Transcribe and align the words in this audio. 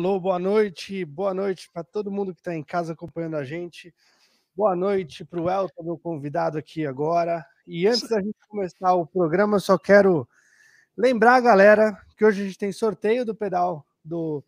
Alô, 0.00 0.18
boa 0.18 0.38
noite, 0.38 1.04
boa 1.04 1.34
noite 1.34 1.68
para 1.70 1.84
todo 1.84 2.10
mundo 2.10 2.32
que 2.32 2.40
está 2.40 2.56
em 2.56 2.62
casa 2.62 2.94
acompanhando 2.94 3.36
a 3.36 3.44
gente. 3.44 3.94
Boa 4.56 4.74
noite 4.74 5.26
para 5.26 5.38
o 5.38 5.50
Elton, 5.50 5.82
meu 5.82 5.98
convidado 5.98 6.56
aqui 6.56 6.86
agora. 6.86 7.44
E 7.66 7.86
antes 7.86 8.08
da 8.08 8.18
gente 8.18 8.38
começar 8.48 8.94
o 8.94 9.06
programa, 9.06 9.56
eu 9.56 9.60
só 9.60 9.76
quero 9.76 10.26
lembrar 10.96 11.34
a 11.34 11.40
galera 11.42 11.94
que 12.16 12.24
hoje 12.24 12.40
a 12.40 12.46
gente 12.46 12.56
tem 12.56 12.72
sorteio 12.72 13.26
do 13.26 13.34
pedal 13.34 13.86
do, 14.02 14.42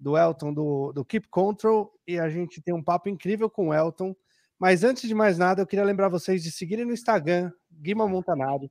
do 0.00 0.18
Elton, 0.18 0.52
do, 0.52 0.92
do 0.92 1.04
Keep 1.04 1.28
Control, 1.28 1.94
e 2.04 2.18
a 2.18 2.28
gente 2.28 2.60
tem 2.60 2.74
um 2.74 2.82
papo 2.82 3.08
incrível 3.08 3.48
com 3.48 3.68
o 3.68 3.74
Elton. 3.74 4.16
Mas 4.58 4.82
antes 4.82 5.06
de 5.06 5.14
mais 5.14 5.38
nada, 5.38 5.62
eu 5.62 5.66
queria 5.68 5.84
lembrar 5.84 6.08
vocês 6.08 6.42
de 6.42 6.50
seguirem 6.50 6.84
no 6.84 6.92
Instagram, 6.92 7.52
Guima 7.70 8.08
Montanari. 8.08 8.68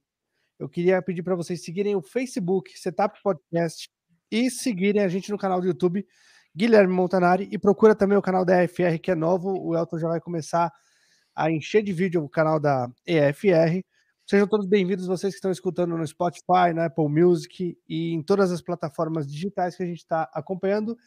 Eu 0.60 0.68
queria 0.68 1.02
pedir 1.02 1.24
para 1.24 1.36
vocês 1.36 1.64
seguirem 1.64 1.96
o 1.96 2.02
Facebook, 2.02 2.78
Setup 2.78 3.18
Podcast, 3.24 3.90
e 4.32 4.50
seguirem 4.50 5.04
a 5.04 5.08
gente 5.08 5.32
no 5.32 5.38
canal 5.38 5.62
do 5.62 5.68
YouTube, 5.68 6.06
Guilherme 6.56 6.94
Montanari, 6.94 7.48
e 7.52 7.58
procura 7.58 7.96
também 7.96 8.18
o 8.18 8.22
canal 8.22 8.44
da 8.44 8.64
EFR, 8.64 9.00
que 9.02 9.12
é 9.12 9.16
novo. 9.16 9.58
O 9.60 9.76
Elton 9.76 10.00
já 10.00 10.08
vai 10.08 10.20
começar 10.20 10.72
a 11.36 11.52
encher 11.52 11.84
de 11.84 11.94
vídeo 11.94 12.24
o 12.24 12.30
canal 12.30 12.60
da 12.60 12.90
EFR. 13.06 13.84
Sejam 14.26 14.48
todos 14.48 14.66
bem-vindos, 14.66 15.08
vocês 15.08 15.34
que 15.34 15.38
estão 15.38 15.52
escutando 15.52 15.96
no 15.96 16.06
Spotify, 16.06 16.74
na 16.76 16.86
Apple 16.86 17.08
Music 17.08 17.78
e 17.88 18.14
em 18.14 18.22
todas 18.22 18.52
as 18.52 18.62
plataformas 18.62 19.26
digitais 19.26 19.76
que 19.76 19.84
a 19.84 19.86
gente 19.86 20.00
está 20.00 20.30
acompanhando. 20.34 20.98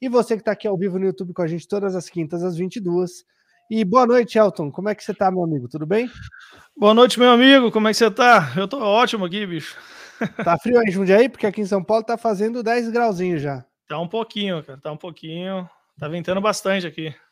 E 0.00 0.08
você 0.08 0.34
que 0.34 0.40
está 0.40 0.52
aqui 0.52 0.66
ao 0.66 0.76
vivo 0.76 0.98
no 0.98 1.06
YouTube 1.06 1.32
com 1.32 1.42
a 1.42 1.46
gente 1.46 1.68
todas 1.68 1.94
as 1.94 2.08
quintas 2.08 2.42
às 2.42 2.56
22. 2.56 3.24
E 3.70 3.84
boa 3.84 4.06
noite, 4.06 4.38
Elton. 4.38 4.70
Como 4.70 4.88
é 4.88 4.94
que 4.94 5.04
você 5.04 5.12
está, 5.12 5.30
meu 5.30 5.44
amigo? 5.44 5.68
Tudo 5.68 5.86
bem? 5.86 6.10
Boa 6.76 6.94
noite, 6.94 7.18
meu 7.18 7.30
amigo. 7.30 7.70
Como 7.70 7.86
é 7.86 7.92
que 7.92 7.96
você 7.98 8.06
está? 8.06 8.52
Eu 8.56 8.64
estou 8.64 8.80
ótimo 8.80 9.24
aqui, 9.24 9.46
bicho. 9.46 9.76
Tá 10.44 10.58
frio 10.58 10.78
aí 10.78 10.90
Jundiaí? 10.90 11.28
Porque 11.28 11.46
aqui 11.46 11.60
em 11.60 11.66
São 11.66 11.82
Paulo 11.82 12.04
tá 12.04 12.16
fazendo 12.16 12.62
10 12.62 12.90
grauzinhos 12.90 13.42
já. 13.42 13.64
Tá 13.88 13.98
um 13.98 14.08
pouquinho, 14.08 14.62
cara. 14.62 14.80
Tá 14.80 14.92
um 14.92 14.96
pouquinho. 14.96 15.68
Tá 15.98 16.08
ventando 16.08 16.40
bastante 16.40 16.86
aqui. 16.86 17.14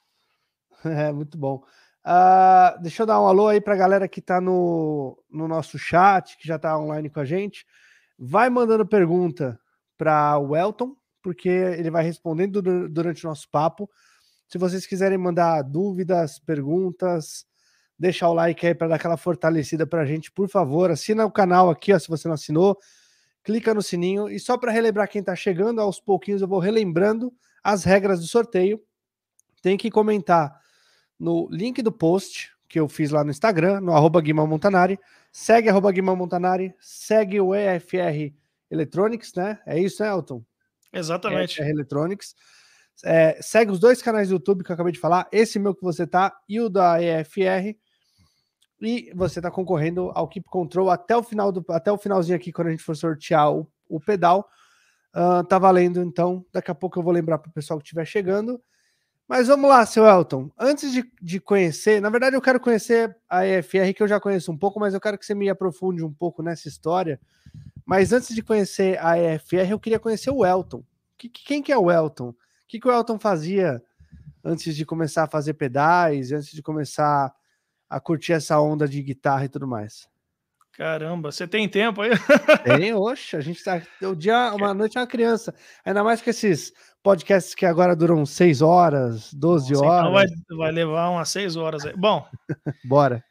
É, 0.84 1.10
muito 1.10 1.38
bom. 1.38 1.64
Uh, 2.04 2.82
deixa 2.82 3.02
eu 3.02 3.06
dar 3.06 3.18
um 3.18 3.26
alô 3.26 3.48
aí 3.48 3.58
pra 3.58 3.74
galera 3.74 4.06
que 4.06 4.20
tá 4.20 4.38
no, 4.38 5.18
no 5.30 5.48
nosso 5.48 5.78
chat, 5.78 6.36
que 6.36 6.46
já 6.46 6.58
tá 6.58 6.78
online 6.78 7.08
com 7.08 7.20
a 7.20 7.24
gente. 7.24 7.64
Vai 8.18 8.50
mandando 8.50 8.86
pergunta 8.86 9.58
para 9.96 10.38
o 10.38 10.54
Elton, 10.54 10.94
porque 11.22 11.48
ele 11.48 11.90
vai 11.90 12.04
respondendo 12.04 12.60
durante 12.90 13.24
o 13.24 13.28
nosso 13.30 13.48
papo. 13.50 13.88
Se 14.46 14.58
vocês 14.58 14.86
quiserem 14.86 15.16
mandar 15.16 15.62
dúvidas, 15.62 16.38
perguntas, 16.38 17.46
deixar 17.98 18.28
o 18.28 18.34
like 18.34 18.66
aí 18.66 18.74
para 18.74 18.88
dar 18.88 18.96
aquela 18.96 19.16
fortalecida 19.16 19.86
para 19.86 20.02
a 20.02 20.06
gente, 20.06 20.30
por 20.30 20.48
favor. 20.48 20.90
Assina 20.90 21.24
o 21.24 21.30
canal 21.30 21.70
aqui, 21.70 21.92
ó, 21.92 21.98
se 21.98 22.08
você 22.08 22.28
não 22.28 22.34
assinou. 22.34 22.78
Clica 23.42 23.74
no 23.74 23.82
sininho. 23.82 24.28
E 24.28 24.38
só 24.40 24.56
para 24.56 24.72
relembrar 24.72 25.08
quem 25.08 25.20
está 25.20 25.36
chegando, 25.36 25.80
aos 25.80 26.00
pouquinhos 26.00 26.42
eu 26.42 26.48
vou 26.48 26.58
relembrando 26.58 27.32
as 27.62 27.84
regras 27.84 28.20
do 28.20 28.26
sorteio. 28.26 28.80
Tem 29.62 29.76
que 29.76 29.90
comentar 29.90 30.58
no 31.18 31.48
link 31.50 31.82
do 31.82 31.92
post 31.92 32.52
que 32.68 32.80
eu 32.80 32.88
fiz 32.88 33.10
lá 33.10 33.22
no 33.22 33.30
Instagram, 33.30 33.80
no 33.80 33.92
arroba 33.92 34.20
Guima 34.20 34.46
Montanari. 34.46 34.98
Segue 35.30 35.68
arroba 35.68 35.92
Guima 35.92 36.14
Montanari, 36.16 36.74
segue 36.80 37.40
o 37.40 37.54
EFR 37.54 38.34
Electronics, 38.70 39.32
né? 39.34 39.58
É 39.66 39.78
isso, 39.78 40.02
né, 40.02 40.08
Elton? 40.08 40.42
Exatamente. 40.92 41.60
EFR 41.60 41.70
Electronics. 41.70 42.34
É, 43.04 43.38
segue 43.40 43.70
os 43.70 43.78
dois 43.78 44.00
canais 44.00 44.28
do 44.28 44.34
YouTube 44.34 44.62
que 44.62 44.70
eu 44.70 44.74
acabei 44.74 44.92
de 44.92 45.00
falar, 45.00 45.28
esse 45.32 45.58
meu 45.58 45.74
que 45.74 45.82
você 45.82 46.06
tá 46.06 46.36
e 46.48 46.60
o 46.60 46.68
da 46.68 47.02
EFR. 47.02 47.76
E 48.80 49.12
você 49.14 49.38
está 49.38 49.50
concorrendo 49.50 50.10
ao 50.14 50.28
Keep 50.28 50.48
Control 50.48 50.90
até 50.90 51.16
o 51.16 51.22
final 51.22 51.50
do 51.52 51.64
até 51.70 51.90
o 51.90 51.98
finalzinho 51.98 52.36
aqui, 52.36 52.52
quando 52.52 52.68
a 52.68 52.70
gente 52.70 52.82
for 52.82 52.96
sortear 52.96 53.52
o, 53.52 53.66
o 53.88 54.00
pedal. 54.00 54.48
Uh, 55.14 55.44
tá 55.44 55.58
valendo, 55.58 56.02
então. 56.02 56.44
Daqui 56.52 56.70
a 56.70 56.74
pouco 56.74 56.98
eu 56.98 57.02
vou 57.02 57.12
lembrar 57.12 57.38
para 57.38 57.48
o 57.48 57.52
pessoal 57.52 57.78
que 57.78 57.84
estiver 57.84 58.04
chegando. 58.04 58.60
Mas 59.26 59.48
vamos 59.48 59.70
lá, 59.70 59.86
seu 59.86 60.04
Elton. 60.04 60.50
Antes 60.58 60.92
de, 60.92 61.10
de 61.22 61.40
conhecer, 61.40 62.00
na 62.00 62.10
verdade, 62.10 62.36
eu 62.36 62.42
quero 62.42 62.60
conhecer 62.60 63.16
a 63.28 63.46
EFR, 63.46 63.94
que 63.96 64.02
eu 64.02 64.08
já 64.08 64.20
conheço 64.20 64.52
um 64.52 64.56
pouco, 64.56 64.78
mas 64.78 64.92
eu 64.92 65.00
quero 65.00 65.16
que 65.16 65.24
você 65.24 65.34
me 65.34 65.48
aprofunde 65.48 66.04
um 66.04 66.12
pouco 66.12 66.42
nessa 66.42 66.68
história. 66.68 67.18
Mas 67.86 68.12
antes 68.12 68.34
de 68.34 68.42
conhecer 68.42 68.98
a 69.00 69.18
EFR, 69.18 69.70
eu 69.70 69.80
queria 69.80 69.98
conhecer 69.98 70.30
o 70.30 70.44
Elton. 70.44 70.84
Que, 71.16 71.28
quem 71.28 71.62
que 71.62 71.72
é 71.72 71.78
o 71.78 71.90
Elton? 71.90 72.30
O 72.30 72.36
que, 72.68 72.78
que 72.78 72.86
o 72.86 72.92
Elton 72.92 73.18
fazia 73.18 73.82
antes 74.42 74.76
de 74.76 74.84
começar 74.84 75.24
a 75.24 75.28
fazer 75.28 75.54
pedais, 75.54 76.30
antes 76.30 76.50
de 76.50 76.62
começar 76.62 77.32
a 77.94 78.00
curtir 78.00 78.32
essa 78.32 78.60
onda 78.60 78.88
de 78.88 79.00
guitarra 79.00 79.44
e 79.44 79.48
tudo 79.48 79.68
mais. 79.68 80.08
Caramba, 80.72 81.30
você 81.30 81.46
tem 81.46 81.68
tempo 81.68 82.02
aí? 82.02 82.10
Tem, 82.64 82.92
oxe, 82.92 83.36
a 83.36 83.40
gente 83.40 83.62
tá. 83.62 83.80
O 84.02 84.16
dia, 84.16 84.52
uma 84.54 84.74
noite 84.74 84.98
é 84.98 85.00
uma 85.00 85.06
criança. 85.06 85.54
Ainda 85.84 86.02
mais 86.02 86.20
que 86.20 86.30
esses 86.30 86.72
podcasts 87.00 87.54
que 87.54 87.64
agora 87.64 87.94
duram 87.94 88.26
6 88.26 88.60
horas, 88.60 89.32
12 89.32 89.72
Nossa, 89.74 89.86
horas. 89.86 90.32
Então 90.32 90.58
vai, 90.58 90.66
vai 90.66 90.72
levar 90.72 91.10
umas 91.10 91.28
6 91.28 91.54
horas 91.54 91.86
aí. 91.86 91.94
Bom, 91.96 92.26
bora. 92.84 93.24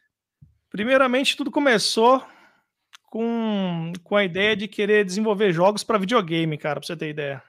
Primeiramente, 0.70 1.36
tudo 1.36 1.52
começou 1.52 2.26
com, 3.08 3.92
com 4.02 4.16
a 4.16 4.24
ideia 4.24 4.56
de 4.56 4.70
querer 4.70 5.04
desenvolver 5.04 5.52
jogos 5.52 5.84
para 5.84 5.98
videogame, 5.98 6.58
cara, 6.58 6.80
pra 6.80 6.88
você 6.88 6.96
ter 6.96 7.10
ideia. 7.10 7.44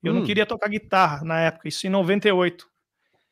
Eu 0.00 0.12
hum. 0.12 0.20
não 0.20 0.24
queria 0.24 0.46
tocar 0.46 0.68
guitarra 0.68 1.24
na 1.24 1.40
época, 1.40 1.66
isso 1.66 1.88
em 1.88 1.90
98. 1.90 2.64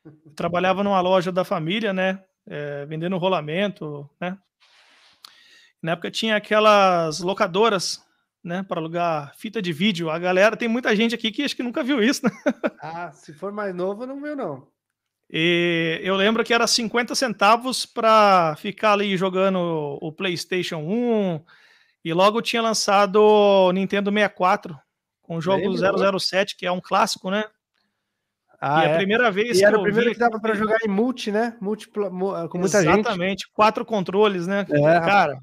Eu 0.05 0.33
trabalhava 0.35 0.83
numa 0.83 1.01
loja 1.01 1.31
da 1.31 1.45
família, 1.45 1.93
né? 1.93 2.25
É, 2.47 2.87
vendendo 2.87 3.19
rolamento, 3.19 4.09
né? 4.21 4.39
Na 5.83 5.93
época 5.93 6.11
tinha 6.11 6.37
aquelas 6.37 7.21
locadoras, 7.21 8.05
né, 8.43 8.63
para 8.63 8.81
alugar 8.81 9.35
fita 9.37 9.61
de 9.61 9.73
vídeo. 9.73 10.09
A 10.09 10.19
galera, 10.19 10.57
tem 10.57 10.69
muita 10.69 10.95
gente 10.95 11.15
aqui 11.15 11.33
que 11.33 11.43
acho 11.43 11.57
que 11.57 11.63
nunca 11.63 11.83
viu 11.83 12.03
isso, 12.03 12.25
né? 12.25 12.31
Ah, 12.81 13.11
se 13.11 13.33
for 13.33 13.53
mais 13.53 13.75
novo, 13.75 14.07
não 14.07 14.23
viu, 14.23 14.37
não. 14.37 14.69
E 15.29 16.01
eu 16.05 16.15
lembro 16.15 16.45
que 16.45 16.55
era 16.55 16.67
50 16.67 17.15
centavos 17.17 17.85
para 17.85 18.55
ficar 18.57 18.93
ali 18.93 19.17
jogando 19.17 19.99
o 20.01 20.13
PlayStation 20.13 20.77
1. 20.77 21.45
E 22.05 22.13
logo 22.13 22.41
tinha 22.41 22.63
lançado 22.63 23.17
o 23.17 23.73
Nintendo 23.73 24.11
64 24.11 24.79
com 25.21 25.37
o 25.37 25.41
jogo 25.41 25.69
Lembra? 25.69 26.19
007, 26.21 26.57
que 26.57 26.65
é 26.65 26.71
um 26.71 26.81
clássico, 26.81 27.29
né? 27.31 27.45
Ah, 28.61 28.85
e 28.85 28.89
é. 28.89 28.95
a 28.95 28.97
primeira 28.97 29.31
vez 29.31 29.59
e 29.59 29.65
era 29.65 29.79
o 29.79 29.83
primeiro 29.83 30.13
que 30.13 30.19
dava 30.19 30.41
para 30.41 30.55
jogar 30.55 30.79
em 30.85 30.89
multi, 30.89 31.31
né? 31.31 31.57
Múltipla, 31.61 32.09
com 32.11 32.59
muita 32.59 32.79
Exatamente, 32.79 32.85
gente. 32.85 33.01
Exatamente, 33.01 33.49
quatro 33.53 33.85
controles, 33.85 34.47
né? 34.47 34.67
É. 34.71 35.01
Cara, 35.01 35.39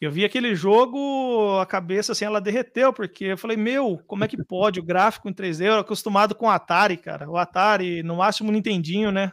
eu 0.00 0.10
vi 0.10 0.24
aquele 0.24 0.54
jogo, 0.54 1.58
a 1.60 1.66
cabeça 1.66 2.12
assim, 2.12 2.24
ela 2.24 2.40
derreteu, 2.40 2.90
porque 2.90 3.26
eu 3.26 3.38
falei, 3.38 3.56
meu, 3.56 4.00
como 4.06 4.24
é 4.24 4.28
que 4.28 4.42
pode 4.42 4.80
o 4.80 4.82
gráfico 4.82 5.28
em 5.28 5.34
3D? 5.34 5.66
Eu 5.66 5.72
era 5.72 5.80
acostumado 5.82 6.34
com 6.34 6.46
o 6.46 6.50
Atari, 6.50 6.96
cara. 6.96 7.28
O 7.28 7.36
Atari, 7.36 8.02
no 8.02 8.16
máximo, 8.16 8.50
Nintendinho, 8.50 9.12
né? 9.12 9.30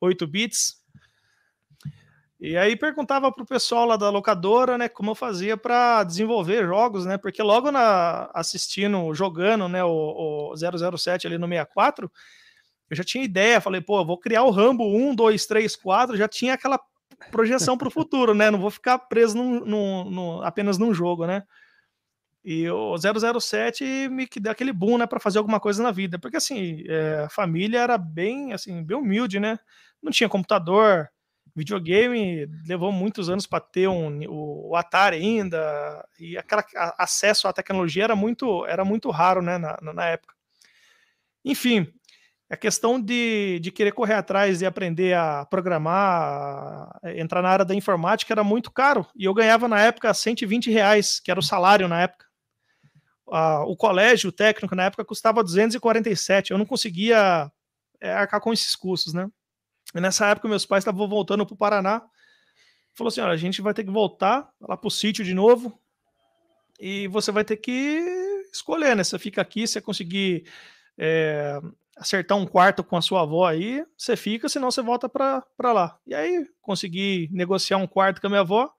8 0.00 0.26
bits. 0.26 0.83
E 2.46 2.58
aí 2.58 2.76
perguntava 2.76 3.32
pro 3.32 3.46
pessoal 3.46 3.86
lá 3.86 3.96
da 3.96 4.10
locadora, 4.10 4.76
né, 4.76 4.86
como 4.86 5.12
eu 5.12 5.14
fazia 5.14 5.56
para 5.56 6.04
desenvolver 6.04 6.66
jogos, 6.66 7.06
né? 7.06 7.16
Porque 7.16 7.42
logo 7.42 7.72
na 7.72 8.30
assistindo, 8.34 9.14
jogando, 9.14 9.66
né, 9.66 9.82
o, 9.82 10.52
o 10.52 10.54
007 10.54 11.26
ali 11.26 11.38
no 11.38 11.48
64, 11.48 12.12
eu 12.90 12.94
já 12.94 13.02
tinha 13.02 13.24
ideia, 13.24 13.62
falei, 13.62 13.80
pô, 13.80 13.98
eu 13.98 14.04
vou 14.04 14.18
criar 14.18 14.42
o 14.42 14.50
Rambo 14.50 14.84
1, 14.84 15.14
2, 15.14 15.46
3, 15.46 15.74
4, 15.74 16.18
já 16.18 16.28
tinha 16.28 16.52
aquela 16.52 16.78
projeção 17.30 17.78
para 17.78 17.88
o 17.88 17.90
futuro, 17.90 18.34
né? 18.34 18.50
Não 18.50 18.60
vou 18.60 18.70
ficar 18.70 18.98
preso 18.98 19.38
num, 19.38 19.64
num, 19.64 20.10
num, 20.10 20.42
apenas 20.42 20.76
num 20.76 20.92
jogo, 20.92 21.26
né? 21.26 21.44
E 22.44 22.68
o 22.68 22.94
007 23.40 24.10
me 24.10 24.28
deu 24.38 24.52
aquele 24.52 24.74
boom, 24.74 24.98
né, 24.98 25.06
para 25.06 25.18
fazer 25.18 25.38
alguma 25.38 25.58
coisa 25.58 25.82
na 25.82 25.90
vida, 25.90 26.18
porque 26.18 26.36
assim, 26.36 26.84
é, 26.86 27.24
a 27.24 27.30
família 27.30 27.80
era 27.80 27.96
bem, 27.96 28.52
assim, 28.52 28.84
bem 28.84 28.98
humilde, 28.98 29.40
né? 29.40 29.58
Não 30.02 30.12
tinha 30.12 30.28
computador, 30.28 31.08
videogame 31.54 32.48
levou 32.66 32.90
muitos 32.90 33.28
anos 33.28 33.46
para 33.46 33.60
ter 33.60 33.88
um, 33.88 34.20
o, 34.28 34.74
Atari 34.74 35.16
ainda, 35.16 36.06
e 36.18 36.36
aquela 36.36 36.64
acesso 36.98 37.46
à 37.46 37.52
tecnologia 37.52 38.04
era 38.04 38.16
muito, 38.16 38.66
era 38.66 38.84
muito 38.84 39.10
raro 39.10 39.40
né, 39.40 39.56
na, 39.56 39.78
na 39.80 40.06
época. 40.06 40.34
Enfim, 41.44 41.86
a 42.50 42.56
questão 42.56 43.00
de, 43.00 43.60
de 43.60 43.70
querer 43.70 43.92
correr 43.92 44.14
atrás 44.14 44.60
e 44.60 44.66
aprender 44.66 45.14
a 45.14 45.46
programar, 45.46 46.90
entrar 47.16 47.40
na 47.40 47.50
área 47.50 47.64
da 47.64 47.74
informática 47.74 48.34
era 48.34 48.42
muito 48.42 48.70
caro, 48.70 49.06
e 49.14 49.24
eu 49.24 49.34
ganhava 49.34 49.68
na 49.68 49.80
época 49.80 50.12
120 50.12 50.70
reais, 50.70 51.20
que 51.20 51.30
era 51.30 51.38
o 51.38 51.42
salário 51.42 51.86
na 51.86 52.02
época. 52.02 52.26
o 53.66 53.76
colégio 53.76 54.32
técnico 54.32 54.74
na 54.74 54.84
época 54.84 55.04
custava 55.04 55.44
247, 55.44 56.50
eu 56.50 56.58
não 56.58 56.66
conseguia 56.66 57.50
é, 58.00 58.12
arcar 58.12 58.40
com 58.40 58.52
esses 58.52 58.74
custos, 58.74 59.14
né? 59.14 59.28
E 59.94 60.00
nessa 60.00 60.26
época, 60.26 60.48
meus 60.48 60.66
pais 60.66 60.82
estavam 60.82 61.08
voltando 61.08 61.46
para 61.46 61.54
o 61.54 61.58
Paraná. 61.58 62.02
Falou 62.94 63.08
assim: 63.08 63.20
olha, 63.20 63.32
a 63.32 63.36
gente 63.36 63.62
vai 63.62 63.72
ter 63.72 63.84
que 63.84 63.90
voltar 63.90 64.50
lá 64.60 64.76
para 64.76 64.88
o 64.88 64.90
sítio 64.90 65.24
de 65.24 65.34
novo. 65.34 65.78
E 66.78 67.06
você 67.08 67.30
vai 67.30 67.44
ter 67.44 67.56
que 67.56 68.00
escolher, 68.52 68.96
né? 68.96 69.04
Você 69.04 69.18
fica 69.18 69.40
aqui, 69.40 69.66
você 69.66 69.80
conseguir 69.80 70.44
é, 70.98 71.60
acertar 71.96 72.36
um 72.36 72.46
quarto 72.46 72.82
com 72.82 72.96
a 72.96 73.02
sua 73.02 73.22
avó 73.22 73.46
aí, 73.46 73.84
você 73.96 74.16
fica, 74.16 74.48
senão 74.48 74.70
você 74.70 74.82
volta 74.82 75.08
para 75.08 75.72
lá. 75.72 75.98
E 76.06 76.14
aí, 76.14 76.46
consegui 76.60 77.28
negociar 77.32 77.76
um 77.76 77.86
quarto 77.86 78.20
com 78.20 78.26
a 78.26 78.30
minha 78.30 78.40
avó. 78.40 78.72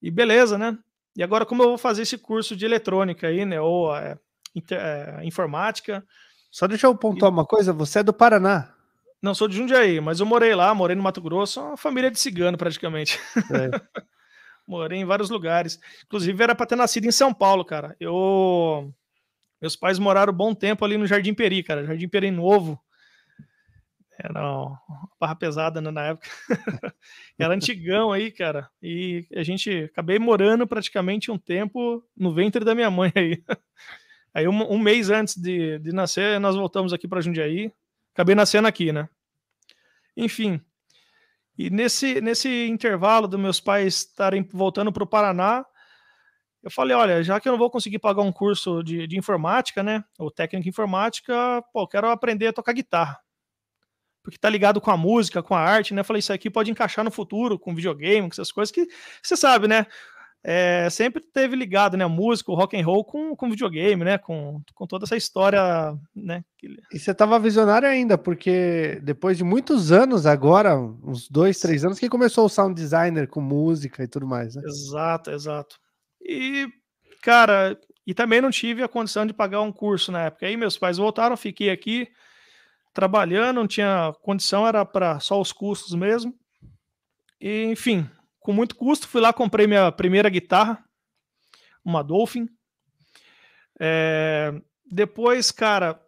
E 0.00 0.10
beleza, 0.10 0.56
né? 0.56 0.78
E 1.16 1.22
agora, 1.22 1.44
como 1.44 1.62
eu 1.62 1.68
vou 1.68 1.78
fazer 1.78 2.02
esse 2.02 2.16
curso 2.16 2.56
de 2.56 2.64
eletrônica 2.64 3.26
aí, 3.26 3.44
né? 3.44 3.60
Ou 3.60 3.94
é, 3.94 4.18
inter, 4.54 4.78
é, 4.80 5.20
informática. 5.24 6.06
Só 6.50 6.66
deixa 6.66 6.86
eu 6.86 6.96
pontuar 6.96 7.30
e... 7.30 7.34
uma 7.34 7.44
coisa, 7.44 7.72
você 7.72 7.98
é 7.98 8.02
do 8.02 8.12
Paraná. 8.12 8.74
Não, 9.20 9.34
sou 9.34 9.48
de 9.48 9.56
Jundiaí, 9.56 10.00
mas 10.00 10.20
eu 10.20 10.26
morei 10.26 10.54
lá, 10.54 10.72
morei 10.74 10.94
no 10.94 11.02
Mato 11.02 11.20
Grosso, 11.20 11.60
uma 11.60 11.76
família 11.76 12.10
de 12.10 12.20
cigano 12.20 12.56
praticamente. 12.56 13.18
É. 13.36 13.70
morei 14.66 15.00
em 15.00 15.04
vários 15.04 15.28
lugares. 15.30 15.80
Inclusive 16.04 16.42
era 16.42 16.54
para 16.54 16.66
ter 16.66 16.76
nascido 16.76 17.06
em 17.06 17.12
São 17.12 17.34
Paulo, 17.34 17.64
cara. 17.64 17.96
Eu 17.98 18.92
meus 19.60 19.74
pais 19.74 19.98
moraram 19.98 20.32
um 20.32 20.36
bom 20.36 20.54
tempo 20.54 20.84
ali 20.84 20.96
no 20.96 21.06
Jardim 21.06 21.34
Peri, 21.34 21.62
cara. 21.62 21.84
Jardim 21.84 22.08
Peri 22.08 22.30
Novo. 22.30 22.80
Era 24.20 24.40
uma 24.40 24.80
barra 25.20 25.34
pesada 25.36 25.80
né, 25.80 25.90
na 25.90 26.06
época. 26.06 26.28
Era 27.38 27.54
antigão 27.54 28.10
aí, 28.12 28.30
cara. 28.30 28.68
E 28.82 29.26
a 29.34 29.42
gente 29.42 29.70
acabei 29.84 30.18
morando 30.18 30.66
praticamente 30.66 31.30
um 31.30 31.38
tempo 31.38 32.04
no 32.16 32.32
ventre 32.32 32.64
da 32.64 32.74
minha 32.74 32.90
mãe 32.90 33.12
aí. 33.14 33.42
Aí 34.34 34.46
um, 34.46 34.72
um 34.72 34.78
mês 34.78 35.08
antes 35.08 35.34
de, 35.36 35.78
de 35.80 35.90
nascer, 35.90 36.38
nós 36.38 36.54
voltamos 36.54 36.92
aqui 36.92 37.08
para 37.08 37.20
Jundiaí. 37.20 37.72
Acabei 38.18 38.34
nascendo 38.34 38.66
aqui, 38.66 38.90
né? 38.90 39.08
Enfim. 40.16 40.60
E 41.56 41.70
nesse, 41.70 42.20
nesse 42.20 42.66
intervalo 42.66 43.28
dos 43.28 43.38
meus 43.38 43.60
pais 43.60 43.94
estarem 43.94 44.42
voltando 44.42 44.92
para 44.92 45.04
o 45.04 45.06
Paraná, 45.06 45.64
eu 46.60 46.68
falei, 46.68 46.96
olha, 46.96 47.22
já 47.22 47.38
que 47.38 47.48
eu 47.48 47.52
não 47.52 47.58
vou 47.58 47.70
conseguir 47.70 48.00
pagar 48.00 48.22
um 48.22 48.32
curso 48.32 48.82
de, 48.82 49.06
de 49.06 49.16
informática, 49.16 49.84
né, 49.84 50.02
ou 50.18 50.32
técnica 50.32 50.68
informática, 50.68 51.62
pô, 51.72 51.86
quero 51.86 52.10
aprender 52.10 52.48
a 52.48 52.52
tocar 52.52 52.72
guitarra. 52.72 53.20
Porque 54.20 54.36
tá 54.36 54.50
ligado 54.50 54.80
com 54.80 54.90
a 54.90 54.96
música, 54.96 55.40
com 55.40 55.54
a 55.54 55.60
arte, 55.60 55.94
né? 55.94 56.00
Eu 56.00 56.04
falei, 56.04 56.18
isso 56.18 56.32
aqui 56.32 56.50
pode 56.50 56.72
encaixar 56.72 57.04
no 57.04 57.12
futuro, 57.12 57.56
com 57.56 57.72
videogame, 57.72 58.28
com 58.28 58.34
essas 58.34 58.50
coisas 58.50 58.72
que 58.72 58.88
você 59.22 59.36
sabe, 59.36 59.68
né? 59.68 59.86
É, 60.42 60.88
sempre 60.88 61.22
teve 61.22 61.56
ligado, 61.56 61.96
né? 61.96 62.06
Música, 62.06 62.52
rock 62.52 62.76
and 62.76 62.84
roll 62.84 63.04
com, 63.04 63.34
com 63.34 63.50
videogame, 63.50 64.04
né? 64.04 64.18
Com, 64.18 64.62
com 64.74 64.86
toda 64.86 65.04
essa 65.04 65.16
história, 65.16 65.60
né? 66.14 66.44
E 66.92 66.98
você 66.98 67.12
tava 67.12 67.38
visionário 67.38 67.88
ainda, 67.88 68.16
porque 68.16 69.00
depois 69.02 69.36
de 69.36 69.44
muitos 69.44 69.90
anos 69.90 70.26
agora, 70.26 70.78
uns 70.78 71.28
dois, 71.28 71.58
três 71.58 71.84
anos, 71.84 71.98
que 71.98 72.08
começou 72.08 72.46
o 72.46 72.48
sound 72.48 72.74
designer 72.74 73.28
com 73.28 73.40
música 73.40 74.02
e 74.02 74.08
tudo 74.08 74.26
mais, 74.26 74.54
né? 74.54 74.62
Exato, 74.64 75.30
exato. 75.30 75.76
E, 76.22 76.68
cara, 77.22 77.78
e 78.06 78.14
também 78.14 78.40
não 78.40 78.50
tive 78.50 78.82
a 78.82 78.88
condição 78.88 79.26
de 79.26 79.34
pagar 79.34 79.60
um 79.60 79.72
curso 79.72 80.12
na 80.12 80.24
época. 80.24 80.46
Aí 80.46 80.56
meus 80.56 80.78
pais 80.78 80.98
voltaram, 80.98 81.36
fiquei 81.36 81.68
aqui 81.68 82.08
trabalhando, 82.94 83.56
não 83.56 83.66
tinha 83.66 84.12
condição, 84.22 84.66
era 84.66 84.84
para 84.84 85.20
só 85.20 85.40
os 85.40 85.52
custos 85.52 85.94
mesmo. 85.94 86.34
E, 87.40 87.64
enfim, 87.64 88.08
com 88.40 88.52
muito 88.52 88.76
custo, 88.76 89.08
fui 89.08 89.20
lá, 89.20 89.32
comprei 89.32 89.66
minha 89.66 89.90
primeira 89.92 90.28
guitarra, 90.28 90.84
uma 91.84 92.02
Dolphin. 92.02 92.48
É, 93.80 94.52
depois, 94.90 95.50
cara, 95.50 96.00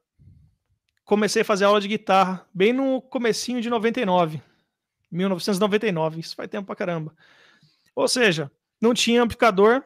comecei 1.04 1.42
a 1.42 1.44
fazer 1.44 1.64
aula 1.64 1.80
de 1.80 1.88
guitarra 1.88 2.46
bem 2.52 2.72
no 2.72 3.00
comecinho 3.02 3.60
de 3.60 3.68
99, 3.70 4.42
1999, 5.10 6.20
isso 6.20 6.36
faz 6.36 6.48
tempo 6.48 6.66
pra 6.66 6.76
caramba. 6.76 7.14
Ou 7.94 8.08
seja, 8.08 8.50
não 8.80 8.94
tinha 8.94 9.22
amplificador, 9.22 9.82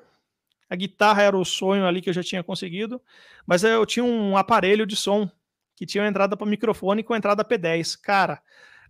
a 0.68 0.76
guitarra 0.76 1.22
era 1.22 1.36
o 1.36 1.44
sonho 1.44 1.86
ali 1.86 2.00
que 2.00 2.08
eu 2.08 2.14
já 2.14 2.22
tinha 2.22 2.42
conseguido, 2.42 3.00
mas 3.46 3.64
eu 3.64 3.84
tinha 3.84 4.04
um 4.04 4.36
aparelho 4.36 4.86
de 4.86 4.96
som 4.96 5.30
que 5.76 5.86
tinha 5.86 6.02
uma 6.02 6.08
entrada 6.08 6.36
para 6.36 6.46
microfone 6.46 7.02
com 7.02 7.16
entrada 7.16 7.44
P10. 7.44 7.98
Cara, 8.00 8.40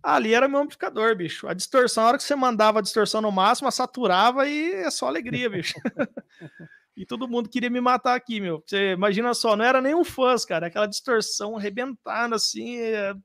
ali 0.05 0.35
era 0.35 0.47
meu 0.47 0.59
amplificador, 0.59 1.15
bicho. 1.15 1.47
A 1.47 1.53
distorção, 1.53 2.03
a 2.03 2.07
hora 2.09 2.17
que 2.17 2.23
você 2.23 2.35
mandava 2.35 2.77
a 2.77 2.81
distorção 2.81 3.21
no 3.21 3.31
máximo, 3.31 3.71
saturava 3.71 4.47
e 4.47 4.71
é 4.71 4.91
só 4.91 5.07
alegria, 5.07 5.49
bicho. 5.49 5.73
e 6.95 7.05
todo 7.05 7.27
mundo 7.27 7.49
queria 7.49 7.71
me 7.71 7.81
matar 7.81 8.13
aqui, 8.13 8.39
meu. 8.39 8.63
Você 8.65 8.91
imagina 8.91 9.33
só, 9.33 9.55
não 9.55 9.65
era 9.65 9.81
nem 9.81 9.95
um 9.95 10.03
cara, 10.47 10.67
aquela 10.67 10.85
distorção 10.85 11.57
arrebentando 11.57 12.35
assim. 12.35 12.77
É... 12.77 13.15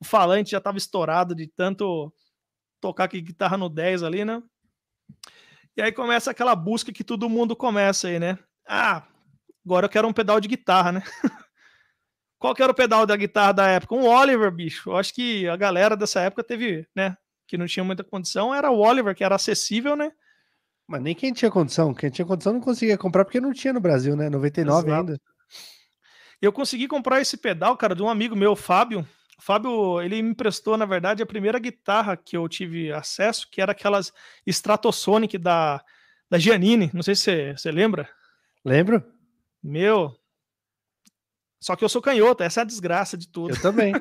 O 0.00 0.04
falante 0.04 0.52
já 0.52 0.60
tava 0.60 0.78
estourado 0.78 1.34
de 1.34 1.46
tanto 1.46 2.10
tocar 2.80 3.08
com 3.08 3.18
guitarra 3.18 3.58
no 3.58 3.68
10 3.68 4.02
ali, 4.02 4.24
né? 4.24 4.42
E 5.76 5.82
aí 5.82 5.92
começa 5.92 6.30
aquela 6.30 6.56
busca 6.56 6.92
que 6.92 7.04
todo 7.04 7.28
mundo 7.28 7.54
começa 7.54 8.08
aí, 8.08 8.18
né? 8.18 8.38
Ah, 8.66 9.02
agora 9.64 9.86
eu 9.86 9.90
quero 9.90 10.08
um 10.08 10.12
pedal 10.12 10.40
de 10.40 10.48
guitarra, 10.48 10.92
né? 10.92 11.02
Qual 12.44 12.54
que 12.54 12.62
era 12.62 12.72
o 12.72 12.74
pedal 12.74 13.06
da 13.06 13.16
guitarra 13.16 13.52
da 13.52 13.68
época? 13.68 13.94
Um 13.94 14.06
Oliver, 14.06 14.50
bicho. 14.50 14.90
Eu 14.90 14.98
acho 14.98 15.14
que 15.14 15.48
a 15.48 15.56
galera 15.56 15.96
dessa 15.96 16.20
época 16.20 16.44
teve, 16.44 16.86
né? 16.94 17.16
Que 17.48 17.56
não 17.56 17.64
tinha 17.64 17.82
muita 17.82 18.04
condição, 18.04 18.54
era 18.54 18.70
o 18.70 18.80
Oliver, 18.80 19.14
que 19.14 19.24
era 19.24 19.36
acessível, 19.36 19.96
né? 19.96 20.12
Mas 20.86 21.00
nem 21.00 21.14
quem 21.14 21.32
tinha 21.32 21.50
condição. 21.50 21.94
Quem 21.94 22.10
tinha 22.10 22.26
condição 22.26 22.52
não 22.52 22.60
conseguia 22.60 22.98
comprar 22.98 23.24
porque 23.24 23.40
não 23.40 23.50
tinha 23.50 23.72
no 23.72 23.80
Brasil, 23.80 24.14
né? 24.14 24.28
99 24.28 24.86
Exato. 24.86 24.92
ainda. 24.92 25.20
Eu 26.38 26.52
consegui 26.52 26.86
comprar 26.86 27.18
esse 27.18 27.38
pedal, 27.38 27.78
cara, 27.78 27.94
de 27.94 28.02
um 28.02 28.10
amigo 28.10 28.36
meu, 28.36 28.54
Fábio. 28.54 29.08
O 29.38 29.42
Fábio, 29.42 30.02
ele 30.02 30.20
me 30.20 30.28
emprestou, 30.28 30.76
na 30.76 30.84
verdade, 30.84 31.22
a 31.22 31.26
primeira 31.26 31.58
guitarra 31.58 32.14
que 32.14 32.36
eu 32.36 32.46
tive 32.46 32.92
acesso, 32.92 33.48
que 33.50 33.62
era 33.62 33.72
aquelas 33.72 34.12
Stratosonic 34.46 35.38
da, 35.38 35.82
da 36.28 36.38
Giannini. 36.38 36.90
Não 36.92 37.02
sei 37.02 37.16
se 37.16 37.54
você, 37.54 37.72
lembra. 37.72 38.06
Lembro. 38.62 39.02
Meu. 39.62 40.14
Só 41.64 41.74
que 41.74 41.82
eu 41.82 41.88
sou 41.88 42.02
canhoto, 42.02 42.42
essa 42.42 42.60
é 42.60 42.62
a 42.62 42.66
desgraça 42.66 43.16
de 43.16 43.26
tudo. 43.26 43.54
Eu 43.54 43.62
também. 43.62 43.94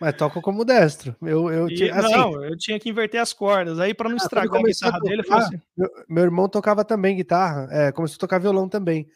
Mas 0.00 0.16
toco 0.16 0.42
como 0.42 0.64
destro. 0.64 1.14
Eu, 1.22 1.48
eu, 1.52 1.68
e, 1.68 1.88
assim, 1.88 2.12
não, 2.12 2.44
eu 2.44 2.58
tinha 2.58 2.80
que 2.80 2.88
inverter 2.90 3.20
as 3.20 3.32
cordas. 3.32 3.78
Aí, 3.78 3.94
para 3.94 4.08
não 4.08 4.16
ah, 4.16 4.20
estragar 4.20 4.60
a 4.60 4.64
guitarra 4.64 4.96
a 4.96 4.98
tocar, 4.98 5.08
dele, 5.08 5.22
assim. 5.28 5.60
meu, 5.76 5.88
meu, 6.08 6.24
irmão 6.24 6.48
tocava 6.48 6.84
também 6.84 7.14
guitarra, 7.14 7.68
é, 7.70 7.92
começou 7.92 8.16
a 8.16 8.18
tocar 8.18 8.40
violão 8.40 8.68
também. 8.68 9.06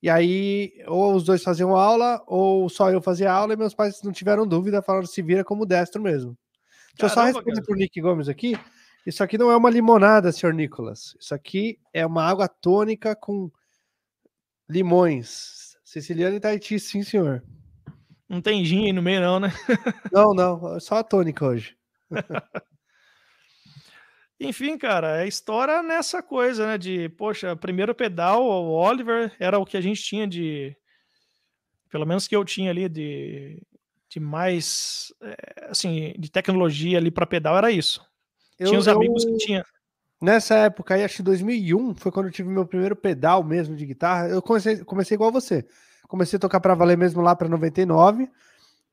E 0.00 0.08
aí, 0.08 0.72
ou 0.86 1.16
os 1.16 1.24
dois 1.24 1.42
faziam 1.42 1.74
aula, 1.74 2.22
ou 2.28 2.68
só 2.68 2.92
eu 2.92 3.02
fazia 3.02 3.32
aula, 3.32 3.54
e 3.54 3.56
meus 3.56 3.74
pais 3.74 4.00
não 4.04 4.12
tiveram 4.12 4.46
dúvida, 4.46 4.80
falaram 4.80 5.06
se 5.06 5.20
vira 5.20 5.42
como 5.42 5.66
destro 5.66 6.00
mesmo. 6.00 6.38
Deixa 6.96 7.06
eu 7.06 7.08
só 7.08 7.24
responder 7.24 7.54
cara. 7.54 7.66
pro 7.66 7.74
Nick 7.74 8.00
Gomes 8.00 8.28
aqui. 8.28 8.56
Isso 9.04 9.24
aqui 9.24 9.36
não 9.36 9.50
é 9.50 9.56
uma 9.56 9.68
limonada, 9.68 10.30
senhor 10.30 10.54
Nicolas. 10.54 11.16
Isso 11.20 11.34
aqui 11.34 11.76
é 11.92 12.06
uma 12.06 12.22
água 12.22 12.46
tônica 12.46 13.16
com 13.16 13.50
limões. 14.68 15.61
Siciliano 15.92 16.34
e 16.34 16.40
Tahiti, 16.40 16.80
sim, 16.80 17.02
senhor. 17.02 17.44
Não 18.26 18.40
tem 18.40 18.64
gin 18.64 18.86
aí 18.86 18.94
no 18.94 19.02
meio, 19.02 19.20
não, 19.20 19.38
né? 19.38 19.48
não, 20.10 20.32
não. 20.32 20.80
Só 20.80 20.94
a 20.96 21.04
tônica 21.04 21.44
hoje. 21.44 21.76
Enfim, 24.40 24.78
cara, 24.78 25.22
é 25.22 25.28
história 25.28 25.82
nessa 25.82 26.22
coisa, 26.22 26.66
né? 26.66 26.78
De, 26.78 27.10
poxa, 27.10 27.54
primeiro 27.54 27.94
pedal, 27.94 28.42
o 28.42 28.70
Oliver 28.70 29.36
era 29.38 29.58
o 29.58 29.66
que 29.66 29.76
a 29.76 29.82
gente 29.82 30.02
tinha 30.02 30.26
de. 30.26 30.74
Pelo 31.90 32.06
menos 32.06 32.26
que 32.26 32.34
eu 32.34 32.42
tinha 32.42 32.70
ali 32.70 32.88
de, 32.88 33.62
de 34.08 34.18
mais. 34.18 35.12
É, 35.20 35.66
assim, 35.68 36.14
de 36.18 36.30
tecnologia 36.30 36.96
ali 36.96 37.10
para 37.10 37.26
pedal, 37.26 37.58
era 37.58 37.70
isso. 37.70 38.02
Eu, 38.58 38.68
tinha 38.68 38.80
os 38.80 38.88
amigos 38.88 39.26
eu, 39.26 39.32
que 39.32 39.44
tinha. 39.44 39.62
Nessa 40.22 40.54
época 40.54 40.94
aí, 40.94 41.02
acho 41.02 41.16
que 41.16 41.22
2001 41.24 41.96
foi 41.96 42.12
quando 42.12 42.26
eu 42.26 42.32
tive 42.32 42.48
meu 42.48 42.64
primeiro 42.64 42.94
pedal 42.94 43.42
mesmo 43.42 43.74
de 43.74 43.84
guitarra. 43.84 44.28
Eu 44.28 44.40
comecei, 44.40 44.78
comecei 44.84 45.16
igual 45.16 45.32
você. 45.32 45.66
Comecei 46.06 46.36
a 46.36 46.40
tocar 46.40 46.60
para 46.60 46.76
valer 46.76 46.96
mesmo 46.96 47.20
lá 47.20 47.34
para 47.34 47.48
99 47.48 48.30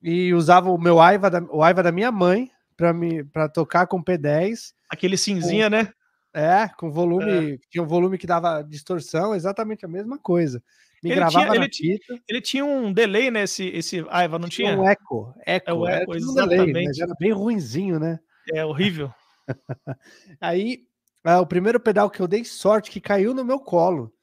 e 0.02 0.34
usava 0.34 0.72
o 0.72 0.78
meu 0.78 1.00
Aiva 1.00 1.30
da, 1.30 1.44
o 1.52 1.62
Aiva 1.62 1.84
da 1.84 1.92
minha 1.92 2.12
mãe 2.12 2.50
para 2.76 2.92
me 2.94 3.24
para 3.24 3.48
tocar 3.48 3.86
com 3.86 4.04
P10 4.04 4.74
Aquele 4.90 5.16
cinzinha, 5.16 5.66
com, 5.66 5.76
né? 5.76 5.94
É, 6.34 6.68
com 6.76 6.90
volume. 6.90 7.54
É. 7.54 7.58
Tinha 7.70 7.84
um 7.84 7.88
volume 7.88 8.18
que 8.18 8.26
dava 8.26 8.64
distorção, 8.64 9.36
exatamente 9.36 9.86
a 9.86 9.88
mesma 9.88 10.18
coisa. 10.18 10.64
Me 11.04 11.12
ele 11.12 11.16
gravava 11.16 11.46
tinha, 11.46 11.56
ele, 11.56 11.70
tinha, 11.70 11.98
ele 12.28 12.42
tinha 12.42 12.66
um 12.66 12.92
delay 12.92 13.30
nesse 13.30 13.68
esse 13.68 14.04
Aiva, 14.10 14.40
não 14.40 14.50
tinha? 14.50 14.72
tinha? 14.72 14.82
Um 14.82 14.90
eco. 14.90 15.32
eco. 15.46 15.70
É 15.70 15.74
o 15.74 15.88
eco, 15.88 16.16
exatamente. 16.16 16.62
Um 16.62 16.66
delay, 16.66 16.86
mas 16.86 16.98
era 16.98 17.14
bem 17.20 17.32
ruinzinho, 17.32 18.00
né? 18.00 18.20
É 18.52 18.66
horrível. 18.66 19.14
Aí, 20.42 20.89
é, 21.26 21.38
o 21.38 21.46
primeiro 21.46 21.80
pedal 21.80 22.10
que 22.10 22.22
eu 22.22 22.28
dei 22.28 22.44
sorte 22.44 22.92
que 22.92 23.02
caiu 23.02 23.34
no 23.34 23.46
meu 23.46 23.60
colo. 23.60 24.14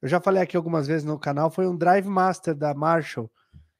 Eu 0.00 0.08
já 0.08 0.20
falei 0.20 0.42
aqui 0.42 0.56
algumas 0.56 0.86
vezes 0.86 1.04
no 1.04 1.18
canal, 1.18 1.50
foi 1.50 1.66
um 1.66 1.76
Drive 1.76 2.06
Master 2.06 2.54
da 2.54 2.72
Marshall, 2.72 3.30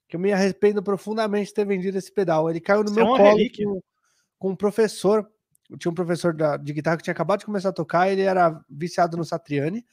que 0.09 0.17
eu 0.17 0.21
me 0.21 0.33
arrependo 0.33 0.83
profundamente 0.83 1.49
de 1.49 1.55
ter 1.55 1.65
vendido 1.65 1.97
esse 1.97 2.13
pedal. 2.13 2.51
Ele 2.51 2.61
caiu 2.61 2.83
no 2.83 2.87
Isso 2.87 2.95
meu 2.95 3.15
é 3.15 3.17
colo 3.17 3.39
com, 3.57 3.81
com 4.39 4.51
um 4.51 4.57
professor 4.57 5.29
tinha 5.77 5.91
um 5.91 5.95
professor 5.95 6.33
da, 6.33 6.57
de 6.57 6.73
guitarra 6.73 6.97
que 6.97 7.03
tinha 7.03 7.13
acabado 7.13 7.41
de 7.41 7.47
começar 7.47 7.69
a 7.69 7.73
tocar, 7.73 8.09
ele 8.09 8.23
era 8.23 8.59
viciado 8.71 9.17
no 9.17 9.25
Satriani 9.25 9.85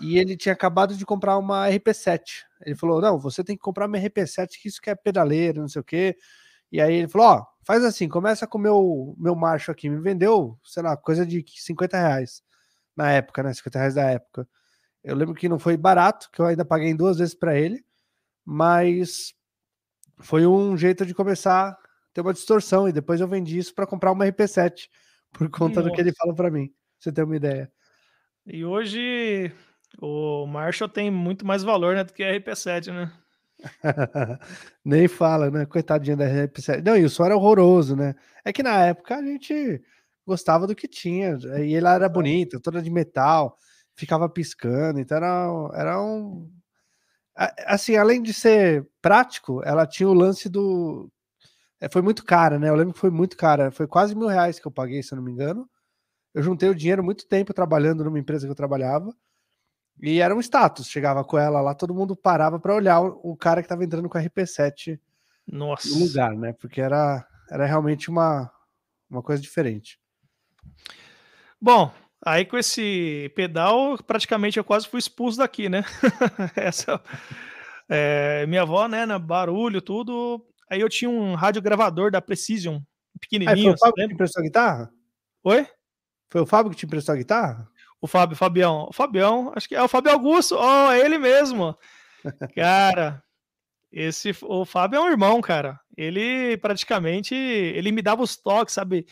e 0.00 0.18
ele 0.18 0.36
tinha 0.36 0.52
acabado 0.52 0.96
de 0.96 1.04
comprar 1.04 1.36
uma 1.36 1.68
RP7. 1.68 2.44
Ele 2.64 2.76
falou: 2.76 3.00
Não, 3.00 3.18
você 3.18 3.42
tem 3.42 3.56
que 3.56 3.62
comprar 3.62 3.86
uma 3.86 3.98
RP7, 3.98 4.48
que 4.60 4.68
isso 4.68 4.80
que 4.80 4.88
é 4.88 4.94
pedaleira, 4.94 5.60
não 5.60 5.68
sei 5.68 5.80
o 5.80 5.84
quê. 5.84 6.16
E 6.70 6.80
aí 6.80 6.94
ele 6.94 7.08
falou: 7.08 7.26
Ó, 7.26 7.38
oh, 7.40 7.46
faz 7.64 7.84
assim, 7.84 8.08
começa 8.08 8.46
com 8.46 8.58
o 8.58 8.60
meu, 8.60 9.14
meu 9.18 9.34
macho 9.34 9.70
aqui. 9.70 9.88
Me 9.88 10.00
vendeu, 10.00 10.58
sei 10.64 10.82
lá, 10.82 10.96
coisa 10.96 11.26
de 11.26 11.44
50 11.46 11.96
reais 11.96 12.42
na 12.96 13.10
época, 13.10 13.42
né? 13.42 13.52
50 13.52 13.78
reais 13.78 13.94
da 13.94 14.04
época. 14.04 14.48
Eu 15.02 15.16
lembro 15.16 15.34
que 15.34 15.48
não 15.48 15.58
foi 15.58 15.76
barato, 15.76 16.30
que 16.32 16.40
eu 16.40 16.46
ainda 16.46 16.64
paguei 16.64 16.94
duas 16.94 17.18
vezes 17.18 17.34
para 17.34 17.58
ele, 17.58 17.84
mas 18.44 19.34
foi 20.18 20.46
um 20.46 20.76
jeito 20.76 21.04
de 21.04 21.14
começar 21.14 21.78
ter 22.14 22.20
uma 22.20 22.32
distorção. 22.32 22.88
E 22.88 22.92
depois 22.92 23.20
eu 23.20 23.28
vendi 23.28 23.58
isso 23.58 23.74
para 23.74 23.86
comprar 23.86 24.12
uma 24.12 24.24
RP7 24.24 24.88
por 25.32 25.50
conta 25.50 25.80
Nossa. 25.80 25.90
do 25.90 25.94
que 25.94 26.00
ele 26.00 26.14
fala 26.14 26.34
para 26.34 26.50
mim. 26.50 26.68
Pra 26.68 26.76
você 27.00 27.12
ter 27.12 27.24
uma 27.24 27.36
ideia. 27.36 27.70
E 28.46 28.64
hoje 28.64 29.52
O 30.00 30.46
Marshall 30.46 30.88
tem 30.88 31.10
muito 31.10 31.46
mais 31.46 31.62
valor 31.62 31.94
né, 31.94 32.04
do 32.04 32.12
que 32.12 32.22
a 32.22 32.32
RP7, 32.32 32.92
né? 32.92 33.12
Nem 34.84 35.08
fala, 35.08 35.50
né? 35.50 35.66
Coitadinha 35.66 36.16
da 36.16 36.24
RP7. 36.26 36.82
Não, 36.84 36.96
e 36.96 37.04
o 37.04 37.10
som 37.10 37.24
era 37.24 37.36
horroroso, 37.36 37.96
né? 37.96 38.14
É 38.44 38.52
que 38.52 38.62
na 38.62 38.84
época 38.86 39.16
a 39.16 39.22
gente 39.22 39.82
gostava 40.26 40.66
do 40.66 40.74
que 40.74 40.88
tinha. 40.88 41.36
E 41.58 41.74
ele 41.74 41.86
era 41.86 42.08
bonito, 42.08 42.60
toda 42.60 42.82
de 42.82 42.90
metal, 42.90 43.56
ficava 43.96 44.28
piscando, 44.28 45.00
então 45.00 45.16
era, 45.16 45.70
era 45.74 46.02
um. 46.02 46.50
Assim, 47.66 47.96
além 47.96 48.22
de 48.22 48.32
ser 48.32 48.86
prático, 49.02 49.60
ela 49.64 49.86
tinha 49.86 50.08
o 50.08 50.14
lance 50.14 50.48
do. 50.48 51.10
É, 51.80 51.88
foi 51.88 52.02
muito 52.02 52.24
cara, 52.24 52.58
né? 52.58 52.68
Eu 52.70 52.76
lembro 52.76 52.94
que 52.94 53.00
foi 53.00 53.10
muito 53.10 53.36
cara. 53.36 53.70
Foi 53.70 53.86
quase 53.86 54.14
mil 54.14 54.28
reais 54.28 54.58
que 54.58 54.66
eu 54.66 54.72
paguei, 54.72 55.02
se 55.02 55.12
eu 55.12 55.16
não 55.16 55.24
me 55.24 55.32
engano. 55.32 55.68
Eu 56.34 56.42
juntei 56.42 56.68
o 56.68 56.74
dinheiro 56.74 57.04
muito 57.04 57.26
tempo 57.28 57.54
trabalhando 57.54 58.04
numa 58.04 58.18
empresa 58.18 58.46
que 58.46 58.52
eu 58.52 58.56
trabalhava. 58.56 59.14
E 60.00 60.20
era 60.20 60.34
um 60.34 60.40
status. 60.40 60.88
Chegava 60.88 61.24
com 61.24 61.38
ela 61.38 61.60
lá, 61.60 61.74
todo 61.74 61.94
mundo 61.94 62.16
parava 62.16 62.58
para 62.58 62.74
olhar 62.74 63.00
o, 63.00 63.36
cara 63.36 63.60
que 63.62 63.66
estava 63.66 63.84
entrando 63.84 64.08
com 64.08 64.18
a 64.18 64.22
RP7 64.22 64.98
Nossa. 65.46 65.88
no 65.88 66.04
lugar, 66.04 66.34
né? 66.34 66.52
Porque 66.52 66.80
era, 66.80 67.26
era 67.50 67.66
realmente 67.66 68.10
uma, 68.10 68.50
uma 69.08 69.22
coisa 69.22 69.40
diferente. 69.40 69.98
Bom, 71.60 71.92
aí 72.24 72.44
com 72.44 72.58
esse 72.58 73.32
pedal, 73.34 73.96
praticamente 74.02 74.58
eu 74.58 74.64
quase 74.64 74.88
fui 74.88 74.98
expulso 74.98 75.38
daqui, 75.38 75.68
né? 75.68 75.84
Essa, 76.56 77.00
é, 77.88 78.46
minha 78.46 78.62
avó, 78.62 78.86
né, 78.88 79.06
na 79.06 79.18
barulho, 79.18 79.80
tudo. 79.80 80.44
Aí 80.70 80.80
eu 80.80 80.88
tinha 80.88 81.10
um 81.10 81.34
radiogravador 81.34 82.10
da 82.10 82.20
Precision, 82.20 82.80
pequenininho. 83.20 83.72
Ah, 83.72 83.76
foi 83.78 83.88
o 83.90 83.92
Fábio 83.92 83.94
que 83.94 84.08
te 84.08 84.14
emprestou 84.14 84.40
a 84.40 84.44
guitarra? 84.44 84.92
Oi? 85.44 85.66
Foi 86.30 86.40
o 86.40 86.46
Fábio 86.46 86.70
que 86.70 86.76
te 86.76 86.86
emprestou 86.86 87.12
a 87.12 87.16
guitarra? 87.16 87.68
O 88.04 88.06
Fábio, 88.06 88.36
Fabião. 88.36 88.86
O 88.90 88.92
Fabião, 88.92 89.50
acho 89.56 89.66
que 89.66 89.74
é 89.74 89.82
o 89.82 89.88
Fábio 89.88 90.12
Augusto. 90.12 90.58
Oh, 90.60 90.90
é 90.90 91.00
ele 91.00 91.16
mesmo. 91.16 91.74
Cara, 92.54 93.22
esse 93.90 94.36
o 94.42 94.66
Fábio 94.66 94.98
é 94.98 95.00
um 95.00 95.08
irmão, 95.08 95.40
cara. 95.40 95.80
Ele 95.96 96.58
praticamente 96.58 97.34
ele 97.34 97.90
me 97.92 98.02
dava 98.02 98.22
os 98.22 98.36
toques, 98.36 98.74
sabe? 98.74 99.06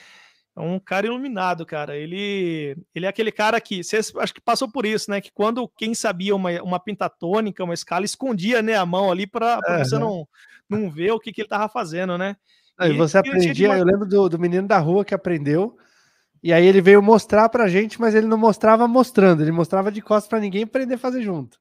É 0.55 0.61
um 0.61 0.79
cara 0.79 1.07
iluminado, 1.07 1.65
cara. 1.65 1.97
Ele, 1.97 2.77
ele 2.95 3.07
é 3.07 3.09
aquele 3.09 3.33
cara 3.33 3.59
que, 3.63 3.83
você 3.83 3.97
acho 3.97 4.35
que 4.35 4.43
passou 4.43 4.71
por 4.71 4.85
isso, 4.85 5.11
né? 5.11 5.23
Que 5.23 5.33
quando 5.33 5.67
quem 5.69 5.95
sabia 5.95 6.37
uma, 6.37 6.51
uma 6.63 6.79
pentatônica, 6.79 7.65
uma 7.65 7.73
escala, 7.73 8.05
escondia 8.05 8.61
né, 8.61 8.77
a 8.77 8.85
mão 8.85 9.11
ali 9.11 9.27
para 9.27 9.59
uhum. 9.67 9.79
você 9.79 9.99
não, 9.99 10.29
não 10.69 10.91
ver 10.91 11.13
o 11.13 11.19
que, 11.19 11.33
que 11.33 11.41
ele 11.41 11.49
tava 11.49 11.67
fazendo, 11.67 12.19
né? 12.19 12.37
E, 12.79 12.89
e 12.89 12.93
você 12.93 13.17
aprendia, 13.17 13.69
eu 13.69 13.87
lembro 13.87 14.07
do, 14.07 14.29
do 14.29 14.39
menino 14.39 14.69
da 14.69 14.79
rua 14.79 15.03
que 15.03 15.15
aprendeu, 15.15 15.79
e 16.43 16.53
aí 16.53 16.67
ele 16.67 16.81
veio 16.81 17.03
mostrar 17.03 17.49
pra 17.49 17.69
gente, 17.69 18.01
mas 18.01 18.15
ele 18.15 18.27
não 18.27 18.39
mostrava 18.39 18.89
mostrando, 18.89 19.43
ele 19.43 19.53
mostrava 19.53 19.93
de 19.93 20.03
costas 20.03 20.29
para 20.29 20.41
ninguém 20.41 20.65
aprender 20.65 20.95
a 20.95 20.99
fazer 20.99 21.23
junto. 21.23 21.59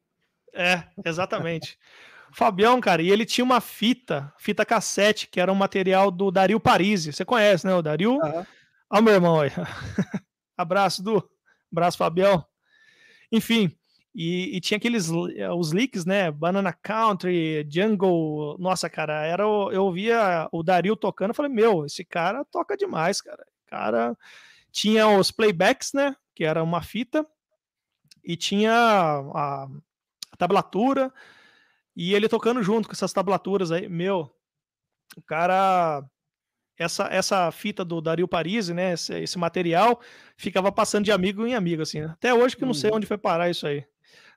É, 0.53 0.83
exatamente. 1.05 1.77
Fabião, 2.33 2.79
cara, 2.79 3.01
e 3.01 3.11
ele 3.11 3.25
tinha 3.25 3.43
uma 3.43 3.59
fita, 3.59 4.33
fita 4.39 4.65
cassete, 4.65 5.27
que 5.27 5.39
era 5.39 5.51
um 5.51 5.55
material 5.55 6.09
do 6.09 6.31
Dario 6.31 6.59
Parisi. 6.59 7.11
Você 7.11 7.25
conhece, 7.25 7.67
né, 7.67 7.75
o 7.75 7.81
Dario? 7.81 8.13
Uhum. 8.13 8.45
Olha 8.89 9.01
o 9.01 9.03
meu 9.03 9.13
irmão 9.13 9.41
aí. 9.41 9.51
Abraço, 10.57 11.03
Du. 11.03 11.29
Abraço, 11.71 11.97
Fabião. 11.97 12.45
Enfim, 13.31 13.75
e, 14.13 14.57
e, 14.57 14.59
tinha 14.59 14.77
aqueles 14.77 15.09
os 15.09 15.71
leaks, 15.71 16.05
né? 16.05 16.29
Banana 16.31 16.73
Country, 16.73 17.65
Jungle. 17.69 18.57
Nossa, 18.59 18.89
cara, 18.89 19.25
era 19.25 19.43
eu 19.43 19.85
ouvia 19.85 20.49
o 20.51 20.61
Dario 20.61 20.95
tocando, 20.95 21.29
eu 21.29 21.35
falei, 21.35 21.51
meu, 21.51 21.85
esse 21.85 22.03
cara 22.03 22.43
toca 22.45 22.75
demais, 22.75 23.21
cara. 23.21 23.45
Cara, 23.67 24.17
tinha 24.71 25.07
os 25.07 25.31
playbacks, 25.31 25.93
né? 25.93 26.15
Que 26.35 26.43
era 26.43 26.63
uma 26.63 26.81
fita 26.81 27.25
e 28.23 28.35
tinha 28.35 28.73
a, 28.73 29.63
a 30.31 30.37
tablatura 30.37 31.11
e 31.95 32.13
ele 32.13 32.29
tocando 32.29 32.63
junto 32.63 32.87
com 32.87 32.93
essas 32.93 33.11
tablaturas 33.11 33.71
aí, 33.71 33.89
meu, 33.89 34.33
o 35.17 35.21
cara 35.21 36.03
essa, 36.77 37.07
essa 37.11 37.51
fita 37.51 37.85
do 37.85 38.01
Dario 38.01 38.27
Parisi, 38.27 38.73
né? 38.73 38.93
Esse, 38.93 39.13
esse, 39.19 39.37
material 39.37 40.01
ficava 40.35 40.71
passando 40.71 41.05
de 41.05 41.11
amigo 41.11 41.45
em 41.45 41.53
amigo, 41.53 41.81
assim. 41.81 42.01
Né? 42.01 42.07
Até 42.07 42.33
hoje 42.33 42.55
que 42.57 42.65
não 42.65 42.73
sei 42.73 42.89
uhum. 42.89 42.97
onde 42.97 43.05
foi 43.05 43.17
parar 43.17 43.49
isso 43.49 43.67
aí. 43.67 43.85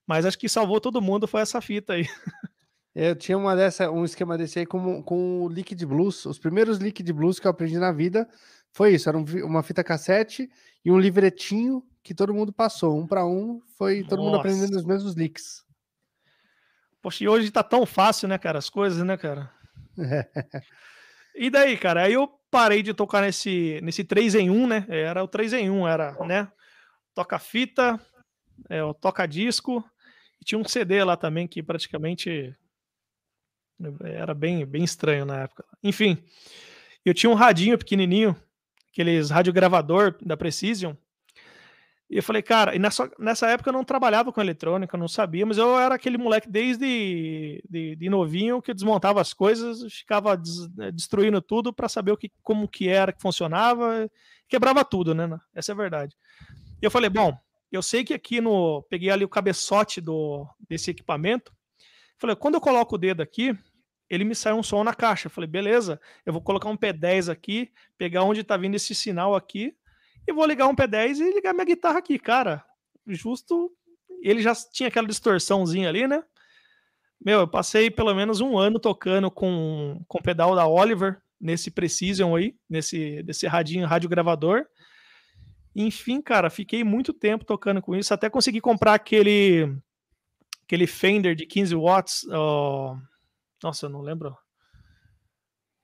Mas 0.06 0.26
acho 0.26 0.38
que 0.38 0.48
salvou 0.48 0.80
todo 0.80 1.00
mundo 1.00 1.26
foi 1.26 1.40
essa 1.40 1.61
fita 1.61 1.94
aí. 1.94 2.06
Eu 2.94 3.16
tinha 3.16 3.37
uma 3.37 3.56
dessa, 3.56 3.90
um 3.90 4.04
esquema 4.04 4.38
desse 4.38 4.61
aí 4.61 4.66
com, 4.66 5.02
com 5.02 5.42
o 5.42 5.48
Liquid 5.48 5.82
Blues. 5.85 6.26
Os 6.26 6.38
primeiros 6.38 6.78
Liquid 6.78 7.11
Blues 7.11 7.40
que 7.40 7.46
eu 7.46 7.50
aprendi 7.50 7.76
na 7.76 7.90
vida 7.90 8.28
foi 8.74 8.94
isso. 8.94 9.08
Era 9.08 9.16
um, 9.16 9.24
uma 9.44 9.62
fita 9.62 9.84
cassete 9.84 10.50
e 10.84 10.90
um 10.90 10.98
livretinho 10.98 11.82
que 12.02 12.12
todo 12.12 12.34
mundo 12.34 12.52
passou. 12.52 12.98
Um 12.98 13.06
para 13.06 13.24
um, 13.24 13.62
foi 13.78 14.02
todo 14.02 14.18
Nossa. 14.18 14.30
mundo 14.30 14.40
aprendendo 14.40 14.76
os 14.76 14.84
mesmos 14.84 15.14
licks. 15.14 15.64
Poxa, 17.00 17.22
e 17.22 17.28
hoje 17.28 17.50
tá 17.52 17.62
tão 17.62 17.87
fácil, 17.87 18.26
né, 18.28 18.37
cara? 18.37 18.58
As 18.58 18.68
coisas, 18.68 19.02
né, 19.04 19.16
cara? 19.16 19.50
É. 19.98 20.28
E 21.37 21.50
daí, 21.50 21.76
cara? 21.76 22.04
Aí 22.04 22.12
eu 22.12 22.28
parei 22.48 22.80
de 22.80 22.94
tocar 22.94 23.20
nesse, 23.20 23.80
nesse 23.82 24.04
3 24.04 24.37
em 24.37 24.50
1, 24.50 24.66
né? 24.68 24.87
Era 24.88 25.24
o 25.24 25.26
3 25.26 25.52
em 25.54 25.68
1, 25.68 25.88
era, 25.88 26.12
né? 26.24 26.48
Toca 27.12 27.40
fita, 27.40 28.00
é, 28.70 28.84
o 28.84 28.94
toca 28.94 29.26
disco, 29.26 29.84
e 30.40 30.44
tinha 30.44 30.56
um 30.56 30.64
CD 30.64 31.02
lá 31.02 31.16
também 31.16 31.48
que 31.48 31.60
praticamente 31.60 32.56
era 34.04 34.32
bem, 34.32 34.64
bem 34.64 34.84
estranho 34.84 35.24
na 35.24 35.40
época. 35.40 35.64
Enfim, 35.82 36.24
eu 37.04 37.12
tinha 37.12 37.28
um 37.28 37.34
radinho 37.34 37.76
pequenininho, 37.76 38.37
aqueles 38.94 39.30
radiogravador 39.30 40.16
da 40.22 40.37
Precision, 40.37 40.94
e 42.11 42.18
eu 42.18 42.22
falei, 42.22 42.42
cara, 42.42 42.76
e 42.76 42.78
nessa, 42.78 43.11
nessa 43.18 43.48
época 43.48 43.70
eu 43.70 43.72
não 43.72 43.83
trabalhava 43.83 44.33
com 44.33 44.40
eletrônica, 44.40 44.96
não 44.96 45.09
sabia, 45.09 45.44
mas 45.46 45.57
eu 45.57 45.78
era 45.78 45.94
aquele 45.94 46.18
moleque 46.18 46.48
desde 46.48 47.62
de, 47.68 47.96
de 47.96 48.09
novinho 48.11 48.61
que 48.61 48.74
desmontava 48.74 49.20
as 49.20 49.33
coisas, 49.33 49.92
ficava 49.92 50.37
des, 50.37 50.68
né, 50.76 50.92
destruindo 50.92 51.40
tudo 51.40 51.72
para 51.72 51.88
saber 51.88 52.12
o 52.12 52.16
que, 52.16 52.30
como 52.42 52.68
que 52.68 52.88
era, 52.88 53.12
que 53.12 53.22
funcionava, 53.22 54.09
quebrava 54.46 54.85
tudo, 54.85 55.14
né? 55.14 55.28
Essa 55.54 55.72
é 55.72 55.74
a 55.74 55.76
verdade. 55.76 56.14
E 56.80 56.85
eu 56.85 56.90
falei, 56.90 57.09
bom, 57.09 57.37
eu 57.72 57.83
sei 57.83 58.04
que 58.04 58.14
aqui 58.14 58.40
no. 58.40 58.83
Peguei 58.88 59.11
ali 59.11 59.24
o 59.24 59.28
cabeçote 59.28 60.00
do, 60.00 60.46
desse 60.68 60.90
equipamento. 60.90 61.52
Falei, 62.18 62.37
quando 62.37 62.54
eu 62.54 62.61
coloco 62.61 62.94
o 62.94 62.98
dedo 62.98 63.22
aqui, 63.22 63.59
ele 64.08 64.24
me 64.24 64.34
sai 64.34 64.52
um 64.52 64.62
som 64.62 64.84
na 64.84 64.94
caixa. 64.94 65.26
Eu 65.26 65.30
falei, 65.30 65.48
beleza, 65.48 66.00
eu 66.24 66.32
vou 66.32 66.42
colocar 66.42 66.68
um 66.68 66.76
P10 66.76 67.30
aqui, 67.30 67.70
pegar 67.96 68.22
onde 68.22 68.40
está 68.40 68.56
vindo 68.56 68.74
esse 68.74 68.94
sinal 68.94 69.34
aqui, 69.34 69.74
e 70.26 70.32
vou 70.32 70.46
ligar 70.46 70.68
um 70.68 70.74
P10 70.74 71.18
e 71.18 71.34
ligar 71.34 71.52
minha 71.52 71.64
guitarra 71.64 71.98
aqui, 71.98 72.18
cara. 72.18 72.64
Justo. 73.06 73.70
Ele 74.22 74.40
já 74.40 74.54
tinha 74.54 74.88
aquela 74.88 75.06
distorçãozinha 75.06 75.88
ali, 75.88 76.06
né? 76.06 76.22
Meu, 77.22 77.40
eu 77.40 77.48
passei 77.48 77.90
pelo 77.90 78.14
menos 78.14 78.40
um 78.40 78.56
ano 78.56 78.78
tocando 78.78 79.30
com, 79.30 80.02
com 80.08 80.18
o 80.18 80.22
pedal 80.22 80.54
da 80.54 80.66
Oliver 80.66 81.20
nesse 81.40 81.70
Precision 81.70 82.34
aí, 82.34 82.56
nesse 82.68 83.22
desse 83.22 83.46
radinho, 83.46 83.86
rádio 83.86 84.08
gravador. 84.08 84.66
Enfim, 85.74 86.20
cara, 86.20 86.48
fiquei 86.48 86.84
muito 86.84 87.12
tempo 87.12 87.44
tocando 87.44 87.82
com 87.82 87.96
isso, 87.96 88.14
até 88.14 88.30
consegui 88.30 88.60
comprar 88.60 88.94
aquele 88.94 89.76
aquele 90.64 90.86
Fender 90.86 91.34
de 91.34 91.46
15 91.46 91.74
watts. 91.74 92.24
Oh, 92.30 92.96
nossa, 93.62 93.86
eu 93.86 93.90
não 93.90 94.00
lembro. 94.00 94.36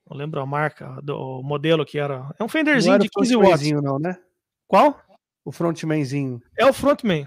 Não 0.09 0.17
lembro 0.17 0.41
a 0.41 0.47
marca 0.47 0.99
do 1.03 1.43
modelo 1.43 1.85
que 1.85 1.99
era. 1.99 2.35
É 2.39 2.43
um 2.43 2.49
Fenderzinho 2.49 2.99
de 2.99 3.09
15 3.09 3.37
watts. 3.37 3.71
Não, 3.71 3.99
né? 3.99 4.19
Qual? 4.67 5.01
O 5.45 5.53
frontmanzinho. 5.53 6.43
É 6.59 6.67
o 6.67 6.73
frontman. 6.73 7.27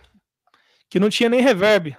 Que 0.89 0.99
não 0.99 1.10
tinha 1.10 1.29
nem 1.29 1.41
reverb. 1.41 1.95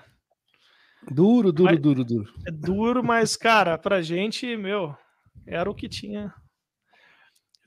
Duro, 1.11 1.53
duro, 1.53 1.73
mas, 1.73 1.81
duro, 1.81 2.05
duro. 2.05 2.33
É 2.47 2.51
duro, 2.51 3.05
mas, 3.05 3.37
cara, 3.37 3.77
pra 3.77 4.01
gente, 4.01 4.57
meu, 4.57 4.97
era 5.47 5.71
o 5.71 5.75
que 5.75 5.89
tinha. 5.89 6.33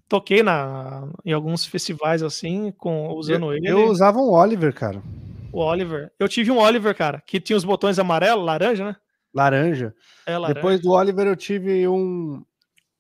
Toquei 0.07 0.41
na, 0.41 1.07
em 1.25 1.33
alguns 1.33 1.65
festivais 1.65 2.23
assim, 2.23 2.71
com, 2.71 3.09
usando 3.09 3.47
eu, 3.47 3.53
ele. 3.53 3.69
Eu 3.69 3.87
usava 3.89 4.19
um 4.19 4.31
Oliver, 4.31 4.73
cara. 4.73 5.03
O 5.51 5.59
Oliver. 5.59 6.11
Eu 6.19 6.27
tive 6.27 6.49
um 6.49 6.59
Oliver, 6.59 6.95
cara, 6.95 7.21
que 7.25 7.39
tinha 7.39 7.57
os 7.57 7.65
botões 7.65 7.99
amarelo, 7.99 8.43
laranja, 8.43 8.85
né? 8.85 8.95
Laranja. 9.37 9.93
É, 10.25 10.35
laranja. 10.35 10.55
Depois 10.55 10.81
do 10.81 10.91
Oliver 10.91 11.27
eu 11.27 11.35
tive 11.35 11.87
um 11.87 12.43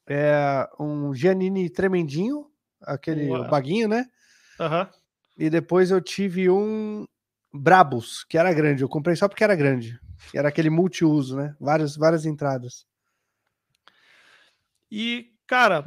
é, 0.07 0.69
um 0.79 1.13
Giannini 1.13 1.67
tremendinho, 1.67 2.45
aquele 2.79 3.27
baguinho, 3.49 3.87
né? 3.87 4.05
Uhum. 4.59 4.87
E 5.37 5.49
depois 5.49 5.89
eu 5.89 5.99
tive 5.99 6.47
um 6.47 7.05
Brabus, 7.51 8.23
que 8.23 8.37
era 8.37 8.53
grande. 8.53 8.83
Eu 8.83 8.89
comprei 8.89 9.15
só 9.15 9.27
porque 9.27 9.43
era 9.43 9.55
grande. 9.55 9.99
Era 10.33 10.49
aquele 10.49 10.69
multiuso, 10.69 11.35
né? 11.35 11.55
Várias, 11.59 11.95
várias 11.95 12.25
entradas. 12.25 12.85
E, 14.91 15.31
cara, 15.47 15.85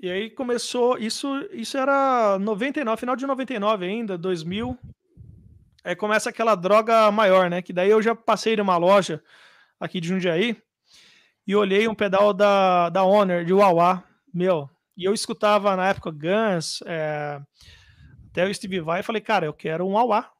e 0.00 0.08
aí 0.08 0.30
começou. 0.30 0.98
Isso, 0.98 1.28
isso 1.50 1.76
era 1.76 2.38
99, 2.38 3.00
final 3.00 3.16
de 3.16 3.26
99 3.26 3.84
ainda, 3.84 4.16
2000. 4.16 4.78
Aí 5.82 5.96
começa 5.96 6.30
aquela 6.30 6.54
droga 6.54 7.10
maior, 7.10 7.50
né? 7.50 7.60
Que 7.60 7.72
daí 7.72 7.90
eu 7.90 8.00
já 8.00 8.14
passei 8.14 8.56
numa 8.56 8.76
loja 8.76 9.22
aqui 9.80 10.00
de 10.00 10.08
Jundiaí 10.08 10.56
e 11.46 11.54
olhei 11.54 11.86
um 11.88 11.94
pedal 11.94 12.32
da, 12.32 12.88
da 12.88 13.04
Honor, 13.04 13.44
de 13.44 13.52
Wawa, 13.52 14.02
meu. 14.32 14.68
E 14.96 15.04
eu 15.04 15.12
escutava 15.12 15.76
na 15.76 15.88
época 15.88 16.10
Guns, 16.10 16.80
é, 16.86 17.40
até 18.30 18.46
o 18.46 18.54
Steve 18.54 18.80
Vai 18.80 19.00
e 19.00 19.02
falei, 19.02 19.20
cara, 19.20 19.46
eu 19.46 19.52
quero 19.52 19.86
um 19.86 19.92
Wawa. 19.92 20.30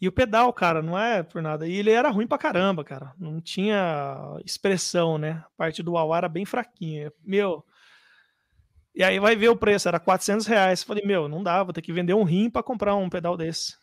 E 0.00 0.08
o 0.08 0.12
pedal, 0.12 0.50
cara, 0.52 0.80
não 0.80 0.98
é 0.98 1.22
por 1.22 1.42
nada. 1.42 1.68
E 1.68 1.74
ele 1.74 1.90
era 1.90 2.08
ruim 2.08 2.26
pra 2.26 2.38
caramba, 2.38 2.82
cara. 2.82 3.12
Não 3.18 3.38
tinha 3.38 4.38
expressão, 4.46 5.18
né? 5.18 5.44
A 5.44 5.50
parte 5.58 5.82
do 5.82 5.92
wah 5.92 6.16
era 6.16 6.28
bem 6.28 6.46
fraquinha. 6.46 7.12
Meu. 7.22 7.62
E 8.94 9.04
aí 9.04 9.20
vai 9.20 9.36
ver 9.36 9.50
o 9.50 9.56
preço, 9.56 9.88
era 9.88 10.00
400 10.00 10.46
reais. 10.46 10.82
Falei, 10.82 11.04
meu, 11.04 11.28
não 11.28 11.42
dá, 11.42 11.62
vou 11.62 11.74
ter 11.74 11.82
que 11.82 11.92
vender 11.92 12.14
um 12.14 12.24
rim 12.24 12.48
para 12.48 12.62
comprar 12.62 12.94
um 12.96 13.10
pedal 13.10 13.36
desse. 13.36 13.76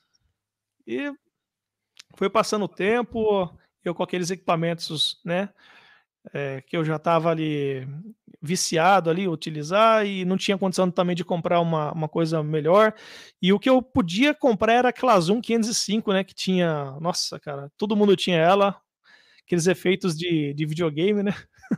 E 0.88 1.14
foi 2.18 2.30
passando 2.30 2.66
o 2.66 2.68
tempo, 2.68 3.50
eu 3.86 3.96
com 3.96 4.04
aqueles 4.04 4.30
equipamentos, 4.32 5.22
né? 5.24 5.50
É, 6.34 6.62
que 6.62 6.76
eu 6.76 6.84
já 6.84 6.98
estava 6.98 7.30
ali 7.30 7.88
viciado 8.42 9.10
ali 9.10 9.28
utilizar 9.28 10.06
e 10.06 10.26
não 10.26 10.36
tinha 10.36 10.58
condição 10.58 10.92
também 10.92 11.16
de 11.16 11.24
comprar 11.24 11.62
uma, 11.62 11.92
uma 11.94 12.10
coisa 12.10 12.44
melhor. 12.44 12.94
E 13.42 13.54
o 13.54 13.60
que 13.60 13.70
eu 13.70 13.82
podia 13.82 14.34
comprar 14.34 14.74
era 14.74 14.90
aquela 14.90 15.20
Zoom 15.20 15.40
505, 15.40 16.12
né? 16.12 16.24
Que 16.24 16.34
tinha, 16.34 16.98
nossa, 17.00 17.40
cara, 17.40 17.72
todo 17.78 17.96
mundo 17.96 18.16
tinha 18.16 18.38
ela, 18.38 18.76
aqueles 19.46 19.68
efeitos 19.68 20.18
de, 20.18 20.54
de 20.54 20.66
videogame, 20.66 21.24
né? 21.24 21.34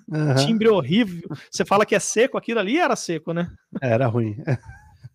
Uhum. 0.08 0.36
Timbre 0.36 0.70
horrível. 0.70 1.30
Você 1.52 1.66
fala 1.66 1.86
que 1.86 1.96
é 1.96 2.00
seco, 2.00 2.38
aquilo 2.38 2.60
ali 2.60 2.78
era 2.78 2.96
seco, 2.96 3.34
né? 3.34 3.52
Era 3.82 4.08
ruim. 4.08 4.38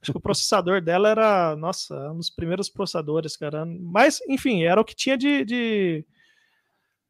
Acho 0.05 0.13
que 0.13 0.19
o 0.19 0.21
processador 0.21 0.83
dela 0.83 1.09
era, 1.09 1.57
nossa, 1.57 2.13
um 2.13 2.19
dos 2.19 2.29
primeiros 2.29 2.69
processadores, 2.69 3.39
cara. 3.39 3.65
Mas, 3.65 4.21
enfim, 4.29 4.63
era 4.63 4.79
o 4.79 4.85
que 4.85 4.95
tinha 4.95 5.17
de, 5.17 5.43
de, 5.47 6.05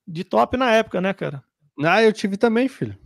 de 0.06 0.22
top 0.22 0.56
na 0.56 0.70
época, 0.70 1.00
né, 1.00 1.12
cara? 1.12 1.42
Ah, 1.84 2.04
eu 2.04 2.12
tive 2.12 2.36
também, 2.36 2.68
filho. 2.68 2.96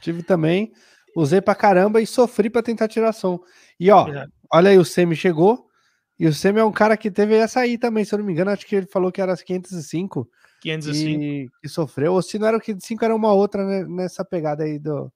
Tive 0.00 0.22
também. 0.22 0.72
Usei 1.16 1.40
pra 1.40 1.52
caramba 1.56 2.00
e 2.00 2.06
sofri 2.06 2.48
pra 2.48 2.62
tentar 2.62 2.86
tirar 2.86 3.12
som. 3.12 3.40
E 3.78 3.90
ó, 3.90 4.06
é. 4.06 4.24
olha 4.52 4.70
aí, 4.70 4.78
o 4.78 4.84
Semi 4.84 5.16
chegou. 5.16 5.68
E 6.16 6.28
o 6.28 6.32
Semi 6.32 6.60
é 6.60 6.64
um 6.64 6.70
cara 6.70 6.96
que 6.96 7.10
teve 7.10 7.34
essa 7.34 7.58
aí 7.58 7.76
também, 7.76 8.04
se 8.04 8.14
eu 8.14 8.20
não 8.20 8.26
me 8.26 8.32
engano, 8.32 8.52
acho 8.52 8.64
que 8.64 8.76
ele 8.76 8.86
falou 8.86 9.10
que 9.10 9.20
era 9.20 9.32
as 9.32 9.42
505. 9.42 10.30
505. 10.60 11.20
E, 11.20 11.50
e 11.64 11.68
sofreu. 11.68 12.12
Ou 12.12 12.22
se 12.22 12.38
não 12.38 12.46
era 12.46 12.56
o 12.56 12.60
505, 12.60 13.04
era 13.04 13.16
uma 13.16 13.32
outra 13.32 13.66
né, 13.66 13.84
nessa 13.84 14.24
pegada 14.24 14.62
aí 14.62 14.78
do, 14.78 15.12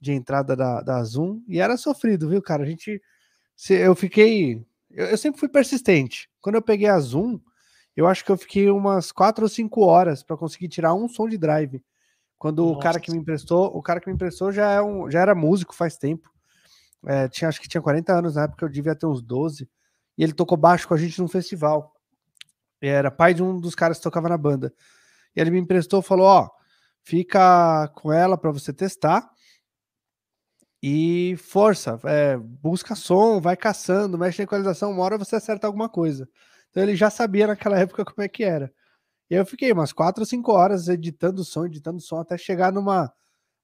de 0.00 0.12
entrada 0.12 0.56
da, 0.56 0.80
da 0.80 1.04
Zoom. 1.04 1.42
E 1.46 1.60
era 1.60 1.76
sofrido, 1.76 2.26
viu, 2.26 2.40
cara? 2.40 2.62
A 2.62 2.66
gente. 2.66 3.02
Se, 3.60 3.74
eu 3.74 3.94
fiquei. 3.94 4.66
Eu, 4.90 5.08
eu 5.08 5.18
sempre 5.18 5.38
fui 5.38 5.46
persistente. 5.46 6.30
Quando 6.40 6.54
eu 6.54 6.62
peguei 6.62 6.88
a 6.88 6.98
Zoom, 6.98 7.38
eu 7.94 8.06
acho 8.06 8.24
que 8.24 8.32
eu 8.32 8.38
fiquei 8.38 8.70
umas 8.70 9.12
4 9.12 9.44
ou 9.44 9.48
5 9.50 9.82
horas 9.82 10.22
para 10.22 10.34
conseguir 10.34 10.66
tirar 10.68 10.94
um 10.94 11.06
som 11.06 11.28
de 11.28 11.36
drive. 11.36 11.84
Quando 12.38 12.64
Nossa. 12.64 12.78
o 12.78 12.80
cara 12.80 12.98
que 12.98 13.10
me 13.10 13.18
emprestou, 13.18 13.66
o 13.76 13.82
cara 13.82 14.00
que 14.00 14.08
me 14.08 14.14
emprestou 14.14 14.50
já, 14.50 14.70
é 14.70 14.80
um, 14.80 15.10
já 15.10 15.20
era 15.20 15.34
músico 15.34 15.74
faz 15.74 15.98
tempo. 15.98 16.32
É, 17.04 17.28
tinha, 17.28 17.50
acho 17.50 17.60
que 17.60 17.68
tinha 17.68 17.82
40 17.82 18.10
anos 18.10 18.34
na 18.36 18.44
época, 18.44 18.64
eu 18.64 18.68
devia 18.70 18.94
ter 18.94 19.04
uns 19.04 19.20
12. 19.20 19.68
E 20.16 20.24
ele 20.24 20.32
tocou 20.32 20.56
baixo 20.56 20.88
com 20.88 20.94
a 20.94 20.96
gente 20.96 21.20
num 21.20 21.28
festival. 21.28 21.94
E 22.80 22.88
era 22.88 23.10
pai 23.10 23.34
de 23.34 23.42
um 23.42 23.60
dos 23.60 23.74
caras 23.74 23.98
que 23.98 24.02
tocava 24.02 24.30
na 24.30 24.38
banda. 24.38 24.72
E 25.36 25.40
ele 25.40 25.50
me 25.50 25.58
emprestou, 25.58 26.00
falou: 26.00 26.24
Ó, 26.24 26.48
fica 27.02 27.88
com 27.88 28.10
ela 28.10 28.38
para 28.38 28.50
você 28.50 28.72
testar. 28.72 29.30
E 30.82 31.36
força, 31.36 32.00
é, 32.04 32.36
busca 32.38 32.94
som, 32.94 33.40
vai 33.40 33.56
caçando, 33.56 34.16
mexe 34.16 34.38
na 34.38 34.44
equalização, 34.44 34.90
uma 34.90 35.02
hora 35.02 35.18
você 35.18 35.36
acerta 35.36 35.66
alguma 35.66 35.88
coisa. 35.88 36.28
Então 36.70 36.82
ele 36.82 36.96
já 36.96 37.10
sabia 37.10 37.46
naquela 37.46 37.78
época 37.80 38.04
como 38.04 38.22
é 38.22 38.28
que 38.28 38.42
era. 38.42 38.72
E 39.30 39.34
eu 39.34 39.44
fiquei 39.46 39.70
umas 39.72 39.92
quatro 39.92 40.22
ou 40.22 40.26
cinco 40.26 40.52
horas 40.52 40.88
editando 40.88 41.44
som, 41.44 41.66
editando 41.66 42.00
som, 42.00 42.18
até 42.18 42.36
chegar 42.38 42.72
numa 42.72 43.12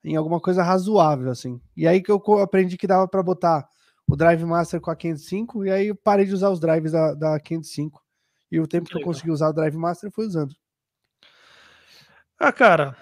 em 0.04 0.14
alguma 0.14 0.40
coisa 0.40 0.62
razoável, 0.62 1.30
assim. 1.30 1.60
E 1.76 1.88
aí 1.88 2.00
que 2.00 2.10
eu 2.10 2.22
aprendi 2.40 2.76
que 2.76 2.86
dava 2.86 3.08
para 3.08 3.22
botar 3.22 3.68
o 4.08 4.14
Drive 4.14 4.44
Master 4.44 4.80
com 4.80 4.90
a 4.90 4.96
505, 4.96 5.64
e 5.64 5.70
aí 5.70 5.86
eu 5.88 5.96
parei 5.96 6.24
de 6.24 6.32
usar 6.32 6.50
os 6.50 6.60
drives 6.60 6.92
da, 6.92 7.12
da 7.14 7.40
505. 7.40 8.00
E 8.52 8.60
o 8.60 8.68
tempo 8.68 8.86
que, 8.86 8.92
que 8.92 9.00
eu 9.00 9.04
consegui 9.04 9.32
usar 9.32 9.48
o 9.48 9.52
Drive 9.52 9.76
Master 9.76 10.10
foi 10.12 10.26
usando. 10.26 10.54
Ah, 12.38 12.52
cara, 12.52 12.96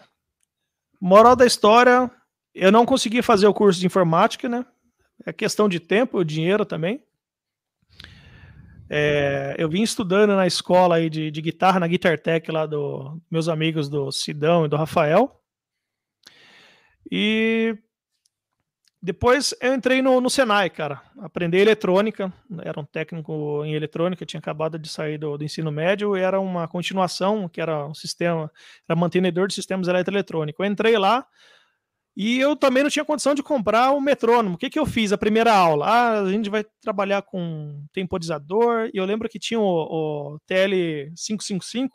moral 0.99 1.37
da 1.37 1.45
história, 1.45 2.11
eu 2.55 2.71
não 2.71 2.87
consegui 2.87 3.23
fazer 3.23 3.47
o 3.47 3.55
curso 3.55 3.81
de 3.81 3.87
informática, 3.87 4.49
né? 4.49 4.65
É 5.27 5.33
questão 5.33 5.69
de 5.69 5.81
tempo, 5.81 6.25
dinheiro 6.25 6.65
também. 6.65 7.03
É, 8.89 9.55
eu 9.59 9.69
vim 9.69 9.83
estudando 9.83 10.37
na 10.37 10.47
escola 10.47 10.97
aí 10.97 11.09
de, 11.09 11.31
de 11.31 11.41
guitarra, 11.41 11.81
na 11.81 11.89
Guitar 11.89 12.19
Tech 12.19 12.51
lá 12.51 12.67
do 12.67 13.21
meus 13.31 13.49
amigos 13.49 13.89
do 13.89 14.13
Sidão 14.13 14.67
e 14.67 14.69
do 14.69 14.77
Rafael. 14.77 15.41
E 17.11 17.77
depois 19.03 19.55
eu 19.61 19.75
entrei 19.75 20.01
no, 20.01 20.21
no 20.21 20.31
Senai, 20.31 20.71
cara. 20.71 21.03
Aprendi 21.19 21.59
eletrônica, 21.59 22.33
era 22.63 22.81
um 22.81 22.85
técnico 22.85 23.63
em 23.65 23.75
eletrônica, 23.75 24.25
tinha 24.25 24.39
acabado 24.39 24.79
de 24.79 24.89
sair 24.89 25.19
do, 25.19 25.37
do 25.37 25.45
ensino 25.45 25.71
médio, 25.71 26.17
e 26.17 26.21
era 26.21 26.41
uma 26.41 26.67
continuação, 26.67 27.49
que 27.49 27.61
era 27.61 27.87
um 27.87 27.95
sistema, 27.95 28.51
era 28.89 28.99
mantenedor 28.99 29.47
de 29.47 29.55
sistemas 29.55 29.89
eletroeletrônicos. 29.89 30.65
Eu 30.65 30.71
entrei 30.71 30.97
lá, 30.97 31.27
e 32.17 32.39
eu 32.39 32.55
também 32.55 32.83
não 32.83 32.91
tinha 32.91 33.05
condição 33.05 33.35
de 33.35 33.43
comprar 33.43 33.91
um 33.93 34.01
metrônomo. 34.01 34.55
O 34.55 34.59
que, 34.59 34.71
que 34.71 34.79
eu 34.79 34.87
fiz? 34.87 35.13
A 35.13 35.19
primeira 35.19 35.53
aula. 35.53 35.87
Ah, 35.87 36.21
a 36.21 36.31
gente 36.31 36.49
vai 36.49 36.65
trabalhar 36.81 37.23
com 37.23 37.85
temporizador. 37.93 38.89
E 38.95 38.99
eu 38.99 39.05
lembro 39.05 39.29
que 39.29 39.39
tinha 39.39 39.59
o, 39.59 39.65
o 40.35 40.41
TL555, 40.49 41.89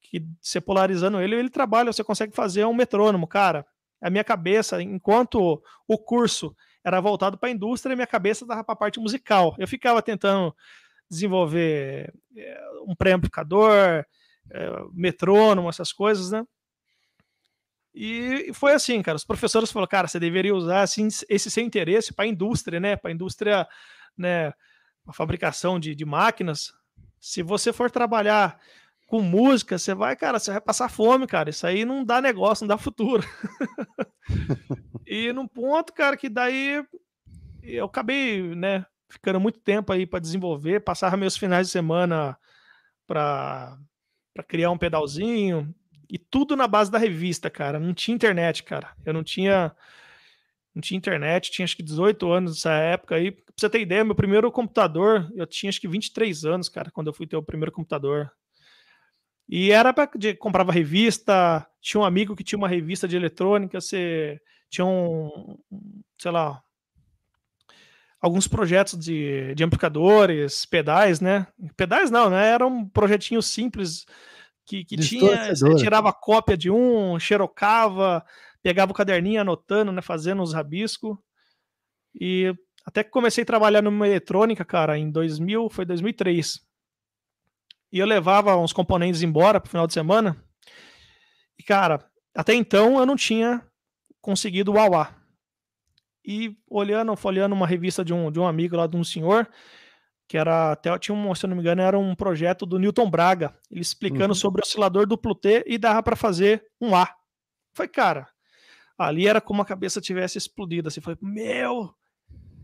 que 0.00 0.24
você 0.40 0.62
polarizando 0.62 1.20
ele, 1.20 1.36
ele 1.36 1.50
trabalha, 1.50 1.92
você 1.92 2.02
consegue 2.02 2.34
fazer 2.34 2.64
um 2.64 2.72
metrônomo. 2.72 3.26
Cara, 3.26 3.66
a 4.00 4.08
minha 4.08 4.24
cabeça, 4.24 4.82
enquanto 4.82 5.62
o 5.86 5.98
curso 5.98 6.56
era 6.82 6.98
voltado 6.98 7.36
para 7.36 7.50
a 7.50 7.52
indústria, 7.52 7.92
a 7.92 7.96
minha 7.96 8.06
cabeça 8.06 8.44
estava 8.44 8.64
para 8.64 8.72
a 8.72 8.76
parte 8.76 8.98
musical. 8.98 9.54
Eu 9.58 9.68
ficava 9.68 10.00
tentando 10.00 10.54
desenvolver 11.10 12.14
é, 12.34 12.60
um 12.86 12.94
pré-amplificador, 12.94 14.04
é, 14.50 14.72
metrônomo, 14.94 15.68
essas 15.68 15.92
coisas, 15.92 16.30
né? 16.30 16.44
E 18.00 18.52
foi 18.54 18.74
assim, 18.74 19.02
cara. 19.02 19.16
Os 19.16 19.24
professores 19.24 19.72
falaram, 19.72 19.90
cara, 19.90 20.06
você 20.06 20.20
deveria 20.20 20.54
usar 20.54 20.82
assim, 20.82 21.08
esse 21.28 21.50
seu 21.50 21.64
interesse 21.64 22.14
para 22.14 22.26
a 22.26 22.28
indústria, 22.28 22.78
né? 22.78 22.94
Para 22.94 23.10
a 23.10 23.12
indústria, 23.12 23.66
né? 24.16 24.52
A 25.04 25.12
fabricação 25.12 25.80
de, 25.80 25.96
de 25.96 26.04
máquinas. 26.04 26.72
Se 27.20 27.42
você 27.42 27.72
for 27.72 27.90
trabalhar 27.90 28.56
com 29.08 29.20
música, 29.20 29.76
você 29.76 29.94
vai, 29.94 30.14
cara, 30.14 30.38
você 30.38 30.52
vai 30.52 30.60
passar 30.60 30.88
fome, 30.88 31.26
cara. 31.26 31.50
Isso 31.50 31.66
aí 31.66 31.84
não 31.84 32.04
dá 32.04 32.20
negócio, 32.20 32.62
não 32.62 32.68
dá 32.68 32.78
futuro. 32.78 33.26
e 35.04 35.32
num 35.32 35.48
ponto, 35.48 35.92
cara, 35.92 36.16
que 36.16 36.28
daí 36.28 36.84
eu 37.64 37.86
acabei, 37.86 38.54
né, 38.54 38.86
ficando 39.08 39.40
muito 39.40 39.58
tempo 39.58 39.92
aí 39.92 40.06
para 40.06 40.20
desenvolver, 40.20 40.84
passava 40.84 41.16
meus 41.16 41.36
finais 41.36 41.66
de 41.66 41.72
semana 41.72 42.38
para 43.04 43.76
criar 44.46 44.70
um 44.70 44.78
pedalzinho, 44.78 45.74
e 46.10 46.18
tudo 46.18 46.56
na 46.56 46.66
base 46.66 46.90
da 46.90 46.98
revista, 46.98 47.50
cara. 47.50 47.78
Não 47.78 47.92
tinha 47.92 48.14
internet, 48.14 48.62
cara. 48.62 48.94
Eu 49.04 49.12
não 49.12 49.22
tinha. 49.22 49.74
Não 50.74 50.80
tinha 50.80 50.96
internet, 50.96 51.50
tinha 51.50 51.64
acho 51.64 51.76
que 51.76 51.82
18 51.82 52.30
anos 52.30 52.52
nessa 52.52 52.72
época 52.72 53.16
aí. 53.16 53.32
Pra 53.32 53.42
você 53.56 53.68
ter 53.68 53.80
ideia, 53.80 54.04
meu 54.04 54.14
primeiro 54.14 54.50
computador, 54.52 55.28
eu 55.34 55.46
tinha 55.46 55.68
acho 55.70 55.80
que 55.80 55.88
23 55.88 56.44
anos, 56.44 56.68
cara, 56.68 56.90
quando 56.90 57.08
eu 57.08 57.12
fui 57.12 57.26
ter 57.26 57.36
o 57.36 57.42
primeiro 57.42 57.72
computador. 57.72 58.30
E 59.48 59.72
era 59.72 59.92
para 59.92 60.08
comprava 60.38 60.70
revista, 60.70 61.66
tinha 61.80 62.00
um 62.00 62.04
amigo 62.04 62.36
que 62.36 62.44
tinha 62.44 62.58
uma 62.58 62.68
revista 62.68 63.08
de 63.08 63.16
eletrônica, 63.16 63.80
você 63.80 64.40
tinha 64.68 64.84
um, 64.84 65.58
sei 66.18 66.30
lá, 66.30 66.62
alguns 68.20 68.46
projetos 68.46 68.98
de, 68.98 69.54
de 69.54 69.64
amplificadores, 69.64 70.66
pedais, 70.66 71.20
né? 71.20 71.46
Pedais 71.76 72.10
não, 72.10 72.28
né? 72.30 72.46
Era 72.50 72.66
um 72.66 72.86
projetinho 72.88 73.40
simples 73.40 74.06
que, 74.68 74.84
que 74.84 74.96
tinha, 74.98 75.54
você 75.54 75.74
tirava 75.76 76.12
cópia 76.12 76.54
de 76.54 76.70
um, 76.70 77.18
xerocava, 77.18 78.22
pegava 78.62 78.92
o 78.92 78.94
caderninho 78.94 79.40
anotando, 79.40 79.90
né, 79.90 80.02
fazendo 80.02 80.42
os 80.42 80.52
rabiscos. 80.52 81.16
E 82.20 82.54
até 82.84 83.02
que 83.02 83.10
comecei 83.10 83.42
a 83.42 83.46
trabalhar 83.46 83.80
numa 83.80 84.06
eletrônica, 84.06 84.64
cara, 84.66 84.98
em 84.98 85.10
2000, 85.10 85.70
foi 85.70 85.86
2003. 85.86 86.60
E 87.90 87.98
eu 87.98 88.06
levava 88.06 88.56
uns 88.56 88.72
componentes 88.72 89.22
embora 89.22 89.58
pro 89.58 89.70
final 89.70 89.86
de 89.86 89.94
semana. 89.94 90.36
E, 91.58 91.62
cara, 91.62 92.04
até 92.34 92.52
então 92.52 92.98
eu 92.98 93.06
não 93.06 93.16
tinha 93.16 93.64
conseguido 94.20 94.70
o 94.70 94.74
Huawei. 94.74 95.06
E 96.22 96.54
olhando, 96.68 97.16
folheando 97.16 97.54
uma 97.54 97.66
revista 97.66 98.04
de 98.04 98.12
um, 98.12 98.30
de 98.30 98.38
um 98.38 98.46
amigo 98.46 98.76
lá, 98.76 98.86
de 98.86 98.98
um 98.98 99.04
senhor, 99.04 99.48
que 100.28 100.36
era 100.36 100.72
até 100.72 100.96
tinha 100.98 101.14
um, 101.14 101.34
se 101.34 101.46
eu 101.46 101.48
não 101.48 101.56
me 101.56 101.62
engano, 101.62 101.80
era 101.80 101.98
um 101.98 102.14
projeto 102.14 102.66
do 102.66 102.78
Newton 102.78 103.10
Braga, 103.10 103.56
ele 103.70 103.80
explicando 103.80 104.28
uhum. 104.28 104.34
sobre 104.34 104.60
o 104.60 104.62
oscilador 104.62 105.06
duplo 105.06 105.34
T 105.34 105.64
e 105.66 105.78
dava 105.78 106.02
para 106.02 106.14
fazer 106.14 106.66
um 106.78 106.94
A. 106.94 107.08
Foi, 107.72 107.88
cara, 107.88 108.28
ali 108.98 109.26
era 109.26 109.40
como 109.40 109.62
a 109.62 109.64
cabeça 109.64 110.02
tivesse 110.02 110.36
explodido, 110.36 110.88
assim, 110.88 111.00
foi, 111.00 111.16
meu, 111.22 111.94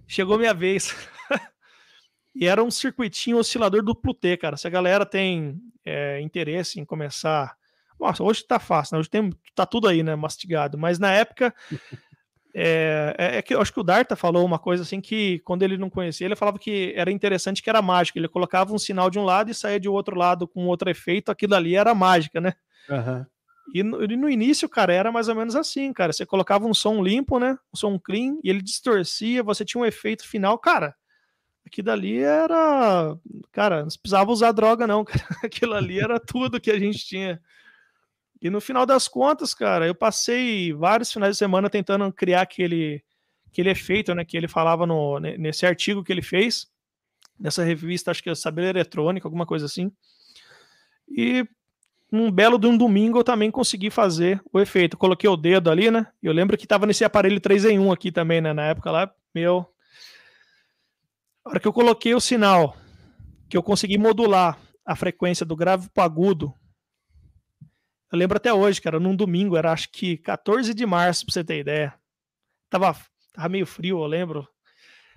chegou 0.06 0.36
minha 0.36 0.52
vez. 0.52 0.94
e 2.36 2.46
era 2.46 2.62
um 2.62 2.70
circuitinho 2.70 3.38
oscilador 3.38 3.82
duplo 3.82 4.12
T, 4.12 4.36
cara. 4.36 4.58
Se 4.58 4.66
a 4.66 4.70
galera 4.70 5.06
tem 5.06 5.58
é, 5.86 6.20
interesse 6.20 6.78
em 6.78 6.84
começar, 6.84 7.56
nossa, 7.98 8.22
hoje 8.22 8.44
tá 8.46 8.58
fácil, 8.58 8.96
né? 8.96 9.00
hoje 9.00 9.08
tem, 9.08 9.30
tá 9.54 9.64
tudo 9.64 9.88
aí, 9.88 10.02
né, 10.02 10.14
mastigado, 10.14 10.76
mas 10.76 10.98
na 10.98 11.12
época 11.12 11.54
É, 12.56 13.16
é, 13.18 13.36
é, 13.38 13.42
que 13.42 13.52
eu 13.52 13.60
acho 13.60 13.72
que 13.72 13.80
o 13.80 13.84
Darta 13.84 14.14
falou 14.14 14.44
uma 14.44 14.60
coisa 14.60 14.84
assim 14.84 15.00
que 15.00 15.40
quando 15.40 15.64
ele 15.64 15.76
não 15.76 15.90
conhecia, 15.90 16.24
ele 16.24 16.36
falava 16.36 16.56
que 16.56 16.92
era 16.94 17.10
interessante 17.10 17.60
que 17.60 17.68
era 17.68 17.82
mágica. 17.82 18.18
Ele 18.18 18.28
colocava 18.28 18.72
um 18.72 18.78
sinal 18.78 19.10
de 19.10 19.18
um 19.18 19.24
lado 19.24 19.50
e 19.50 19.54
saía 19.54 19.80
de 19.80 19.88
outro 19.88 20.16
lado 20.16 20.46
com 20.46 20.66
outro 20.66 20.88
efeito, 20.88 21.32
aquilo 21.32 21.56
ali 21.56 21.74
era 21.74 21.94
mágica, 21.94 22.40
né? 22.40 22.54
Uhum. 22.88 23.26
E 23.74 23.82
no, 23.82 24.04
e 24.04 24.16
no, 24.16 24.28
início, 24.28 24.68
cara, 24.68 24.92
era 24.92 25.10
mais 25.10 25.28
ou 25.28 25.34
menos 25.34 25.56
assim, 25.56 25.92
cara. 25.92 26.12
Você 26.12 26.24
colocava 26.24 26.66
um 26.66 26.74
som 26.74 27.02
limpo, 27.02 27.40
né? 27.40 27.58
Um 27.72 27.76
som 27.76 27.98
clean, 27.98 28.38
e 28.44 28.50
ele 28.50 28.62
distorcia, 28.62 29.42
você 29.42 29.64
tinha 29.64 29.82
um 29.82 29.86
efeito 29.86 30.26
final, 30.28 30.56
cara. 30.58 30.94
Aquilo 31.66 31.90
ali 31.90 32.18
era. 32.18 33.16
Cara, 33.50 33.80
não 33.80 33.88
precisava 33.88 34.30
usar 34.30 34.52
droga, 34.52 34.86
não, 34.86 35.02
cara. 35.04 35.24
Aquilo 35.42 35.74
ali 35.74 35.98
era 35.98 36.20
tudo 36.20 36.60
que 36.60 36.70
a 36.70 36.78
gente 36.78 37.04
tinha. 37.04 37.40
E 38.44 38.50
no 38.50 38.60
final 38.60 38.84
das 38.84 39.08
contas, 39.08 39.54
cara, 39.54 39.86
eu 39.86 39.94
passei 39.94 40.70
vários 40.74 41.10
finais 41.10 41.32
de 41.32 41.38
semana 41.38 41.70
tentando 41.70 42.12
criar 42.12 42.42
aquele, 42.42 43.02
aquele 43.50 43.70
efeito, 43.70 44.14
né, 44.14 44.22
que 44.22 44.36
ele 44.36 44.46
falava 44.46 44.86
no, 44.86 45.18
nesse 45.18 45.64
artigo 45.64 46.04
que 46.04 46.12
ele 46.12 46.20
fez, 46.20 46.66
nessa 47.40 47.64
revista, 47.64 48.10
acho 48.10 48.22
que 48.22 48.28
é 48.28 48.34
Saber 48.34 48.64
Eletrônica, 48.64 49.26
alguma 49.26 49.46
coisa 49.46 49.64
assim. 49.64 49.90
E 51.08 51.48
num 52.12 52.30
belo 52.30 52.58
de 52.58 52.66
um 52.66 52.76
domingo 52.76 53.18
eu 53.18 53.24
também 53.24 53.50
consegui 53.50 53.88
fazer 53.88 54.42
o 54.52 54.60
efeito. 54.60 54.98
Coloquei 54.98 55.28
o 55.28 55.38
dedo 55.38 55.70
ali, 55.70 55.90
né? 55.90 56.06
Eu 56.22 56.34
lembro 56.34 56.58
que 56.58 56.66
tava 56.66 56.84
nesse 56.84 57.02
aparelho 57.02 57.40
3 57.40 57.64
em 57.64 57.78
1 57.78 57.92
aqui 57.92 58.12
também, 58.12 58.42
né? 58.42 58.52
Na 58.52 58.66
época 58.66 58.90
lá, 58.90 59.10
meu. 59.34 59.66
A 61.42 61.48
hora 61.48 61.60
que 61.60 61.66
eu 61.66 61.72
coloquei 61.72 62.14
o 62.14 62.20
sinal, 62.20 62.76
que 63.48 63.56
eu 63.56 63.62
consegui 63.62 63.96
modular 63.96 64.58
a 64.84 64.94
frequência 64.94 65.46
do 65.46 65.56
grave 65.56 65.88
para 65.94 66.04
agudo 66.04 66.54
eu 68.14 68.18
lembro 68.18 68.36
até 68.36 68.54
hoje, 68.54 68.80
cara, 68.80 69.00
num 69.00 69.16
domingo, 69.16 69.56
era 69.56 69.72
acho 69.72 69.90
que 69.90 70.16
14 70.18 70.72
de 70.72 70.86
março, 70.86 71.26
pra 71.26 71.32
você 71.32 71.42
ter 71.42 71.58
ideia. 71.58 71.92
Tava, 72.70 72.96
tava 73.32 73.48
meio 73.48 73.66
frio, 73.66 73.98
eu 73.98 74.06
lembro. 74.06 74.48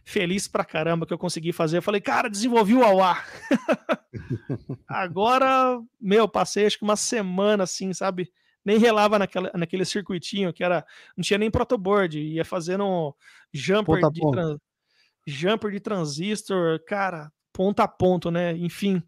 Feliz 0.04 0.48
pra 0.48 0.66
caramba 0.66 1.06
que 1.06 1.14
eu 1.14 1.18
consegui 1.18 1.54
fazer. 1.54 1.78
Eu 1.78 1.82
falei, 1.84 2.02
cara, 2.02 2.28
desenvolvi 2.28 2.74
o 2.74 2.84
AUA. 2.84 3.16
Agora, 4.90 5.80
meu, 6.02 6.28
passei 6.28 6.66
acho 6.66 6.80
que 6.80 6.84
uma 6.84 6.96
semana 6.96 7.66
assim, 7.66 7.94
sabe? 7.94 8.32
Nem 8.66 8.80
relava 8.80 9.20
naquela, 9.20 9.52
naquele 9.54 9.86
circuitinho 9.86 10.52
que 10.52 10.64
era. 10.64 10.84
Não 11.16 11.22
tinha 11.22 11.38
nem 11.38 11.52
protoboard, 11.52 12.20
ia 12.20 12.44
fazendo 12.44 13.16
jumper 13.54 14.02
ponta 14.02 14.12
de, 14.12 15.32
jumper 15.32 15.72
de 15.72 15.80
transistor, 15.80 16.84
cara, 16.84 17.32
ponta 17.54 17.84
a 17.84 17.88
ponto, 17.88 18.32
né? 18.32 18.54
Enfim. 18.54 19.04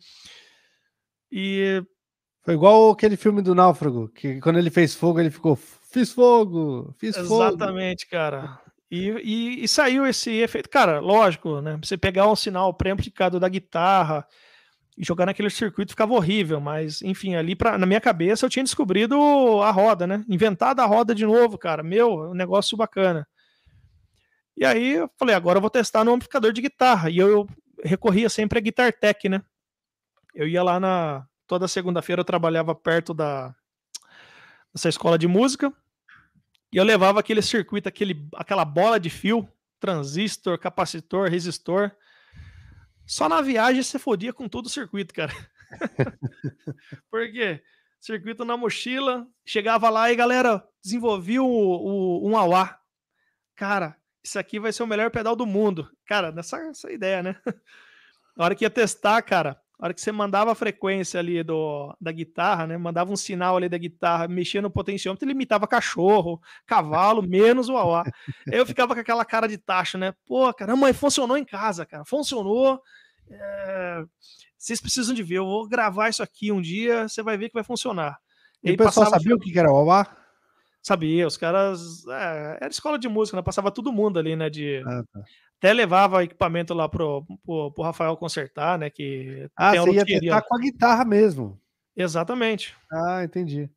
E 1.31 1.83
foi 2.43 2.53
igual 2.53 2.91
aquele 2.91 3.17
filme 3.17 3.41
do 3.41 3.53
Náufrago, 3.53 4.09
que 4.09 4.39
quando 4.39 4.59
ele 4.59 4.69
fez 4.69 4.95
fogo, 4.95 5.19
ele 5.19 5.29
ficou: 5.29 5.55
fiz 5.55 6.11
fogo, 6.11 6.93
fiz 6.97 7.15
Exatamente, 7.17 7.27
fogo. 7.27 7.43
Exatamente, 7.43 8.07
cara. 8.07 8.59
E, 8.91 9.09
e, 9.23 9.63
e, 9.63 9.67
saiu 9.67 10.07
esse 10.07 10.31
efeito. 10.31 10.69
Cara, 10.69 10.99
lógico, 10.99 11.61
né? 11.61 11.77
Você 11.83 11.95
pegar 11.95 12.27
um 12.27 12.35
sinal 12.35 12.73
pré-amplificado 12.73 13.39
da 13.39 13.47
guitarra 13.47 14.25
e 14.97 15.05
jogar 15.05 15.27
naquele 15.27 15.49
circuito 15.49 15.91
ficava 15.91 16.13
horrível, 16.13 16.59
mas 16.59 17.01
enfim, 17.03 17.35
ali 17.35 17.55
pra, 17.55 17.77
na 17.77 17.85
minha 17.85 18.01
cabeça 18.01 18.45
eu 18.45 18.49
tinha 18.49 18.63
descobrido 18.63 19.15
a 19.61 19.69
roda, 19.69 20.07
né? 20.07 20.25
Inventado 20.27 20.79
a 20.79 20.85
roda 20.85 21.13
de 21.13 21.25
novo, 21.25 21.57
cara. 21.57 21.83
Meu, 21.83 22.31
um 22.31 22.33
negócio 22.33 22.75
bacana. 22.75 23.27
E 24.57 24.65
aí 24.65 24.95
eu 24.95 25.09
falei, 25.17 25.35
agora 25.35 25.57
eu 25.57 25.61
vou 25.61 25.69
testar 25.69 26.03
no 26.03 26.11
amplificador 26.11 26.51
de 26.51 26.61
guitarra. 26.61 27.09
E 27.09 27.17
eu, 27.17 27.29
eu 27.29 27.47
recorria 27.83 28.27
sempre 28.27 28.57
a 28.57 28.61
Guitar 28.61 28.91
Tech, 28.91 29.29
né? 29.29 29.41
Eu 30.35 30.47
ia 30.47 30.63
lá 30.63 30.79
na, 30.79 31.25
toda 31.49 31.67
segunda-feira 31.67 32.19
eu 32.19 32.25
trabalhava 32.25 32.75
perto 32.75 33.11
da 33.11 33.53
dessa 34.71 34.87
escola 34.87 35.17
de 35.17 35.27
música 35.27 35.73
e 36.71 36.77
eu 36.77 36.83
levava 36.83 37.19
aquele 37.19 37.41
circuito, 37.41 37.89
aquele, 37.89 38.29
aquela 38.35 38.63
bola 38.63 38.99
de 38.99 39.09
fio, 39.09 39.51
transistor, 39.79 40.59
capacitor, 40.59 41.27
resistor. 41.27 41.91
Só 43.03 43.27
na 43.27 43.41
viagem 43.41 43.81
você 43.81 43.97
fodia 43.97 44.31
com 44.31 44.47
todo 44.47 44.67
o 44.67 44.69
circuito, 44.69 45.11
cara. 45.11 45.33
Por 47.09 47.31
quê? 47.31 47.63
Circuito 47.99 48.45
na 48.45 48.55
mochila, 48.55 49.27
chegava 49.43 49.89
lá 49.89 50.11
e 50.11 50.15
galera, 50.15 50.63
desenvolvi 50.83 51.39
o, 51.39 51.47
o, 51.47 52.29
um 52.29 52.37
AUA. 52.37 52.77
Cara, 53.55 53.97
isso 54.23 54.37
aqui 54.37 54.59
vai 54.59 54.71
ser 54.71 54.83
o 54.83 54.87
melhor 54.87 55.09
pedal 55.09 55.35
do 55.35 55.47
mundo. 55.47 55.89
Cara, 56.05 56.31
nessa 56.31 56.59
ideia, 56.91 57.23
né? 57.23 57.35
Na 58.37 58.45
hora 58.45 58.55
que 58.55 58.63
ia 58.63 58.69
testar, 58.69 59.19
cara, 59.23 59.59
na 59.79 59.85
hora 59.85 59.93
que 59.93 60.01
você 60.01 60.11
mandava 60.11 60.51
a 60.51 60.55
frequência 60.55 61.21
ali 61.21 61.41
do, 61.41 61.95
da 62.01 62.11
guitarra, 62.11 62.67
né? 62.67 62.77
Mandava 62.77 63.13
um 63.13 63.15
sinal 63.15 63.55
ali 63.55 63.69
da 63.69 63.77
guitarra, 63.77 64.27
mexia 64.27 64.61
no 64.61 64.69
potenciômetro, 64.69 65.25
ele 65.25 65.31
imitava 65.31 65.65
cachorro, 65.65 66.41
cavalo, 66.65 67.21
menos 67.23 67.69
o 67.69 67.77
auá. 67.77 68.03
eu 68.51 68.65
ficava 68.65 68.93
com 68.93 68.99
aquela 68.99 69.23
cara 69.23 69.47
de 69.47 69.57
taxa, 69.57 69.97
né? 69.97 70.13
Pô, 70.25 70.53
caramba, 70.53 70.81
mas 70.81 70.97
funcionou 70.97 71.37
em 71.37 71.45
casa, 71.45 71.85
cara. 71.85 72.03
Funcionou. 72.03 72.81
É... 73.31 74.03
Vocês 74.57 74.81
precisam 74.81 75.15
de 75.15 75.23
ver. 75.23 75.35
Eu 75.35 75.45
vou 75.45 75.65
gravar 75.65 76.09
isso 76.09 76.21
aqui 76.21 76.51
um 76.51 76.59
dia, 76.59 77.07
você 77.07 77.23
vai 77.23 77.37
ver 77.37 77.47
que 77.47 77.53
vai 77.53 77.63
funcionar. 77.63 78.19
E, 78.61 78.71
e 78.71 78.73
o 78.73 78.77
pessoal 78.77 79.09
sabia 79.09 79.33
o 79.33 79.39
que 79.39 79.57
era 79.57 79.71
o 79.71 79.77
auá? 79.77 80.18
Sabia, 80.81 81.27
os 81.27 81.37
caras. 81.37 82.05
É, 82.07 82.57
era 82.61 82.69
escola 82.69 82.97
de 82.97 83.09
música, 83.09 83.35
né? 83.35 83.43
Passava 83.43 83.71
todo 83.71 83.91
mundo 83.91 84.17
ali, 84.17 84.35
né? 84.35 84.49
De, 84.49 84.81
ah, 84.85 85.03
tá 85.11 85.21
até 85.59 85.73
levava 85.73 86.23
equipamento 86.23 86.73
lá 86.73 86.87
pro, 86.87 87.25
pro, 87.45 87.71
pro 87.71 87.83
Rafael 87.83 88.15
consertar, 88.15 88.79
né? 88.79 88.89
Que 88.89 89.49
ah, 89.55 89.75
você 89.75 89.91
ia 89.91 90.05
testar 90.05 90.41
com 90.41 90.55
a 90.55 90.59
guitarra 90.59 91.03
mesmo. 91.03 91.59
Exatamente. 91.95 92.75
Ah, 92.91 93.23
entendi. 93.25 93.69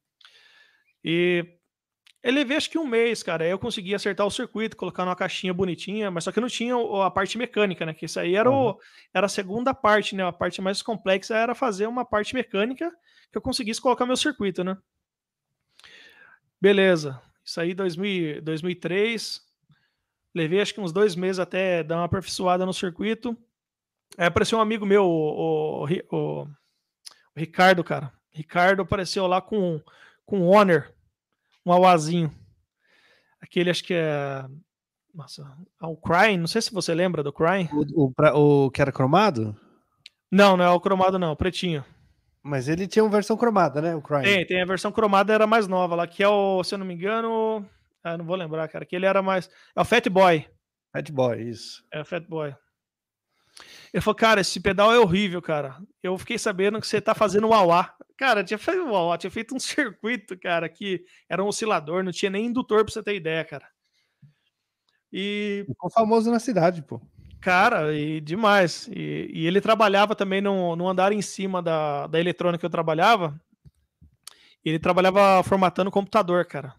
E 1.05 1.45
ele 2.23 2.45
veio 2.45 2.57
acho 2.57 2.71
que 2.71 2.79
um 2.79 2.87
mês, 2.87 3.21
cara. 3.25 3.45
Aí 3.45 3.51
eu 3.51 3.59
consegui 3.59 3.97
acertar 3.97 4.25
o 4.25 4.31
circuito, 4.31 4.77
colocar 4.77 5.05
numa 5.05 5.17
caixinha 5.17 5.53
bonitinha, 5.53 6.09
mas 6.09 6.23
só 6.23 6.31
que 6.31 6.41
não 6.41 6.47
tinha 6.47 6.77
a 7.05 7.11
parte 7.11 7.37
mecânica, 7.37 7.85
né? 7.85 7.93
Que 7.93 8.07
isso 8.07 8.21
aí 8.21 8.37
era, 8.37 8.49
uhum. 8.49 8.69
o, 8.69 8.79
era 9.13 9.27
a 9.27 9.29
segunda 9.29 9.75
parte, 9.75 10.15
né? 10.15 10.25
A 10.25 10.33
parte 10.33 10.63
mais 10.63 10.83
complexa 10.83 11.37
era 11.37 11.53
fazer 11.53 11.89
uma 11.89 12.05
parte 12.05 12.33
mecânica 12.33 12.93
que 13.33 13.37
eu 13.39 13.43
conseguisse 13.43 13.81
colocar 13.81 14.07
meu 14.07 14.17
circuito, 14.17 14.63
né? 14.63 14.79
Beleza. 16.63 17.21
Isso 17.45 17.61
aí 17.61 17.75
2000, 17.75 18.41
2003. 18.41 19.43
Levei 20.33 20.61
acho 20.61 20.73
que 20.73 20.81
uns 20.81 20.93
dois 20.93 21.17
meses 21.17 21.41
até 21.41 21.83
dar 21.83 21.97
uma 21.97 22.05
aperfeiçoada 22.05 22.65
no 22.65 22.73
circuito. 22.73 23.37
Aí 24.17 24.27
apareceu 24.27 24.59
um 24.59 24.61
amigo 24.61 24.87
meu, 24.87 25.05
o, 25.05 25.85
o, 25.85 25.89
o, 26.13 26.43
o 26.45 26.49
Ricardo, 27.37 27.83
cara. 27.83 28.13
Ricardo 28.31 28.83
apareceu 28.83 29.27
lá 29.27 29.41
com, 29.43 29.81
com 30.25 30.39
um 30.39 30.49
Honor, 30.51 30.89
um 31.67 31.73
Awazinho. 31.73 32.33
Aquele 33.41 33.69
acho 33.69 33.83
que 33.83 33.95
é. 33.95 34.45
Nossa, 35.13 35.43
é 35.83 35.87
o 35.87 35.97
Crying, 35.97 36.39
não 36.39 36.47
sei 36.47 36.63
se 36.63 36.73
você 36.73 36.95
lembra 36.95 37.25
do 37.25 37.33
Crying. 37.33 37.69
O, 37.73 38.07
o, 38.07 38.67
o 38.67 38.71
que 38.71 38.81
era 38.81 38.93
cromado? 38.93 39.55
Não, 40.31 40.57
não 40.57 40.65
é 40.65 40.71
o 40.71 40.81
cromado, 40.81 41.19
não, 41.19 41.35
pretinho. 41.35 41.85
Mas 42.43 42.69
ele 42.69 42.89
tinha 42.89 43.05
uma 43.05 43.11
versão 43.11 43.37
cromada, 43.37 43.81
né? 43.81 43.95
O 43.95 44.03
Crying. 44.03 44.23
Tem, 44.23 44.47
tem 44.47 44.63
a 44.63 44.67
versão 44.67 44.91
cromada, 44.91 45.33
era 45.33 45.47
mais 45.47 45.69
nova 45.69 45.95
lá, 45.95 46.07
que 46.07 46.23
é 46.23 46.29
o, 46.29 46.63
se 46.65 46.75
eu 46.75 46.79
não 46.79 46.87
me 46.87 46.95
engano. 46.95 47.65
Ah, 48.03 48.19
não 48.19 48.25
vou 48.25 48.35
lembrar, 48.35 48.67
cara. 48.69 48.85
Que 48.85 48.97
ele 48.97 49.07
era 49.07 49.23
mais. 49.23 49.49
É 49.77 49.81
o 49.81 49.85
Fat 49.85 50.09
Boy. 50.09 50.49
Fat 50.93 51.11
Boy, 51.13 51.43
isso. 51.43 51.85
É 51.93 52.01
o 52.01 52.05
Fat 52.05 52.27
Boy. 52.27 52.55
Ele 53.93 54.01
falou, 54.01 54.17
cara, 54.17 54.41
esse 54.41 54.59
pedal 54.59 54.93
é 54.93 54.99
horrível, 54.99 55.41
cara. 55.41 55.77
Eu 56.03 56.17
fiquei 56.19 56.39
sabendo 56.39 56.81
que 56.81 56.87
você 56.87 57.01
tá 57.01 57.15
fazendo 57.15 57.49
o 57.49 57.55
auá. 57.55 57.95
Cara, 58.17 58.43
tinha 58.43 58.59
feito 58.59 58.83
o 58.83 58.97
auá, 58.97 59.17
tinha 59.19 59.31
feito 59.31 59.55
um 59.55 59.59
circuito, 59.61 60.39
cara, 60.39 60.69
que 60.69 61.05
era 61.29 61.45
um 61.45 61.49
oscilador, 61.49 62.03
não 62.03 62.11
tinha 62.11 62.31
nem 62.31 62.47
indutor 62.47 62.85
pra 62.85 62.93
você 62.93 63.03
ter 63.03 63.15
ideia, 63.15 63.45
cara. 63.45 63.69
E. 65.13 65.65
Ficou 65.69 65.91
famoso 65.91 66.31
na 66.31 66.39
cidade, 66.39 66.83
pô. 66.83 67.01
Cara, 67.43 67.93
e 67.93 68.21
demais. 68.21 68.89
E, 68.95 69.29
e 69.35 69.47
ele 69.49 69.61
trabalhava 69.61 70.15
também 70.15 70.41
no, 70.41 70.77
no 70.77 70.89
andar 70.89 71.11
em 71.11 71.21
cima 71.21 71.61
da, 71.61 72.07
da 72.07 72.21
eletrônica 72.21 72.61
que 72.61 72.67
eu 72.67 72.71
trabalhava. 72.71 73.39
ele 74.65 74.79
trabalhava 74.79 75.43
formatando 75.43 75.91
computador, 75.91 76.47
cara. 76.47 76.73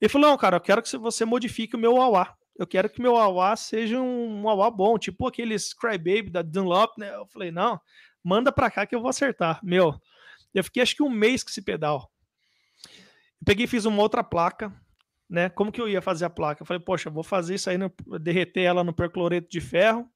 Ele 0.00 0.08
falou: 0.08 0.30
não, 0.30 0.38
cara, 0.38 0.56
eu 0.56 0.60
quero 0.60 0.80
que 0.80 0.96
você 0.96 1.24
modifique 1.24 1.74
o 1.74 1.78
meu 1.78 2.00
AWA. 2.00 2.32
Eu 2.56 2.64
quero 2.64 2.88
que 2.88 3.02
meu 3.02 3.16
AWA 3.16 3.56
seja 3.56 4.00
um 4.00 4.48
AWA 4.48 4.70
bom, 4.70 4.96
tipo 4.98 5.26
aqueles 5.26 5.74
Crybaby 5.74 6.30
da 6.30 6.42
Dunlop, 6.42 6.96
né? 6.96 7.12
Eu 7.12 7.26
falei: 7.26 7.50
não, 7.50 7.80
manda 8.22 8.52
pra 8.52 8.70
cá 8.70 8.86
que 8.86 8.94
eu 8.94 9.00
vou 9.00 9.10
acertar. 9.10 9.58
Meu, 9.64 10.00
eu 10.54 10.62
fiquei 10.62 10.80
acho 10.80 10.94
que 10.94 11.02
um 11.02 11.10
mês 11.10 11.42
com 11.42 11.50
esse 11.50 11.60
pedal. 11.60 12.08
Peguei 13.44 13.64
e 13.64 13.68
fiz 13.68 13.84
uma 13.84 14.00
outra 14.00 14.22
placa, 14.22 14.72
né? 15.28 15.48
Como 15.48 15.70
que 15.70 15.80
eu 15.80 15.88
ia 15.88 16.00
fazer 16.00 16.24
a 16.24 16.30
placa? 16.30 16.62
Eu 16.62 16.66
falei: 16.66 16.82
poxa, 16.82 17.10
vou 17.10 17.22
fazer 17.22 17.54
isso 17.54 17.68
aí, 17.68 17.76
no, 17.76 17.92
derreter 18.18 18.62
ela 18.62 18.82
no 18.82 18.92
percloreto 18.92 19.48
de 19.50 19.60
ferro. 19.60 20.08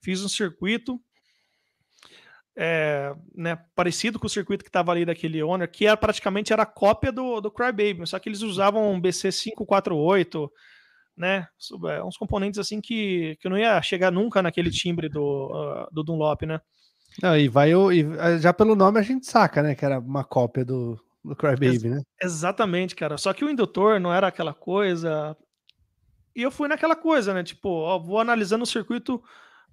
Fiz 0.00 0.22
um 0.22 0.28
circuito, 0.28 1.00
é, 2.56 3.14
né, 3.34 3.58
parecido 3.74 4.18
com 4.18 4.26
o 4.26 4.30
circuito 4.30 4.64
que 4.64 4.70
estava 4.70 4.90
ali 4.90 5.04
daquele 5.04 5.42
Honor, 5.42 5.68
que 5.68 5.86
era 5.86 5.96
praticamente 5.96 6.52
era 6.52 6.64
cópia 6.64 7.12
do, 7.12 7.40
do 7.40 7.50
Crybaby, 7.50 8.06
só 8.06 8.18
que 8.18 8.28
eles 8.28 8.40
usavam 8.40 8.92
um 8.92 9.00
BC548, 9.00 10.48
né, 11.16 11.46
é, 11.88 12.02
uns 12.02 12.16
componentes 12.16 12.58
assim 12.58 12.80
que, 12.80 13.36
que 13.40 13.48
não 13.48 13.58
ia 13.58 13.80
chegar 13.82 14.10
nunca 14.10 14.42
naquele 14.42 14.70
timbre 14.70 15.08
do, 15.08 15.20
uh, 15.22 15.94
do 15.94 16.02
Dunlop, 16.02 16.42
né. 16.42 16.60
Não, 17.22 17.36
e 17.36 17.48
vai 17.48 17.72
e 17.72 18.00
é, 18.18 18.38
já 18.38 18.52
pelo 18.52 18.74
nome 18.74 18.98
a 18.98 19.02
gente 19.02 19.26
saca, 19.26 19.62
né, 19.62 19.74
que 19.74 19.84
era 19.84 19.98
uma 19.98 20.24
cópia 20.24 20.64
do, 20.64 20.98
do 21.26 21.36
Crybaby, 21.36 21.88
né? 21.88 22.02
Exatamente, 22.22 22.94
cara. 22.94 23.18
Só 23.18 23.32
que 23.32 23.44
o 23.44 23.50
indutor 23.50 24.00
não 24.00 24.12
era 24.12 24.28
aquela 24.28 24.54
coisa. 24.54 25.36
e 26.34 26.42
eu 26.42 26.50
fui 26.50 26.68
naquela 26.68 26.94
coisa, 26.94 27.34
né? 27.34 27.42
Tipo, 27.42 27.68
ó, 27.68 27.98
vou 27.98 28.20
analisando 28.20 28.64
o 28.64 28.66
circuito 28.66 29.22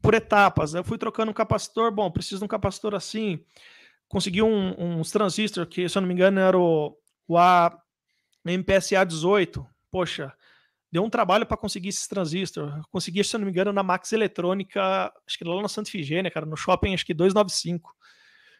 por 0.02 0.13
etapas. 0.13 0.74
Eu 0.74 0.84
fui 0.84 0.98
trocando 0.98 1.32
um 1.32 1.34
capacitor, 1.34 1.92
bom, 1.92 2.10
preciso 2.12 2.39
de 2.39 2.46
um 2.46 2.48
capacitor 2.48 2.96
assim. 2.96 3.44
Consegui 4.08 4.42
um, 4.42 5.00
uns 5.00 5.12
transistores, 5.12 5.74
que 5.74 5.88
se 5.88 5.98
eu 5.98 6.02
não 6.02 6.08
me 6.08 6.13
engano 6.13 6.39
era 6.39 6.58
o, 6.58 6.98
o 7.28 7.38
A, 7.38 7.76
MPSA 8.46 9.06
18. 9.06 9.66
Poxa, 9.92 10.34
deu 10.92 11.04
um 11.04 11.10
trabalho 11.10 11.46
para 11.46 11.58
conseguir 11.58 11.89
esses 11.89 12.08
transistores. 12.08 12.74
Consegui, 12.92 13.24
se 13.24 13.36
eu 13.36 13.39
não 13.39 13.46
me 13.46 13.52
engano, 13.52 13.72
na 13.72 13.84
Max 13.84 14.12
Eletrônica, 14.12 14.82
acho 15.26 15.38
que 15.38 15.44
lá 15.44 15.62
na 15.62 15.68
Santa 15.68 15.89
Ifigênia, 15.89 16.32
cara, 16.32 16.46
no 16.46 16.58
shopping, 16.58 16.94
acho 16.94 17.06
que 17.06 17.13
295. 17.13 17.96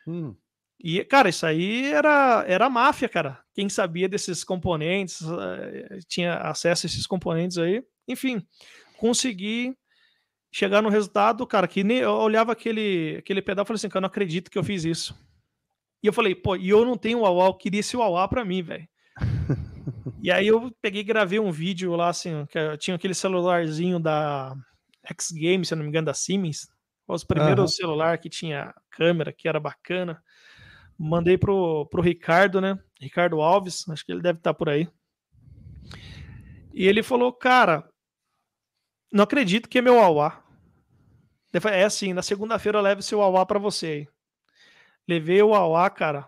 Hum. 0.08 0.36
E, 0.80 1.04
cara, 1.06 1.30
isso 1.30 1.46
aí 1.46 1.92
era, 1.92 2.44
era 2.48 2.70
máfia, 2.70 3.08
cara. 3.08 3.40
Quem 3.54 3.70
sabia 3.70 4.10
desses 4.10 4.44
componentes, 4.44 5.22
eh, 5.22 6.00
tinha 6.08 6.36
acesso 6.36 6.86
a 6.86 6.88
esses 6.88 7.08
componentes 7.08 7.58
aí. 7.58 7.84
Enfim, 8.08 8.46
consegui 8.98 9.78
chegar 10.52 10.82
no 10.82 10.90
resultado, 10.90 11.48
cara, 11.48 11.68
que 11.68 11.84
nem 11.84 12.00
eu 12.00 12.12
olhava 12.12 12.52
aquele, 12.52 13.16
aquele 13.20 13.42
pedal 13.42 13.64
e 13.64 13.68
falei 13.68 13.76
assim, 13.78 13.90
cara, 13.90 14.00
eu 14.00 14.02
não 14.02 14.08
acredito 14.08 14.52
que 14.52 14.58
eu 14.58 14.64
fiz 14.64 14.84
isso. 14.84 15.18
E 16.04 16.08
eu 16.08 16.14
falei, 16.14 16.36
pô, 16.36 16.56
e 16.56 16.70
eu 16.70 16.86
não 16.86 16.98
tenho 16.98 17.22
Uau, 17.22 17.48
eu 17.48 17.54
queria 17.54 17.80
esse 17.80 17.96
Uau 17.96 18.28
pra 18.28 18.44
mim, 18.44 18.62
velho. 18.62 18.88
e 20.22 20.30
aí 20.30 20.48
eu 20.48 20.70
peguei 20.82 21.02
e 21.02 21.06
gravei 21.06 21.40
um 21.40 21.52
vídeo 21.52 21.96
lá, 21.96 22.10
assim, 22.10 22.46
que 22.48 22.78
tinha 22.78 22.96
aquele 22.96 23.14
celularzinho 23.14 24.00
da 24.00 24.54
X 25.06 25.32
Games, 25.32 25.70
se 25.70 25.74
eu 25.74 25.78
não 25.78 25.84
me 25.84 25.90
engano, 25.90 26.06
da 26.06 26.14
Siemens. 26.14 26.68
Os 27.08 27.24
primeiros 27.24 27.64
uhum. 27.64 27.68
celular 27.68 28.18
que 28.18 28.30
tinha 28.30 28.74
câmera, 28.92 29.34
que 29.34 29.48
era 29.48 29.60
bacana. 29.60 30.22
Mandei 30.98 31.38
pro, 31.38 31.86
pro 31.88 32.02
Ricardo, 32.02 32.62
né? 32.62 32.80
Ricardo 33.00 33.42
Alves, 33.42 33.88
acho 33.90 34.06
que 34.06 34.12
ele 34.12 34.22
deve 34.22 34.40
estar 34.40 34.54
tá 34.54 34.58
por 34.58 34.70
aí. 34.70 34.88
E 36.74 36.88
ele 36.88 37.04
falou, 37.04 37.32
cara, 37.32 37.88
não 39.12 39.24
acredito 39.24 39.70
que 39.70 39.78
é 39.78 39.82
meu 39.82 40.00
Auá. 40.00 40.44
É 41.72 41.84
assim, 41.84 42.14
na 42.14 42.24
segunda-feira 42.24 42.80
eu 42.80 42.82
levo 42.82 43.02
seu 43.04 43.22
Auá 43.22 43.46
para 43.46 43.60
você. 43.60 44.08
Levei 45.08 45.42
o 45.44 45.54
Auá, 45.54 45.88
cara. 45.90 46.28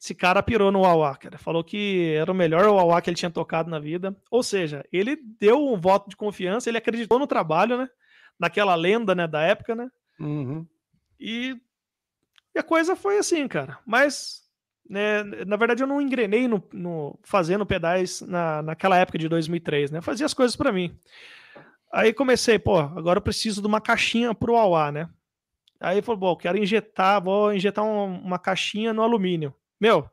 Esse 0.00 0.14
cara 0.14 0.42
pirou 0.42 0.72
no 0.72 0.84
Auá, 0.84 1.16
cara. 1.16 1.38
Falou 1.38 1.62
que 1.62 2.14
era 2.16 2.30
o 2.30 2.34
melhor 2.34 2.64
Auá 2.64 3.00
que 3.00 3.10
ele 3.10 3.16
tinha 3.16 3.30
tocado 3.30 3.70
na 3.70 3.78
vida. 3.78 4.16
Ou 4.28 4.42
seja, 4.42 4.84
ele 4.92 5.16
deu 5.38 5.64
um 5.68 5.80
voto 5.80 6.08
de 6.08 6.16
confiança, 6.16 6.68
ele 6.68 6.78
acreditou 6.78 7.18
no 7.18 7.26
trabalho, 7.28 7.78
né? 7.78 7.88
Naquela 8.38 8.74
lenda, 8.74 9.14
né, 9.14 9.28
da 9.28 9.42
época, 9.42 9.74
né? 9.74 9.88
Uhum. 10.18 10.66
E, 11.18 11.56
e, 12.54 12.58
a 12.58 12.62
coisa 12.62 12.96
foi 12.96 13.18
assim, 13.18 13.46
cara. 13.46 13.78
Mas, 13.86 14.42
né, 14.88 15.22
na 15.22 15.56
verdade, 15.56 15.82
eu 15.82 15.86
não 15.86 16.00
engrenei 16.00 16.48
no, 16.48 16.62
no 16.72 17.18
fazendo 17.22 17.66
pedais 17.66 18.20
na, 18.22 18.62
naquela 18.62 18.96
época 18.96 19.18
de 19.18 19.28
2003, 19.28 19.90
né? 19.90 19.98
Eu 19.98 20.02
fazia 20.02 20.26
as 20.26 20.34
coisas 20.34 20.56
para 20.56 20.72
mim. 20.72 20.98
Aí 21.92 22.12
comecei, 22.12 22.58
pô, 22.58 22.78
agora 22.78 23.18
eu 23.18 23.22
preciso 23.22 23.60
de 23.60 23.66
uma 23.66 23.80
caixinha 23.80 24.34
pro 24.34 24.56
Auá, 24.56 24.92
né? 24.92 25.08
Aí 25.80 26.02
falou, 26.02 26.18
bom, 26.18 26.36
quero 26.36 26.58
injetar, 26.58 27.22
vou 27.22 27.52
injetar 27.54 27.84
um, 27.84 28.20
uma 28.20 28.38
caixinha 28.38 28.92
no 28.92 29.02
alumínio. 29.02 29.54
Meu, 29.80 30.10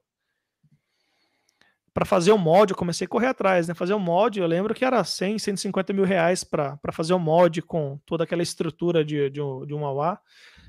para 1.95 2.05
fazer 2.05 2.33
o 2.33 2.37
mod, 2.37 2.71
eu 2.71 2.77
comecei 2.77 3.05
a 3.05 3.07
correr 3.07 3.27
atrás, 3.27 3.69
né? 3.69 3.73
Fazer 3.73 3.93
o 3.93 3.99
mod, 3.99 4.37
eu 4.37 4.45
lembro 4.45 4.73
que 4.73 4.83
era 4.83 5.01
100, 5.01 5.39
150 5.39 5.93
mil 5.93 6.03
reais 6.03 6.43
para 6.43 6.77
fazer 6.91 7.13
o 7.13 7.19
mod 7.19 7.61
com 7.61 7.97
toda 8.05 8.25
aquela 8.25 8.43
estrutura 8.43 9.03
de, 9.03 9.29
de, 9.29 9.41
um, 9.41 9.65
de 9.65 9.73
um. 9.73 9.81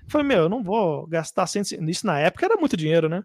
Falei, 0.08 0.26
meu, 0.26 0.38
eu 0.38 0.48
não 0.48 0.62
vou 0.62 1.06
gastar 1.06 1.46
100, 1.46 1.62
isso 1.88 2.06
na 2.06 2.18
época 2.18 2.46
era 2.46 2.56
muito 2.56 2.76
dinheiro, 2.76 3.08
né? 3.08 3.24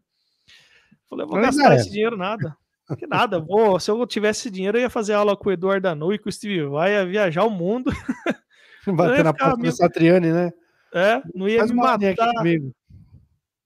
falei, 1.09 1.25
eu 1.25 1.29
vou 1.29 1.41
gastar 1.41 1.73
é. 1.73 1.75
esse 1.75 1.89
dinheiro 1.89 2.17
nada. 2.17 2.55
Que 2.97 3.07
nada, 3.07 3.39
vou, 3.39 3.79
se 3.79 3.89
eu 3.89 4.05
tivesse 4.05 4.49
dinheiro, 4.49 4.77
eu 4.77 4.81
ia 4.81 4.89
fazer 4.89 5.13
aula 5.13 5.37
com 5.37 5.49
o 5.49 5.51
Eduardo 5.51 5.87
Anu 5.87 6.13
e 6.13 6.19
com 6.19 6.27
o 6.27 6.31
Steve 6.31 6.65
Vai, 6.65 6.93
ia 6.93 7.05
viajar 7.05 7.45
o 7.45 7.49
mundo. 7.49 7.89
Bater 8.85 9.23
na 9.23 9.33
porta 9.33 9.55
do 9.55 9.71
Satriani, 9.71 10.31
né? 10.31 10.51
É, 10.93 11.21
não 11.33 11.47
ia 11.47 11.59
Faz 11.59 11.71
me 11.71 11.77
matar. 11.77 12.15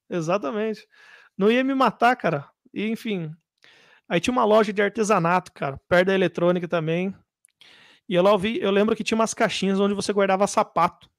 Exatamente. 0.09 0.87
Não 1.37 1.49
ia 1.49 1.63
me 1.63 1.73
matar, 1.73 2.15
cara. 2.15 2.47
E, 2.73 2.87
enfim. 2.87 3.31
Aí 4.07 4.19
tinha 4.19 4.31
uma 4.31 4.45
loja 4.45 4.71
de 4.71 4.81
artesanato, 4.81 5.51
cara, 5.51 5.79
perto 5.89 6.07
da 6.07 6.13
eletrônica 6.13 6.67
também. 6.67 7.15
E 8.07 8.13
eu 8.13 8.21
lá 8.21 8.31
ouvi, 8.31 8.59
eu 8.61 8.69
lembro 8.69 8.95
que 8.95 9.03
tinha 9.03 9.15
umas 9.15 9.33
caixinhas 9.33 9.79
onde 9.79 9.95
você 9.95 10.13
guardava 10.13 10.45
sapato, 10.45 11.09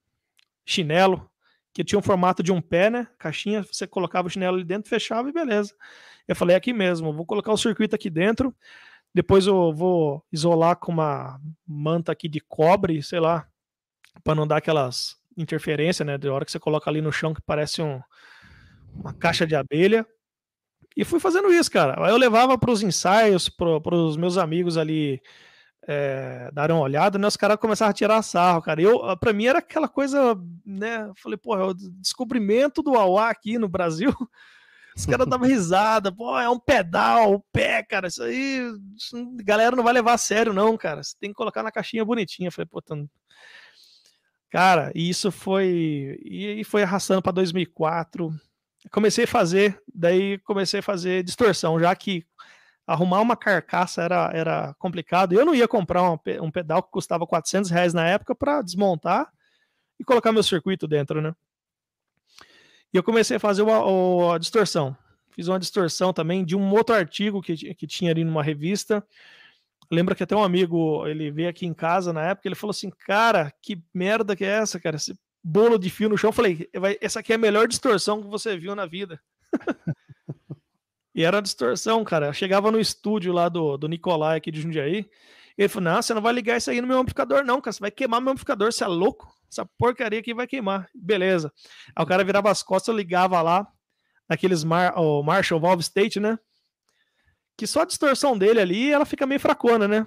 chinelo, 0.64 1.28
que 1.76 1.84
tinha 1.84 1.98
um 1.98 2.02
formato 2.02 2.42
de 2.42 2.50
um 2.50 2.58
pé, 2.58 2.88
né? 2.88 3.06
Caixinha, 3.18 3.62
você 3.62 3.86
colocava 3.86 4.28
o 4.28 4.30
chinelo 4.30 4.56
ali 4.56 4.64
dentro, 4.64 4.88
fechava 4.88 5.28
e 5.28 5.32
beleza. 5.32 5.74
Eu 6.26 6.34
falei, 6.34 6.54
é 6.54 6.56
aqui 6.56 6.72
mesmo, 6.72 7.12
vou 7.12 7.26
colocar 7.26 7.52
o 7.52 7.56
circuito 7.58 7.94
aqui 7.94 8.08
dentro, 8.08 8.56
depois 9.14 9.46
eu 9.46 9.74
vou 9.74 10.24
isolar 10.32 10.76
com 10.76 10.90
uma 10.90 11.38
manta 11.66 12.12
aqui 12.12 12.30
de 12.30 12.40
cobre, 12.40 13.02
sei 13.02 13.20
lá, 13.20 13.46
para 14.24 14.34
não 14.34 14.46
dar 14.46 14.56
aquelas 14.56 15.18
interferências, 15.36 16.06
né? 16.06 16.16
De 16.16 16.30
hora 16.30 16.46
que 16.46 16.50
você 16.50 16.58
coloca 16.58 16.88
ali 16.88 17.02
no 17.02 17.12
chão 17.12 17.34
que 17.34 17.42
parece 17.42 17.82
um, 17.82 18.00
uma 18.94 19.12
caixa 19.12 19.46
de 19.46 19.54
abelha. 19.54 20.06
E 20.96 21.04
fui 21.04 21.20
fazendo 21.20 21.52
isso, 21.52 21.70
cara. 21.70 22.02
Aí 22.06 22.10
eu 22.10 22.16
levava 22.16 22.56
para 22.56 22.70
os 22.70 22.82
ensaios, 22.82 23.50
para 23.50 23.94
os 23.94 24.16
meus 24.16 24.38
amigos 24.38 24.78
ali 24.78 25.20
é, 25.88 26.50
uma 26.70 26.80
olhada, 26.80 27.18
né? 27.18 27.28
Os 27.28 27.36
caras 27.36 27.58
começaram 27.58 27.90
a 27.90 27.94
tirar 27.94 28.22
sarro, 28.22 28.60
cara. 28.60 28.82
Eu, 28.82 29.16
para 29.16 29.32
mim 29.32 29.46
era 29.46 29.60
aquela 29.60 29.88
coisa, 29.88 30.36
né? 30.64 31.10
Falei, 31.16 31.38
pô, 31.38 31.56
é 31.56 31.64
o 31.64 31.74
descobrimento 31.74 32.82
do 32.82 32.96
AUA 32.96 33.30
aqui 33.30 33.56
no 33.56 33.68
Brasil. 33.68 34.12
Os 34.96 35.04
caras 35.04 35.28
davam 35.28 35.46
risada, 35.46 36.10
pô, 36.10 36.38
é 36.38 36.48
um 36.48 36.58
pedal, 36.58 37.34
o 37.34 37.40
pé, 37.52 37.82
cara, 37.82 38.08
isso 38.08 38.22
aí, 38.22 38.62
isso, 38.96 39.14
galera 39.44 39.76
não 39.76 39.84
vai 39.84 39.92
levar 39.92 40.14
a 40.14 40.18
sério, 40.18 40.54
não, 40.54 40.74
cara. 40.74 41.02
Você 41.02 41.14
tem 41.20 41.28
que 41.28 41.36
colocar 41.36 41.62
na 41.62 41.70
caixinha 41.70 42.02
bonitinha. 42.02 42.50
falei, 42.50 42.66
pô, 42.66 42.80
tão... 42.80 43.06
cara, 44.50 44.90
e 44.94 45.10
isso 45.10 45.30
foi. 45.30 46.18
E, 46.24 46.64
foi 46.64 46.82
arrastando 46.82 47.20
para 47.20 47.32
2004. 47.32 48.32
Comecei 48.90 49.24
a 49.24 49.28
fazer, 49.28 49.78
daí 49.94 50.38
comecei 50.38 50.80
a 50.80 50.82
fazer 50.82 51.22
distorção, 51.22 51.78
já 51.78 51.94
que 51.94 52.24
arrumar 52.86 53.20
uma 53.20 53.36
carcaça 53.36 54.02
era, 54.02 54.30
era 54.32 54.74
complicado. 54.78 55.32
Eu 55.32 55.44
não 55.44 55.54
ia 55.54 55.66
comprar 55.66 56.02
um, 56.10 56.18
um 56.40 56.50
pedal 56.50 56.82
que 56.82 56.90
custava 56.90 57.26
400 57.26 57.70
reais 57.70 57.92
na 57.92 58.06
época 58.06 58.34
para 58.34 58.62
desmontar 58.62 59.30
e 59.98 60.04
colocar 60.04 60.32
meu 60.32 60.42
circuito 60.42 60.86
dentro, 60.86 61.20
né? 61.20 61.34
E 62.92 62.96
eu 62.96 63.02
comecei 63.02 63.38
a 63.38 63.40
fazer 63.40 63.62
uma, 63.62 64.34
a 64.34 64.38
distorção. 64.38 64.96
Fiz 65.30 65.48
uma 65.48 65.58
distorção 65.58 66.12
também 66.12 66.44
de 66.44 66.56
um 66.56 66.72
outro 66.72 66.94
artigo 66.94 67.42
que, 67.42 67.74
que 67.74 67.86
tinha 67.86 68.10
ali 68.10 68.24
numa 68.24 68.42
revista. 68.42 69.04
Lembra 69.90 70.14
que 70.14 70.22
até 70.22 70.34
um 70.34 70.42
amigo, 70.42 71.06
ele 71.06 71.30
veio 71.30 71.48
aqui 71.48 71.66
em 71.66 71.74
casa 71.74 72.12
na 72.12 72.22
época, 72.22 72.48
ele 72.48 72.54
falou 72.54 72.70
assim, 72.70 72.90
cara, 72.90 73.52
que 73.60 73.82
merda 73.92 74.34
que 74.34 74.44
é 74.44 74.48
essa, 74.48 74.80
cara? 74.80 74.96
Esse 74.96 75.16
bolo 75.42 75.78
de 75.78 75.90
fio 75.90 76.08
no 76.08 76.16
chão. 76.16 76.28
Eu 76.28 76.32
falei, 76.32 76.68
essa 77.00 77.20
aqui 77.20 77.32
é 77.32 77.36
a 77.36 77.38
melhor 77.38 77.68
distorção 77.68 78.22
que 78.22 78.28
você 78.28 78.56
viu 78.56 78.74
na 78.74 78.86
vida. 78.86 79.20
e 81.16 81.24
era 81.24 81.38
a 81.38 81.40
distorção, 81.40 82.04
cara. 82.04 82.26
Eu 82.26 82.32
chegava 82.32 82.70
no 82.70 82.78
estúdio 82.78 83.32
lá 83.32 83.48
do, 83.48 83.76
do 83.76 83.88
Nicolai 83.88 84.36
aqui 84.36 84.52
de 84.52 84.60
Jundiaí, 84.60 85.08
ele 85.58 85.68
falou, 85.68 85.90
não, 85.90 86.02
você 86.02 86.14
não 86.14 86.22
vai 86.22 86.32
ligar 86.32 86.58
isso 86.58 86.70
aí 86.70 86.80
no 86.80 86.86
meu 86.86 86.98
amplificador 86.98 87.42
não, 87.42 87.60
cara, 87.60 87.72
você 87.72 87.80
vai 87.80 87.90
queimar 87.90 88.20
meu 88.20 88.32
amplificador, 88.32 88.70
você 88.70 88.84
é 88.84 88.86
louco? 88.86 89.34
essa 89.50 89.64
porcaria 89.78 90.20
aqui 90.20 90.34
vai 90.34 90.46
queimar. 90.46 90.88
Beleza. 90.94 91.52
Aí 91.94 92.02
o 92.02 92.06
cara 92.06 92.24
virava 92.24 92.50
as 92.50 92.62
costas, 92.62 92.88
eu 92.88 92.96
ligava 92.96 93.40
lá, 93.42 93.66
naqueles 94.28 94.64
Mar 94.64 94.94
o 94.98 95.22
Marshall 95.22 95.60
Valve 95.60 95.82
State, 95.82 96.20
né? 96.20 96.38
Que 97.56 97.66
só 97.66 97.82
a 97.82 97.86
distorção 97.86 98.36
dele 98.36 98.60
ali, 98.60 98.92
ela 98.92 99.06
fica 99.06 99.26
meio 99.26 99.40
fracona, 99.40 99.88
né? 99.88 100.06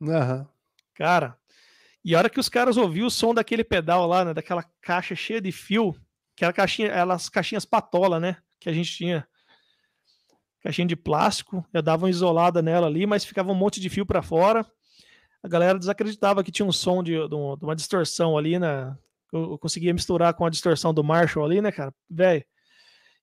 Uhum. 0.00 0.46
Cara, 0.94 1.36
e 2.04 2.14
a 2.14 2.18
hora 2.18 2.30
que 2.30 2.40
os 2.40 2.48
caras 2.48 2.76
ouviram 2.76 3.06
o 3.06 3.10
som 3.10 3.32
daquele 3.32 3.62
pedal 3.62 4.06
lá, 4.06 4.24
né? 4.24 4.34
Daquela 4.34 4.64
caixa 4.80 5.14
cheia 5.14 5.40
de 5.40 5.52
fio, 5.52 5.94
aquela 6.36 6.52
caixinha, 6.52 6.88
elas 6.88 7.28
caixinhas 7.28 7.64
patola, 7.64 8.18
né? 8.18 8.36
Que 8.58 8.68
a 8.68 8.72
gente 8.72 8.92
tinha. 8.92 9.26
Caixinha 10.62 10.86
de 10.86 10.96
plástico, 10.96 11.64
eu 11.72 11.82
dava 11.82 12.04
uma 12.04 12.10
isolada 12.10 12.60
nela 12.60 12.86
ali, 12.86 13.06
mas 13.06 13.24
ficava 13.24 13.52
um 13.52 13.54
monte 13.54 13.80
de 13.80 13.88
fio 13.88 14.04
para 14.04 14.22
fora 14.22 14.66
a 15.42 15.48
galera 15.48 15.78
desacreditava 15.78 16.42
que 16.42 16.52
tinha 16.52 16.66
um 16.66 16.72
som 16.72 17.02
de, 17.02 17.12
de, 17.12 17.34
uma 17.34 17.76
distorção 17.76 18.36
ali, 18.36 18.58
né? 18.58 18.96
Eu, 19.32 19.58
conseguia 19.58 19.94
misturar 19.94 20.34
com 20.34 20.44
a 20.44 20.50
distorção 20.50 20.92
do 20.92 21.04
Marshall 21.04 21.44
ali, 21.44 21.60
né, 21.60 21.70
cara? 21.70 21.94
Velho. 22.08 22.44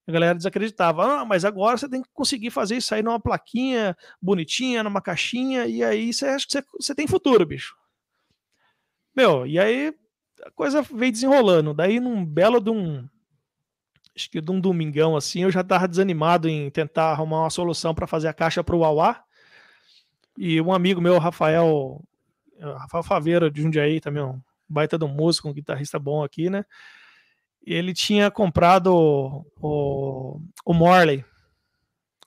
A 0.06 0.12
galera 0.12 0.34
desacreditava. 0.36 1.04
Ah, 1.04 1.24
mas 1.24 1.44
agora 1.44 1.76
você 1.76 1.88
tem 1.88 2.00
que 2.00 2.08
conseguir 2.12 2.50
fazer 2.50 2.76
isso 2.76 2.94
aí 2.94 3.02
numa 3.02 3.18
plaquinha 3.18 3.96
bonitinha, 4.22 4.84
numa 4.84 5.02
caixinha, 5.02 5.66
e 5.66 5.82
aí 5.82 6.12
você 6.12 6.26
acha 6.26 6.46
que 6.46 6.52
você, 6.52 6.64
você 6.80 6.94
tem 6.94 7.08
futuro, 7.08 7.44
bicho. 7.44 7.76
Meu, 9.14 9.46
e 9.46 9.58
aí 9.58 9.92
a 10.44 10.50
coisa 10.52 10.80
veio 10.82 11.10
desenrolando. 11.10 11.74
Daí, 11.74 11.98
num 11.98 12.24
belo 12.24 12.60
de 12.60 12.70
um. 12.70 13.08
Acho 14.16 14.30
que 14.30 14.40
de 14.40 14.50
um 14.50 14.58
domingão 14.58 15.14
assim, 15.14 15.42
eu 15.42 15.50
já 15.50 15.62
tava 15.62 15.86
desanimado 15.86 16.48
em 16.48 16.70
tentar 16.70 17.10
arrumar 17.10 17.42
uma 17.42 17.50
solução 17.50 17.94
para 17.94 18.06
fazer 18.06 18.28
a 18.28 18.32
caixa 18.32 18.64
pro 18.64 18.78
Wawa. 18.78 19.22
E 20.38 20.60
um 20.60 20.72
amigo 20.72 21.00
meu, 21.00 21.18
Rafael, 21.18 22.02
Rafael 22.58 23.02
Faveira 23.02 23.50
de 23.50 23.60
Jundiaí, 23.60 24.00
também 24.00 24.22
um 24.22 24.40
baita 24.68 25.02
um 25.04 25.08
músico, 25.08 25.48
um 25.48 25.52
guitarrista 25.52 25.98
bom 25.98 26.24
aqui, 26.24 26.50
né? 26.50 26.64
Ele 27.64 27.92
tinha 27.92 28.30
comprado 28.30 28.94
o, 29.60 30.40
o 30.64 30.72
Morley, 30.72 31.24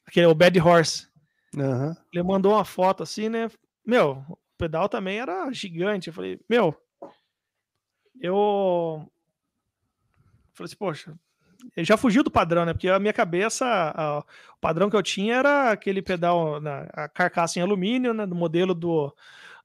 aquele 0.06 0.28
o 0.28 0.36
Bad 0.36 0.60
Horse. 0.60 1.08
Uhum. 1.56 1.96
Ele 2.14 2.24
mandou 2.24 2.54
uma 2.54 2.66
foto 2.66 3.04
assim, 3.04 3.30
né? 3.30 3.50
Meu, 3.86 4.24
pedal 4.58 4.90
também 4.90 5.20
era 5.20 5.52
gigante. 5.52 6.10
Eu 6.10 6.14
falei, 6.14 6.40
meu, 6.48 6.76
eu 8.20 9.10
falei 10.54 10.66
assim, 10.66 10.76
poxa, 10.76 11.20
já 11.78 11.98
fugiu 11.98 12.24
do 12.24 12.32
padrão, 12.32 12.66
né? 12.66 12.74
Porque 12.74 12.90
a 12.90 13.00
minha 13.00 13.14
cabeça, 13.14 13.66
a, 13.66 14.20
o 14.20 14.60
padrão 14.60 14.90
que 14.90 14.96
eu 14.96 15.04
tinha 15.04 15.36
era 15.36 15.72
aquele 15.72 16.02
pedal, 16.02 16.60
na, 16.60 16.82
a 16.94 17.08
carcaça 17.08 17.60
em 17.60 17.62
alumínio, 17.62 18.14
né? 18.14 18.26
Do 18.26 18.36
modelo 18.36 18.74
do, 18.74 19.14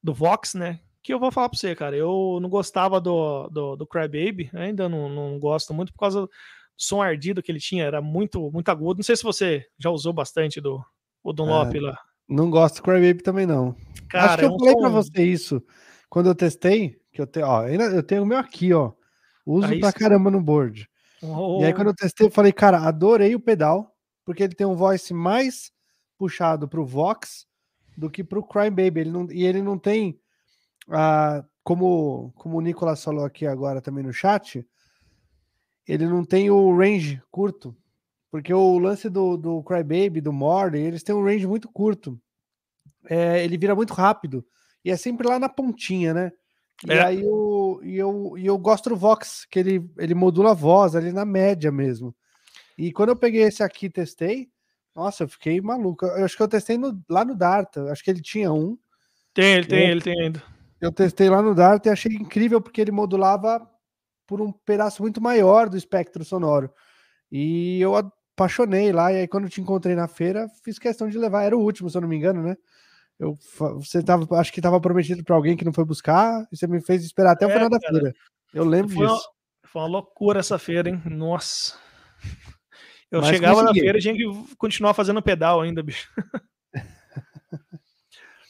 do 0.03 0.13
Vox, 0.13 0.55
né? 0.55 0.81
Que 1.03 1.13
eu 1.13 1.19
vou 1.19 1.31
falar 1.31 1.49
pra 1.49 1.59
você, 1.59 1.75
cara. 1.75 1.97
Eu 1.97 2.39
não 2.41 2.49
gostava 2.49 3.01
do, 3.01 3.49
do, 3.49 3.77
do 3.77 3.87
Crybaby, 3.87 4.51
ainda 4.55 4.89
não, 4.89 5.09
não 5.09 5.39
gosto 5.39 5.75
muito 5.75 5.93
por 5.93 5.99
causa 6.01 6.23
do 6.23 6.31
som 6.77 7.03
ardido 7.03 7.43
que 7.43 7.53
ele 7.53 7.61
tinha, 7.61 7.85
era 7.85 8.01
muito, 8.01 8.51
muito 8.51 8.69
agudo. 8.69 8.99
Não 8.99 9.05
sei 9.05 9.17
se 9.17 9.23
você 9.23 9.67
já 9.79 9.91
usou 9.91 10.13
bastante 10.13 10.61
do 10.61 10.85
o 11.23 11.33
Dunlop 11.33 11.75
é, 11.75 11.81
lá. 11.81 11.99
Não 12.29 12.51
gosto 12.51 12.77
do 12.77 12.83
Crybaby 12.83 13.23
também, 13.23 13.47
não. 13.47 13.75
Cara, 14.09 14.27
Acho 14.27 14.39
que 14.39 14.45
é 14.45 14.49
eu 14.49 14.59
falei 14.59 14.73
som... 14.73 14.81
pra 14.81 14.89
você 14.89 15.25
isso 15.25 15.63
quando 16.15 16.29
eu 16.29 16.35
testei, 16.35 16.97
que 17.13 17.21
eu 17.21 17.27
tenho, 17.27 17.47
ó, 17.47 17.67
eu 17.67 18.01
tenho 18.01 18.23
o 18.23 18.27
meu 18.27 18.39
aqui, 18.39 18.73
ó. 18.73 18.93
Uso 19.45 19.67
aí 19.67 19.81
pra 19.81 19.93
caramba 19.93 20.31
no 20.31 20.41
board. 20.41 20.89
Oh. 21.25 21.61
E 21.61 21.65
aí, 21.65 21.75
quando 21.75 21.89
eu 21.89 21.95
testei, 21.95 22.27
eu 22.27 22.31
falei, 22.31 22.53
cara, 22.53 22.79
adorei 22.79 23.35
o 23.35 23.41
pedal, 23.41 23.95
porque 24.25 24.43
ele 24.43 24.55
tem 24.55 24.67
um 24.67 24.77
voice 24.77 25.13
mais 25.15 25.71
puxado 26.19 26.69
pro 26.69 26.85
Vox 26.85 27.47
do 27.97 28.11
que 28.11 28.23
pro 28.23 28.43
Crime 28.43 28.71
Baby. 28.71 29.01
Ele 29.01 29.11
não, 29.11 29.31
e 29.31 29.45
ele 29.45 29.63
não 29.63 29.79
tem, 29.79 30.19
ah, 30.91 31.45
como, 31.63 32.33
como 32.37 32.59
o 32.59 32.61
Nicolas 32.61 33.03
falou 33.03 33.25
aqui 33.25 33.47
agora 33.47 33.81
também 33.81 34.05
no 34.05 34.13
chat, 34.13 34.67
ele 35.87 36.07
não 36.07 36.25
tem 36.25 36.51
o 36.51 36.77
range 36.77 37.23
curto. 37.31 37.77
Porque 38.31 38.53
o 38.53 38.79
lance 38.81 39.09
do, 39.09 39.37
do 39.37 39.63
Crybaby, 39.63 40.21
do 40.21 40.33
Morley, 40.33 40.83
eles 40.83 41.05
têm 41.05 41.15
um 41.15 41.25
range 41.25 41.47
muito 41.47 41.69
curto. 41.69 42.21
É, 43.09 43.45
ele 43.45 43.57
vira 43.57 43.77
muito 43.77 43.95
rápido. 43.95 44.45
E 44.85 44.91
é 44.91 44.97
sempre 44.97 45.29
lá 45.29 45.39
na 45.39 45.49
pontinha, 45.49 46.13
né? 46.13 46.33
E 46.85 46.93
é. 46.93 47.01
aí 47.01 47.25
eu, 47.83 47.85
e 47.85 47.99
eu, 47.99 48.35
e 48.39 48.47
eu 48.47 48.59
gosto 48.59 48.91
do 48.91 48.97
Vox, 48.97 49.47
que 49.51 49.59
ele, 49.59 49.91
ele 49.99 50.15
modula 50.15 50.51
a 50.51 50.55
voz 50.55 50.95
ali 50.95 51.13
na 51.13 51.25
média 51.25 51.71
mesmo. 51.73 52.15
E 52.77 52.93
quando 52.93 53.11
eu 53.11 53.17
peguei 53.17 53.43
esse 53.43 53.63
aqui 53.63 53.89
testei, 53.89 54.49
nossa, 54.95 55.25
eu 55.25 55.29
fiquei 55.29 55.61
maluco. 55.61 56.07
Eu 56.07 56.25
acho 56.25 56.37
que 56.37 56.43
eu 56.43 56.49
testei 56.49 56.79
no, 56.79 57.03
lá 57.09 57.25
no 57.25 57.35
Darta, 57.35 57.91
acho 57.91 58.03
que 58.03 58.11
ele 58.11 58.23
tinha 58.23 58.53
um. 58.53 58.79
Tem, 59.33 59.55
ele 59.55 59.67
tem, 59.67 59.85
eu, 59.87 59.91
ele 59.91 60.01
tem 60.01 60.21
ainda. 60.21 60.43
Eu 60.81 60.93
testei 60.93 61.29
lá 61.29 61.43
no 61.43 61.55
Darta 61.55 61.89
e 61.89 61.93
achei 61.93 62.13
incrível 62.13 62.61
porque 62.61 62.81
ele 62.81 62.93
modulava 62.93 63.69
por 64.27 64.41
um 64.41 64.53
pedaço 64.53 65.03
muito 65.03 65.21
maior 65.21 65.69
do 65.69 65.77
espectro 65.77 66.25
sonoro. 66.25 66.71
E 67.31 67.81
eu 67.81 67.95
apaixonei 67.97 68.93
lá, 68.93 69.13
e 69.13 69.17
aí 69.17 69.29
quando 69.29 69.45
eu 69.45 69.51
te 69.51 69.61
encontrei 69.61 69.95
na 69.95 70.07
feira, 70.07 70.49
fiz 70.63 70.79
questão 70.79 71.09
de 71.09 71.19
levar, 71.19 71.43
era 71.43 71.57
o 71.57 71.61
último, 71.61 71.91
se 71.91 71.97
eu 71.97 72.01
não 72.01 72.09
me 72.09 72.17
engano, 72.17 72.43
né? 72.43 72.57
Eu, 73.19 73.39
você 73.77 74.03
tava, 74.03 74.27
acho 74.39 74.53
que 74.53 74.59
estava 74.59 74.81
prometido 74.81 75.23
para 75.23 75.37
alguém 75.37 75.57
que 75.57 75.65
não 75.65 75.73
foi 75.73 75.85
buscar, 75.85 76.47
e 76.53 76.57
você 76.57 76.67
me 76.67 76.81
fez 76.81 77.05
esperar 77.05 77.33
até 77.33 77.47
o 77.47 77.51
é, 77.51 77.53
final 77.53 77.71
da 77.71 77.79
feira. 77.79 78.15
Eu 78.53 78.65
lembro 78.65 78.95
foi 78.95 79.07
disso. 79.07 79.17
Uma, 79.17 79.69
foi 79.69 79.83
uma 79.83 79.89
loucura 79.89 80.41
essa 80.41 80.59
feira, 80.59 80.89
hein? 80.89 81.01
Nossa. 81.07 81.79
Eu 83.11 83.21
Mas 83.21 83.31
chegava 83.31 83.61
consegui. 83.61 83.79
na 83.79 83.85
feira 83.85 83.99
e 83.99 84.01
tinha 84.01 84.15
que 84.15 84.57
continuar 84.57 84.95
fazendo 84.95 85.23
pedal 85.23 85.61
ainda, 85.61 85.83
bicho. 85.83 86.11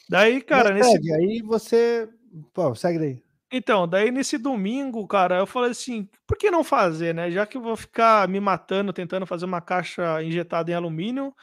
Daí, 0.09 0.41
cara, 0.41 0.69
Mas 0.71 0.79
nesse. 0.79 0.91
Segue, 0.91 1.13
aí 1.13 1.41
você. 1.41 2.09
Pô, 2.53 2.75
segue 2.75 2.99
daí. 2.99 3.23
Então, 3.51 3.87
daí 3.87 4.11
nesse 4.11 4.37
domingo, 4.37 5.07
cara, 5.07 5.37
eu 5.37 5.47
falei 5.47 5.71
assim, 5.71 6.09
por 6.27 6.37
que 6.37 6.51
não 6.51 6.63
fazer, 6.63 7.13
né? 7.13 7.31
Já 7.31 7.45
que 7.45 7.57
eu 7.57 7.61
vou 7.61 7.75
ficar 7.75 8.27
me 8.27 8.39
matando 8.39 8.91
tentando 8.91 9.25
fazer 9.25 9.45
uma 9.45 9.61
caixa 9.61 10.21
injetada 10.21 10.71
em 10.71 10.73
alumínio, 10.73 11.33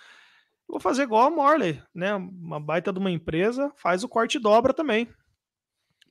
Vou 0.68 0.80
fazer 0.80 1.02
igual 1.02 1.26
a 1.26 1.30
Morley, 1.30 1.82
né? 1.94 2.14
Uma 2.14 2.60
baita 2.60 2.92
de 2.92 2.98
uma 2.98 3.10
empresa, 3.10 3.72
faz 3.76 4.02
o 4.02 4.08
corte 4.08 4.36
e 4.36 4.40
dobra 4.40 4.72
também. 4.72 5.08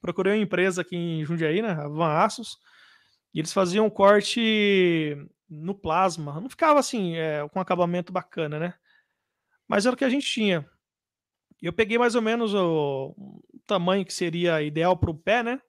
Procurei 0.01 0.33
uma 0.33 0.43
empresa 0.43 0.81
aqui 0.81 0.95
em 0.95 1.25
Jundiaí, 1.25 1.61
né? 1.61 1.71
A 1.71 1.87
Van 1.87 2.11
Assos, 2.11 2.57
e 3.33 3.39
eles 3.39 3.53
faziam 3.53 3.89
corte 3.89 5.15
no 5.49 5.73
plasma. 5.73 6.39
Não 6.39 6.49
ficava 6.49 6.79
assim, 6.79 7.15
é, 7.15 7.47
com 7.49 7.59
acabamento 7.59 8.11
bacana, 8.11 8.59
né? 8.59 8.73
Mas 9.67 9.85
era 9.85 9.93
o 9.93 9.97
que 9.97 10.05
a 10.05 10.09
gente 10.09 10.29
tinha. 10.29 10.65
Eu 11.61 11.71
peguei 11.71 11.97
mais 11.97 12.15
ou 12.15 12.21
menos 12.21 12.53
o, 12.53 13.13
o 13.17 13.59
tamanho 13.67 14.05
que 14.05 14.13
seria 14.13 14.61
ideal 14.61 14.97
para 14.97 15.11
o 15.11 15.17
pé, 15.17 15.43
né? 15.43 15.61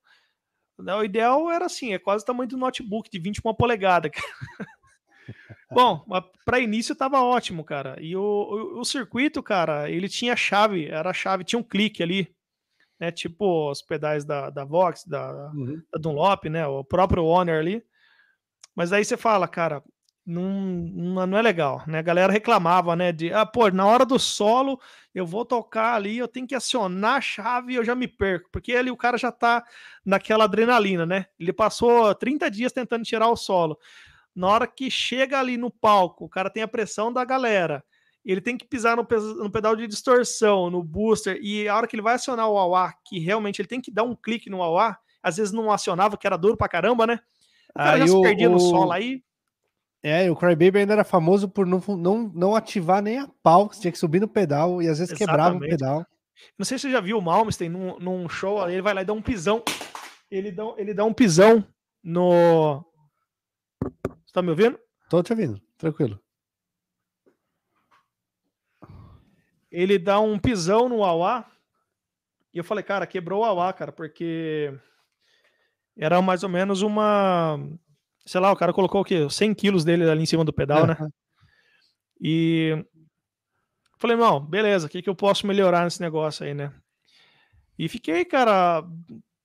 O 0.79 1.05
ideal 1.05 1.51
era 1.51 1.67
assim, 1.67 1.93
é 1.93 1.99
quase 1.99 2.25
o 2.25 2.27
tamanho 2.27 2.49
do 2.49 2.57
notebook, 2.57 3.11
de 3.11 3.19
21 3.19 3.55
polegadas. 3.55 4.11
Bom, 5.73 6.05
para 6.45 6.61
início 6.61 6.95
tava 6.95 7.21
ótimo, 7.23 7.65
cara. 7.65 7.97
E 8.01 8.17
o, 8.17 8.23
o, 8.23 8.81
o, 8.81 8.85
circuito, 8.85 9.43
cara, 9.43 9.91
ele 9.91 10.09
tinha 10.09 10.37
chave, 10.37 10.87
era 10.87 11.11
a 11.11 11.15
chave, 11.15 11.45
tinha 11.45 11.59
um 11.59 11.63
clique 11.63 12.03
ali, 12.03 12.35
né? 12.99 13.11
Tipo 13.11 13.71
os 13.71 13.83
pedais 13.83 14.25
da, 14.25 14.51
da 14.51 14.65
Vox, 14.65 15.05
da, 15.05 15.51
uhum. 15.55 15.83
da 15.93 15.99
Dunlop, 15.99 16.45
né? 16.47 16.67
O 16.67 16.85
próprio 16.85 17.25
Honor 17.25 17.59
ali. 17.59 17.83
Mas 18.75 18.93
aí 18.93 19.05
você 19.05 19.17
fala, 19.17 19.47
cara, 19.47 19.83
não, 20.25 20.43
não 20.43 21.39
é 21.39 21.43
legal, 21.43 21.83
né? 21.87 21.99
A 21.99 22.03
galera 22.03 22.33
reclamava, 22.33 22.95
né? 22.95 23.13
De, 23.13 23.33
ah, 23.33 23.45
pô, 23.45 23.69
na 23.71 23.87
hora 23.87 24.07
do 24.07 24.19
solo 24.19 24.81
eu 25.15 25.27
vou 25.27 25.45
tocar 25.45 25.95
ali, 25.95 26.17
eu 26.17 26.29
tenho 26.29 26.47
que 26.47 26.55
acionar 26.55 27.17
a 27.17 27.21
chave 27.21 27.73
e 27.73 27.77
eu 27.77 27.85
já 27.85 27.95
me 27.95 28.09
perco, 28.09 28.49
porque 28.51 28.73
ali 28.73 28.91
o 28.91 28.97
cara 28.97 29.19
já 29.19 29.31
tá 29.31 29.65
naquela 30.05 30.45
adrenalina, 30.45 31.05
né? 31.05 31.27
Ele 31.39 31.53
passou 31.53 32.15
30 32.15 32.51
dias 32.51 32.73
tentando 32.73 33.05
tirar 33.05 33.29
o 33.29 33.37
solo 33.37 33.79
na 34.35 34.49
hora 34.49 34.67
que 34.67 34.91
chega 34.91 35.39
ali 35.39 35.57
no 35.57 35.71
palco, 35.71 36.25
o 36.25 36.29
cara 36.29 36.51
tem 36.51 36.63
a 36.63 36.69
pressão 36.69 37.13
da 37.13 37.25
galera, 37.25 37.85
ele 38.25 38.41
tem 38.41 38.57
que 38.57 38.67
pisar 38.67 38.97
no, 38.97 39.07
no 39.43 39.51
pedal 39.51 39.75
de 39.75 39.87
distorção, 39.87 40.71
no 40.71 40.83
booster, 40.83 41.39
e 41.43 41.69
a 41.69 41.77
hora 41.77 41.87
que 41.87 41.97
ele 41.97 42.03
vai 42.03 42.15
acionar 42.15 42.49
o 42.49 42.57
AUA, 42.57 42.93
que 43.05 43.19
realmente 43.19 43.61
ele 43.61 43.69
tem 43.69 43.81
que 43.81 43.91
dar 43.91 44.05
um 44.05 44.15
clique 44.15 44.49
no 44.49 44.63
AUA, 44.63 44.97
às 45.23 45.37
vezes 45.37 45.53
não 45.53 45.71
acionava, 45.71 46.17
que 46.17 46.27
era 46.27 46.37
duro 46.37 46.57
pra 46.57 46.69
caramba, 46.69 47.07
né? 47.07 47.19
O 47.71 47.79
cara 47.79 47.99
já 47.99 48.07
se 48.07 48.23
perdia 48.23 48.49
o, 48.49 48.53
no 48.53 48.61
solo 48.61 48.93
aí. 48.93 49.23
É, 50.03 50.31
o 50.31 50.37
Crybaby 50.37 50.81
ainda 50.81 50.95
era 50.95 51.05
famoso 51.05 51.49
por 51.49 51.67
não, 51.67 51.81
não, 51.97 52.33
não 52.35 52.57
ativar 52.57 53.03
nem 53.03 53.19
a 53.19 53.29
pau, 53.43 53.69
você 53.69 53.83
tinha 53.83 53.93
que 53.93 53.99
subir 53.99 54.21
no 54.21 54.29
pedal 54.29 54.83
e 54.83 54.89
às 54.89 54.99
vezes 54.99 55.13
Exatamente. 55.13 55.19
quebrava 55.19 55.57
o 55.57 55.61
pedal. 55.61 56.07
Não 56.59 56.65
sei 56.65 56.77
se 56.77 56.83
você 56.83 56.91
já 56.91 57.01
viu 57.01 57.19
o 57.19 57.23
Malmsteen 57.23 57.71
num, 57.71 57.99
num 57.99 58.29
show, 58.29 58.69
ele 58.69 58.83
vai 58.83 58.95
lá 58.95 59.03
e 59.03 59.05
dá 59.05 59.13
um 59.13 59.23
pisão. 59.23 59.63
Ele 60.31 60.51
dá, 60.51 60.65
ele 60.77 60.95
dá 60.95 61.05
um 61.05 61.13
pisão 61.13 61.65
no, 62.03 62.85
você 64.33 64.41
tá 64.41 64.43
me 64.43 64.49
ouvindo? 64.49 64.81
Tô 65.11 65.23
te 65.23 65.31
ouvindo, 65.31 65.61
tranquilo. 65.77 66.19
Ele 69.71 69.99
dá 69.99 70.19
um 70.21 70.39
pisão 70.39 70.89
no 70.89 71.05
Auá. 71.05 71.47
E 72.53 72.57
eu 72.57 72.65
falei, 72.65 72.83
cara, 72.83 73.07
quebrou 73.07 73.43
o 73.43 73.45
Auá, 73.45 73.73
cara, 73.75 73.93
porque 73.93 74.73
era 75.95 76.23
mais 76.23 76.43
ou 76.43 76.49
menos 76.49 76.81
uma. 76.81 77.59
Sei 78.25 78.41
lá, 78.41 78.51
o 78.51 78.57
cara 78.57 78.73
colocou 78.73 79.03
o 79.03 79.05
quê? 79.05 79.29
100 79.29 79.55
quilos 79.55 79.85
dele 79.85 80.09
ali 80.09 80.23
em 80.23 80.27
cima 80.27 80.45
do 80.45 80.53
pedal, 80.53 80.87
né? 80.87 80.97
E 82.19 82.87
falei, 83.99 84.17
não, 84.17 84.41
beleza, 84.41 84.87
o 84.87 84.89
que, 84.89 85.03
que 85.03 85.11
eu 85.11 85.15
posso 85.15 85.47
melhorar 85.47 85.85
nesse 85.85 86.01
negócio 86.01 86.47
aí, 86.47 86.55
né? 86.55 86.73
E 87.79 87.89
fiquei, 87.89 88.25
cara, 88.25 88.83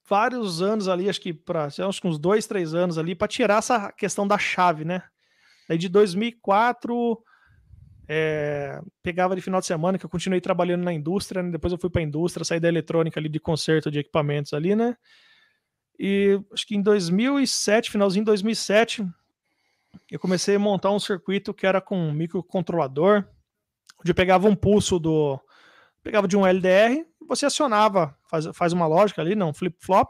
vários 0.07 0.61
anos 0.61 0.87
ali, 0.87 1.09
acho 1.09 1.19
que 1.19 1.33
para 1.33 1.69
uns 2.03 2.17
dois, 2.17 2.47
três 2.47 2.73
anos 2.73 2.97
ali, 2.97 3.13
para 3.13 3.27
tirar 3.27 3.57
essa 3.57 3.91
questão 3.91 4.27
da 4.27 4.37
chave, 4.37 4.85
né? 4.85 5.03
Aí 5.69 5.77
de 5.77 5.89
2004, 5.89 7.21
é, 8.07 8.79
pegava 9.03 9.35
de 9.35 9.41
final 9.41 9.59
de 9.59 9.67
semana, 9.67 9.97
que 9.97 10.05
eu 10.05 10.09
continuei 10.09 10.39
trabalhando 10.39 10.83
na 10.83 10.93
indústria, 10.93 11.43
né? 11.43 11.51
depois 11.51 11.73
eu 11.73 11.79
fui 11.79 11.89
para 11.89 12.01
a 12.01 12.05
indústria, 12.05 12.45
saí 12.45 12.59
da 12.59 12.69
eletrônica 12.69 13.19
ali 13.19 13.27
de 13.27 13.39
conserto 13.39 13.91
de 13.91 13.99
equipamentos 13.99 14.53
ali, 14.53 14.75
né? 14.75 14.95
E 15.99 16.39
acho 16.53 16.65
que 16.65 16.75
em 16.75 16.81
2007, 16.81 17.91
finalzinho 17.91 18.23
de 18.23 18.27
2007, 18.31 19.05
eu 20.11 20.19
comecei 20.19 20.55
a 20.55 20.59
montar 20.59 20.91
um 20.91 20.99
circuito 20.99 21.53
que 21.53 21.65
era 21.65 21.81
com 21.81 21.97
um 21.97 22.13
microcontrolador, 22.13 23.25
onde 23.99 24.11
eu 24.11 24.15
pegava 24.15 24.47
um 24.47 24.55
pulso 24.55 24.99
do. 24.99 25.39
Pegava 26.03 26.27
de 26.27 26.37
um 26.37 26.45
LDR 26.45 27.03
você 27.27 27.45
acionava, 27.45 28.17
faz, 28.29 28.47
faz 28.53 28.73
uma 28.73 28.87
lógica 28.87 29.21
ali, 29.21 29.35
não, 29.35 29.53
flip-flop, 29.53 30.09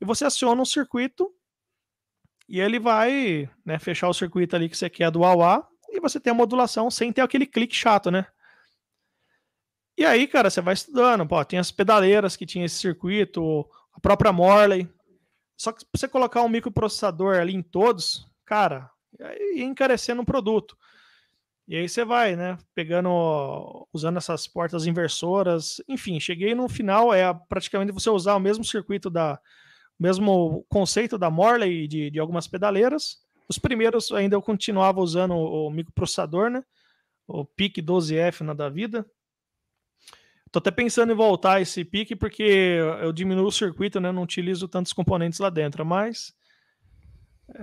e 0.00 0.04
você 0.04 0.24
aciona 0.24 0.60
um 0.60 0.64
circuito 0.64 1.30
e 2.48 2.60
ele 2.60 2.80
vai 2.80 3.48
né, 3.64 3.78
fechar 3.78 4.08
o 4.08 4.14
circuito 4.14 4.56
ali 4.56 4.68
que 4.68 4.76
você 4.76 4.90
quer 4.90 5.10
do 5.10 5.24
AUA 5.24 5.66
e 5.90 6.00
você 6.00 6.18
tem 6.18 6.32
a 6.32 6.34
modulação 6.34 6.90
sem 6.90 7.12
ter 7.12 7.20
aquele 7.20 7.46
clique 7.46 7.76
chato, 7.76 8.10
né? 8.10 8.26
E 9.96 10.04
aí, 10.04 10.26
cara, 10.26 10.48
você 10.48 10.60
vai 10.60 10.74
estudando, 10.74 11.26
pô, 11.28 11.44
tem 11.44 11.58
as 11.58 11.70
pedaleiras 11.70 12.36
que 12.36 12.46
tinha 12.46 12.64
esse 12.64 12.76
circuito, 12.76 13.68
a 13.92 14.00
própria 14.00 14.32
Morley. 14.32 14.88
Só 15.56 15.72
que 15.72 15.84
você 15.94 16.08
colocar 16.08 16.42
um 16.42 16.48
microprocessador 16.48 17.36
ali 17.36 17.54
em 17.54 17.62
todos, 17.62 18.26
cara, 18.46 18.90
ia 19.54 19.64
encarecendo 19.64 20.22
o 20.22 20.26
produto. 20.26 20.76
E 21.70 21.76
aí 21.76 21.88
você 21.88 22.04
vai, 22.04 22.34
né, 22.34 22.58
pegando, 22.74 23.86
usando 23.92 24.16
essas 24.16 24.48
portas 24.48 24.88
inversoras, 24.88 25.76
enfim, 25.86 26.18
cheguei 26.18 26.52
no 26.52 26.68
final, 26.68 27.14
é 27.14 27.32
praticamente 27.48 27.92
você 27.92 28.10
usar 28.10 28.34
o 28.34 28.40
mesmo 28.40 28.64
circuito 28.64 29.08
da, 29.08 29.40
mesmo 29.96 30.66
conceito 30.68 31.16
da 31.16 31.30
Morley 31.30 31.86
de, 31.86 32.10
de 32.10 32.18
algumas 32.18 32.48
pedaleiras. 32.48 33.18
Os 33.48 33.56
primeiros 33.56 34.10
ainda 34.10 34.34
eu 34.34 34.42
continuava 34.42 35.00
usando 35.00 35.34
o, 35.34 35.68
o 35.68 35.70
microprocessador, 35.70 36.50
né, 36.50 36.64
o 37.28 37.44
PIC 37.44 37.80
12F 37.80 38.40
na 38.40 38.52
da 38.52 38.68
vida. 38.68 39.06
Tô 40.50 40.58
até 40.58 40.72
pensando 40.72 41.12
em 41.12 41.16
voltar 41.16 41.62
esse 41.62 41.84
pique 41.84 42.16
porque 42.16 42.80
eu 43.00 43.12
diminuo 43.12 43.46
o 43.46 43.52
circuito, 43.52 44.00
né? 44.00 44.10
Não 44.10 44.24
utilizo 44.24 44.66
tantos 44.66 44.92
componentes 44.92 45.38
lá 45.38 45.48
dentro, 45.48 45.86
mas 45.86 46.34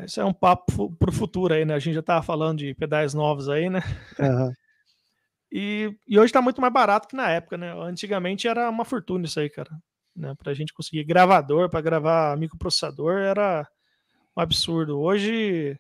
isso 0.06 0.20
é 0.20 0.26
um 0.26 0.34
papo 0.34 0.92
pro 0.98 1.12
futuro 1.12 1.54
aí, 1.54 1.66
né? 1.66 1.74
A 1.74 1.80
gente 1.80 1.96
já 1.96 2.02
tava 2.02 2.24
falando 2.24 2.60
de 2.60 2.74
pedais 2.74 3.14
novos 3.14 3.50
aí, 3.50 3.70
né? 3.70 3.82
Uhum. 4.20 4.54
E, 5.52 5.96
e 6.08 6.20
hoje 6.20 6.34
tá 6.34 6.42
muito 6.42 6.60
mais 6.60 6.74
barato 6.74 7.08
que 7.08 7.16
na 7.16 7.30
época, 7.30 7.58
né? 7.58 7.72
Antigamente 7.82 8.48
era 8.48 8.70
uma 8.70 8.84
fortuna 8.84 9.26
isso 9.26 9.40
aí, 9.40 9.50
cara. 9.50 9.72
Né? 10.16 10.34
Pra 10.38 10.54
gente 10.54 10.74
conseguir 10.74 11.04
gravador, 11.04 11.70
para 11.70 11.82
gravar 11.82 12.38
microprocessador, 12.38 13.20
era 13.20 13.68
um 14.36 14.42
absurdo. 14.42 15.00
Hoje, 15.00 15.80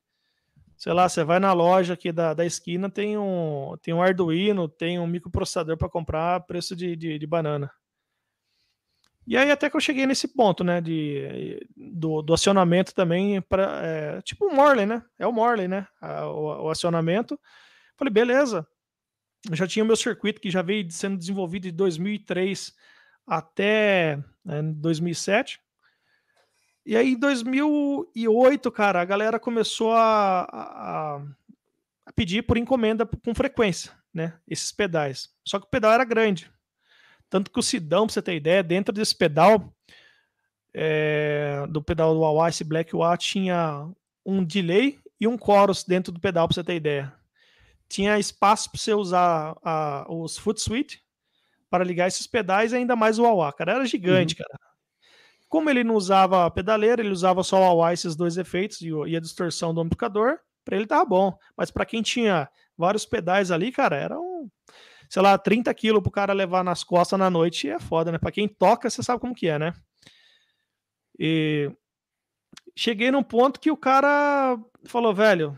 sei 0.77 0.93
lá, 0.93 1.09
você 1.09 1.23
vai 1.23 1.39
na 1.39 1.53
loja 1.53 1.95
aqui 1.95 2.11
da, 2.11 2.33
da 2.33 2.45
esquina, 2.45 2.89
tem 2.89 3.17
um, 3.17 3.75
tem 3.81 3.93
um 3.93 4.01
Arduino, 4.01 4.69
tem 4.69 4.99
um 4.99 5.07
microprocessador 5.07 5.77
para 5.77 5.89
comprar 5.89 6.39
preço 6.41 6.75
de, 6.75 6.95
de, 6.95 7.19
de, 7.19 7.27
banana. 7.27 7.69
E 9.27 9.35
aí 9.35 9.51
até 9.51 9.69
que 9.69 9.75
eu 9.75 9.81
cheguei 9.81 10.07
nesse 10.07 10.25
ponto, 10.25 10.63
né, 10.63 10.79
de, 10.79 11.67
do, 11.75 12.21
do 12.21 12.33
acionamento 12.33 12.95
também, 12.95 13.41
para 13.41 13.81
é, 13.85 14.21
tipo 14.21 14.45
o 14.45 14.55
Morley, 14.55 14.85
né, 14.85 15.03
é 15.19 15.27
o 15.27 15.33
Morley, 15.33 15.67
né, 15.67 15.85
o, 16.01 16.63
o 16.65 16.69
acionamento. 16.69 17.37
Falei, 17.97 18.13
beleza, 18.13 18.65
eu 19.49 19.55
já 19.55 19.67
tinha 19.67 19.83
o 19.83 19.87
meu 19.87 19.97
circuito 19.97 20.39
que 20.39 20.49
já 20.49 20.61
veio 20.61 20.89
sendo 20.89 21.17
desenvolvido 21.17 21.63
de 21.63 21.71
2003 21.73 22.73
até 23.27 24.17
né, 24.45 24.61
2007. 24.61 25.59
E 26.85 26.95
aí, 26.95 27.09
em 27.09 27.19
2008, 27.19 28.71
cara, 28.71 29.01
a 29.01 29.05
galera 29.05 29.37
começou 29.37 29.91
a, 29.91 30.47
a, 30.49 31.21
a, 32.05 32.13
pedir 32.13 32.43
por 32.43 32.57
encomenda 32.57 33.05
com 33.05 33.35
frequência, 33.35 33.91
né? 34.13 34.39
Esses 34.47 34.71
pedais. 34.71 35.29
Só 35.43 35.59
que 35.59 35.65
o 35.65 35.69
pedal 35.69 35.91
era 35.91 36.05
grande. 36.05 36.49
Tanto 37.29 37.51
que 37.51 37.59
o 37.59 37.63
Sidão, 37.63 38.05
pra 38.05 38.13
você 38.13 38.21
ter 38.21 38.35
ideia, 38.35 38.63
dentro 38.63 38.93
desse 38.93 39.15
pedal, 39.15 39.73
é, 40.73 41.65
do 41.69 41.81
pedal 41.81 42.13
do 42.13 42.21
Wawa, 42.21 42.49
esse 42.49 42.63
Black 42.63 42.95
Wah, 42.95 43.17
tinha 43.17 43.89
um 44.25 44.43
delay 44.43 44.99
e 45.19 45.27
um 45.27 45.37
chorus 45.37 45.83
dentro 45.83 46.11
do 46.11 46.19
pedal, 46.19 46.47
pra 46.47 46.55
você 46.55 46.63
ter 46.63 46.75
ideia. 46.75 47.13
Tinha 47.89 48.19
espaço 48.19 48.69
para 48.69 48.79
você 48.79 48.93
usar 48.93 49.57
a, 49.63 50.05
os 50.09 50.37
foot 50.37 50.61
switch 50.61 50.97
para 51.69 51.83
ligar 51.83 52.07
esses 52.07 52.27
pedais 52.27 52.71
e 52.71 52.77
ainda 52.77 52.95
mais 52.95 53.19
o 53.19 53.23
Wawa, 53.23 53.51
cara. 53.53 53.73
Era 53.73 53.85
gigante, 53.85 54.35
uhum. 54.35 54.45
cara. 54.45 54.67
Como 55.49 55.69
ele 55.69 55.83
não 55.83 55.95
usava 55.95 56.45
a 56.45 56.51
pedaleira, 56.51 57.01
ele 57.01 57.11
usava 57.11 57.41
só 57.41 57.57
o 57.57 57.61
Huawei, 57.61 57.93
esses 57.93 58.15
dois 58.15 58.37
efeitos 58.37 58.81
e 58.81 59.15
a 59.15 59.19
distorção 59.19 59.73
do 59.73 59.79
amplificador, 59.79 60.39
para 60.65 60.75
ele 60.75 60.85
tava 60.85 61.05
bom. 61.05 61.37
Mas 61.55 61.71
para 61.71 61.85
quem 61.85 62.01
tinha 62.01 62.49
vários 62.77 63.05
pedais 63.05 63.49
ali, 63.49 63.71
cara, 63.71 63.95
era 63.95 64.19
um, 64.19 64.49
sei 65.09 65.21
lá, 65.21 65.37
30 65.37 65.73
quilos 65.73 66.01
pro 66.01 66.11
cara 66.11 66.33
levar 66.33 66.63
nas 66.63 66.83
costas 66.83 67.17
na 67.17 67.29
noite 67.29 67.69
é 67.69 67.79
foda, 67.79 68.11
né? 68.11 68.17
Para 68.17 68.31
quem 68.31 68.47
toca, 68.47 68.89
você 68.89 69.01
sabe 69.03 69.19
como 69.19 69.35
que 69.35 69.47
é, 69.47 69.57
né? 69.59 69.73
E 71.19 71.71
cheguei 72.75 73.11
num 73.11 73.23
ponto 73.23 73.59
que 73.59 73.71
o 73.71 73.77
cara 73.77 74.57
falou, 74.85 75.13
velho, 75.13 75.57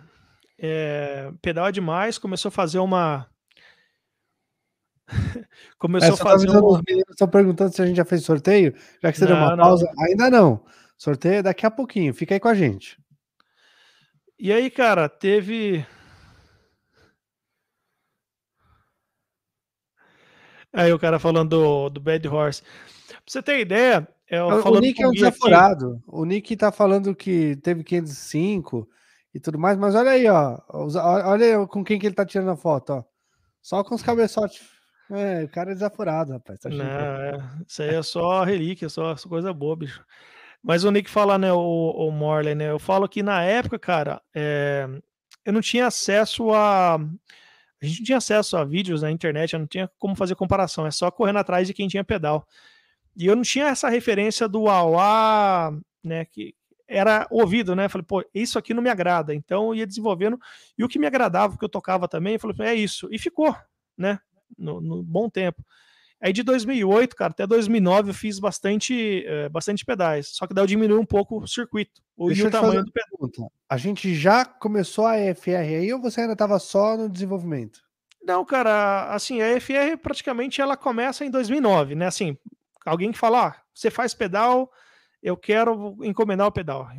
é, 0.58 1.32
pedal 1.42 1.68
é 1.68 1.72
demais, 1.72 2.18
começou 2.18 2.50
a 2.50 2.52
fazer 2.54 2.80
uma 2.80 3.30
Começou 5.78 6.10
é, 6.10 6.14
a 6.14 6.18
fazer. 6.18 6.50
um... 6.50 6.66
Os 6.66 6.82
meninos 6.88 7.10
estão 7.12 7.28
perguntando 7.28 7.74
se 7.74 7.82
a 7.82 7.86
gente 7.86 7.98
já 7.98 8.06
fez 8.06 8.24
sorteio. 8.24 8.74
Já 9.02 9.12
que 9.12 9.18
você 9.18 9.26
não, 9.26 9.32
deu 9.32 9.44
uma 9.44 9.56
não. 9.56 9.64
pausa, 9.64 9.92
ainda 10.00 10.30
não. 10.30 10.64
Sorteio 10.98 11.36
é 11.36 11.44
daqui 11.44 11.66
a 11.66 11.72
pouquinho. 11.72 12.14
Fica 12.14 12.36
aí 12.36 12.40
com 12.40 12.48
a 12.48 12.54
gente. 12.54 12.98
E 14.38 14.52
aí, 14.52 14.70
cara, 14.70 15.10
teve. 15.10 15.86
Aí 20.74 20.94
o 20.94 21.00
cara 21.00 21.20
falando 21.20 21.50
do, 21.50 21.90
do 21.90 22.00
Bad 22.00 22.28
Horse. 22.28 22.62
Pra 23.08 23.18
você 23.26 23.42
ter 23.42 23.60
ideia, 23.60 24.08
é, 24.30 24.42
o 24.42 24.80
Nick 24.80 25.02
é 25.02 25.08
um 25.08 25.12
desaforado. 25.12 25.94
Aqui. 25.94 26.04
O 26.08 26.26
Nick 26.26 26.56
tá 26.56 26.72
falando 26.72 27.16
que 27.16 27.56
teve 27.58 27.84
505 27.84 28.88
e 29.34 29.40
tudo 29.40 29.58
mais, 29.58 29.78
mas 29.78 29.96
olha 29.96 30.12
aí, 30.12 30.28
ó. 30.28 30.60
Olha 30.70 31.66
com 31.68 31.84
quem 31.84 32.00
que 32.00 32.06
ele 32.06 32.16
tá 32.16 32.26
tirando 32.26 32.52
a 32.52 32.56
foto, 32.56 32.94
ó. 32.94 33.04
Só 33.62 33.84
com 33.84 33.96
os 33.96 34.04
cabeçotes 34.04 34.80
é, 35.12 35.44
o 35.44 35.50
cara 35.50 35.72
é 35.72 35.74
desaforado, 35.74 36.34
rapaz. 36.34 36.60
Tá 36.60 36.70
não, 36.70 36.86
é, 36.86 37.42
isso 37.68 37.82
aí 37.82 37.96
é 37.96 38.04
só 38.04 38.44
relíquia, 38.44 38.90
só, 38.90 39.16
só 39.16 39.28
coisa 39.28 39.52
boa, 39.52 39.76
bicho. 39.76 40.06
Mas 40.62 40.84
o 40.84 40.92
Nick 40.92 41.10
fala, 41.10 41.38
né, 41.38 41.52
o, 41.52 41.58
o 41.58 42.12
Morley, 42.12 42.54
né? 42.54 42.70
Eu 42.70 42.78
falo 42.78 43.08
que 43.08 43.24
na 43.24 43.42
época, 43.44 43.80
cara, 43.80 44.22
é, 44.36 44.88
eu 45.44 45.54
não 45.54 45.62
tinha 45.62 45.88
acesso 45.88 46.54
a. 46.54 47.00
A 47.82 47.86
gente 47.86 48.00
não 48.00 48.06
tinha 48.06 48.18
acesso 48.18 48.58
a 48.58 48.66
vídeos 48.66 49.02
na 49.02 49.12
internet, 49.12 49.54
eu 49.54 49.60
não 49.60 49.68
tinha 49.68 49.90
como 49.98 50.16
fazer 50.16 50.36
comparação, 50.36 50.86
é 50.86 50.92
só 50.92 51.10
correndo 51.10 51.40
atrás 51.40 51.68
de 51.68 51.74
quem 51.74 51.88
tinha 51.88 52.04
pedal. 52.04 52.46
E 53.16 53.26
eu 53.26 53.36
não 53.36 53.44
tinha 53.44 53.68
essa 53.68 53.90
referência 53.90 54.48
do 54.48 54.68
AUA, 54.68 55.80
né, 56.04 56.26
que 56.26 56.54
era 56.88 57.28
ouvido, 57.30 57.76
né? 57.76 57.88
Falei, 57.88 58.06
pô, 58.06 58.26
isso 58.34 58.58
aqui 58.58 58.74
não 58.74 58.82
me 58.82 58.90
agrada. 58.90 59.34
Então 59.34 59.68
eu 59.68 59.76
ia 59.76 59.88
desenvolvendo. 59.88 60.40
E 60.78 60.84
o 60.84 60.88
que 60.88 60.98
me 60.98 61.06
agradava, 61.06 61.58
que 61.58 61.64
eu 61.64 61.70
tocava 61.70 62.08
também, 62.08 62.34
eu 62.34 62.40
falei, 62.40 62.56
é 62.68 62.74
isso. 62.74 63.08
E 63.12 63.20
ficou, 63.20 63.56
né? 63.98 64.20
no, 64.58 64.82
no, 64.82 65.04
bom 65.04 65.30
tempo. 65.30 65.64
Aí 66.22 66.34
de 66.34 66.44
2008, 66.44 67.16
cara, 67.16 67.32
até 67.32 67.48
2009 67.48 68.10
eu 68.10 68.14
fiz 68.14 68.40
bastante, 68.40 69.24
é, 69.26 69.48
bastante 69.48 69.86
pedais. 69.86 70.28
Só 70.28 70.46
que 70.46 70.54
daí 70.54 70.64
eu 70.64 70.68
diminui 70.68 70.98
um 70.98 71.06
pouco 71.06 71.42
o 71.42 71.48
circuito. 71.48 72.02
O, 72.18 72.28
Deixa 72.28 72.48
o 72.48 72.52
tamanho 72.52 72.84
do 72.84 72.92
pedal. 72.92 73.52
A 73.70 73.78
gente 73.78 74.14
já 74.16 74.44
começou 74.44 75.06
a 75.06 75.18
EFR 75.18 75.56
aí 75.56 75.94
ou 75.94 76.02
você 76.02 76.22
ainda 76.22 76.34
estava 76.34 76.60
só 76.60 76.98
no 76.98 77.10
desenvolvimento? 77.10 77.80
Não, 78.22 78.44
cara, 78.44 79.14
assim, 79.14 79.42
a 79.42 79.56
EFR 79.56 79.98
praticamente 80.02 80.60
ela 80.60 80.76
começa 80.76 81.24
em 81.24 81.32
2009, 81.32 81.96
né? 81.96 82.08
Assim, 82.08 82.38
alguém 82.86 83.14
que 83.14 83.18
fala, 83.18 83.48
ah, 83.48 83.56
você 83.74 83.90
faz 83.90 84.14
pedal, 84.14 84.70
eu 85.24 85.38
quero 85.38 85.98
encomendar 86.04 86.48
o 86.48 86.52
pedal, 86.52 86.90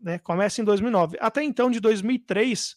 né? 0.00 0.18
Começa 0.18 0.62
em 0.62 0.64
2009. 0.64 1.18
Até 1.20 1.42
então, 1.42 1.70
de 1.70 1.78
2003 1.78 2.74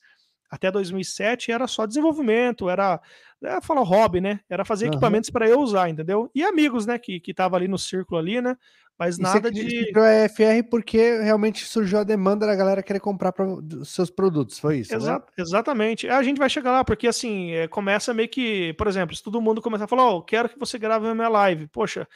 até 0.56 0.72
2007 0.72 1.52
era 1.52 1.68
só 1.68 1.86
desenvolvimento, 1.86 2.70
era, 2.70 3.00
era 3.44 3.62
falar 3.62 3.82
hobby, 3.82 4.22
né? 4.22 4.40
Era 4.50 4.66
fazer 4.66 4.86
uhum. 4.86 4.92
equipamentos 4.94 5.30
para 5.30 5.48
eu 5.48 5.60
usar, 5.60 5.90
entendeu? 5.90 6.30
E 6.34 6.44
amigos, 6.44 6.86
né, 6.86 6.98
que 6.98 7.20
que 7.20 7.34
tava 7.34 7.56
ali 7.56 7.68
no 7.68 7.78
círculo 7.78 8.20
ali, 8.20 8.42
né? 8.42 8.56
Mas 8.98 9.18
e 9.18 9.22
nada 9.22 9.52
de 9.52 9.92
a 9.94 10.30
FR 10.30 10.64
porque 10.70 11.20
realmente 11.20 11.66
surgiu 11.66 12.00
a 12.00 12.04
demanda 12.04 12.46
da 12.48 12.56
galera 12.56 12.82
querer 12.82 13.02
comprar 13.02 13.34
pra, 13.34 13.46
seus 13.84 14.10
produtos, 14.10 14.58
foi 14.58 14.80
isso, 14.80 14.96
Exa 14.96 15.16
né? 15.16 15.20
Exatamente. 15.38 16.08
A 16.08 16.24
gente 16.24 16.38
vai 16.38 16.50
chegar 16.50 16.72
lá 16.72 16.84
porque 16.84 17.08
assim, 17.08 17.52
é, 17.52 17.68
começa 17.68 18.14
meio 18.14 18.30
que, 18.30 18.74
por 18.74 18.88
exemplo, 18.88 19.14
se 19.14 19.22
todo 19.22 19.42
mundo 19.42 19.62
começar 19.62 19.84
a 19.84 19.88
falar, 19.88 20.04
ó, 20.04 20.18
oh, 20.18 20.22
quero 20.22 20.48
que 20.48 20.58
você 20.58 20.80
grave 20.80 21.08
a 21.08 21.14
minha 21.14 21.28
live. 21.28 21.68
Poxa, 21.68 22.08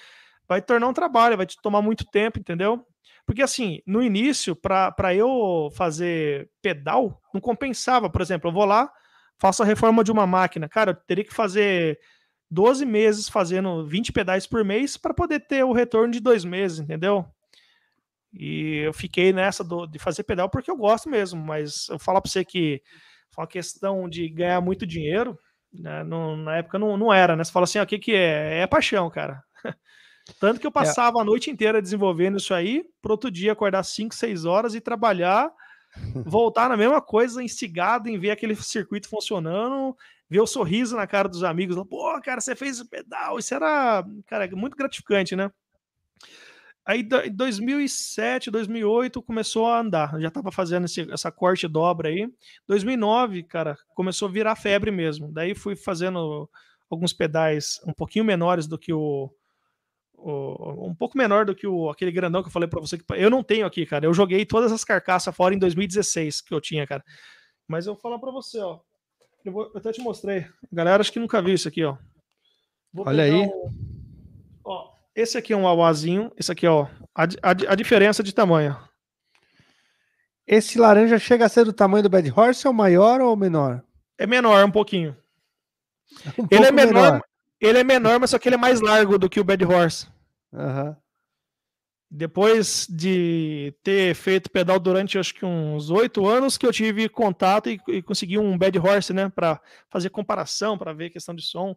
vai 0.47 0.61
tornar 0.61 0.87
um 0.87 0.93
trabalho, 0.93 1.35
vai 1.35 1.45
te 1.45 1.57
tomar 1.61 1.81
muito 1.81 2.05
tempo, 2.05 2.39
entendeu? 2.39 2.85
Porque 3.25 3.41
assim, 3.41 3.81
no 3.85 4.01
início, 4.01 4.55
para 4.55 5.13
eu 5.13 5.69
fazer 5.73 6.49
pedal, 6.61 7.21
não 7.33 7.41
compensava. 7.41 8.09
Por 8.09 8.21
exemplo, 8.21 8.49
eu 8.49 8.53
vou 8.53 8.65
lá, 8.65 8.91
faço 9.37 9.63
a 9.63 9.65
reforma 9.65 10.03
de 10.03 10.11
uma 10.11 10.25
máquina. 10.25 10.67
Cara, 10.67 10.91
eu 10.91 10.95
teria 10.95 11.23
que 11.23 11.33
fazer 11.33 11.99
12 12.49 12.85
meses 12.85 13.29
fazendo 13.29 13.85
20 13.85 14.11
pedais 14.11 14.47
por 14.47 14.65
mês 14.65 14.97
para 14.97 15.13
poder 15.13 15.41
ter 15.41 15.63
o 15.63 15.73
retorno 15.73 16.11
de 16.11 16.19
dois 16.19 16.43
meses, 16.43 16.79
entendeu? 16.79 17.25
E 18.33 18.81
eu 18.85 18.93
fiquei 18.93 19.33
nessa 19.33 19.63
do, 19.63 19.87
de 19.87 19.97
fazer 19.99 20.23
pedal 20.23 20.49
porque 20.49 20.69
eu 20.69 20.77
gosto 20.77 21.09
mesmo, 21.09 21.41
mas 21.43 21.87
eu 21.89 21.97
falo 21.99 22.21
para 22.21 22.29
você 22.29 22.45
que 22.45 22.81
uma 23.39 23.47
questão 23.47 24.09
de 24.09 24.27
ganhar 24.27 24.59
muito 24.59 24.85
dinheiro, 24.85 25.39
né? 25.73 26.03
na 26.03 26.57
época 26.57 26.77
não, 26.77 26.97
não 26.97 27.13
era, 27.13 27.35
né? 27.35 27.43
Você 27.43 27.51
fala 27.51 27.63
assim, 27.63 27.79
o 27.79 27.85
que, 27.85 27.97
que 27.97 28.13
é? 28.13 28.59
É 28.61 28.67
paixão, 28.67 29.09
cara. 29.09 29.41
Tanto 30.39 30.59
que 30.59 30.67
eu 30.67 30.69
é. 30.69 30.73
passava 30.73 31.19
é. 31.19 31.21
a 31.21 31.25
noite 31.25 31.49
inteira 31.49 31.81
desenvolvendo 31.81 32.37
isso 32.37 32.53
aí, 32.53 32.83
para 33.01 33.11
outro 33.11 33.31
dia 33.31 33.51
acordar 33.51 33.83
5, 33.83 34.13
6 34.13 34.45
horas 34.45 34.75
e 34.75 34.81
trabalhar, 34.81 35.51
voltar 36.25 36.69
na 36.69 36.77
mesma 36.77 37.01
coisa, 37.01 37.43
instigado 37.43 38.09
em 38.09 38.19
ver 38.19 38.31
aquele 38.31 38.55
circuito 38.55 39.09
funcionando, 39.09 39.95
ver 40.29 40.41
o 40.41 40.47
sorriso 40.47 40.95
na 40.95 41.07
cara 41.07 41.27
dos 41.27 41.43
amigos. 41.43 41.75
Pô, 41.89 42.19
cara, 42.21 42.41
você 42.41 42.55
fez 42.55 42.79
o 42.79 42.87
pedal. 42.87 43.39
Isso 43.39 43.53
era, 43.53 44.03
cara, 44.27 44.49
muito 44.55 44.77
gratificante, 44.77 45.35
né? 45.35 45.51
Aí, 46.85 47.07
em 47.25 47.31
2007, 47.31 48.49
2008, 48.49 49.21
começou 49.21 49.67
a 49.67 49.79
andar. 49.79 50.19
Já 50.19 50.29
estava 50.29 50.51
fazendo 50.51 50.85
esse, 50.85 51.07
essa 51.11 51.31
corte 51.31 51.67
dobra 51.67 52.09
aí. 52.09 52.27
2009, 52.67 53.43
cara, 53.43 53.77
começou 53.93 54.27
a 54.27 54.31
virar 54.31 54.55
febre 54.55 54.89
mesmo. 54.89 55.31
Daí 55.31 55.53
fui 55.53 55.75
fazendo 55.75 56.49
alguns 56.89 57.13
pedais 57.13 57.79
um 57.85 57.93
pouquinho 57.93 58.25
menores 58.25 58.65
do 58.65 58.77
que 58.77 58.91
o, 58.91 59.29
um 60.21 60.95
pouco 60.95 61.17
menor 61.17 61.45
do 61.45 61.55
que 61.55 61.65
o, 61.65 61.89
aquele 61.89 62.11
grandão 62.11 62.41
que 62.41 62.49
eu 62.49 62.53
falei 62.53 62.67
para 62.67 62.79
você 62.79 62.97
que 62.97 63.05
eu 63.15 63.29
não 63.29 63.43
tenho 63.43 63.65
aqui, 63.65 63.85
cara. 63.85 64.05
Eu 64.05 64.13
joguei 64.13 64.45
todas 64.45 64.71
as 64.71 64.83
carcaças 64.83 65.35
fora 65.35 65.55
em 65.55 65.59
2016 65.59 66.41
que 66.41 66.53
eu 66.53 66.61
tinha, 66.61 66.85
cara. 66.85 67.03
Mas 67.67 67.85
eu 67.85 67.93
vou 67.93 68.01
falar 68.01 68.19
para 68.19 68.31
você, 68.31 68.59
ó. 68.59 68.79
Eu, 69.45 69.51
vou, 69.51 69.63
eu 69.65 69.77
até 69.77 69.91
te 69.91 70.01
mostrei. 70.01 70.45
Galera, 70.71 71.01
acho 71.01 71.11
que 71.11 71.19
nunca 71.19 71.41
viu 71.41 71.53
isso 71.53 71.67
aqui, 71.67 71.83
ó. 71.83 71.97
Vou 72.91 73.07
Olha 73.07 73.23
aí. 73.23 73.33
Um, 73.33 73.69
ó, 74.65 74.91
esse 75.15 75.37
aqui 75.37 75.53
é 75.53 75.57
um 75.57 75.67
awazinho, 75.67 76.31
esse 76.37 76.51
aqui, 76.51 76.67
ó. 76.67 76.87
A, 77.15 77.23
a, 77.23 77.51
a, 77.51 77.75
diferença 77.75 78.23
de 78.23 78.33
tamanho. 78.33 78.77
Esse 80.45 80.79
laranja 80.79 81.19
chega 81.19 81.45
a 81.45 81.49
ser 81.49 81.63
do 81.63 81.73
tamanho 81.73 82.03
do 82.03 82.09
Bad 82.09 82.31
Horse 82.35 82.67
ou 82.67 82.73
maior 82.73 83.21
ou 83.21 83.35
menor? 83.35 83.83
É 84.17 84.25
menor, 84.25 84.65
um 84.65 84.71
pouquinho. 84.71 85.15
Um 86.39 86.47
ele 86.49 86.65
é 86.65 86.71
menor, 86.71 86.93
menor, 86.93 87.23
Ele 87.59 87.79
é 87.79 87.83
menor, 87.83 88.19
mas 88.19 88.29
só 88.29 88.39
que 88.39 88.47
ele 88.47 88.55
é 88.55 88.59
mais 88.59 88.81
largo 88.81 89.17
do 89.17 89.29
que 89.29 89.39
o 89.39 89.43
Bad 89.43 89.63
Horse. 89.65 90.07
Uhum. 90.51 90.95
Depois 92.11 92.87
de 92.89 93.73
ter 93.83 94.15
feito 94.15 94.49
pedal 94.49 94.79
durante 94.79 95.19
acho 95.19 95.33
que 95.33 95.45
uns 95.45 95.91
oito 95.91 96.27
anos, 96.27 96.57
que 96.57 96.65
eu 96.65 96.71
tive 96.71 97.07
contato 97.07 97.69
e, 97.69 97.79
e 97.87 98.01
consegui 98.01 98.39
um 98.39 98.57
Bad 98.57 98.79
Horse, 98.79 99.13
né? 99.13 99.29
Para 99.29 99.61
fazer 99.89 100.09
comparação, 100.09 100.77
para 100.77 100.93
ver 100.93 101.11
questão 101.11 101.35
de 101.35 101.43
som. 101.43 101.75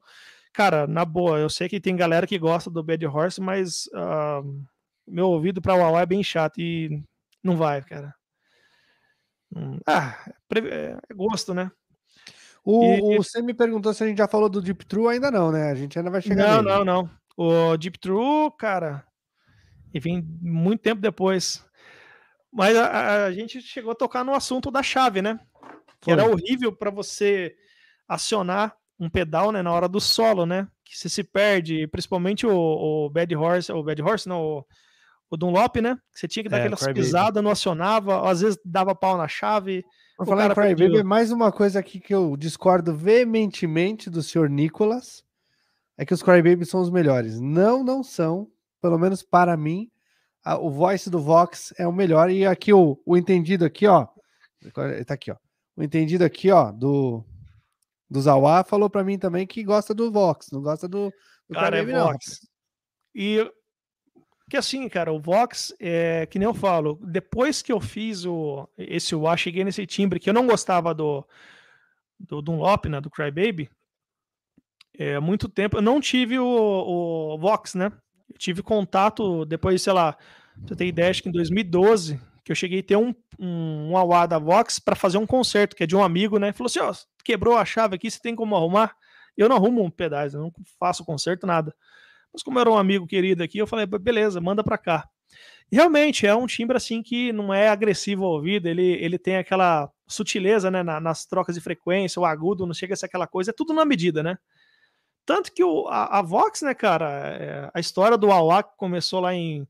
Cara, 0.53 0.87
na 0.87 1.05
boa, 1.05 1.39
eu 1.39 1.51
sei 1.51 1.69
que 1.69 1.81
tem 1.81 1.97
galera 1.97 2.27
que 2.27 2.39
gosta 2.39 2.71
do 2.71 2.83
Bad 2.83 3.05
Horse, 3.07 3.41
mas 3.41 3.87
uh, 3.89 4.67
meu 5.07 5.29
ouvido 5.29 5.61
para 5.61 5.75
o 5.75 5.99
é 5.99 6.07
bem 6.07 6.23
chato 6.23 6.61
e 6.61 7.03
não 7.43 7.57
vai, 7.57 7.83
cara. 7.83 8.15
Hum, 9.55 9.79
ah, 9.87 10.19
é, 10.55 10.97
é 11.11 11.15
gosto, 11.15 11.53
né? 11.53 11.71
O, 12.65 13.15
e, 13.15 13.17
você 13.17 13.43
me 13.43 13.53
perguntou 13.53 13.93
se 13.93 14.05
a 14.05 14.07
gente 14.07 14.19
já 14.19 14.29
falou 14.29 14.49
do 14.49 14.63
Deep 14.63 14.87
True, 14.87 15.09
ainda 15.09 15.31
não, 15.31 15.51
né? 15.51 15.71
A 15.71 15.75
gente 15.75 15.99
ainda 15.99 16.11
vai 16.11 16.23
chegar 16.23 16.63
Não, 16.63 16.63
nele. 16.63 16.85
não, 16.85 16.85
não. 16.85 17.11
O 17.37 17.77
Deep 17.77 17.99
True, 17.99 18.53
cara, 18.59 19.05
e 19.93 20.01
vem 20.01 20.23
muito 20.41 20.81
tempo 20.81 21.01
depois. 21.01 21.65
Mas 22.53 22.77
a, 22.77 23.25
a, 23.25 23.33
gente 23.33 23.61
chegou 23.61 23.93
a 23.93 23.97
tocar 23.97 24.25
no 24.25 24.35
assunto 24.35 24.71
da 24.71 24.83
chave, 24.83 25.23
né? 25.23 25.41
Que 26.01 26.07
Foi. 26.07 26.13
era 26.13 26.25
horrível 26.25 26.73
para 26.73 26.91
você 26.91 27.55
acionar 28.07 28.77
um 28.99 29.09
pedal 29.09 29.51
né, 29.51 29.63
na 29.63 29.73
hora 29.73 29.89
do 29.89 30.01
solo, 30.01 30.45
né? 30.45 30.69
Que 30.85 30.97
você 30.97 31.09
se 31.09 31.25
perde, 31.25 31.87
principalmente 31.89 32.47
o, 32.47 32.55
o 32.55 33.11
Bad 33.11 33.35
Horse, 33.35 33.73
o 33.73 33.83
Bad 33.83 34.03
Horse, 34.03 34.29
não, 34.29 34.43
o, 34.43 34.67
o 35.33 35.37
Dunlop, 35.37 35.77
né? 35.77 35.97
Você 36.13 36.29
tinha 36.29 36.43
que 36.43 36.49
dar 36.51 36.59
é, 36.59 36.61
aquelas 36.61 36.87
pisadas, 36.93 37.43
não 37.43 37.51
acionava, 37.51 38.31
às 38.31 38.43
vezes 38.43 38.59
dava 38.63 38.95
pau 38.95 39.17
na 39.17 39.27
chave. 39.27 39.83
Vou 40.19 40.27
falar 40.27 40.51
em 40.51 40.55
Crybaby, 40.55 41.03
mais 41.03 41.33
uma 41.33 41.51
coisa 41.51 41.79
aqui 41.79 41.99
que 41.99 42.15
eu 42.15 42.37
discordo 42.37 42.95
veementemente 42.95 44.11
do 44.11 44.23
senhor 44.23 44.51
Nicolas, 44.51 45.25
é 45.97 46.05
que 46.05 46.13
os 46.13 46.23
Crybaby 46.23 46.67
são 46.67 46.83
os 46.83 46.91
melhores. 46.91 47.41
Não, 47.41 47.83
não 47.83 48.03
são, 48.03 48.47
pelo 48.83 48.99
menos 48.99 49.23
para 49.23 49.57
mim, 49.57 49.91
a, 50.45 50.59
o 50.59 50.69
voice 50.69 51.09
do 51.09 51.19
Vox 51.19 51.73
é 51.79 51.87
o 51.87 51.93
melhor, 51.93 52.31
e 52.31 52.45
aqui 52.45 52.71
o, 52.75 53.01
o 53.07 53.17
entendido 53.17 53.65
aqui, 53.65 53.87
ó, 53.87 54.07
tá 55.07 55.15
aqui, 55.15 55.31
ó, 55.31 55.37
o 55.75 55.83
entendido 55.83 56.27
aqui, 56.27 56.51
ó, 56.51 56.71
do, 56.71 57.25
do 58.11 58.21
Zawa 58.21 58.65
falou 58.65 58.91
para 58.91 59.03
mim 59.03 59.19
também 59.19 59.47
que 59.47 59.65
gosta 59.65 59.95
do 59.95 60.13
Vox, 60.13 60.49
não 60.53 60.61
gosta 60.61 60.87
do, 60.87 61.11
do 61.49 61.55
Cara, 61.55 61.79
Crybaby, 61.79 61.93
é 61.93 62.03
Vox. 62.03 62.41
Não. 62.43 62.53
E 63.15 63.53
que 64.53 64.57
assim, 64.59 64.87
cara, 64.87 65.11
o 65.11 65.19
Vox, 65.19 65.75
é, 65.81 66.27
que 66.27 66.39
nem 66.39 66.45
eu 66.45 66.53
falo, 66.53 67.01
depois 67.03 67.63
que 67.63 67.73
eu 67.73 67.81
fiz 67.81 68.27
o, 68.27 68.69
esse 68.77 69.15
UA, 69.15 69.35
cheguei 69.35 69.65
nesse 69.65 69.87
timbre 69.87 70.21
que 70.21 70.29
eu 70.29 70.35
não 70.35 70.47
gostava 70.47 70.93
do, 70.93 71.27
do 72.21 72.43
Dunlop, 72.43 72.85
né, 72.85 73.01
do 73.01 73.09
Crybaby, 73.09 73.71
é, 74.93 75.19
muito 75.19 75.49
tempo, 75.49 75.79
eu 75.79 75.81
não 75.81 76.03
tive 76.03 76.39
o, 76.39 76.45
o 76.45 77.39
Vox, 77.39 77.75
né, 77.75 77.91
eu 78.31 78.37
tive 78.37 78.63
contato 78.63 79.47
depois, 79.47 79.81
sei 79.81 79.95
lá, 79.95 80.19
você 80.59 80.77
tem 80.77 80.91
ideia, 80.91 81.09
acho 81.09 81.23
que 81.23 81.31
em 81.31 81.33
2012, 81.33 82.21
que 82.45 82.53
eu 82.53 82.57
cheguei 82.57 82.81
a 82.81 82.83
ter 82.83 82.97
um, 82.97 83.15
um, 83.39 83.97
um 83.97 84.27
da 84.29 84.39
Vox 84.39 84.79
para 84.79 84.95
fazer 84.95 85.17
um 85.17 85.27
concerto, 85.27 85.75
que 85.75 85.85
é 85.85 85.87
de 85.87 85.97
um 85.97 86.05
amigo, 86.05 86.39
né, 86.39 86.53
falou 86.53 86.67
assim, 86.67 86.81
ó, 86.81 86.93
quebrou 87.25 87.57
a 87.57 87.65
chave 87.65 87.95
aqui, 87.95 88.11
você 88.11 88.21
tem 88.21 88.37
como 88.37 88.55
arrumar? 88.55 88.95
Eu 89.35 89.49
não 89.49 89.57
arrumo 89.57 89.83
um 89.83 89.91
pedaço, 89.91 90.37
eu 90.37 90.43
não 90.43 90.53
faço 90.79 91.07
concerto, 91.07 91.47
nada. 91.47 91.75
Mas 92.33 92.43
como 92.43 92.59
era 92.59 92.71
um 92.71 92.79
amigo 92.79 93.07
querido 93.07 93.43
aqui, 93.43 93.59
eu 93.59 93.67
falei, 93.67 93.87
beleza, 93.87 94.41
manda 94.41 94.65
para 94.65 94.79
cá. 94.79 95.09
Realmente 95.71 96.27
é 96.27 96.35
um 96.35 96.47
timbre 96.47 96.77
assim 96.77 97.03
que 97.03 97.33
não 97.33 97.53
é 97.53 97.69
agressivo 97.69 98.25
ao 98.25 98.33
ouvido, 98.33 98.69
ele, 98.69 98.93
ele 99.03 99.19
tem 99.19 99.37
aquela 99.37 99.91
sutileza 100.07 100.71
né, 100.71 100.83
na, 100.83 101.01
nas 101.01 101.25
trocas 101.25 101.55
de 101.55 101.61
frequência, 101.61 102.21
o 102.21 102.27
agudo 102.27 102.67
não 102.67 102.75
chega 102.75 102.93
a 102.93 102.97
ser 102.97 103.07
aquela 103.07 103.27
coisa, 103.27 103.51
é 103.51 103.55
tudo 103.55 103.73
na 103.73 103.85
medida, 103.85 104.23
né? 104.23 104.37
Tanto 105.25 105.53
que 105.53 105.63
o, 105.65 105.87
a, 105.89 106.19
a 106.19 106.23
Vox, 106.23 106.63
né, 106.63 106.75
cara, 106.75 107.11
é, 107.11 107.71
a 107.73 107.81
história 107.81 108.19
do 108.19 108.31
AUA 108.31 108.63
que 108.63 108.77
começou 108.77 109.21
lá 109.21 109.33
em 109.35 109.67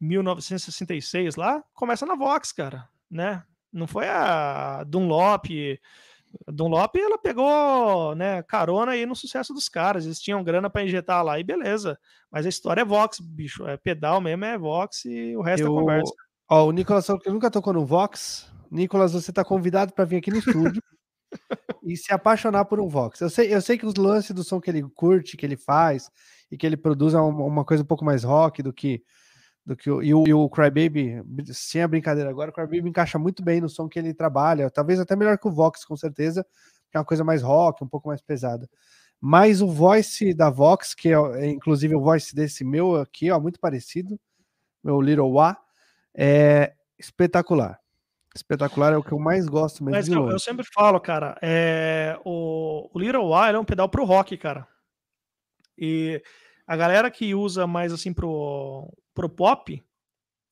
1966, 0.00 1.36
lá, 1.36 1.62
começa 1.72 2.04
na 2.04 2.14
Vox, 2.14 2.52
cara, 2.52 2.88
né? 3.10 3.42
Não 3.72 3.86
foi 3.86 4.06
a 4.08 4.84
Dunlop, 4.84 5.46
Dunlop, 6.48 6.96
ela 6.96 7.18
pegou, 7.18 8.14
né, 8.14 8.42
carona 8.42 8.92
aí 8.92 9.06
no 9.06 9.16
sucesso 9.16 9.52
dos 9.52 9.68
caras. 9.68 10.04
Eles 10.04 10.20
tinham 10.20 10.44
grana 10.44 10.68
para 10.68 10.84
injetar 10.84 11.24
lá 11.24 11.38
e 11.38 11.44
beleza. 11.44 11.98
Mas 12.30 12.46
a 12.46 12.48
história 12.48 12.82
é 12.82 12.84
Vox, 12.84 13.20
bicho. 13.20 13.66
É 13.66 13.76
pedal 13.76 14.20
mesmo, 14.20 14.44
é 14.44 14.58
Vox 14.58 15.04
e 15.04 15.36
o 15.36 15.42
resto 15.42 15.64
é 15.64 15.68
Eu... 15.68 15.76
é 15.76 15.80
conversa. 15.80 16.12
Ó, 16.50 16.66
o 16.66 16.72
Nicolas 16.72 17.06
que 17.06 17.30
nunca 17.30 17.50
tocou 17.50 17.72
no 17.72 17.84
Vox. 17.84 18.52
Nicolas, 18.70 19.12
você 19.12 19.32
tá 19.32 19.44
convidado 19.44 19.92
para 19.92 20.04
vir 20.04 20.16
aqui 20.16 20.30
no 20.30 20.38
estúdio 20.38 20.82
e 21.82 21.96
se 21.96 22.12
apaixonar 22.12 22.64
por 22.64 22.80
um 22.80 22.88
Vox. 22.88 23.20
Eu 23.20 23.30
sei, 23.30 23.54
eu 23.54 23.60
sei 23.60 23.78
que 23.78 23.86
os 23.86 23.94
lances 23.94 24.32
do 24.32 24.44
som 24.44 24.60
que 24.60 24.70
ele 24.70 24.82
curte, 24.94 25.36
que 25.36 25.46
ele 25.46 25.56
faz 25.56 26.10
e 26.50 26.56
que 26.56 26.66
ele 26.66 26.76
produz 26.76 27.14
é 27.14 27.18
uma, 27.18 27.44
uma 27.44 27.64
coisa 27.64 27.82
um 27.82 27.86
pouco 27.86 28.04
mais 28.04 28.24
rock 28.24 28.62
do 28.62 28.72
que 28.72 29.02
do 29.64 29.74
que 29.74 29.90
o, 29.90 30.02
e 30.02 30.14
o, 30.14 30.24
e 30.26 30.34
o 30.34 30.48
Crybaby, 30.48 31.22
sem 31.52 31.82
a 31.82 31.88
brincadeira 31.88 32.28
agora, 32.28 32.50
o 32.50 32.52
Crybaby 32.52 32.88
encaixa 32.88 33.18
muito 33.18 33.42
bem 33.42 33.60
no 33.60 33.68
som 33.68 33.88
que 33.88 33.98
ele 33.98 34.12
trabalha, 34.12 34.70
talvez 34.70 35.00
até 35.00 35.16
melhor 35.16 35.38
que 35.38 35.48
o 35.48 35.52
Vox, 35.52 35.84
com 35.84 35.96
certeza, 35.96 36.44
que 36.90 36.96
é 36.96 36.98
uma 36.98 37.04
coisa 37.04 37.24
mais 37.24 37.42
rock, 37.42 37.82
um 37.82 37.88
pouco 37.88 38.08
mais 38.08 38.20
pesada. 38.20 38.68
Mas 39.20 39.62
o 39.62 39.66
voice 39.66 40.34
da 40.34 40.50
Vox, 40.50 40.94
que 40.94 41.08
é, 41.08 41.14
é 41.14 41.46
inclusive 41.46 41.94
o 41.94 42.00
voice 42.00 42.34
desse 42.34 42.62
meu 42.62 42.96
aqui, 42.96 43.30
ó, 43.30 43.40
muito 43.40 43.58
parecido, 43.58 44.20
meu 44.82 45.00
Little 45.00 45.32
Wa, 45.32 45.56
é 46.14 46.74
espetacular. 46.98 47.80
Espetacular 48.34 48.92
é 48.92 48.96
o 48.96 49.02
que 49.02 49.12
eu 49.12 49.18
mais 49.18 49.46
gosto 49.46 49.82
mesmo. 49.82 49.96
Mas 49.96 50.08
eu, 50.08 50.28
eu, 50.28 50.38
sempre 50.38 50.66
falo, 50.74 51.00
cara, 51.00 51.38
é, 51.40 52.18
o, 52.24 52.90
o 52.92 52.98
Little 52.98 53.28
Wa 53.28 53.48
é 53.48 53.58
um 53.58 53.64
pedal 53.64 53.88
pro 53.88 54.04
rock, 54.04 54.36
cara. 54.36 54.66
E 55.78 56.22
a 56.66 56.76
galera 56.76 57.10
que 57.10 57.34
usa 57.34 57.66
mais 57.66 57.92
assim 57.92 58.12
pro, 58.12 58.92
pro 59.14 59.28
pop, 59.28 59.82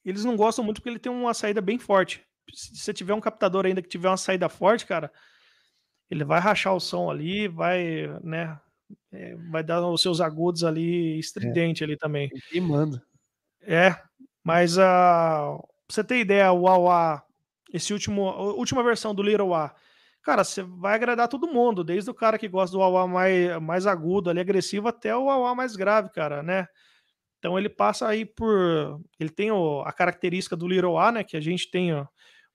eles 0.04 0.24
não 0.24 0.36
gostam 0.36 0.64
muito 0.64 0.80
porque 0.80 0.88
ele 0.88 0.98
tem 0.98 1.12
uma 1.12 1.34
saída 1.34 1.60
bem 1.60 1.78
forte. 1.78 2.24
Se 2.52 2.76
você 2.76 2.92
tiver 2.92 3.14
um 3.14 3.20
captador 3.20 3.66
ainda 3.66 3.82
que 3.82 3.88
tiver 3.88 4.08
uma 4.08 4.16
saída 4.16 4.48
forte, 4.48 4.86
cara, 4.86 5.12
ele 6.10 6.24
vai 6.24 6.40
rachar 6.40 6.74
o 6.74 6.80
som 6.80 7.10
ali, 7.10 7.48
vai, 7.48 8.06
né, 8.22 8.58
é, 9.12 9.36
vai 9.50 9.62
dar 9.62 9.86
os 9.86 10.02
seus 10.02 10.20
agudos 10.20 10.64
ali 10.64 11.18
estridente 11.18 11.82
é. 11.82 11.86
ali 11.86 11.96
também. 11.96 12.30
E 12.52 12.60
manda. 12.60 13.02
É, 13.60 13.96
mas 14.42 14.78
a 14.78 15.56
uh, 15.56 15.68
você 15.88 16.02
ter 16.02 16.18
ideia, 16.18 16.52
o 16.52 16.66
AUA, 16.66 17.22
esse 17.72 17.92
último, 17.92 18.28
a 18.28 18.42
última 18.54 18.82
versão 18.82 19.14
do 19.14 19.22
Little 19.22 19.54
A, 19.54 19.74
cara, 20.22 20.42
você 20.42 20.62
vai 20.62 20.94
agradar 20.94 21.28
todo 21.28 21.46
mundo, 21.46 21.84
desde 21.84 22.10
o 22.10 22.14
cara 22.14 22.38
que 22.38 22.48
gosta 22.48 22.76
do 22.76 22.82
AUA 22.82 23.06
mais, 23.06 23.62
mais 23.62 23.86
agudo 23.86 24.30
ali, 24.30 24.40
agressivo, 24.40 24.88
até 24.88 25.16
o 25.16 25.30
AUA 25.30 25.54
mais 25.54 25.76
grave, 25.76 26.10
cara, 26.10 26.42
né? 26.42 26.66
Então 27.43 27.59
ele 27.59 27.68
passa 27.68 28.07
aí 28.07 28.24
por. 28.24 29.01
Ele 29.18 29.28
tem 29.28 29.51
o, 29.51 29.80
a 29.80 29.93
característica 29.93 30.55
do 30.55 30.68
Little 30.68 30.97
A, 30.97 31.11
né? 31.11 31.24
Que 31.24 31.36
a 31.36 31.40
gente 31.40 31.68
tem, 31.72 31.93
ó, 31.93 32.07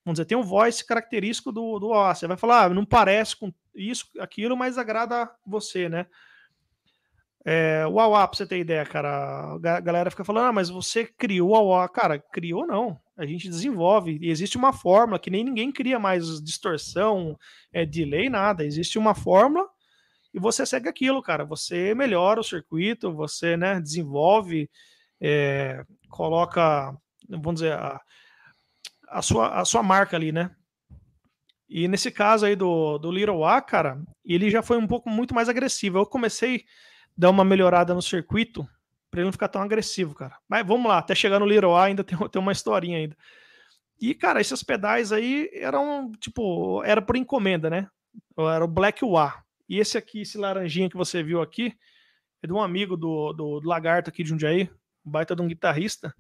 vamos 0.06 0.16
dizer, 0.16 0.24
tem 0.24 0.38
um 0.38 0.42
voice 0.42 0.88
característico 0.88 1.52
do, 1.52 1.78
do 1.78 1.94
A. 1.94 2.16
Você 2.16 2.26
vai 2.26 2.38
falar, 2.38 2.64
ah, 2.64 2.70
não 2.70 2.86
parece 2.86 3.36
com 3.36 3.54
isso, 3.76 4.06
aquilo, 4.18 4.56
mas 4.56 4.78
agrada 4.78 5.30
você, 5.46 5.90
né? 5.90 6.06
É, 7.46 7.86
o 7.86 8.00
AWA, 8.00 8.28
pra 8.30 8.38
você 8.38 8.48
ter 8.48 8.60
ideia, 8.60 8.86
cara, 8.86 9.56
a 9.56 9.80
galera 9.82 10.10
fica 10.10 10.24
falando, 10.24 10.48
ah, 10.48 10.54
mas 10.54 10.70
você 10.70 11.06
criou 11.06 11.50
o 11.50 11.56
AWA. 11.56 11.90
Cara, 11.90 12.18
criou 12.18 12.66
não. 12.66 12.98
A 13.18 13.26
gente 13.26 13.50
desenvolve. 13.50 14.18
E 14.22 14.30
existe 14.30 14.56
uma 14.56 14.72
fórmula 14.72 15.20
que 15.20 15.30
nem 15.30 15.44
ninguém 15.44 15.70
cria 15.70 16.00
mais 16.00 16.42
distorção, 16.42 17.38
é, 17.74 17.86
delay, 17.86 18.30
nada. 18.30 18.64
Existe 18.64 18.98
uma 18.98 19.14
fórmula 19.14 19.68
e 20.34 20.40
você 20.40 20.66
segue 20.66 20.90
aquilo, 20.90 21.22
cara. 21.22 21.46
Você 21.46 21.94
melhora 21.94 22.40
o 22.40 22.44
circuito, 22.44 23.14
você 23.14 23.58
né, 23.58 23.80
desenvolve, 23.80 24.70
é, 25.20 25.84
coloca, 26.10 26.96
vamos 27.28 27.56
dizer, 27.56 27.74
a, 27.74 28.00
a, 29.10 29.22
sua, 29.22 29.60
a 29.60 29.66
sua 29.66 29.82
marca 29.84 30.16
ali, 30.16 30.32
né? 30.32 30.52
E 31.70 31.88
nesse 31.88 32.12
caso 32.12 32.46
aí 32.46 32.56
do, 32.56 32.98
do 32.98 33.12
Little 33.12 33.44
A, 33.44 33.62
cara, 33.62 34.02
ele 34.24 34.50
já 34.50 34.62
foi 34.62 34.78
um 34.78 34.88
pouco 34.88 35.10
muito 35.10 35.36
mais 35.36 35.50
agressivo. 35.50 35.98
Eu 35.98 36.06
comecei 36.06 36.58
a 36.58 36.62
dar 37.18 37.30
uma 37.30 37.44
melhorada 37.44 37.94
no 37.94 38.02
circuito 38.02 38.68
para 39.12 39.20
ele 39.20 39.26
não 39.26 39.34
ficar 39.34 39.50
tão 39.50 39.62
agressivo, 39.62 40.14
cara. 40.16 40.38
Mas 40.48 40.66
vamos 40.66 40.88
lá, 40.88 41.00
até 41.00 41.14
chegar 41.14 41.40
no 41.40 41.46
Little 41.46 41.76
A 41.76 41.86
ainda 41.86 42.04
tem, 42.06 42.18
tem 42.18 42.42
uma 42.42 42.52
historinha 42.52 42.98
ainda. 42.98 43.18
E, 44.00 44.14
cara, 44.14 44.40
esses 44.40 44.62
pedais 44.64 45.12
aí 45.12 45.50
eram, 45.54 46.12
tipo, 46.20 46.84
era 46.84 47.02
por 47.02 47.16
encomenda, 47.16 47.70
né? 47.70 47.88
Era 48.38 48.64
o 48.64 48.68
Black 48.68 49.04
Wa. 49.04 49.44
E 49.68 49.80
esse 49.80 49.98
aqui, 49.98 50.22
esse 50.22 50.38
laranjinha 50.38 50.90
que 50.90 50.98
você 50.98 51.22
viu 51.22 51.42
aqui, 51.42 51.74
é 52.42 52.48
de 52.48 52.54
um 52.54 52.62
amigo 52.62 52.96
do, 52.96 53.34
do, 53.34 53.60
do 53.60 53.68
Lagarto 53.68 54.10
aqui 54.10 54.24
de 54.24 54.30
Jundiaí, 54.30 54.70
um 55.06 55.12
baita 55.12 55.36
de 55.36 55.42
um 55.42 55.48
guitarrista. 55.48 56.14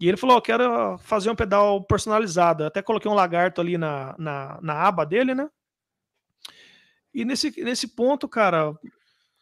E 0.00 0.08
ele 0.08 0.16
falou: 0.16 0.38
oh, 0.38 0.42
quero 0.42 0.96
fazer 0.98 1.30
um 1.30 1.36
pedal 1.36 1.84
personalizado. 1.84 2.64
Até 2.64 2.80
coloquei 2.80 3.10
um 3.10 3.14
lagarto 3.14 3.60
ali 3.60 3.76
na, 3.76 4.16
na, 4.18 4.58
na 4.62 4.74
aba 4.74 5.04
dele, 5.04 5.34
né? 5.34 5.48
E 7.12 7.24
nesse, 7.24 7.52
nesse 7.62 7.88
ponto, 7.88 8.26
cara, 8.26 8.70
o 8.70 8.78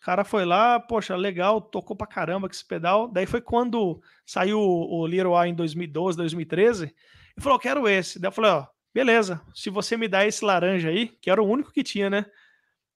cara 0.01 0.25
foi 0.25 0.45
lá, 0.45 0.81
poxa, 0.81 1.15
legal, 1.15 1.61
tocou 1.61 1.97
pra 1.97 2.07
caramba 2.07 2.49
com 2.49 2.55
esse 2.55 2.67
pedal. 2.67 3.09
Daí 3.09 3.27
foi 3.27 3.41
quando 3.41 4.03
saiu 4.27 4.59
o 4.59 5.07
Little 5.07 5.37
A 5.37 5.47
em 5.47 5.55
2012, 5.55 6.17
2013. 6.19 6.85
Ele 6.85 6.95
falou: 7.41 7.59
quero 7.59 7.89
esse. 7.89 8.19
Daí 8.19 8.29
eu 8.29 8.33
falei: 8.33 8.51
ó, 8.51 8.67
beleza, 8.93 9.41
se 9.55 9.71
você 9.71 9.97
me 9.97 10.09
dá 10.09 10.27
esse 10.27 10.45
laranja 10.45 10.89
aí, 10.89 11.09
que 11.21 11.31
era 11.31 11.41
o 11.41 11.49
único 11.49 11.73
que 11.73 11.85
tinha, 11.85 12.11
né? 12.11 12.27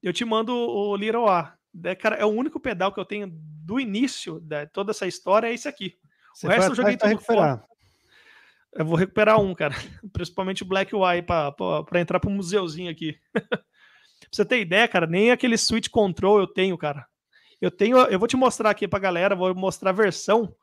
Eu 0.03 0.13
te 0.13 0.25
mando 0.25 0.55
o 0.55 0.97
Little 0.97 1.29
A. 1.29 1.55
É, 1.85 1.95
cara, 1.95 2.17
é 2.17 2.25
o 2.25 2.29
único 2.29 2.61
pedal 2.61 2.93
que 2.93 3.01
eu 3.01 3.05
tenho 3.05 3.29
do 3.31 3.81
início 3.81 4.41
de 4.41 4.67
toda 4.67 4.91
essa 4.91 5.07
história, 5.07 5.47
é 5.47 5.55
esse 5.55 5.69
aqui. 5.69 5.97
Você 6.35 6.47
o 6.47 6.51
resto 6.51 6.73
eu 6.73 6.75
joguei 6.75 6.97
tudo 6.97 7.09
recuperar. 7.09 7.59
Fora. 7.59 7.73
Eu 8.75 8.85
vou 8.87 8.97
recuperar 8.97 9.41
um, 9.41 9.55
cara. 9.55 9.75
Principalmente 10.13 10.63
o 10.63 10.67
Black 10.67 10.95
Y 10.95 11.23
para 11.23 12.01
entrar 12.01 12.21
pro 12.21 12.31
museuzinho 12.31 12.91
aqui. 12.91 13.19
pra 13.35 13.61
você 14.31 14.45
ter 14.45 14.61
ideia, 14.61 14.89
cara, 14.89 15.07
nem 15.07 15.31
aquele 15.31 15.57
Switch 15.57 15.89
Control 15.89 16.41
eu 16.41 16.47
tenho, 16.47 16.77
cara. 16.79 17.07
Eu 17.61 17.71
tenho, 17.71 17.97
eu 17.99 18.19
vou 18.19 18.27
te 18.27 18.37
mostrar 18.37 18.71
aqui 18.71 18.89
pra 18.89 18.99
galera, 18.99 19.37
vou 19.37 19.55
mostrar 19.55 19.91
a 19.91 19.95
versão. 19.95 20.55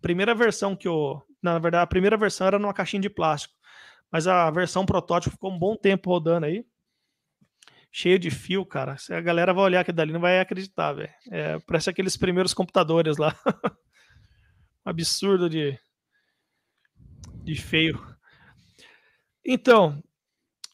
Primeira 0.00 0.34
versão 0.34 0.74
que 0.74 0.88
eu. 0.88 1.22
Na 1.42 1.58
verdade, 1.58 1.82
a 1.82 1.86
primeira 1.86 2.16
versão 2.16 2.46
era 2.46 2.58
numa 2.58 2.72
caixinha 2.72 3.02
de 3.02 3.10
plástico. 3.10 3.54
Mas 4.10 4.26
a 4.26 4.50
versão 4.50 4.86
protótipo 4.86 5.34
ficou 5.34 5.50
um 5.52 5.58
bom 5.58 5.76
tempo 5.76 6.10
rodando 6.10 6.46
aí. 6.46 6.64
Cheio 7.94 8.18
de 8.18 8.30
fio, 8.30 8.64
cara. 8.64 8.96
A 9.10 9.20
galera 9.20 9.52
vai 9.52 9.64
olhar 9.64 9.80
aqui 9.80 9.92
dali, 9.92 10.12
não 10.12 10.20
vai 10.20 10.40
acreditar, 10.40 10.94
velho. 10.94 11.10
É, 11.30 11.58
parece 11.60 11.90
aqueles 11.90 12.16
primeiros 12.16 12.54
computadores 12.54 13.18
lá. 13.18 13.36
Absurdo 14.82 15.50
de, 15.50 15.78
de 17.44 17.54
feio. 17.54 18.02
Então, 19.44 20.02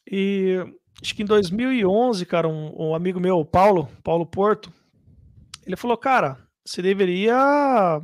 e 0.09 0.57
acho 1.01 1.15
que 1.15 1.23
em 1.23 1.25
2011, 1.25 2.25
cara, 2.25 2.47
um, 2.47 2.89
um, 2.89 2.95
amigo 2.95 3.19
meu, 3.19 3.43
Paulo, 3.43 3.89
Paulo 4.03 4.25
Porto, 4.25 4.71
ele 5.65 5.75
falou, 5.75 5.97
cara, 5.97 6.37
você 6.65 6.81
deveria 6.81 8.01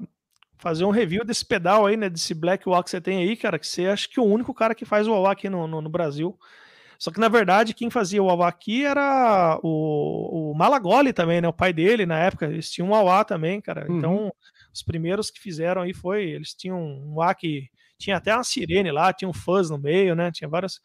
fazer 0.58 0.86
um 0.86 0.92
review 0.92 1.24
desse 1.24 1.46
pedal 1.46 1.86
aí, 1.86 1.96
né, 1.96 2.10
desse 2.10 2.34
Black 2.34 2.68
Wall 2.68 2.84
que 2.84 2.90
você 2.90 3.00
tem 3.00 3.20
aí, 3.20 3.36
cara, 3.36 3.60
que 3.60 3.68
você 3.68 3.88
acha 3.88 4.08
que 4.10 4.20
é 4.20 4.24
o 4.24 4.26
único 4.26 4.54
cara 4.54 4.74
que 4.74 4.86
faz 4.86 5.08
o 5.08 5.14
wah 5.14 5.32
aqui 5.32 5.50
no, 5.50 5.68
no, 5.68 5.82
no, 5.82 5.90
Brasil. 5.90 6.38
Só 6.98 7.12
que, 7.12 7.20
na 7.20 7.28
verdade, 7.28 7.74
quem 7.74 7.90
fazia 7.90 8.22
o 8.22 8.26
wah 8.26 8.48
aqui 8.48 8.86
era 8.86 9.60
o, 9.64 10.52
o 10.52 10.54
Malagoli 10.56 11.14
também, 11.14 11.42
né, 11.42 11.48
o 11.48 11.54
pai 11.54 11.74
dele, 11.74 12.06
na 12.06 12.18
época, 12.20 12.46
eles 12.46 12.72
tinham 12.72 12.90
um 12.90 12.92
wah 12.92 13.24
também, 13.24 13.62
cara. 13.62 13.90
Uhum. 13.90 13.98
Então, 13.98 14.34
os 14.74 14.82
primeiros 14.82 15.30
que 15.30 15.40
fizeram 15.40 15.82
aí 15.82 15.94
foi, 15.94 16.24
eles 16.24 16.54
tinham 16.54 16.80
um 16.80 17.16
wah 17.16 17.34
que 17.34 17.70
tinha 17.98 18.18
até 18.18 18.34
uma 18.34 18.44
sirene 18.44 18.92
lá, 18.92 19.14
tinha 19.14 19.30
um 19.30 19.34
fuzz 19.34 19.70
no 19.70 19.78
meio, 19.78 20.16
né? 20.16 20.32
Tinha 20.32 20.50
várias. 20.50 20.82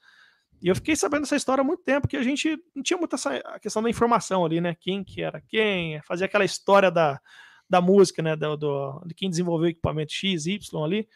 E 0.63 0.69
eu 0.69 0.75
fiquei 0.75 0.95
sabendo 0.95 1.23
essa 1.23 1.37
história 1.37 1.63
há 1.63 1.65
muito 1.65 1.83
tempo, 1.83 2.07
que 2.07 2.17
a 2.17 2.23
gente 2.23 2.59
não 2.75 2.83
tinha 2.83 2.99
muita 2.99 3.17
essa 3.17 3.37
a 3.37 3.59
questão 3.59 3.83
da 3.83 3.91
informação 3.91 4.45
ali, 4.45 4.61
né? 4.61 4.77
Quem 4.79 5.03
que 5.03 5.23
era 5.23 5.41
quem, 5.41 6.01
fazia 6.03 6.27
aquela 6.27 6.45
história 6.45 6.91
da, 6.91 7.21
da 7.69 7.81
música, 7.81 8.23
né? 8.23 8.37
Do, 8.37 8.57
do, 8.57 9.03
de 9.07 9.15
quem 9.15 9.31
desenvolveu 9.31 9.67
o 9.67 9.71
equipamento 9.71 10.13
X, 10.13 10.47
Y 10.47 10.85
ali. 10.85 11.09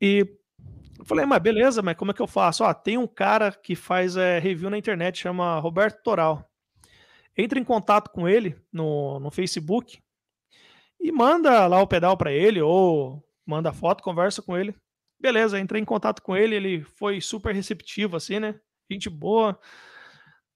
E 0.00 0.26
eu 0.98 1.04
falei, 1.04 1.24
mas 1.24 1.42
beleza, 1.42 1.82
mas 1.82 1.96
como 1.96 2.10
é 2.10 2.14
que 2.14 2.20
eu 2.20 2.26
faço? 2.26 2.62
Ó, 2.62 2.74
tem 2.74 2.98
um 2.98 3.06
cara 3.06 3.52
que 3.52 3.74
faz 3.74 4.16
é, 4.16 4.38
review 4.38 4.68
na 4.68 4.78
internet, 4.78 5.18
chama 5.18 5.58
Roberto 5.58 6.02
Toral. 6.02 6.46
Entra 7.36 7.58
em 7.58 7.64
contato 7.64 8.10
com 8.10 8.28
ele 8.28 8.56
no, 8.72 9.18
no 9.18 9.30
Facebook 9.30 9.98
e 11.00 11.10
manda 11.10 11.66
lá 11.66 11.80
o 11.80 11.86
pedal 11.86 12.16
para 12.16 12.30
ele, 12.30 12.60
ou 12.60 13.24
manda 13.46 13.72
foto, 13.72 14.02
conversa 14.02 14.42
com 14.42 14.56
ele. 14.56 14.74
Beleza, 15.18 15.58
entrei 15.58 15.80
em 15.80 15.86
contato 15.86 16.22
com 16.22 16.36
ele, 16.36 16.54
ele 16.54 16.82
foi 16.82 17.20
super 17.20 17.54
receptivo, 17.54 18.16
assim, 18.16 18.38
né? 18.38 18.60
Gente 18.90 19.08
boa. 19.08 19.58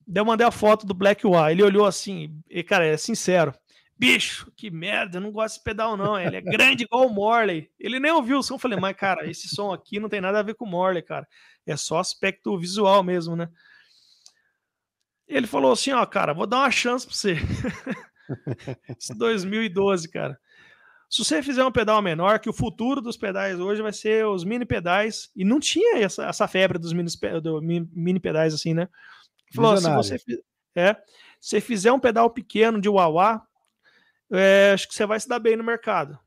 Daí 0.07 0.21
eu 0.21 0.27
mandei 0.27 0.47
a 0.47 0.51
foto 0.51 0.87
do 0.87 0.93
Black 0.93 1.27
Y. 1.27 1.51
Ele 1.51 1.63
olhou 1.63 1.87
assim, 1.87 2.39
e, 2.51 2.63
cara, 2.63 2.85
é 2.85 2.97
sincero. 2.97 3.55
Bicho, 3.97 4.51
que 4.57 4.71
merda, 4.71 5.19
eu 5.19 5.21
não 5.21 5.31
gosto 5.31 5.55
desse 5.55 5.65
pedal, 5.65 5.97
não. 5.97 6.19
Ele 6.19 6.37
é 6.37 6.41
grande 6.41 6.83
igual 6.85 7.07
o 7.07 7.15
Morley. 7.15 7.71
Ele 7.79 8.01
nem 8.01 8.11
ouviu 8.11 8.39
o 8.39 8.43
som. 8.43 8.55
Eu 8.55 8.59
falei, 8.59 8.79
mas, 8.79 8.97
cara, 8.97 9.31
esse 9.31 9.49
som 9.49 9.73
aqui 9.73 10.01
não 10.01 10.09
tem 10.09 10.21
nada 10.21 10.41
a 10.41 10.43
ver 10.43 10.55
com 10.55 10.65
o 10.65 10.69
Morley, 10.69 11.03
cara. 11.03 11.27
É 11.65 11.77
só 11.77 11.99
aspecto 11.99 12.59
visual 12.59 13.05
mesmo, 13.05 13.37
né? 13.37 13.49
Ele 15.27 15.47
falou 15.47 15.73
assim: 15.73 15.93
ó, 15.93 16.05
cara, 16.05 16.35
vou 16.35 16.47
dar 16.47 16.59
uma 16.59 16.71
chance 16.71 17.07
pra 17.07 17.15
você. 17.15 17.37
Esse 18.99 19.17
2012, 19.17 20.11
cara. 20.11 20.39
Se 21.09 21.25
você 21.25 21.43
fizer 21.43 21.65
um 21.65 21.71
pedal 21.71 22.03
menor, 22.03 22.41
que 22.41 22.51
o 22.51 22.53
futuro 22.53 23.01
dos 23.01 23.17
pedais 23.17 23.61
hoje 23.61 23.81
vai 23.81 23.93
ser 23.93 24.27
os 24.27 24.43
mini 24.43 24.67
pedais, 24.67 25.31
e 25.37 25.45
não 25.45 25.61
tinha 25.61 25.99
essa, 25.99 26.27
essa 26.27 26.49
febre 26.49 26.79
dos 26.79 26.93
mini, 26.93 27.09
do, 27.41 27.63
mini 27.63 28.19
pedais 28.19 28.53
assim, 28.53 28.75
né? 28.75 28.89
Falou, 29.55 29.77
se 29.77 29.89
você, 29.95 30.17
é, 30.75 30.97
se 31.41 31.61
fizer 31.61 31.93
um 31.93 32.01
pedal 32.01 32.29
pequeno 32.31 32.81
de 32.81 32.89
wah 32.89 33.41
é, 34.37 34.73
acho 34.73 34.89
que 34.89 34.95
você 34.95 35.07
vai 35.07 35.19
se 35.19 35.29
dar 35.29 35.39
bem 35.39 35.57
no 35.57 35.65
mercado. 35.65 36.19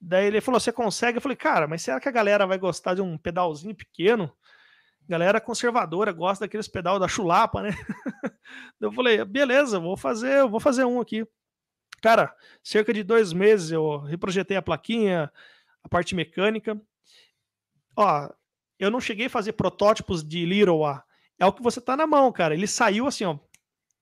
Daí 0.00 0.26
ele 0.26 0.40
falou: 0.40 0.60
Você 0.60 0.72
consegue? 0.72 1.18
Eu 1.18 1.22
falei: 1.22 1.36
Cara, 1.36 1.66
mas 1.66 1.82
será 1.82 2.00
que 2.00 2.08
a 2.08 2.12
galera 2.12 2.46
vai 2.46 2.58
gostar 2.58 2.94
de 2.94 3.02
um 3.02 3.16
pedalzinho 3.16 3.74
pequeno? 3.74 4.32
Galera 5.08 5.40
conservadora 5.40 6.12
gosta 6.12 6.44
daqueles 6.44 6.68
pedal 6.68 6.98
da 6.98 7.08
chulapa, 7.08 7.62
né? 7.62 7.70
eu 8.80 8.92
falei: 8.92 9.24
Beleza, 9.24 9.78
vou 9.78 9.96
fazer, 9.96 10.46
vou 10.46 10.60
fazer 10.60 10.84
um 10.84 11.00
aqui. 11.00 11.26
Cara, 12.00 12.34
cerca 12.62 12.92
de 12.92 13.02
dois 13.02 13.32
meses 13.32 13.72
eu 13.72 13.98
reprojetei 13.98 14.56
a 14.56 14.62
plaquinha, 14.62 15.32
a 15.82 15.88
parte 15.88 16.14
mecânica. 16.14 16.80
Ó, 17.96 18.28
eu 18.78 18.90
não 18.90 19.00
cheguei 19.00 19.26
a 19.26 19.30
fazer 19.30 19.54
protótipos 19.54 20.22
de 20.22 20.44
Little 20.44 20.84
A. 20.84 21.02
É 21.38 21.46
o 21.46 21.52
que 21.52 21.62
você 21.62 21.80
tá 21.80 21.96
na 21.96 22.06
mão, 22.06 22.30
cara. 22.30 22.54
Ele 22.54 22.66
saiu 22.66 23.06
assim, 23.06 23.24
ó. 23.24 23.38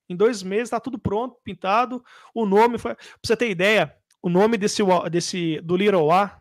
Em 0.08 0.16
dois 0.16 0.42
meses 0.42 0.70
tá 0.70 0.80
tudo 0.80 0.98
pronto, 0.98 1.40
pintado. 1.42 2.04
O 2.34 2.46
nome 2.46 2.78
foi. 2.78 2.94
Pra 2.94 3.04
você 3.22 3.36
ter 3.36 3.50
ideia, 3.50 3.96
o 4.22 4.28
nome 4.28 4.56
desse, 4.56 4.82
desse 5.10 5.60
do 5.60 5.76
Little 5.76 6.10
A, 6.10 6.40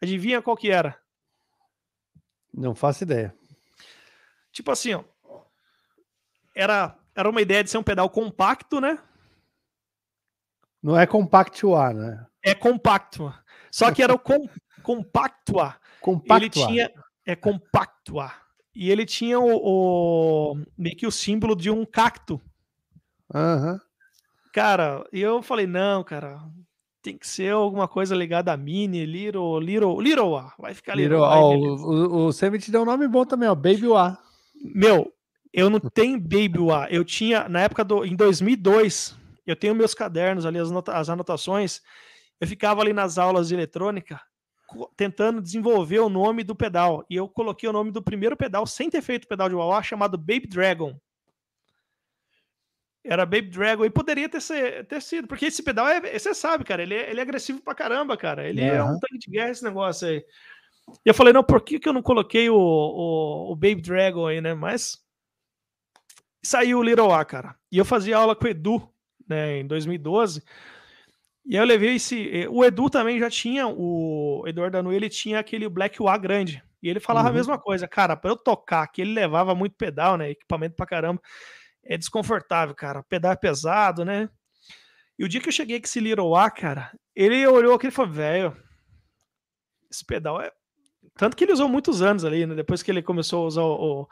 adivinha 0.00 0.42
qual 0.42 0.56
que 0.56 0.70
era? 0.70 0.98
Não 2.52 2.74
faço 2.74 3.04
ideia. 3.04 3.34
Tipo 4.52 4.70
assim, 4.70 4.94
ó. 4.94 5.04
Era, 6.54 6.98
era 7.14 7.30
uma 7.30 7.40
ideia 7.40 7.64
de 7.64 7.70
ser 7.70 7.78
um 7.78 7.82
pedal 7.82 8.10
compacto, 8.10 8.80
né? 8.80 8.98
Não 10.82 10.98
é 10.98 11.06
Compactua, 11.06 11.92
né? 11.92 12.26
É 12.42 12.54
Compactua. 12.54 13.42
Só 13.70 13.92
que 13.92 14.02
era 14.02 14.12
o 14.12 14.18
com, 14.18 14.48
Compactua. 14.82 15.76
Compactua. 16.00 16.36
Ele 16.36 16.50
tinha. 16.50 16.92
É 17.24 17.36
Compactua. 17.36 18.32
E 18.74 18.90
ele 18.90 19.06
tinha 19.06 19.38
o, 19.38 20.52
o 20.52 20.54
meio 20.76 20.96
que 20.96 21.06
o 21.06 21.12
símbolo 21.12 21.54
de 21.54 21.70
um 21.70 21.84
cacto. 21.86 22.40
Uhum. 23.34 23.78
Cara, 24.52 25.04
e 25.12 25.20
eu 25.20 25.42
falei, 25.42 25.66
não, 25.66 26.04
cara, 26.04 26.40
tem 27.02 27.16
que 27.16 27.26
ser 27.26 27.52
alguma 27.52 27.88
coisa 27.88 28.14
ligada 28.14 28.52
a 28.52 28.56
Mini, 28.56 29.06
Little, 29.06 29.58
Little, 29.58 30.00
Little 30.00 30.36
A. 30.36 30.52
Vai 30.58 30.74
ficar 30.74 30.94
Little. 30.94 31.18
little 31.18 31.26
ó, 31.26 31.54
o, 31.54 32.26
o, 32.26 32.32
Sam 32.32 32.58
te 32.58 32.70
deu 32.70 32.82
um 32.82 32.86
nome 32.86 33.08
bom 33.08 33.24
também, 33.24 33.48
ó, 33.48 33.54
Baby 33.54 33.92
A. 33.96 34.18
Meu, 34.62 35.12
eu 35.52 35.70
não 35.70 35.80
tenho 35.80 36.20
Baby 36.20 36.70
A. 36.70 36.88
Eu 36.90 37.04
tinha, 37.04 37.48
na 37.48 37.60
época 37.60 37.82
do. 37.82 38.04
Em 38.04 38.14
2002, 38.14 39.16
eu 39.46 39.56
tenho 39.56 39.74
meus 39.74 39.94
cadernos 39.94 40.46
ali, 40.46 40.58
as, 40.58 40.70
as 40.88 41.08
anotações. 41.08 41.80
Eu 42.40 42.46
ficava 42.46 42.80
ali 42.80 42.92
nas 42.92 43.18
aulas 43.18 43.48
de 43.48 43.54
eletrônica 43.54 44.20
tentando 44.96 45.42
desenvolver 45.42 45.98
o 46.00 46.08
nome 46.08 46.42
do 46.42 46.54
pedal. 46.54 47.04
E 47.08 47.16
eu 47.16 47.28
coloquei 47.28 47.68
o 47.68 47.72
nome 47.72 47.90
do 47.90 48.02
primeiro 48.02 48.36
pedal, 48.36 48.66
sem 48.66 48.88
ter 48.88 49.02
feito 49.02 49.28
pedal 49.28 49.48
de 49.48 49.54
wah 49.54 49.82
chamado 49.82 50.16
Baby 50.16 50.46
Dragon. 50.48 50.96
Era 53.04 53.26
Baby 53.26 53.48
Dragon. 53.48 53.84
E 53.84 53.90
poderia 53.90 54.28
ter, 54.28 54.40
ser, 54.40 54.86
ter 54.86 55.02
sido, 55.02 55.26
porque 55.26 55.46
esse 55.46 55.62
pedal, 55.62 55.88
é, 55.88 56.18
você 56.18 56.34
sabe, 56.34 56.64
cara, 56.64 56.82
ele 56.82 56.94
é, 56.94 57.10
ele 57.10 57.20
é 57.20 57.22
agressivo 57.22 57.60
pra 57.60 57.74
caramba, 57.74 58.16
cara. 58.16 58.48
Ele 58.48 58.62
uhum. 58.62 58.68
é 58.68 58.84
um 58.84 58.98
tanque 58.98 59.18
de 59.18 59.30
guerra, 59.30 59.50
esse 59.50 59.64
negócio 59.64 60.08
aí. 60.08 60.24
E 61.04 61.08
eu 61.08 61.14
falei, 61.14 61.32
não, 61.32 61.42
por 61.42 61.60
que, 61.62 61.78
que 61.78 61.88
eu 61.88 61.92
não 61.92 62.02
coloquei 62.02 62.48
o, 62.48 62.56
o, 62.56 63.52
o 63.52 63.56
Baby 63.56 63.82
Dragon 63.82 64.26
aí, 64.26 64.40
né? 64.40 64.54
Mas 64.54 64.98
saiu 66.42 66.78
o 66.78 66.82
Little 66.82 67.12
A, 67.12 67.24
cara. 67.24 67.56
E 67.70 67.78
eu 67.78 67.84
fazia 67.84 68.16
aula 68.16 68.34
com 68.34 68.44
o 68.44 68.48
Edu 68.48 68.88
né, 69.28 69.58
em 69.58 69.66
2012. 69.66 70.42
E 71.44 71.56
aí 71.56 71.62
eu 71.62 71.66
levei 71.66 71.96
esse. 71.96 72.46
O 72.50 72.64
Edu 72.64 72.88
também 72.88 73.18
já 73.18 73.28
tinha, 73.28 73.66
o 73.66 74.44
Eduardo 74.46 74.78
Anu, 74.78 74.92
ele 74.92 75.08
tinha 75.08 75.38
aquele 75.38 75.68
Black 75.68 76.00
UA 76.00 76.16
grande. 76.18 76.62
E 76.82 76.88
ele 76.88 77.00
falava 77.00 77.28
uhum. 77.28 77.34
a 77.34 77.36
mesma 77.36 77.58
coisa, 77.58 77.86
cara, 77.86 78.16
para 78.16 78.30
eu 78.30 78.36
tocar, 78.36 78.86
que 78.88 79.02
ele 79.02 79.12
levava 79.12 79.54
muito 79.54 79.76
pedal, 79.76 80.16
né? 80.16 80.30
Equipamento 80.30 80.74
pra 80.74 80.86
caramba. 80.86 81.20
É 81.84 81.96
desconfortável, 81.96 82.74
cara. 82.74 83.02
Pedal 83.02 83.32
é 83.32 83.36
pesado, 83.36 84.04
né? 84.04 84.28
E 85.18 85.24
o 85.24 85.28
dia 85.28 85.40
que 85.40 85.48
eu 85.48 85.52
cheguei 85.52 85.78
com 85.78 85.86
esse 85.86 86.00
Little 86.00 86.34
A, 86.34 86.50
cara, 86.50 86.90
ele 87.14 87.46
olhou 87.46 87.74
aqui 87.74 87.88
e 87.88 87.90
falou, 87.90 88.12
velho, 88.12 88.56
esse 89.90 90.04
pedal 90.04 90.40
é. 90.40 90.50
Tanto 91.14 91.36
que 91.36 91.44
ele 91.44 91.52
usou 91.52 91.68
muitos 91.68 92.00
anos 92.00 92.24
ali, 92.24 92.46
né? 92.46 92.54
Depois 92.54 92.82
que 92.82 92.90
ele 92.90 93.02
começou 93.02 93.44
a 93.44 93.46
usar 93.46 93.62
o, 93.62 94.02
o, 94.02 94.08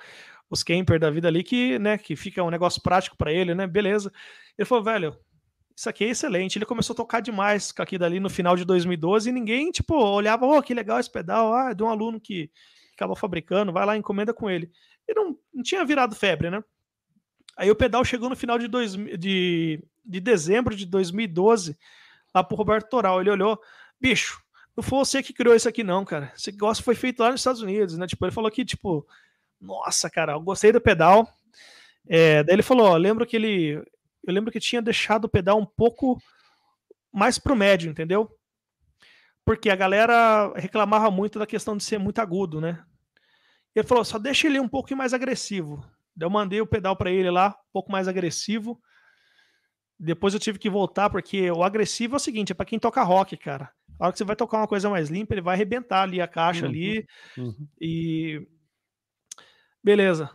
os 0.51 0.63
camper 0.63 0.99
da 0.99 1.11
vida 1.11 1.29
ali, 1.29 1.43
que, 1.43 1.79
né, 1.79 1.97
que 1.97 2.15
fica 2.15 2.43
um 2.43 2.51
negócio 2.51 2.83
prático 2.83 3.17
para 3.17 3.33
ele, 3.33 3.55
né? 3.55 3.67
Beleza. 3.67 4.13
Ele 4.59 4.67
falou, 4.67 4.85
velho, 4.85 5.17
isso 5.75 5.89
aqui 5.89 6.05
é 6.05 6.09
excelente. 6.09 6.59
Ele 6.59 6.67
começou 6.67 6.93
a 6.93 6.97
tocar 6.97 7.21
demais 7.21 7.73
com 7.73 7.83
aquilo 7.83 8.01
dali 8.01 8.21
no 8.21 8.29
final 8.29 8.55
de 8.55 8.65
2012 8.65 9.31
e 9.31 9.33
ninguém, 9.33 9.71
tipo, 9.71 9.95
olhava, 9.95 10.45
oh, 10.45 10.63
que 10.63 10.75
legal 10.75 11.01
esse 11.01 11.11
pedal, 11.11 11.55
ah, 11.55 11.71
é 11.71 11.75
de 11.75 11.83
um 11.83 11.89
aluno 11.89 12.21
que 12.21 12.51
acabou 12.95 13.17
fabricando, 13.17 13.73
vai 13.73 13.87
lá, 13.87 13.97
encomenda 13.97 14.35
com 14.35 14.51
ele. 14.51 14.71
E 15.09 15.15
não, 15.15 15.37
não 15.55 15.63
tinha 15.63 15.85
virado 15.85 16.15
febre, 16.15 16.51
né? 16.51 16.63
Aí 17.61 17.71
o 17.71 17.77
pedal 17.77 18.03
chegou 18.07 18.31
no 18.31 18.35
final 18.35 18.59
de, 18.59 18.67
dois, 18.67 18.95
de, 18.95 19.85
de 20.03 20.19
dezembro 20.19 20.75
de 20.75 20.87
2012, 20.87 21.77
lá 22.35 22.43
pro 22.43 22.57
Roberto 22.57 22.89
Toral. 22.89 23.21
Ele 23.21 23.29
olhou, 23.29 23.61
bicho, 24.01 24.43
não 24.75 24.83
foi 24.83 24.99
você 25.01 25.23
que 25.23 25.35
criou 25.35 25.55
isso 25.55 25.69
aqui, 25.69 25.85
não, 25.85 26.03
cara. 26.03 26.33
Esse 26.35 26.51
negócio 26.51 26.83
foi 26.83 26.95
feito 26.95 27.21
lá 27.21 27.31
nos 27.31 27.43
Estados 27.43 27.61
Unidos, 27.61 27.99
né? 27.99 28.07
Tipo, 28.07 28.25
ele 28.25 28.33
falou 28.33 28.51
que, 28.51 28.65
tipo, 28.65 29.07
nossa, 29.61 30.09
cara, 30.09 30.33
eu 30.33 30.41
gostei 30.41 30.73
do 30.73 30.81
pedal, 30.81 31.29
é, 32.09 32.43
daí 32.43 32.55
ele 32.55 32.63
falou: 32.63 32.87
ó, 32.87 32.97
lembro 32.97 33.27
que 33.27 33.37
ele. 33.37 33.75
eu 34.27 34.33
lembro 34.33 34.51
que 34.51 34.59
tinha 34.59 34.81
deixado 34.81 35.27
o 35.27 35.29
pedal 35.29 35.59
um 35.59 35.67
pouco 35.67 36.19
mais 37.13 37.39
pro 37.39 37.55
médio, 37.55 37.91
entendeu? 37.91 38.35
Porque 39.45 39.69
a 39.69 39.77
galera 39.77 40.51
reclamava 40.57 41.11
muito 41.11 41.39
da 41.39 41.47
questão 41.47 41.77
de 41.77 41.85
ser 41.85 41.99
muito 41.99 42.21
agudo, 42.21 42.59
né? 42.59 42.83
Ele 43.75 43.87
falou, 43.87 44.03
só 44.03 44.19
deixa 44.19 44.47
ele 44.47 44.59
um 44.59 44.69
pouco 44.69 44.97
mais 44.97 45.13
agressivo. 45.13 45.85
Daí 46.21 46.27
eu 46.27 46.31
mandei 46.31 46.61
o 46.61 46.67
pedal 46.67 46.95
para 46.95 47.11
ele 47.11 47.31
lá, 47.31 47.49
um 47.49 47.73
pouco 47.73 47.91
mais 47.91 48.07
agressivo. 48.07 48.79
Depois 49.99 50.35
eu 50.35 50.41
tive 50.41 50.59
que 50.59 50.69
voltar, 50.69 51.09
porque 51.09 51.51
o 51.51 51.63
agressivo 51.63 52.15
é 52.15 52.19
o 52.19 52.21
seguinte, 52.21 52.53
é 52.53 52.55
para 52.55 52.67
quem 52.67 52.79
toca 52.79 53.03
rock, 53.03 53.39
cara. 53.39 53.71
A 53.99 54.05
hora 54.05 54.13
que 54.13 54.19
você 54.19 54.25
vai 54.25 54.37
tocar 54.37 54.59
uma 54.59 54.69
coisa 54.69 54.91
mais 54.91 55.09
limpa, 55.09 55.33
ele 55.33 55.41
vai 55.41 55.55
arrebentar 55.55 56.03
ali 56.03 56.21
a 56.21 56.29
caixa 56.29 56.67
uhum, 56.67 56.71
ali. 56.71 57.07
Uhum. 57.39 57.69
E. 57.81 58.47
Beleza. 59.83 60.31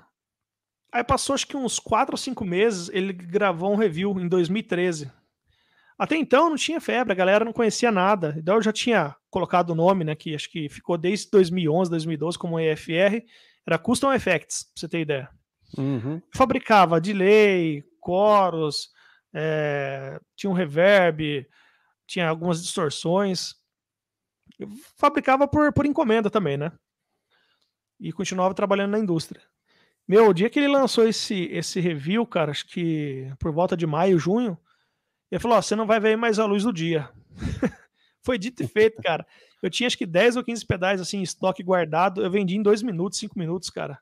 Aí 0.91 1.03
passou 1.03 1.35
acho 1.35 1.45
que 1.45 1.55
uns 1.55 1.77
4 1.77 2.13
ou 2.13 2.17
5 2.17 2.43
meses, 2.43 2.89
ele 2.89 3.13
gravou 3.13 3.71
um 3.71 3.75
review 3.75 4.19
em 4.19 4.27
2013. 4.27 5.11
Até 5.99 6.15
então 6.15 6.49
não 6.49 6.57
tinha 6.57 6.81
febre, 6.81 7.13
a 7.13 7.15
galera 7.15 7.45
não 7.45 7.53
conhecia 7.53 7.91
nada. 7.91 8.33
Então 8.39 8.55
eu 8.55 8.61
já 8.63 8.73
tinha 8.73 9.15
colocado 9.29 9.69
o 9.69 9.75
nome, 9.75 10.03
né, 10.03 10.15
que 10.15 10.33
acho 10.33 10.49
que 10.49 10.67
ficou 10.67 10.97
desde 10.97 11.29
2011, 11.29 11.91
2012 11.91 12.39
como 12.39 12.59
EFR, 12.59 13.23
era 13.67 13.77
Custom 13.77 14.11
Effects, 14.13 14.63
pra 14.63 14.79
você 14.79 14.87
ter 14.87 15.01
ideia. 15.01 15.29
Uhum. 15.77 16.21
Fabricava 16.33 17.01
delay, 17.01 17.83
coros, 17.99 18.89
é, 19.33 20.19
tinha 20.35 20.49
um 20.49 20.53
reverb, 20.53 21.47
tinha 22.07 22.29
algumas 22.29 22.61
distorções. 22.61 23.55
Eu 24.59 24.69
fabricava 24.97 25.47
por, 25.47 25.73
por 25.73 25.85
encomenda 25.85 26.29
também, 26.29 26.57
né? 26.57 26.71
E 27.99 28.11
continuava 28.11 28.53
trabalhando 28.53 28.91
na 28.91 28.99
indústria. 28.99 29.41
Meu, 30.07 30.29
o 30.29 30.33
dia 30.33 30.49
que 30.49 30.59
ele 30.59 30.67
lançou 30.67 31.07
esse, 31.07 31.45
esse 31.45 31.79
review, 31.79 32.25
cara, 32.27 32.51
acho 32.51 32.67
que 32.67 33.31
por 33.39 33.51
volta 33.51 33.75
de 33.75 33.87
maio, 33.87 34.19
junho, 34.19 34.57
ele 35.31 35.39
falou: 35.39 35.57
Ó, 35.57 35.61
você 35.61 35.75
não 35.75 35.87
vai 35.87 35.99
ver 35.99 36.15
mais 36.15 36.37
a 36.37 36.45
luz 36.45 36.63
do 36.63 36.71
dia. 36.71 37.09
Foi 38.21 38.37
dito 38.37 38.63
e 38.63 38.67
feito, 38.67 39.01
cara. 39.01 39.25
Eu 39.61 39.69
tinha 39.69 39.87
acho 39.87 39.97
que 39.97 40.05
10 40.05 40.37
ou 40.37 40.43
15 40.43 40.65
pedais 40.65 41.01
assim, 41.01 41.19
em 41.19 41.23
estoque 41.23 41.61
guardado. 41.61 42.23
Eu 42.23 42.31
vendi 42.31 42.55
em 42.55 42.61
2 42.61 42.81
minutos, 42.81 43.19
5 43.19 43.37
minutos, 43.37 43.69
cara. 43.69 43.99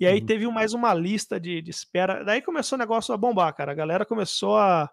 E 0.00 0.06
aí 0.06 0.18
uhum. 0.18 0.26
teve 0.26 0.48
mais 0.48 0.72
uma 0.72 0.94
lista 0.94 1.38
de, 1.38 1.60
de, 1.60 1.70
espera. 1.70 2.24
Daí 2.24 2.40
começou 2.40 2.76
o 2.76 2.78
negócio 2.78 3.12
a 3.12 3.18
bombar, 3.18 3.54
cara. 3.54 3.72
A 3.72 3.74
galera 3.74 4.06
começou 4.06 4.56
a. 4.56 4.90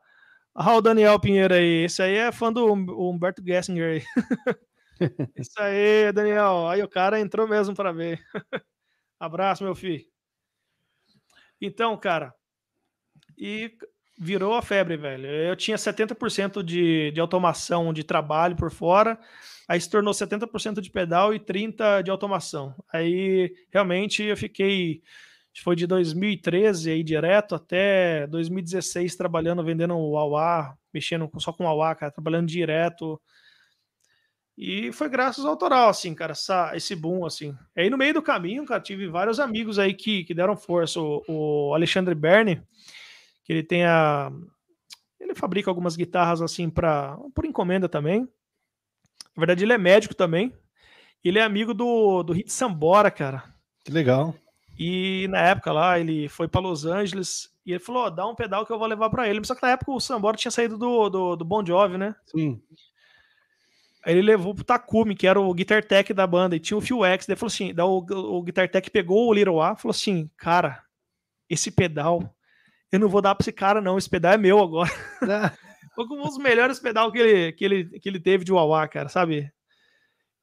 Ah, 0.53 0.75
o 0.75 0.81
Daniel 0.81 1.17
Pinheiro 1.17 1.53
aí. 1.53 1.85
Esse 1.85 2.01
aí 2.01 2.15
é 2.15 2.29
fã 2.29 2.51
do 2.51 2.73
Humberto 2.73 3.41
Gessinger 3.41 4.01
aí. 4.01 4.03
Isso 5.37 5.57
aí, 5.61 6.11
Daniel. 6.11 6.67
Aí 6.67 6.83
o 6.83 6.89
cara 6.89 7.21
entrou 7.21 7.47
mesmo 7.47 7.73
para 7.73 7.93
ver. 7.93 8.19
Abraço, 9.17 9.63
meu 9.63 9.73
filho. 9.73 10.03
Então, 11.61 11.95
cara. 11.95 12.33
E 13.37 13.71
virou 14.19 14.55
a 14.55 14.61
febre, 14.61 14.97
velho. 14.97 15.25
Eu 15.25 15.55
tinha 15.55 15.77
70% 15.77 16.61
de, 16.63 17.11
de 17.11 17.19
automação 17.21 17.93
de 17.93 18.03
trabalho 18.03 18.57
por 18.57 18.71
fora, 18.71 19.17
aí 19.67 19.79
se 19.81 19.89
tornou 19.89 20.13
70% 20.13 20.79
de 20.79 20.89
pedal 20.89 21.33
e 21.33 21.39
30% 21.39 22.03
de 22.03 22.11
automação. 22.11 22.73
Aí 22.91 23.53
realmente 23.71 24.23
eu 24.23 24.37
fiquei. 24.37 25.01
Foi 25.63 25.75
de 25.75 25.87
2013 25.87 26.91
aí 26.91 27.03
direto 27.03 27.55
até 27.55 28.27
2016 28.27 29.15
trabalhando, 29.15 29.63
vendendo 29.63 29.95
o 29.97 30.15
AUA, 30.15 30.77
mexendo 30.93 31.29
só 31.39 31.51
com 31.51 31.63
o 31.65 31.67
AUA, 31.67 31.95
cara, 31.95 32.11
trabalhando 32.11 32.47
direto. 32.47 33.19
E 34.57 34.91
foi 34.91 35.07
graças 35.07 35.45
ao 35.45 35.51
autoral, 35.51 35.89
assim, 35.89 36.15
cara, 36.15 36.31
essa, 36.31 36.75
esse 36.75 36.95
boom, 36.95 37.25
assim. 37.25 37.55
Aí 37.75 37.89
no 37.89 37.97
meio 37.97 38.15
do 38.15 38.23
caminho, 38.23 38.65
cara, 38.65 38.81
tive 38.81 39.07
vários 39.07 39.39
amigos 39.39 39.77
aí 39.77 39.93
que, 39.93 40.23
que 40.23 40.33
deram 40.33 40.55
força. 40.55 40.99
O, 40.99 41.23
o 41.27 41.73
Alexandre 41.75 42.15
Berni, 42.15 42.61
que 43.43 43.53
ele 43.53 43.63
tem 43.63 43.85
a. 43.85 44.31
Ele 45.19 45.35
fabrica 45.35 45.69
algumas 45.69 45.95
guitarras 45.95 46.41
assim 46.41 46.69
para 46.69 47.17
por 47.35 47.45
encomenda 47.45 47.87
também. 47.87 48.27
Na 49.37 49.41
verdade, 49.41 49.63
ele 49.63 49.73
é 49.73 49.77
médico 49.77 50.15
também. 50.15 50.51
Ele 51.23 51.37
é 51.37 51.43
amigo 51.43 51.71
do, 51.71 52.23
do 52.23 52.33
Hit 52.33 52.51
Sambora, 52.51 53.11
cara. 53.11 53.43
Que 53.85 53.91
legal. 53.91 54.33
E 54.79 55.27
na 55.29 55.39
época 55.39 55.71
lá, 55.71 55.99
ele 55.99 56.27
foi 56.27 56.47
para 56.47 56.59
Los 56.61 56.85
Angeles 56.85 57.49
e 57.63 57.71
ele 57.71 57.79
falou: 57.79 58.05
oh, 58.05 58.09
dá 58.09 58.25
um 58.27 58.33
pedal 58.33 58.65
que 58.65 58.71
eu 58.73 58.79
vou 58.79 58.87
levar 58.87 59.11
para 59.11 59.27
ele. 59.29 59.45
Só 59.45 59.53
que 59.53 59.61
na 59.61 59.73
época 59.73 59.91
o 59.91 59.99
Sambora 59.99 60.35
tinha 60.35 60.51
saído 60.51 60.75
do, 60.75 61.07
do, 61.09 61.35
do 61.35 61.45
Bon 61.45 61.63
Jovi, 61.63 61.99
né? 61.99 62.15
Sim. 62.25 62.59
Aí 64.03 64.13
ele 64.13 64.23
levou 64.23 64.55
pro 64.55 64.63
Takumi, 64.63 65.15
que 65.15 65.27
era 65.27 65.39
o 65.39 65.53
Guitar 65.53 65.83
Tech 65.83 66.11
da 66.13 66.25
banda, 66.25 66.55
e 66.55 66.59
tinha 66.59 66.77
o 66.77 66.81
Phil 66.81 67.05
X. 67.05 67.27
Daí 67.27 67.35
falou 67.35 67.51
assim: 67.51 67.73
daí 67.73 67.85
o, 67.85 67.97
o 67.97 68.41
Guitar 68.41 68.67
Tech 68.67 68.89
pegou 68.89 69.27
o 69.27 69.33
Little 69.33 69.61
A 69.61 69.75
falou 69.75 69.91
assim: 69.91 70.29
cara, 70.35 70.81
esse 71.47 71.69
pedal 71.69 72.33
eu 72.91 72.99
não 72.99 73.09
vou 73.09 73.21
dar 73.21 73.35
para 73.35 73.43
esse 73.43 73.51
cara, 73.51 73.81
não. 73.81 73.97
Esse 73.97 74.09
pedal 74.09 74.33
é 74.33 74.37
meu 74.37 74.59
agora. 74.59 74.89
Foi 75.97 76.05
um 76.05 76.21
dos 76.21 76.37
melhores 76.37 76.79
pedal 76.79 77.11
que 77.11 77.17
ele, 77.17 77.51
que 77.53 77.65
ele, 77.65 77.99
que 77.99 78.07
ele 78.07 78.19
teve 78.19 78.45
de 78.45 78.51
Wawa, 78.51 78.87
cara, 78.87 79.09
sabe? 79.09 79.51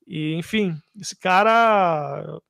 E, 0.05 0.35
enfim, 0.35 0.77
esse 1.01 1.17
cara. 1.17 2.41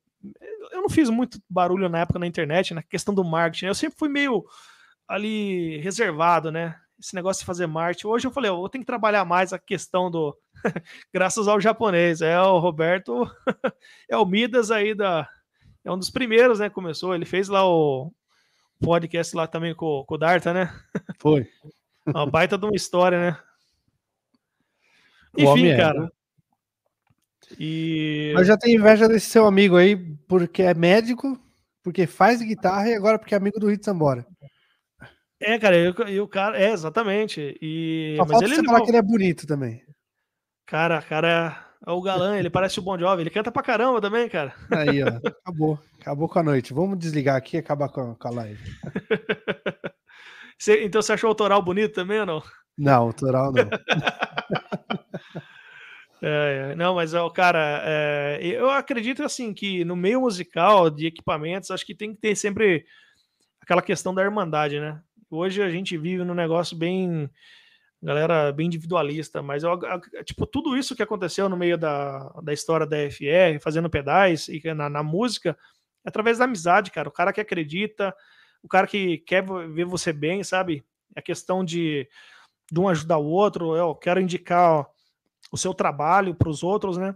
Eu 0.71 0.81
não 0.81 0.89
fiz 0.89 1.07
muito 1.07 1.39
barulho 1.47 1.87
na 1.87 1.99
época 1.99 2.17
na 2.17 2.25
internet, 2.25 2.73
na 2.73 2.81
questão 2.81 3.13
do 3.13 3.23
marketing. 3.23 3.67
Eu 3.67 3.75
sempre 3.75 3.99
fui 3.99 4.09
meio 4.09 4.43
ali 5.07 5.77
reservado, 5.77 6.51
né? 6.51 6.75
Esse 6.99 7.13
negócio 7.13 7.41
de 7.41 7.45
fazer 7.45 7.67
marketing. 7.67 8.07
Hoje 8.07 8.25
eu 8.25 8.31
falei, 8.31 8.49
eu 8.49 8.67
tenho 8.69 8.81
que 8.81 8.87
trabalhar 8.87 9.23
mais 9.23 9.53
a 9.53 9.59
questão 9.59 10.09
do. 10.09 10.35
Graças 11.13 11.47
ao 11.47 11.61
japonês. 11.61 12.21
É 12.21 12.41
o 12.41 12.57
Roberto. 12.57 13.29
é 14.09 14.17
o 14.17 14.25
Midas 14.25 14.71
aí 14.71 14.95
da. 14.95 15.29
É 15.83 15.91
um 15.91 15.99
dos 15.99 16.09
primeiros, 16.09 16.57
né? 16.57 16.71
Começou. 16.71 17.13
Ele 17.13 17.25
fez 17.25 17.49
lá 17.49 17.69
o, 17.69 18.11
podcast 18.81 19.35
lá 19.35 19.45
também 19.45 19.75
com, 19.75 20.03
com 20.07 20.15
o 20.15 20.17
Darta, 20.17 20.51
né? 20.51 20.73
Foi. 21.19 21.47
Uma 22.05 22.25
baita 22.25 22.57
de 22.57 22.65
uma 22.65 22.75
história, 22.75 23.19
né? 23.19 23.39
Enfim, 25.37 25.67
é, 25.67 25.77
cara. 25.77 26.01
Né? 26.01 26.09
E... 27.59 28.31
Mas 28.33 28.47
já 28.47 28.57
tenho 28.57 28.79
inveja 28.79 29.07
desse 29.07 29.27
seu 29.27 29.45
amigo 29.45 29.75
aí, 29.75 29.95
porque 30.27 30.61
é 30.61 30.73
médico, 30.73 31.39
porque 31.83 32.07
faz 32.07 32.41
guitarra 32.41 32.89
e 32.89 32.95
agora 32.95 33.19
porque 33.19 33.33
é 33.33 33.37
amigo 33.37 33.59
do 33.59 33.67
Rit 33.67 33.83
Sambora. 33.83 34.25
É, 35.39 35.59
cara, 35.59 35.75
e 36.09 36.19
o 36.19 36.27
cara, 36.27 36.59
é, 36.59 36.71
exatamente. 36.71 37.57
E... 37.61 38.15
Só 38.17 38.25
Mas 38.25 38.41
ele 38.41 38.55
você 38.55 38.63
falar 38.63 38.81
que 38.81 38.89
ele 38.89 38.97
é 38.97 39.01
bonito 39.01 39.45
também. 39.45 39.83
Cara, 40.65 41.01
cara, 41.01 41.65
é 41.85 41.91
o 41.91 42.01
galã, 42.01 42.37
ele 42.37 42.49
parece 42.49 42.79
o 42.79 42.81
Bon 42.81 42.97
Jovi, 42.97 43.21
ele 43.21 43.29
canta 43.29 43.51
pra 43.51 43.61
caramba 43.61 44.01
também, 44.01 44.27
cara. 44.27 44.55
Aí, 44.71 45.03
ó, 45.03 45.07
acabou. 45.43 45.79
Acabou 45.99 46.29
com 46.29 46.39
a 46.39 46.43
noite. 46.43 46.73
Vamos 46.73 46.97
desligar 46.97 47.35
aqui 47.35 47.57
e 47.57 47.59
acabar 47.59 47.89
com 47.89 48.15
a 48.19 48.29
live. 48.29 48.63
Você, 50.57 50.83
então 50.83 51.01
você 51.01 51.13
achou 51.13 51.27
o 51.27 51.31
autoral 51.31 51.61
bonito 51.61 51.93
também 51.93 52.19
ou 52.19 52.25
não? 52.25 52.43
Não, 52.77 53.03
autoral 53.03 53.51
não. 53.51 53.63
É, 56.21 56.71
é, 56.71 56.75
não, 56.75 56.95
mas 56.95 57.13
o 57.13 57.29
cara, 57.29 57.83
é, 57.85 58.39
eu 58.41 58.69
acredito 58.71 59.21
assim 59.21 59.53
que 59.53 59.85
no 59.85 59.95
meio 59.95 60.21
musical 60.21 60.89
de 60.89 61.05
equipamentos, 61.05 61.69
acho 61.69 61.85
que 61.85 61.93
tem 61.93 62.15
que 62.15 62.19
ter 62.19 62.35
sempre 62.35 62.83
aquela 63.61 63.81
questão 63.81 64.15
da 64.15 64.23
irmandade, 64.23 64.79
né? 64.79 64.99
Hoje 65.29 65.61
a 65.61 65.69
gente 65.69 65.95
vive 65.97 66.23
num 66.23 66.33
negócio 66.33 66.75
bem 66.75 67.29
galera 68.01 68.51
bem 68.51 68.67
individualista, 68.67 69.41
mas 69.41 69.63
eu, 69.63 69.79
tipo, 70.23 70.45
tudo 70.45 70.77
isso 70.77 70.95
que 70.95 71.01
aconteceu 71.01 71.49
no 71.49 71.57
meio 71.57 71.77
da, 71.77 72.29
da 72.43 72.53
história 72.53 72.85
da 72.85 72.97
FR, 73.09 73.59
fazendo 73.61 73.89
pedais 73.89 74.47
e 74.47 74.61
na, 74.73 74.89
na 74.89 75.01
música, 75.01 75.57
é 76.05 76.09
através 76.09 76.37
da 76.37 76.45
amizade, 76.45 76.91
cara. 76.91 77.09
O 77.09 77.11
cara 77.11 77.33
que 77.33 77.41
acredita, 77.41 78.15
o 78.65 78.67
cara 78.67 78.87
que 78.87 79.19
quer 79.19 79.45
ver 79.71 79.85
você 79.85 80.11
bem, 80.11 80.43
sabe? 80.43 80.83
É 81.15 81.19
a 81.19 81.23
questão 81.23 81.63
de, 81.63 82.09
de 82.71 82.79
um 82.79 82.89
ajudar 82.89 83.19
o 83.19 83.27
outro, 83.27 83.75
eu 83.75 83.93
quero 83.93 84.19
indicar 84.19 84.87
o 85.51 85.57
seu 85.57 85.71
trabalho 85.71 86.33
para 86.33 86.49
os 86.49 86.63
outros, 86.63 86.97
né? 86.97 87.15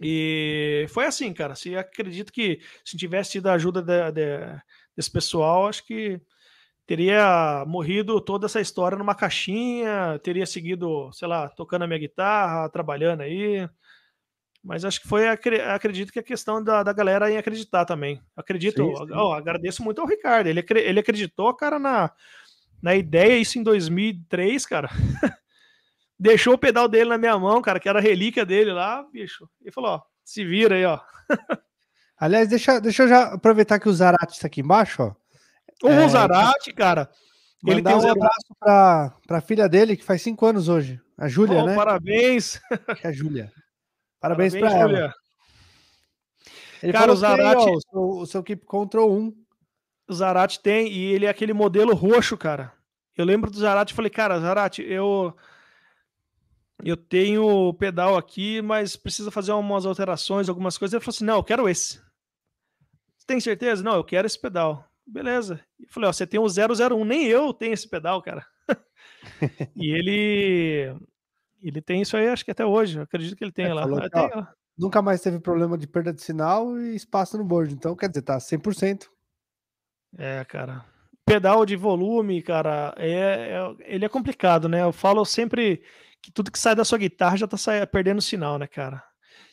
E 0.00 0.86
foi 0.90 1.06
assim, 1.06 1.32
cara. 1.32 1.56
Se 1.56 1.76
acredito 1.76 2.32
que 2.32 2.60
se 2.84 2.96
tivesse 2.96 3.32
tido 3.32 3.48
a 3.48 3.54
ajuda 3.54 3.82
de, 3.82 4.12
de, 4.12 4.60
desse 4.96 5.10
pessoal, 5.10 5.66
acho 5.66 5.84
que 5.84 6.20
teria 6.86 7.64
morrido 7.66 8.20
toda 8.20 8.46
essa 8.46 8.60
história 8.60 8.96
numa 8.96 9.14
caixinha, 9.14 10.20
teria 10.22 10.46
seguido, 10.46 11.10
sei 11.12 11.26
lá, 11.26 11.48
tocando 11.48 11.82
a 11.82 11.86
minha 11.88 11.98
guitarra, 11.98 12.68
trabalhando 12.68 13.22
aí. 13.22 13.68
Mas 14.64 14.82
acho 14.82 15.02
que 15.02 15.08
foi, 15.08 15.28
acredito 15.28 16.10
que 16.10 16.18
a 16.18 16.22
questão 16.22 16.64
da, 16.64 16.82
da 16.82 16.92
galera 16.92 17.30
em 17.30 17.36
acreditar 17.36 17.84
também. 17.84 18.22
Acredito, 18.34 18.82
sim, 18.82 18.96
sim. 18.96 19.12
Oh, 19.12 19.34
agradeço 19.34 19.84
muito 19.84 20.00
ao 20.00 20.06
Ricardo. 20.06 20.46
Ele, 20.46 20.64
ele 20.76 21.00
acreditou, 21.00 21.52
cara, 21.54 21.78
na, 21.78 22.10
na 22.82 22.94
ideia, 22.94 23.36
isso 23.36 23.58
em 23.58 23.62
2003, 23.62 24.64
cara. 24.64 24.88
Deixou 26.18 26.54
o 26.54 26.58
pedal 26.58 26.88
dele 26.88 27.10
na 27.10 27.18
minha 27.18 27.38
mão, 27.38 27.60
cara, 27.60 27.78
que 27.78 27.88
era 27.88 27.98
a 27.98 28.02
relíquia 28.02 28.46
dele 28.46 28.72
lá, 28.72 29.02
bicho. 29.12 29.46
E 29.62 29.70
falou: 29.70 29.90
ó, 29.96 30.02
se 30.24 30.42
vira 30.42 30.76
aí, 30.76 30.84
ó. 30.86 30.98
Aliás, 32.16 32.48
deixa, 32.48 32.80
deixa 32.80 33.02
eu 33.02 33.08
já 33.08 33.34
aproveitar 33.34 33.78
que 33.78 33.88
o 33.88 33.92
Zarate 33.92 34.32
está 34.32 34.46
aqui 34.46 34.62
embaixo, 34.62 35.02
ó. 35.02 35.14
O 35.86 35.90
é, 35.90 36.08
Zarate, 36.08 36.72
cara. 36.72 37.10
Ele 37.66 37.82
tem 37.82 37.94
um 37.94 38.10
abraço 38.10 38.54
para 38.58 39.12
a 39.28 39.40
filha 39.40 39.68
dele, 39.68 39.96
que 39.96 40.04
faz 40.04 40.22
cinco 40.22 40.46
anos 40.46 40.68
hoje, 40.68 41.00
a 41.18 41.28
Júlia, 41.28 41.62
oh, 41.62 41.66
né? 41.66 41.74
Parabéns. 41.74 42.60
Que 43.00 43.06
é 43.06 43.10
a 43.10 43.12
Júlia. 43.12 43.52
Parabéns, 44.24 44.54
Parabéns 44.54 44.72
para 44.72 44.98
ela. 44.98 45.14
Ele 46.82 46.92
cara, 46.92 47.12
o 47.12 47.16
Zarate. 47.16 47.68
o, 47.68 47.80
seu, 47.80 48.00
o 48.00 48.26
seu 48.26 48.42
Keep 48.42 48.64
Control 48.64 49.12
1. 49.12 49.44
O 50.08 50.14
Zarate 50.14 50.60
tem, 50.60 50.90
e 50.90 51.12
ele 51.12 51.26
é 51.26 51.28
aquele 51.28 51.52
modelo 51.52 51.94
roxo, 51.94 52.34
cara. 52.34 52.72
Eu 53.14 53.26
lembro 53.26 53.50
do 53.50 53.58
Zarate 53.58 53.92
e 53.92 53.94
falei, 53.94 54.10
cara, 54.10 54.40
Zarate, 54.40 54.82
eu 54.82 55.36
eu 56.82 56.96
tenho 56.96 57.46
o 57.46 57.74
pedal 57.74 58.16
aqui, 58.16 58.62
mas 58.62 58.96
precisa 58.96 59.30
fazer 59.30 59.52
umas 59.52 59.84
alterações, 59.84 60.48
algumas 60.48 60.78
coisas. 60.78 60.94
Ele 60.94 61.04
falou 61.04 61.14
assim: 61.14 61.24
não, 61.26 61.36
eu 61.36 61.44
quero 61.44 61.68
esse. 61.68 62.00
Tem 63.26 63.38
certeza? 63.40 63.82
Não, 63.82 63.96
eu 63.96 64.04
quero 64.04 64.26
esse 64.26 64.40
pedal. 64.40 64.90
Beleza. 65.06 65.60
Eu 65.78 65.88
falei: 65.90 66.08
ó, 66.08 66.12
você 66.14 66.26
tem 66.26 66.40
o 66.40 66.46
001, 66.46 67.04
nem 67.04 67.26
eu 67.26 67.52
tenho 67.52 67.74
esse 67.74 67.86
pedal, 67.86 68.22
cara. 68.22 68.46
e 69.76 69.90
ele 69.90 70.96
ele 71.68 71.80
tem 71.80 72.02
isso 72.02 72.16
aí, 72.16 72.28
acho 72.28 72.44
que 72.44 72.50
até 72.50 72.64
hoje. 72.64 73.00
Acredito 73.00 73.36
que 73.36 73.44
ele 73.44 73.52
tem 73.52 73.66
é, 73.66 73.74
lá. 73.74 73.86
Que, 74.08 74.18
ó. 74.18 74.46
Nunca 74.76 75.00
mais 75.00 75.20
teve 75.20 75.38
problema 75.38 75.78
de 75.78 75.86
perda 75.86 76.12
de 76.12 76.22
sinal 76.22 76.78
e 76.78 76.94
espaço 76.94 77.38
no 77.38 77.44
board. 77.44 77.72
Então, 77.72 77.94
quer 77.94 78.08
dizer, 78.08 78.22
tá 78.22 78.38
100%. 78.38 79.06
É, 80.18 80.44
cara. 80.44 80.84
Pedal 81.24 81.64
de 81.64 81.76
volume, 81.76 82.42
cara, 82.42 82.94
é, 82.98 83.08
é, 83.08 83.74
ele 83.80 84.04
é 84.04 84.08
complicado, 84.08 84.68
né? 84.68 84.82
Eu 84.82 84.92
falo 84.92 85.24
sempre 85.24 85.82
que 86.20 86.30
tudo 86.30 86.50
que 86.50 86.58
sai 86.58 86.74
da 86.74 86.84
sua 86.84 86.98
guitarra 86.98 87.36
já 87.36 87.46
tá 87.46 87.56
perdendo 87.90 88.20
sinal, 88.20 88.58
né, 88.58 88.66
cara? 88.66 89.02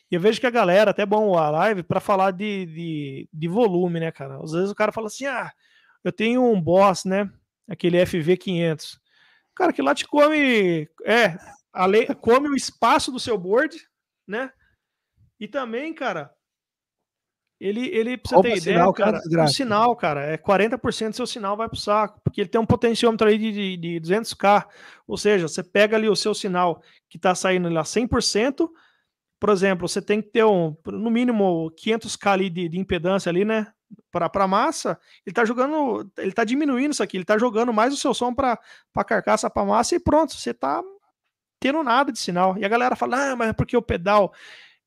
E 0.10 0.16
eu 0.16 0.20
vejo 0.20 0.42
que 0.42 0.48
a 0.48 0.52
galera, 0.52 0.92
até 0.92 1.06
bom 1.06 1.38
a 1.38 1.50
live, 1.50 1.84
para 1.84 2.02
falar 2.02 2.32
de, 2.32 2.66
de, 2.66 3.30
de, 3.32 3.48
volume, 3.48 4.00
né, 4.02 4.12
cara? 4.12 4.44
Às 4.44 4.52
vezes 4.52 4.70
o 4.70 4.76
cara 4.76 4.92
fala 4.92 5.08
assim: 5.08 5.26
ah, 5.26 5.50
eu 6.04 6.12
tenho 6.12 6.44
um 6.44 6.62
Boss, 6.62 7.06
né? 7.06 7.32
Aquele 7.70 7.98
FV500. 8.00 8.98
Cara, 9.56 9.72
que 9.72 9.82
lá 9.82 9.96
te 9.96 10.06
come. 10.06 10.90
É, 11.06 11.38
além, 11.74 12.08
come 12.16 12.50
o 12.50 12.56
espaço 12.56 13.12
do 13.12 13.20
seu 13.20 13.38
board, 13.38 13.78
né? 14.28 14.52
E 15.40 15.48
também, 15.48 15.94
cara, 15.94 16.32
ele, 17.62 17.88
ele 17.90 18.18
pra 18.18 18.38
você 18.38 18.42
ter 18.42 18.58
ideia, 18.58 18.78
sinal, 18.78 18.94
cara, 18.94 19.22
o 19.44 19.48
sinal, 19.48 19.96
cara, 19.96 20.22
é 20.26 20.36
40% 20.36 21.10
do 21.10 21.16
seu 21.16 21.28
sinal 21.28 21.56
vai 21.56 21.70
pro 21.70 21.78
saco, 21.78 22.20
porque 22.24 22.42
ele 22.42 22.50
tem 22.50 22.60
um 22.60 22.66
potenciômetro 22.66 23.28
aí 23.28 23.38
de, 23.38 23.78
de, 23.78 24.00
de 24.00 24.02
200k, 24.02 24.66
ou 25.08 25.16
seja, 25.16 25.48
você 25.48 25.62
pega 25.62 25.96
ali 25.96 26.10
o 26.10 26.16
seu 26.16 26.34
sinal 26.34 26.82
que 27.08 27.20
tá 27.20 27.36
saindo 27.36 27.70
lá 27.70 27.84
100%, 27.84 28.68
por 29.40 29.50
exemplo, 29.50 29.88
você 29.88 30.02
tem 30.02 30.24
que 30.24 30.30
ter 30.30 30.44
um, 30.44 30.76
no 30.88 31.12
mínimo 31.12 31.72
500k 31.80 32.32
ali 32.32 32.50
de, 32.50 32.68
de 32.68 32.80
impedância 32.80 33.30
ali, 33.30 33.46
né, 33.46 33.72
para 34.12 34.28
para 34.28 34.48
massa, 34.48 35.00
ele 35.24 35.34
tá 35.34 35.46
jogando, 35.46 36.10
ele 36.18 36.32
tá 36.32 36.44
diminuindo 36.44 36.94
isso 36.94 37.04
aqui, 37.04 37.18
ele 37.18 37.26
tá 37.26 37.38
jogando 37.38 37.72
mais 37.72 37.94
o 37.94 37.98
seu 37.98 38.14
som 38.14 38.34
para 38.34 38.58
para 38.92 39.04
carcaça, 39.04 39.50
para 39.52 39.66
massa 39.66 39.96
e 39.96 40.00
pronto, 40.00 40.34
você 40.34 40.52
tá 40.52 40.82
tendo 41.62 41.82
nada 41.84 42.12
de 42.12 42.20
sinal. 42.20 42.58
E 42.58 42.66
a 42.66 42.68
galera 42.68 42.98
fala: 42.98 43.32
"Ah, 43.32 43.36
mas 43.38 43.50
é 43.50 43.54
porque 43.54 43.78
o 43.78 43.82
pedal 43.82 44.34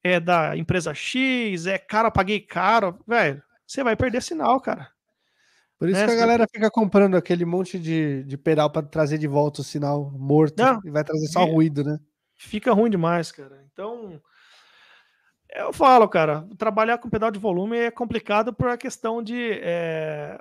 é 0.03 0.20
da 0.20 0.55
empresa 0.55 0.93
X, 0.93 1.66
é 1.66 1.79
caro, 1.79 2.12
paguei 2.12 2.41
caro. 2.41 2.99
Velho, 3.07 3.43
você 3.66 3.83
vai 3.83 3.97
perder 3.97 4.22
sinal, 4.22 4.61
cara. 4.61 4.91
Por 5.79 5.89
isso 5.89 6.01
né? 6.01 6.07
que 6.07 6.12
a 6.12 6.16
galera 6.16 6.47
fica 6.51 6.70
comprando 6.70 7.16
aquele 7.16 7.45
monte 7.45 7.79
de, 7.79 8.22
de 8.25 8.37
pedal 8.37 8.70
para 8.70 8.87
trazer 8.87 9.18
de 9.18 9.27
volta 9.27 9.61
o 9.61 9.64
sinal 9.64 10.11
morto 10.12 10.62
Não, 10.62 10.81
e 10.85 10.91
vai 10.91 11.03
trazer 11.03 11.27
só 11.29 11.45
ruído, 11.45 11.83
né? 11.83 11.99
Fica 12.37 12.72
ruim 12.72 12.91
demais, 12.91 13.33
cara. 13.33 13.64
Então, 13.72 14.20
eu 15.55 15.72
falo, 15.72 16.09
cara, 16.09 16.47
trabalhar 16.59 16.99
com 16.99 17.11
pedal 17.11 17.31
de 17.31 17.39
volume 17.39 17.77
é 17.77 17.91
complicado 17.91 18.53
por 18.53 18.68
a 18.68 18.77
questão 18.77 19.22
de 19.22 19.59
é, 19.62 20.39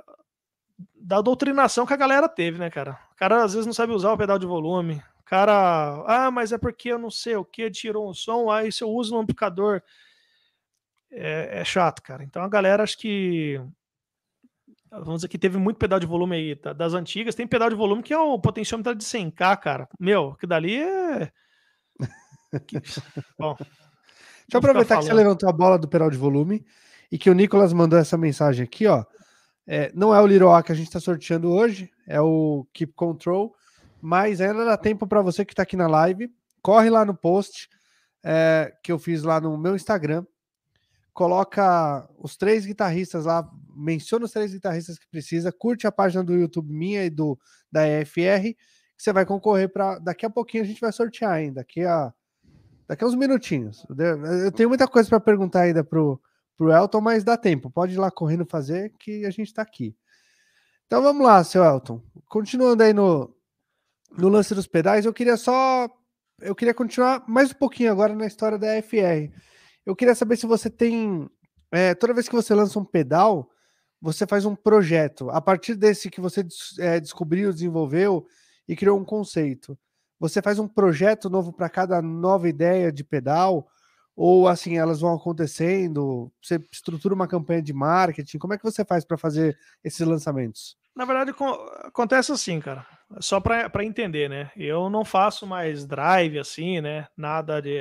da 0.96 1.22
doutrinação 1.22 1.86
que 1.86 1.94
a 1.94 1.98
galera 1.98 2.28
teve, 2.28 2.60
né, 2.60 2.70
cara? 2.70 3.00
O 3.12 3.16
cara 3.16 3.44
às 3.44 3.54
vezes 3.54 3.66
não 3.66 3.74
sabe 3.74 3.94
usar 3.94 4.12
o 4.12 4.18
pedal 4.18 4.38
de 4.38 4.46
volume, 4.46 5.02
cara, 5.26 6.04
ah, 6.08 6.32
mas 6.32 6.52
é 6.52 6.58
porque 6.58 6.90
eu 6.90 7.00
não 7.00 7.10
sei 7.10 7.36
o 7.36 7.46
que, 7.46 7.70
tirou 7.72 8.10
um 8.10 8.14
som, 8.14 8.50
aí 8.50 8.72
se 8.72 8.84
eu 8.84 8.90
uso 8.90 9.16
um 9.16 9.20
amplificador. 9.20 9.82
É, 11.16 11.60
é, 11.60 11.66
chato, 11.66 12.02
cara. 12.02 12.24
Então 12.24 12.44
a 12.44 12.50
galera 12.50 12.84
acho 12.84 12.98
que. 12.98 13.62
Vamos 14.90 15.18
dizer 15.18 15.28
que 15.28 15.38
teve 15.38 15.58
muito 15.58 15.78
pedal 15.78 16.00
de 16.00 16.06
volume 16.06 16.36
aí, 16.36 16.56
tá? 16.56 16.74
das 16.74 16.94
antigas. 16.94 17.36
Tem 17.36 17.48
pedal 17.48 17.70
de 17.70 17.76
volume 17.76 18.04
que 18.04 18.14
é 18.14 18.18
o 18.18 18.40
potenciômetro 18.40 18.96
de 18.96 19.04
100k, 19.04 19.58
cara. 19.58 19.90
Meu, 20.00 20.36
que 20.36 20.46
dali 20.46 20.82
é. 20.82 21.32
que... 22.68 22.80
Bom. 23.38 23.56
Deixa 23.58 23.68
eu 24.54 24.60
aproveitar 24.60 25.00
que 25.00 25.06
você 25.06 25.14
levantou 25.14 25.50
a 25.50 25.54
bola 25.54 25.80
do 25.80 25.88
pedal 25.88 26.10
de 26.10 26.18
volume 26.18 26.66
e 27.12 27.18
que 27.18 27.30
o 27.30 27.34
Nicolas 27.34 27.74
mandou 27.74 27.98
essa 27.98 28.18
mensagem 28.18 28.64
aqui, 28.64 28.86
ó. 28.86 29.04
É, 29.66 29.92
não 29.94 30.14
é 30.14 30.22
o 30.22 30.28
Little 30.28 30.52
A 30.52 30.62
que 30.62 30.72
a 30.72 30.76
gente 30.76 30.88
está 30.88 31.00
sorteando 31.00 31.52
hoje, 31.52 31.90
é 32.06 32.20
o 32.20 32.68
Keep 32.74 32.94
Control 32.94 33.56
mas 34.06 34.41
ainda 34.41 34.66
dá 34.66 34.76
tempo 34.76 35.08
para 35.08 35.22
você 35.22 35.45
que 35.45 35.54
está 35.54 35.64
aqui 35.64 35.78
na 35.78 35.88
live. 35.88 36.30
Corre 36.62 36.89
lá 36.89 37.06
no 37.06 37.16
post 37.16 37.70
é, 38.22 38.76
que 38.84 38.91
eu 38.91 38.99
fiz 38.99 39.24
lá 39.24 39.39
no 39.39 39.58
meu 39.58 39.78
Instagram. 39.78 40.26
Coloca 41.14 42.06
os 42.18 42.36
três 42.36 42.66
guitarristas 42.66 43.24
lá, 43.24 43.49
menciona 43.74 44.26
os 44.26 44.32
três 44.32 44.54
guitarristas 44.54 44.99
que 44.99 45.08
precisa, 45.08 45.54
curte 45.54 45.88
a 45.88 45.91
página 45.91 46.22
do 46.22 46.36
YouTube 46.36 46.70
minha 46.70 47.06
e 47.06 47.10
do 47.10 47.39
da 47.72 47.88
EFR, 47.88 48.54
que 48.54 48.58
você 48.97 49.14
vai 49.14 49.26
concorrer 49.26 49.72
para. 49.72 49.99
Daqui 49.99 50.26
a 50.26 50.30
pouquinho 50.30 50.64
a 50.64 50.68
gente 50.68 50.82
vai 50.82 50.91
sortear 50.91 51.32
ainda, 51.32 51.62
daqui 51.62 51.86
a, 51.86 52.14
daqui 52.86 53.06
a 53.06 53.08
uns 53.08 53.16
minutinhos. 53.16 53.86
Eu 54.43 54.51
tenho 54.51 54.68
muita 54.68 54.86
coisa 54.86 55.08
para 55.08 55.22
perguntar 55.22 55.62
ainda 55.62 55.82
pro, 55.82 56.22
pro 56.58 56.74
Elton, 56.74 56.99
mas 56.99 57.24
dá 57.24 57.38
tempo. 57.38 57.72
Pode 57.72 57.93
ir 57.93 57.99
lá 57.99 58.12
correndo 58.12 58.45
fazer 58.45 58.91
que 58.99 59.26
a 59.26 59.30
gente 59.30 59.47
está 59.47 59.62
aqui. 59.62 59.95
Então 60.88 61.01
vamos 61.01 61.26
lá, 61.26 61.41
seu 61.41 61.64
Elton. 61.64 62.01
Continuando 62.28 62.84
aí 62.84 62.91
no, 62.91 63.33
no 64.18 64.30
lance 64.30 64.53
dos 64.53 64.68
pedais, 64.68 65.05
eu 65.05 65.14
queria 65.14 65.38
só. 65.38 65.89
Eu 66.39 66.55
queria 66.55 66.74
continuar 66.74 67.24
mais 67.28 67.51
um 67.51 67.55
pouquinho 67.55 67.91
agora 67.91 68.14
na 68.16 68.26
história 68.26 68.57
da 68.57 68.82
FR. 68.82 69.32
Eu 69.86 69.95
queria 69.95 70.16
saber 70.16 70.38
se 70.38 70.45
você 70.45 70.70
tem. 70.70 71.30
É, 71.72 71.95
toda 71.95 72.14
vez 72.14 72.28
que 72.28 72.36
você 72.36 72.53
lança 72.53 72.78
um 72.80 72.86
pedal, 72.86 73.49
você 74.01 74.28
faz 74.28 74.45
um 74.45 74.55
projeto. 74.55 75.30
A 75.30 75.41
partir 75.41 75.76
desse 75.76 76.09
que 76.09 76.22
você 76.22 76.45
é, 76.80 76.99
descobriu, 76.99 77.51
desenvolveu 77.51 78.28
e 78.68 78.76
criou 78.76 78.99
um 78.99 79.05
conceito. 79.05 79.78
Você 80.20 80.41
faz 80.41 80.59
um 80.59 80.68
projeto 80.68 81.30
novo 81.30 81.51
para 81.51 81.70
cada 81.70 82.01
nova 82.01 82.47
ideia 82.47 82.91
de 82.91 83.03
pedal? 83.03 83.68
Ou 84.16 84.47
assim, 84.47 84.78
elas 84.78 85.01
vão 85.01 85.14
acontecendo? 85.14 86.32
Você 86.41 86.61
estrutura 86.72 87.16
uma 87.16 87.28
campanha 87.28 87.61
de 87.61 87.74
marketing? 87.74 88.38
Como 88.38 88.53
é 88.53 88.57
que 88.57 88.64
você 88.64 88.86
faz 88.86 89.03
para 89.03 89.18
fazer 89.18 89.57
esses 89.84 90.05
lançamentos? 90.05 90.78
Na 90.95 91.05
verdade, 91.05 91.34
acontece 91.84 92.32
assim, 92.32 92.59
cara. 92.59 92.86
Só 93.20 93.39
para 93.39 93.84
entender, 93.84 94.30
né? 94.30 94.51
Eu 94.55 94.89
não 94.89 95.05
faço 95.05 95.45
mais 95.45 95.86
drive 95.86 96.39
assim, 96.39 96.82
né? 96.82 97.07
Nada 97.18 97.61
de. 97.61 97.80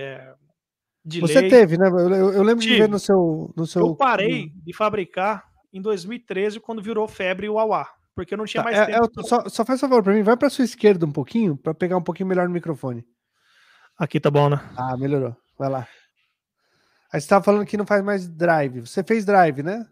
De 1.05 1.21
Você 1.21 1.41
lei. 1.41 1.51
teve, 1.51 1.77
né? 1.77 1.89
Eu, 1.89 2.33
eu 2.33 2.43
lembro 2.43 2.63
Tive. 2.63 2.75
de 2.75 2.81
ver 2.83 2.89
no 2.89 2.99
seu, 2.99 3.53
no 3.57 3.67
seu. 3.67 3.83
Eu 3.83 3.97
parei 3.97 4.51
de 4.55 4.73
fabricar 4.73 5.45
em 5.73 5.83
2013, 5.83 6.61
quando 6.61 6.83
virou 6.83 7.09
febre 7.09 7.49
o 7.49 7.59
Auá. 7.59 7.89
Porque 8.15 8.35
eu 8.35 8.39
não 8.39 8.45
tinha 8.45 8.63
tá, 8.63 8.71
mais 8.71 8.79
é, 8.79 8.87
tempo. 8.87 9.21
É, 9.21 9.23
só, 9.25 9.49
só 9.49 9.65
faz 9.65 9.81
favor 9.81 10.03
para 10.03 10.13
mim, 10.13 10.23
vai 10.23 10.37
para 10.37 10.51
sua 10.51 10.65
esquerda 10.65 11.05
um 11.07 11.11
pouquinho, 11.11 11.57
para 11.57 11.75
pegar 11.75 11.97
um 11.97 12.03
pouquinho 12.03 12.29
melhor 12.29 12.47
no 12.47 12.55
microfone. 12.55 13.05
Aqui 13.99 14.21
tá 14.21 14.31
bom, 14.31 14.49
né? 14.49 14.61
Ah, 14.77 14.97
melhorou. 14.97 15.37
Vai 15.59 15.69
lá. 15.69 15.89
Aí 17.13 17.21
você 17.21 17.29
tava 17.29 17.45
falando 17.45 17.67
que 17.67 17.77
não 17.77 17.87
faz 17.87 18.03
mais 18.03 18.29
drive. 18.29 18.81
Você 18.81 19.03
fez 19.03 19.25
drive, 19.25 19.63
né? 19.63 19.87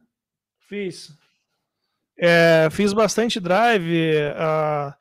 Fiz. 0.68 1.10
É, 2.18 2.68
fiz 2.70 2.92
bastante 2.92 3.40
drive. 3.40 4.14
Uh, 4.32 4.92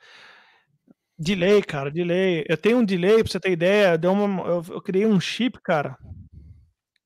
delay, 1.20 1.62
cara, 1.62 1.92
delay. 1.92 2.46
Eu 2.48 2.58
tenho 2.58 2.78
um 2.78 2.86
delay, 2.86 3.22
pra 3.22 3.32
você 3.32 3.40
ter 3.40 3.52
ideia. 3.52 3.98
Deu 3.98 4.14
uma, 4.14 4.48
eu, 4.48 4.66
eu 4.70 4.82
criei 4.82 5.06
um 5.06 5.20
chip, 5.20 5.60
cara. 5.62 5.98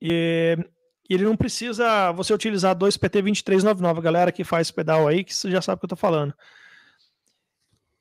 E 0.01 0.57
ele 1.09 1.24
não 1.24 1.36
precisa 1.36 2.11
você 2.11 2.34
utilizar 2.34 2.76
dois 2.76 2.97
PT2399, 2.97 4.01
galera 4.01 4.32
que 4.32 4.43
faz 4.43 4.72
pedal 4.72 5.07
aí, 5.07 5.24
que 5.24 5.34
você 5.34 5.49
já 5.49 5.61
sabe 5.61 5.78
o 5.78 5.80
que 5.80 5.86
eu 5.86 5.89
tô 5.89 5.95
falando. 5.95 6.34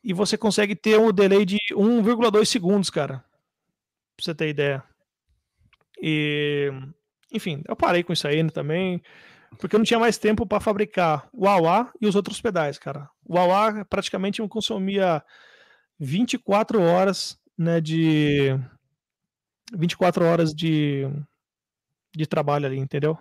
E 0.05 0.13
você 0.13 0.37
consegue 0.37 0.75
ter 0.75 0.99
um 0.99 1.13
delay 1.13 1.45
de 1.45 1.59
1,2 1.73 2.45
segundos, 2.47 2.91
cara. 2.91 3.25
Pra 4.17 4.25
você 4.25 4.35
ter 4.35 4.49
ideia. 4.49 4.83
E, 6.01 6.71
enfim, 7.33 7.63
eu 7.69 7.77
parei 7.77 8.03
com 8.03 8.13
isso 8.13 8.27
aí 8.27 8.49
também 8.51 9.01
porque 9.59 9.77
eu 9.77 9.79
não 9.79 9.85
tinha 9.85 10.01
mais 10.01 10.19
tempo 10.19 10.47
para 10.47 10.61
fabricar 10.61 11.29
o 11.33 11.47
AUA 11.47 11.93
e 12.01 12.07
os 12.07 12.15
outros 12.15 12.41
pedais, 12.41 12.79
cara. 12.79 13.09
O 13.25 13.39
AUA 13.39 13.85
praticamente 13.85 14.47
consumia 14.49 15.23
24 16.03 16.83
horas, 16.83 17.39
né, 17.57 17.81
de 17.81 18.59
24 19.73 20.25
horas 20.25 20.53
de 20.53 21.09
de 22.15 22.27
trabalho 22.27 22.67
ali, 22.67 22.79
entendeu? 22.79 23.17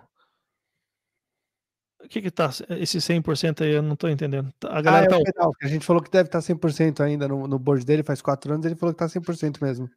O 2.04 2.08
que 2.08 2.20
que 2.20 2.30
tá 2.30 2.50
esse 2.70 2.98
100% 2.98 3.62
aí, 3.62 3.74
eu 3.74 3.82
não 3.82 3.94
tô 3.94 4.08
entendendo. 4.08 4.52
A 4.64 4.82
galera 4.82 5.06
ah, 5.06 5.06
é 5.06 5.08
tá... 5.08 5.24
pedal, 5.24 5.52
a 5.62 5.68
gente 5.68 5.86
falou 5.86 6.02
que 6.02 6.10
deve 6.10 6.28
estar 6.28 6.42
tá 6.42 6.46
100% 6.46 7.00
ainda 7.00 7.28
no, 7.28 7.46
no 7.46 7.58
board 7.58 7.86
dele, 7.86 8.02
faz 8.02 8.20
4 8.20 8.52
anos, 8.52 8.66
ele 8.66 8.74
falou 8.74 8.92
que 8.92 8.98
tá 8.98 9.06
100% 9.06 9.62
mesmo. 9.62 9.88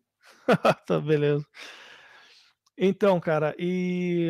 tá, 0.85 0.99
beleza. 0.99 1.45
Então, 2.77 3.19
cara, 3.19 3.55
e 3.57 4.29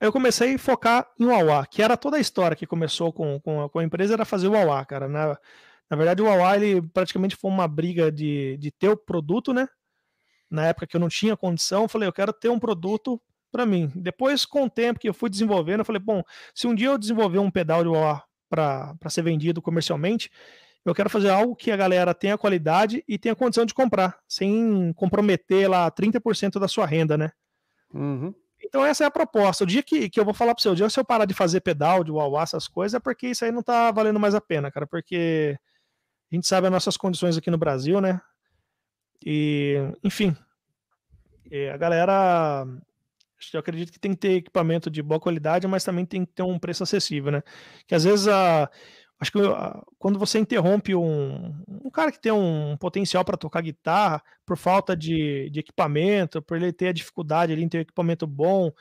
eu 0.00 0.12
comecei 0.12 0.54
a 0.54 0.58
focar 0.58 1.08
em 1.18 1.26
Wawa, 1.26 1.66
que 1.66 1.82
era 1.82 1.96
toda 1.96 2.16
a 2.16 2.20
história 2.20 2.56
que 2.56 2.66
começou 2.66 3.12
com, 3.12 3.40
com, 3.40 3.68
com 3.68 3.78
a 3.80 3.84
empresa, 3.84 4.14
era 4.14 4.24
fazer 4.24 4.46
o 4.46 4.52
Wawa, 4.52 4.84
cara. 4.84 5.08
Na, 5.08 5.36
na 5.92 5.96
verdade, 5.96 6.22
o 6.22 6.24
Wawa, 6.24 6.56
ele 6.56 6.80
praticamente 6.80 7.36
foi 7.36 7.50
uma 7.50 7.68
briga 7.68 8.10
de, 8.10 8.56
de 8.56 8.70
ter 8.70 8.88
o 8.88 8.96
produto, 8.96 9.52
né? 9.52 9.68
Na 10.50 10.68
época 10.68 10.86
que 10.86 10.96
eu 10.96 11.00
não 11.00 11.10
tinha 11.10 11.36
condição, 11.36 11.82
eu 11.82 11.88
falei, 11.88 12.08
eu 12.08 12.12
quero 12.14 12.32
ter 12.32 12.48
um 12.48 12.58
produto 12.58 13.20
para 13.50 13.66
mim. 13.66 13.92
Depois, 13.94 14.46
com 14.46 14.64
o 14.64 14.70
tempo 14.70 14.98
que 14.98 15.06
eu 15.06 15.12
fui 15.12 15.28
desenvolvendo, 15.28 15.80
eu 15.80 15.84
falei, 15.84 16.00
bom, 16.00 16.22
se 16.54 16.66
um 16.66 16.74
dia 16.74 16.86
eu 16.86 16.96
desenvolver 16.96 17.40
um 17.40 17.50
pedal 17.50 17.82
de 17.82 17.90
Wawa 17.90 18.24
para 18.48 18.96
ser 19.10 19.20
vendido 19.20 19.60
comercialmente, 19.60 20.30
Eu 20.82 20.94
quero 20.94 21.10
fazer 21.10 21.28
algo 21.28 21.54
que 21.54 21.70
a 21.70 21.76
galera 21.76 22.14
tenha 22.14 22.38
qualidade 22.38 23.04
e 23.06 23.18
tenha 23.18 23.36
condição 23.36 23.66
de 23.66 23.74
comprar, 23.74 24.18
sem 24.26 24.94
comprometer 24.94 25.68
lá 25.68 25.90
30% 25.90 26.58
da 26.58 26.66
sua 26.68 26.86
renda, 26.86 27.18
né? 27.18 27.32
Uhum. 27.92 28.34
Então 28.64 28.82
essa 28.84 29.04
é 29.04 29.06
a 29.06 29.10
proposta. 29.10 29.62
O 29.62 29.66
dia 29.66 29.82
que, 29.82 30.08
que 30.08 30.18
eu 30.18 30.24
vou 30.24 30.32
falar 30.32 30.54
para 30.54 30.62
você, 30.62 30.70
o 30.70 30.74
dia 30.74 30.88
que 30.88 30.98
eu 30.98 31.04
parar 31.04 31.26
de 31.26 31.34
fazer 31.34 31.60
pedal, 31.60 32.02
de 32.02 32.10
uauá, 32.10 32.42
essas 32.42 32.66
coisas, 32.66 32.94
é 32.94 32.98
porque 32.98 33.28
isso 33.28 33.44
aí 33.44 33.52
não 33.52 33.62
tá 33.62 33.92
valendo 33.92 34.18
mais 34.18 34.34
a 34.34 34.40
pena, 34.40 34.72
cara, 34.72 34.86
porque 34.86 35.58
a 36.32 36.34
gente 36.34 36.46
sabe 36.46 36.66
as 36.66 36.72
nossas 36.72 36.96
condições 36.96 37.36
aqui 37.36 37.50
no 37.50 37.58
Brasil, 37.58 38.00
né? 38.00 38.20
E, 39.24 39.76
enfim, 40.02 40.34
a 41.72 41.76
galera 41.76 42.66
eu 43.52 43.60
acredito 43.60 43.92
que 43.92 43.98
tem 43.98 44.12
que 44.12 44.18
ter 44.18 44.32
equipamento 44.34 44.88
de 44.88 45.02
boa 45.02 45.20
qualidade, 45.20 45.66
mas 45.66 45.84
também 45.84 46.06
tem 46.06 46.24
que 46.24 46.32
ter 46.32 46.42
um 46.42 46.58
preço 46.58 46.82
acessível, 46.82 47.32
né? 47.32 47.42
Que 47.86 47.94
às 47.94 48.04
vezes 48.04 48.28
a, 48.28 48.70
Acho 49.22 49.30
que 49.30 49.38
quando 50.00 50.18
você 50.18 50.40
interrompe 50.40 50.96
um, 50.96 51.54
um 51.68 51.90
cara 51.92 52.10
que 52.10 52.20
tem 52.20 52.32
um 52.32 52.76
potencial 52.76 53.24
para 53.24 53.36
tocar 53.36 53.60
guitarra 53.60 54.20
por 54.44 54.56
falta 54.56 54.96
de, 54.96 55.48
de 55.48 55.60
equipamento, 55.60 56.42
por 56.42 56.56
ele 56.56 56.72
ter 56.72 56.88
a 56.88 56.92
dificuldade 56.92 57.52
ali 57.52 57.62
em 57.62 57.68
ter 57.68 57.78
equipamento 57.82 58.26
bom, 58.26 58.72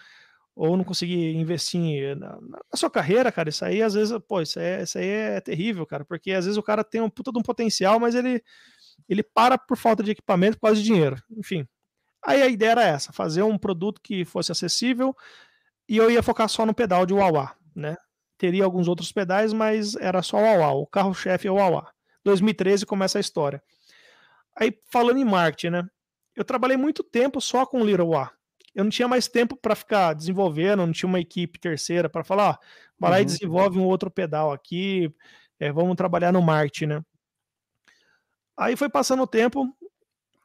ou 0.55 0.75
não 0.75 0.83
conseguir 0.83 1.35
investir 1.35 2.15
na, 2.17 2.39
na, 2.41 2.59
sua 2.75 2.89
carreira, 2.89 3.31
cara, 3.31 3.49
isso 3.49 3.63
aí 3.63 3.81
às 3.81 3.93
vezes, 3.93 4.17
pô, 4.27 4.41
isso, 4.41 4.59
é, 4.59 4.83
isso 4.83 4.97
aí 4.97 5.07
é 5.07 5.41
terrível, 5.41 5.85
cara, 5.85 6.03
porque 6.03 6.31
às 6.31 6.45
vezes 6.45 6.57
o 6.57 6.63
cara 6.63 6.83
tem 6.83 7.01
um 7.01 7.09
puta 7.09 7.31
de 7.31 7.39
um 7.39 7.43
potencial, 7.43 7.99
mas 7.99 8.15
ele, 8.15 8.43
ele 9.07 9.23
para 9.23 9.57
por 9.57 9.77
falta 9.77 10.03
de 10.03 10.11
equipamento, 10.11 10.57
por 10.57 10.67
causa 10.67 10.81
de 10.81 10.85
dinheiro, 10.85 11.21
enfim. 11.31 11.67
Aí 12.23 12.41
a 12.41 12.47
ideia 12.47 12.71
era 12.71 12.83
essa, 12.83 13.13
fazer 13.13 13.43
um 13.43 13.57
produto 13.57 14.01
que 14.01 14.25
fosse 14.25 14.51
acessível 14.51 15.15
e 15.89 15.97
eu 15.97 16.11
ia 16.11 16.21
focar 16.21 16.47
só 16.49 16.65
no 16.65 16.73
pedal 16.73 17.05
de 17.05 17.13
wah-wah, 17.13 17.55
né? 17.75 17.97
teria 18.41 18.65
alguns 18.65 18.87
outros 18.87 19.11
pedais, 19.11 19.53
mas 19.53 19.95
era 19.95 20.23
só 20.23 20.37
o 20.37 20.45
Auá, 20.45 20.71
o 20.71 20.87
carro-chefe 20.87 21.47
é 21.47 21.51
o 21.51 21.59
Auá. 21.59 21.91
2013 22.23 22.87
começa 22.87 23.19
a 23.19 23.21
história. 23.21 23.61
Aí, 24.55 24.75
falando 24.89 25.17
em 25.17 25.23
marketing, 25.23 25.73
né? 25.73 25.87
Eu 26.35 26.43
trabalhei 26.43 26.75
muito 26.75 27.03
tempo 27.03 27.39
só 27.39 27.67
com 27.67 27.81
o 27.81 27.85
Little. 27.85 28.27
Eu 28.73 28.83
não 28.83 28.91
tinha 28.91 29.07
mais 29.07 29.27
tempo 29.27 29.55
para 29.55 29.75
ficar 29.75 30.13
desenvolvendo, 30.13 30.85
não 30.85 30.93
tinha 30.93 31.09
uma 31.09 31.19
equipe 31.19 31.59
terceira 31.59 32.09
para 32.09 32.23
falar, 32.23 32.51
ó, 32.51 32.57
vai 32.99 33.11
lá 33.11 33.17
uhum. 33.17 33.21
e 33.23 33.25
desenvolve 33.25 33.79
um 33.79 33.83
outro 33.83 34.09
pedal 34.09 34.51
aqui, 34.51 35.13
é, 35.59 35.71
vamos 35.71 35.95
trabalhar 35.95 36.31
no 36.31 36.41
marketing, 36.41 36.85
né? 36.85 37.01
Aí 38.57 38.75
foi 38.75 38.89
passando 38.89 39.23
o 39.23 39.27
tempo, 39.27 39.67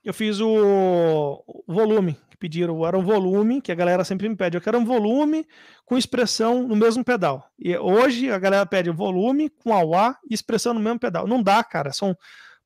eu 0.04 0.14
fiz 0.14 0.40
o, 0.40 1.44
o 1.46 1.72
volume 1.72 2.16
que 2.30 2.36
pediram, 2.36 2.86
era 2.86 2.96
um 2.96 3.02
volume, 3.02 3.60
que 3.60 3.72
a 3.72 3.74
galera 3.74 4.04
sempre 4.04 4.28
me 4.28 4.36
pede, 4.36 4.56
eu 4.56 4.60
quero 4.60 4.78
um 4.78 4.84
volume 4.84 5.46
com 5.84 5.96
expressão 5.96 6.66
no 6.66 6.76
mesmo 6.76 7.04
pedal. 7.04 7.50
E 7.58 7.76
hoje 7.76 8.30
a 8.30 8.38
galera 8.38 8.66
pede 8.66 8.90
volume 8.90 9.48
com 9.48 9.72
AUA 9.72 10.16
e 10.30 10.34
expressão 10.34 10.74
no 10.74 10.80
mesmo 10.80 10.98
pedal. 10.98 11.26
Não 11.26 11.42
dá, 11.42 11.64
cara, 11.64 11.92
são 11.92 12.16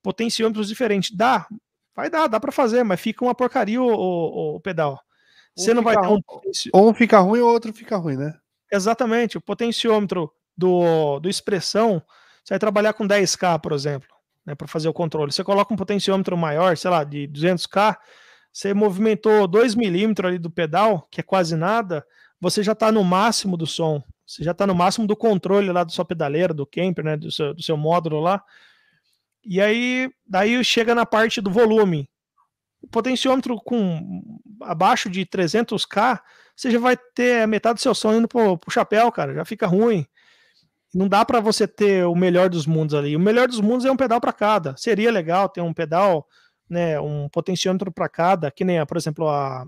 potenciômetros 0.02 0.68
diferentes. 0.68 1.16
Dá, 1.16 1.46
vai 1.94 2.10
dar, 2.10 2.26
dá 2.26 2.40
para 2.40 2.52
fazer, 2.52 2.82
mas 2.84 3.00
fica 3.00 3.24
uma 3.24 3.34
porcaria 3.34 3.80
o, 3.80 3.86
o, 3.86 4.56
o 4.56 4.60
pedal. 4.60 5.00
Você 5.56 5.74
não 5.74 5.82
vai 5.82 6.00
ter 6.00 6.06
um... 6.06 6.20
Ou 6.72 6.90
um 6.90 6.94
fica 6.94 7.18
ruim 7.18 7.40
ou 7.40 7.52
outro 7.52 7.72
fica 7.72 7.96
ruim, 7.96 8.16
né? 8.16 8.34
Exatamente, 8.72 9.36
o 9.36 9.40
potenciômetro 9.40 10.32
do, 10.56 11.18
do 11.18 11.28
expressão, 11.28 12.02
você 12.44 12.54
vai 12.54 12.58
trabalhar 12.58 12.92
com 12.92 13.06
10K, 13.06 13.60
por 13.60 13.72
exemplo 13.72 14.20
né, 14.50 14.54
para 14.54 14.66
fazer 14.66 14.88
o 14.88 14.92
controle. 14.92 15.32
Você 15.32 15.44
coloca 15.44 15.72
um 15.72 15.76
potenciômetro 15.76 16.36
maior, 16.36 16.76
sei 16.76 16.90
lá, 16.90 17.04
de 17.04 17.28
200K, 17.28 17.96
você 18.52 18.74
movimentou 18.74 19.46
2 19.46 19.76
milímetros 19.76 20.28
ali 20.28 20.38
do 20.38 20.50
pedal, 20.50 21.06
que 21.10 21.20
é 21.20 21.24
quase 21.24 21.54
nada, 21.56 22.04
você 22.40 22.62
já 22.62 22.72
está 22.72 22.90
no 22.90 23.04
máximo 23.04 23.56
do 23.56 23.66
som. 23.66 24.02
Você 24.26 24.42
já 24.42 24.50
está 24.50 24.66
no 24.66 24.74
máximo 24.74 25.06
do 25.06 25.16
controle 25.16 25.70
lá 25.70 25.84
do 25.84 25.92
sua 25.92 26.04
pedaleira, 26.04 26.52
do 26.52 26.66
camper, 26.66 27.04
né, 27.04 27.16
do 27.16 27.30
seu, 27.30 27.54
do 27.54 27.62
seu 27.62 27.76
módulo 27.76 28.20
lá. 28.20 28.42
E 29.44 29.60
aí, 29.60 30.10
daí 30.26 30.62
chega 30.64 30.94
na 30.94 31.06
parte 31.06 31.40
do 31.40 31.50
volume. 31.50 32.08
Potenciômetro 32.90 33.56
com 33.56 34.38
abaixo 34.62 35.10
de 35.10 35.26
300K, 35.26 36.20
você 36.56 36.70
já 36.70 36.78
vai 36.78 36.96
ter 36.96 37.46
metade 37.46 37.74
do 37.74 37.80
seu 37.80 37.94
som 37.94 38.14
indo 38.14 38.28
pro, 38.28 38.58
pro 38.58 38.70
chapéu, 38.70 39.10
cara, 39.10 39.34
já 39.34 39.44
fica 39.44 39.66
ruim 39.66 40.06
não 40.94 41.08
dá 41.08 41.24
para 41.24 41.40
você 41.40 41.66
ter 41.66 42.04
o 42.04 42.14
melhor 42.14 42.48
dos 42.48 42.66
mundos 42.66 42.94
ali. 42.94 43.14
O 43.16 43.20
melhor 43.20 43.46
dos 43.46 43.60
mundos 43.60 43.86
é 43.86 43.90
um 43.90 43.96
pedal 43.96 44.20
para 44.20 44.32
cada. 44.32 44.76
Seria 44.76 45.10
legal 45.10 45.48
ter 45.48 45.60
um 45.60 45.72
pedal, 45.72 46.26
né, 46.68 47.00
um 47.00 47.28
potenciômetro 47.28 47.92
para 47.92 48.08
cada, 48.08 48.50
que 48.50 48.64
nem, 48.64 48.84
por 48.84 48.96
exemplo, 48.96 49.28
a 49.28 49.66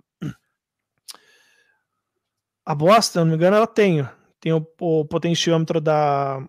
a 2.64 2.76
Bosta, 2.76 3.20
não 3.20 3.26
me 3.26 3.34
engano, 3.34 3.56
ela 3.56 3.66
tem, 3.66 4.08
tem 4.40 4.52
o, 4.52 4.64
o 4.80 5.04
potenciômetro 5.04 5.80
da 5.80 6.40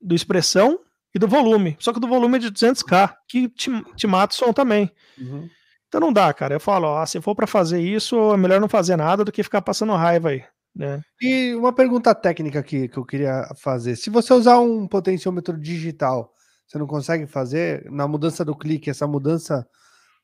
do 0.00 0.14
expressão 0.16 0.80
e 1.14 1.18
do 1.18 1.28
volume. 1.28 1.76
Só 1.78 1.92
que 1.92 2.00
do 2.00 2.08
volume 2.08 2.36
é 2.36 2.40
de 2.40 2.50
200k, 2.50 3.14
que 3.28 3.48
te, 3.48 3.70
te 3.96 4.06
mata 4.06 4.34
o 4.34 4.36
som 4.36 4.52
também. 4.52 4.90
Uhum. 5.18 5.48
Então 5.88 6.00
não 6.00 6.12
dá, 6.12 6.32
cara. 6.32 6.54
Eu 6.54 6.60
falo, 6.60 6.86
ó, 6.86 7.04
se 7.04 7.20
for 7.20 7.34
para 7.34 7.46
fazer 7.46 7.80
isso, 7.80 8.32
é 8.32 8.36
melhor 8.36 8.60
não 8.60 8.68
fazer 8.68 8.96
nada 8.96 9.24
do 9.24 9.32
que 9.32 9.42
ficar 9.42 9.60
passando 9.60 9.92
raiva 9.94 10.30
aí. 10.30 10.44
Né? 10.74 11.00
E 11.20 11.52
uma 11.56 11.72
pergunta 11.72 12.14
técnica 12.14 12.60
aqui 12.60 12.88
que 12.88 12.96
eu 12.96 13.04
queria 13.04 13.48
fazer: 13.56 13.96
se 13.96 14.08
você 14.08 14.32
usar 14.32 14.60
um 14.60 14.86
potenciômetro 14.86 15.58
digital, 15.58 16.32
você 16.66 16.78
não 16.78 16.86
consegue 16.86 17.26
fazer 17.26 17.90
na 17.90 18.06
mudança 18.06 18.44
do 18.44 18.54
clique, 18.54 18.88
essa 18.88 19.06
mudança 19.06 19.66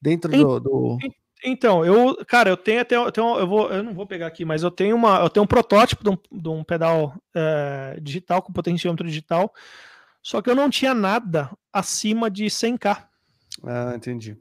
dentro 0.00 0.30
do, 0.30 0.60
do... 0.60 0.98
Então, 1.44 1.84
eu, 1.84 2.16
cara, 2.26 2.48
eu 2.48 2.56
tenho 2.56 2.80
até, 2.80 2.96
eu, 2.96 3.10
tenho, 3.10 3.38
eu 3.38 3.46
vou, 3.46 3.70
eu 3.70 3.82
não 3.82 3.92
vou 3.92 4.06
pegar 4.06 4.28
aqui, 4.28 4.44
mas 4.44 4.62
eu 4.62 4.70
tenho 4.70 4.96
uma, 4.96 5.18
eu 5.20 5.28
tenho 5.28 5.44
um 5.44 5.48
protótipo 5.48 6.02
de 6.02 6.10
um, 6.10 6.40
de 6.40 6.48
um 6.48 6.64
pedal 6.64 7.14
é, 7.34 7.98
digital 8.00 8.40
com 8.40 8.52
potenciômetro 8.52 9.06
digital, 9.06 9.52
só 10.26 10.42
que 10.42 10.50
eu 10.50 10.56
não 10.56 10.68
tinha 10.68 10.92
nada 10.92 11.56
acima 11.72 12.28
de 12.28 12.46
100k. 12.46 13.06
Ah, 13.62 13.92
entendi. 13.94 14.36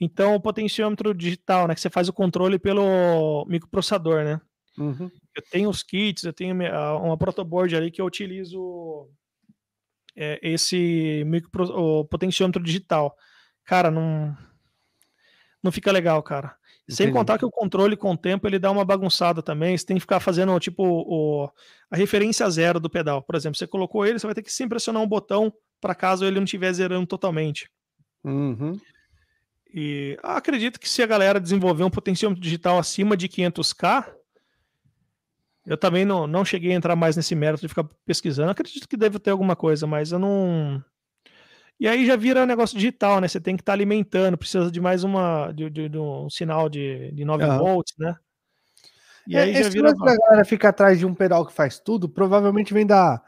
Então, 0.00 0.34
o 0.34 0.40
potenciômetro 0.40 1.14
digital, 1.14 1.68
né, 1.68 1.76
que 1.76 1.80
você 1.80 1.88
faz 1.88 2.08
o 2.08 2.12
controle 2.12 2.58
pelo 2.58 3.46
microprocessador, 3.46 4.24
né? 4.24 4.40
Uhum. 4.76 5.08
Eu 5.32 5.42
tenho 5.48 5.70
os 5.70 5.84
kits, 5.84 6.24
eu 6.24 6.32
tenho 6.32 6.56
uma 6.56 7.16
protoboard 7.16 7.76
ali 7.76 7.92
que 7.92 8.00
eu 8.00 8.04
utilizo 8.04 9.08
é, 10.16 10.40
esse 10.42 11.22
micro, 11.24 11.66
o 11.66 12.04
potenciômetro 12.04 12.60
digital. 12.60 13.16
Cara, 13.64 13.92
não, 13.92 14.36
não 15.62 15.70
fica 15.70 15.92
legal, 15.92 16.20
cara. 16.20 16.56
Entendi. 16.90 16.96
Sem 16.96 17.12
contar 17.12 17.38
que 17.38 17.44
o 17.44 17.50
controle 17.50 17.96
com 17.96 18.12
o 18.12 18.16
tempo 18.16 18.48
ele 18.48 18.58
dá 18.58 18.70
uma 18.70 18.84
bagunçada 18.84 19.40
também. 19.40 19.78
Você 19.78 19.86
tem 19.86 19.96
que 19.96 20.00
ficar 20.00 20.18
fazendo 20.18 20.58
tipo 20.58 20.82
o, 20.84 21.48
a 21.88 21.96
referência 21.96 22.48
zero 22.50 22.80
do 22.80 22.90
pedal. 22.90 23.22
Por 23.22 23.36
exemplo, 23.36 23.56
você 23.56 23.66
colocou 23.66 24.04
ele, 24.04 24.18
você 24.18 24.26
vai 24.26 24.34
ter 24.34 24.42
que 24.42 24.52
sempre 24.52 24.70
pressionar 24.70 25.00
um 25.00 25.06
botão 25.06 25.52
para 25.80 25.94
caso 25.94 26.24
ele 26.24 26.36
não 26.36 26.44
estiver 26.44 26.72
zerando 26.72 27.06
totalmente. 27.06 27.70
Uhum. 28.24 28.78
E 29.72 30.18
acredito 30.20 30.80
que 30.80 30.88
se 30.88 31.00
a 31.00 31.06
galera 31.06 31.40
desenvolver 31.40 31.84
um 31.84 31.90
potenciômetro 31.90 32.42
digital 32.42 32.76
acima 32.76 33.16
de 33.16 33.28
500k, 33.28 34.12
eu 35.64 35.76
também 35.76 36.04
não, 36.04 36.26
não 36.26 36.44
cheguei 36.44 36.72
a 36.72 36.74
entrar 36.74 36.96
mais 36.96 37.16
nesse 37.16 37.36
mérito 37.36 37.62
de 37.62 37.68
ficar 37.68 37.84
pesquisando. 38.04 38.50
Acredito 38.50 38.88
que 38.88 38.96
deve 38.96 39.20
ter 39.20 39.30
alguma 39.30 39.54
coisa, 39.54 39.86
mas 39.86 40.10
eu 40.10 40.18
não. 40.18 40.82
E 41.80 41.88
aí 41.88 42.04
já 42.04 42.14
vira 42.14 42.44
negócio 42.44 42.76
digital, 42.76 43.20
né? 43.20 43.26
Você 43.26 43.40
tem 43.40 43.56
que 43.56 43.62
estar 43.62 43.72
tá 43.72 43.74
alimentando, 43.74 44.36
precisa 44.36 44.70
de 44.70 44.80
mais 44.80 45.02
uma 45.02 45.50
de, 45.50 45.70
de, 45.70 45.88
de 45.88 45.98
um 45.98 46.28
sinal 46.28 46.68
de, 46.68 47.10
de 47.12 47.24
9 47.24 47.42
uhum. 47.42 47.58
volts, 47.58 47.94
né? 47.98 48.14
E 49.26 49.34
é, 49.34 49.40
aí 49.40 49.54
já 49.54 49.68
vira. 49.70 49.92
Galera 49.94 50.44
fica 50.44 50.68
atrás 50.68 50.98
de 50.98 51.06
um 51.06 51.14
pedal 51.14 51.46
que 51.46 51.54
faz 51.54 51.78
tudo, 51.78 52.06
provavelmente 52.06 52.74
vem 52.74 52.86
da, 52.86 53.22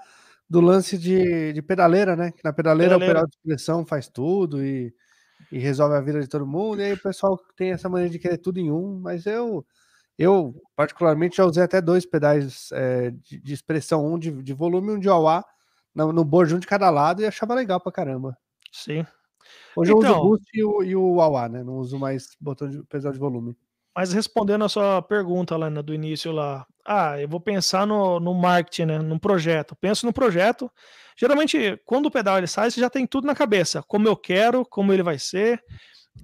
do 0.48 0.60
lance 0.60 0.98
de, 0.98 1.54
de 1.54 1.62
pedaleira, 1.62 2.14
né? 2.14 2.30
Que 2.30 2.44
na 2.44 2.52
pedaleira, 2.52 2.98
pedaleira. 2.98 3.20
o 3.20 3.22
pedal 3.22 3.30
de 3.30 3.38
pressão 3.42 3.86
faz 3.86 4.06
tudo 4.06 4.62
e, 4.62 4.94
e 5.50 5.58
resolve 5.58 5.96
a 5.96 6.00
vida 6.02 6.20
de 6.20 6.28
todo 6.28 6.46
mundo. 6.46 6.82
E 6.82 6.84
aí 6.84 6.92
o 6.92 7.02
pessoal 7.02 7.40
tem 7.56 7.72
essa 7.72 7.88
maneira 7.88 8.12
de 8.12 8.18
querer 8.18 8.36
tudo 8.36 8.58
em 8.58 8.70
um, 8.70 9.00
mas 9.00 9.24
eu 9.24 9.64
eu, 10.18 10.54
particularmente, 10.76 11.38
já 11.38 11.44
usei 11.44 11.62
até 11.62 11.80
dois 11.80 12.04
pedais 12.04 12.70
é, 12.72 13.10
de, 13.10 13.40
de, 13.40 13.54
expressão, 13.54 14.06
um 14.06 14.18
de, 14.18 14.30
de 14.30 14.52
volume 14.52 14.92
e 14.92 14.96
um 14.96 14.98
de 14.98 15.08
OA, 15.08 15.44
no, 15.94 16.12
no 16.12 16.24
board, 16.24 16.54
um 16.54 16.58
de 16.58 16.66
cada 16.66 16.90
lado, 16.90 17.22
e 17.22 17.26
achava 17.26 17.54
legal 17.54 17.80
pra 17.80 17.90
caramba. 17.90 18.36
Sim. 18.72 19.06
Hoje 19.76 19.92
então, 19.92 19.94
eu 19.94 19.98
uso 19.98 20.06
o 20.06 20.10
então 20.10 20.22
Boost 20.22 20.50
e 20.54 20.64
o, 20.64 20.82
e 20.82 20.96
o 20.96 21.48
né? 21.48 21.62
Não 21.62 21.76
uso 21.76 21.98
mais 21.98 22.28
botão 22.40 22.68
de 22.68 22.82
pedal 22.84 23.12
de 23.12 23.18
volume. 23.18 23.56
Mas 23.94 24.12
respondendo 24.12 24.64
a 24.64 24.68
sua 24.68 25.02
pergunta, 25.02 25.56
Lana, 25.56 25.82
do 25.82 25.92
início 25.92 26.32
lá, 26.32 26.66
ah, 26.86 27.20
eu 27.20 27.28
vou 27.28 27.40
pensar 27.40 27.86
no, 27.86 28.18
no 28.18 28.32
marketing, 28.32 28.86
né? 28.86 28.98
No 28.98 29.20
projeto. 29.20 29.76
Penso 29.76 30.06
no 30.06 30.12
projeto. 30.12 30.70
Geralmente, 31.16 31.80
quando 31.84 32.06
o 32.06 32.10
pedal 32.10 32.38
ele 32.38 32.46
sai, 32.46 32.70
você 32.70 32.80
já 32.80 32.88
tem 32.88 33.06
tudo 33.06 33.26
na 33.26 33.34
cabeça. 33.34 33.82
Como 33.82 34.08
eu 34.08 34.16
quero, 34.16 34.64
como 34.64 34.92
ele 34.92 35.02
vai 35.02 35.18
ser 35.18 35.62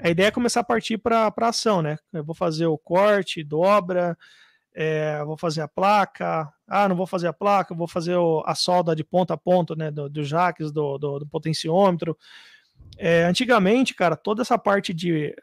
a 0.01 0.11
ideia 0.11 0.29
é 0.29 0.33
começar 0.33 0.61
a 0.61 0.65
partir 0.65 0.99
para 0.99 1.33
a 1.35 1.49
ação, 1.49 1.81
né? 1.81 1.97
Eu 2.13 2.25
vou 2.25 2.35
fazer 2.35 2.67
o 2.67 2.79
corte, 2.79 3.43
dobra, 3.43 4.17
é, 4.75 5.23
vou 5.25 5.37
fazer 5.37 5.63
a 5.63 5.69
placa, 5.69 6.53
ah, 6.69 6.89
não 6.89 6.97
vou 6.97 7.07
fazer 7.07 7.27
a 7.29 7.33
placa, 7.33 7.75
vou 7.75 7.89
fazer 7.89 8.17
o, 8.17 8.43
a 8.47 8.55
solda 8.55 8.95
de 8.95 9.03
ponta 9.03 9.35
a 9.35 9.37
ponta, 9.37 9.75
né, 9.75 9.91
do, 9.91 10.09
do 10.09 10.23
jaques, 10.23 10.71
do, 10.71 10.99
do, 10.99 11.19
do 11.21 11.27
potenciômetro. 11.27 12.17
É, 12.97 13.25
antigamente, 13.25 13.95
cara, 13.95 14.17
toda 14.17 14.43
essa 14.43 14.59
parte 14.59 14.93
de, 14.95 15.35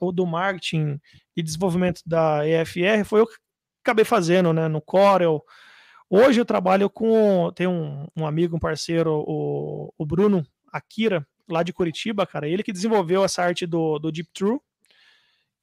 uh, 0.00 0.12
do 0.12 0.26
marketing 0.26 1.00
e 1.36 1.42
desenvolvimento 1.42 2.02
da 2.04 2.46
EFR 2.46 3.04
foi 3.04 3.20
eu 3.20 3.26
que 3.26 3.34
acabei 3.82 4.04
fazendo, 4.04 4.52
né, 4.52 4.68
no 4.68 4.80
Corel, 4.80 5.42
Hoje 6.14 6.38
eu 6.38 6.44
trabalho 6.44 6.90
com. 6.90 7.50
Tem 7.54 7.66
um, 7.66 8.06
um 8.14 8.26
amigo, 8.26 8.54
um 8.54 8.60
parceiro, 8.60 9.24
o, 9.26 9.94
o 9.96 10.04
Bruno 10.04 10.46
Akira, 10.70 11.26
lá 11.48 11.62
de 11.62 11.72
Curitiba, 11.72 12.26
cara. 12.26 12.46
Ele 12.46 12.62
que 12.62 12.70
desenvolveu 12.70 13.24
essa 13.24 13.42
arte 13.42 13.64
do, 13.66 13.98
do 13.98 14.12
Deep 14.12 14.28
True 14.30 14.60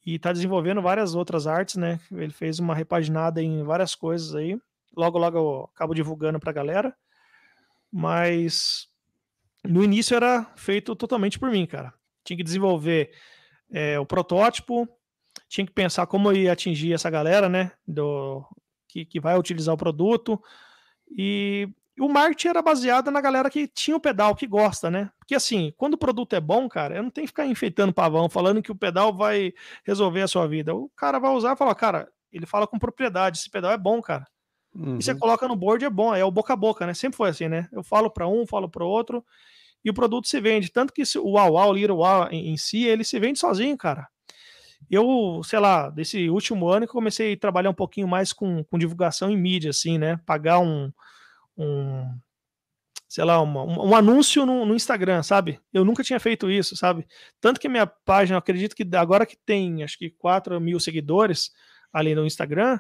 e 0.04 0.16
está 0.16 0.34
desenvolvendo 0.34 0.82
várias 0.82 1.14
outras 1.14 1.46
artes, 1.46 1.76
né? 1.76 2.00
Ele 2.12 2.34
fez 2.34 2.58
uma 2.58 2.74
repaginada 2.74 3.44
em 3.44 3.62
várias 3.62 3.94
coisas 3.94 4.34
aí. 4.34 4.60
Logo, 4.96 5.18
logo 5.18 5.38
eu 5.38 5.70
acabo 5.74 5.94
divulgando 5.94 6.40
para 6.40 6.50
a 6.50 6.54
galera. 6.54 6.96
Mas 7.92 8.88
no 9.64 9.84
início 9.84 10.16
era 10.16 10.46
feito 10.56 10.96
totalmente 10.96 11.40
por 11.40 11.50
mim, 11.50 11.66
cara. 11.66 11.94
Tinha 12.24 12.38
que 12.38 12.44
desenvolver 12.44 13.12
é, 13.72 14.00
o 14.00 14.06
protótipo, 14.06 14.88
tinha 15.48 15.66
que 15.66 15.74
pensar 15.74 16.06
como 16.08 16.30
eu 16.30 16.36
ia 16.36 16.54
atingir 16.54 16.94
essa 16.94 17.10
galera, 17.10 17.50
né? 17.50 17.72
Do, 17.88 18.46
que, 18.90 19.06
que 19.06 19.20
vai 19.20 19.38
utilizar 19.38 19.74
o 19.74 19.78
produto. 19.78 20.42
E 21.10 21.70
o 22.00 22.10
marketing 22.10 22.50
era 22.50 22.62
baseado 22.62 23.12
na 23.12 23.22
galera 23.22 23.50
que 23.50 23.68
tinha 23.68 23.96
o 23.96 24.00
pedal, 24.00 24.36
que 24.36 24.48
gosta, 24.48 24.90
né? 24.90 25.12
Porque 25.20 25.36
assim, 25.36 25.74
quando 25.78 25.94
o 25.94 25.98
produto 25.98 26.36
é 26.36 26.40
bom, 26.40 26.68
cara, 26.68 26.96
eu 26.96 27.04
não 27.04 27.10
tenho 27.10 27.26
que 27.26 27.32
ficar 27.32 27.46
enfeitando 27.46 27.94
pavão, 27.94 28.30
falando 28.30 28.62
que 28.62 28.72
o 28.72 28.76
pedal 28.76 29.14
vai 29.14 29.54
resolver 29.84 30.22
a 30.22 30.28
sua 30.28 30.48
vida. 30.48 30.74
O 30.74 30.90
cara 30.90 31.20
vai 31.20 31.32
usar 31.32 31.54
e 31.54 31.58
fala, 31.58 31.76
cara, 31.76 32.10
ele 32.32 32.46
fala 32.46 32.68
com 32.68 32.80
propriedade, 32.80 33.38
esse 33.38 33.50
pedal 33.50 33.72
é 33.72 33.78
bom, 33.78 34.02
cara. 34.02 34.26
Uhum. 34.74 34.98
E 34.98 35.04
você 35.04 35.14
uhum. 35.14 35.20
coloca 35.20 35.48
no 35.48 35.56
board, 35.56 35.84
é 35.84 35.90
bom, 35.90 36.14
é 36.14 36.24
o 36.24 36.32
boca 36.32 36.54
a 36.54 36.56
boca, 36.56 36.86
né? 36.86 36.94
Sempre 36.94 37.18
foi 37.18 37.30
assim, 37.30 37.48
né? 37.48 37.68
Eu 37.72 37.84
falo 37.84 38.10
para 38.10 38.28
um, 38.28 38.46
falo 38.46 38.70
para 38.70 38.86
outro, 38.86 39.26
e 39.84 39.90
o 39.90 39.94
produto 39.94 40.28
se 40.28 40.40
vende. 40.40 40.72
Tanto 40.72 40.94
que 40.94 41.04
o 41.18 41.24
Wow 41.24 41.54
Wow, 41.54 41.70
o 41.70 41.74
Little 41.74 41.98
Wow 41.98 42.30
em, 42.32 42.50
em 42.50 42.58
si, 42.58 42.86
ele 42.86 43.04
se 43.04 43.20
vende 43.20 43.40
sozinho, 43.40 43.78
cara. 43.78 44.08
Eu, 44.90 45.42
sei 45.44 45.60
lá, 45.60 45.90
desse 45.90 46.30
último 46.30 46.68
ano 46.70 46.86
que 46.86 46.94
comecei 46.94 47.34
a 47.34 47.38
trabalhar 47.38 47.70
um 47.70 47.76
pouquinho 47.76 48.08
mais 48.08 48.32
com, 48.32 48.64
com 48.64 48.78
divulgação 48.78 49.30
em 49.30 49.38
mídia, 49.38 49.72
assim, 49.72 49.98
né? 49.98 50.20
Pagar 50.26 50.60
um, 50.60 50.92
um 51.58 52.06
sei 53.08 53.24
lá, 53.24 53.42
uma, 53.42 53.64
um, 53.64 53.90
um, 53.90 53.96
anúncio 53.96 54.46
no, 54.46 54.66
no, 54.66 54.76
Instagram, 54.76 55.24
sabe? 55.24 55.60
Eu 55.74 55.84
nunca 55.84 56.04
tinha 56.04 56.20
feito 56.20 56.50
isso, 56.50 56.76
sabe? 56.76 57.08
Tanto 57.42 57.60
que 57.60 57.68
minha 57.68 57.88
página, 57.88 58.38
acredito 58.38 58.76
que 58.76 58.88
agora 58.96 59.26
que 59.26 59.36
tem, 59.36 59.84
acho 59.84 59.98
que 59.98 60.12
4 60.12 60.62
mil 60.62 60.80
seguidores 60.80 61.52
ali 61.92 62.14
no 62.14 62.26
Instagram, 62.26 62.80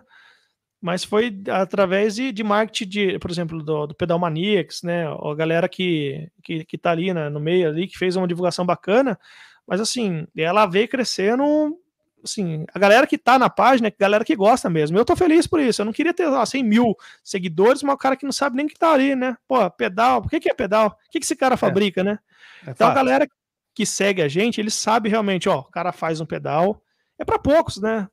mas 0.81 1.03
foi 1.03 1.37
através 1.49 2.15
de, 2.15 2.31
de 2.31 2.43
marketing, 2.43 2.89
de, 2.89 3.19
por 3.19 3.29
exemplo, 3.29 3.61
do, 3.61 3.87
do 3.87 3.95
Pedal 3.95 4.17
Maniacs, 4.17 4.81
né? 4.81 5.05
A 5.07 5.35
galera 5.35 5.67
que, 5.67 6.29
que, 6.41 6.63
que 6.63 6.77
tá 6.77 6.91
ali 6.91 7.13
né, 7.13 7.29
no 7.29 7.39
meio 7.39 7.67
ali, 7.67 7.87
que 7.87 7.97
fez 7.97 8.15
uma 8.15 8.27
divulgação 8.27 8.65
bacana, 8.65 9.19
mas 9.67 9.81
assim, 9.81 10.25
ela 10.35 10.65
veio 10.65 10.87
crescendo 10.87 11.77
assim, 12.23 12.65
a 12.73 12.79
galera 12.79 13.07
que 13.07 13.17
tá 13.17 13.39
na 13.39 13.49
página 13.49 13.87
é 13.87 13.91
a 13.91 13.95
galera 13.97 14.25
que 14.25 14.35
gosta 14.35 14.69
mesmo. 14.69 14.97
Eu 14.97 15.05
tô 15.05 15.15
feliz 15.15 15.47
por 15.47 15.59
isso. 15.59 15.81
Eu 15.81 15.85
não 15.85 15.93
queria 15.93 16.13
ter 16.13 16.27
ó, 16.27 16.45
100 16.45 16.63
mil 16.63 16.95
seguidores, 17.23 17.83
mas 17.83 17.95
o 17.95 17.97
cara 17.97 18.15
que 18.15 18.25
não 18.25 18.31
sabe 18.31 18.57
nem 18.57 18.67
que 18.67 18.77
tá 18.77 18.91
ali, 18.91 19.15
né? 19.15 19.37
Pô, 19.47 19.69
pedal, 19.71 20.19
o 20.19 20.27
que, 20.27 20.39
que 20.39 20.49
é 20.49 20.53
pedal? 20.53 20.87
O 20.87 21.09
que, 21.09 21.19
que 21.19 21.25
esse 21.25 21.35
cara 21.35 21.53
é. 21.53 21.57
fabrica, 21.57 22.03
né? 22.03 22.19
É 22.65 22.71
então 22.71 22.87
a 22.87 22.93
galera 22.93 23.27
que 23.73 23.85
segue 23.85 24.21
a 24.21 24.27
gente, 24.27 24.59
ele 24.59 24.71
sabe 24.71 25.07
realmente, 25.07 25.47
ó, 25.47 25.59
o 25.59 25.71
cara 25.71 25.91
faz 25.91 26.19
um 26.19 26.25
pedal, 26.25 26.81
é 27.17 27.23
para 27.23 27.39
poucos, 27.39 27.77
né? 27.77 28.07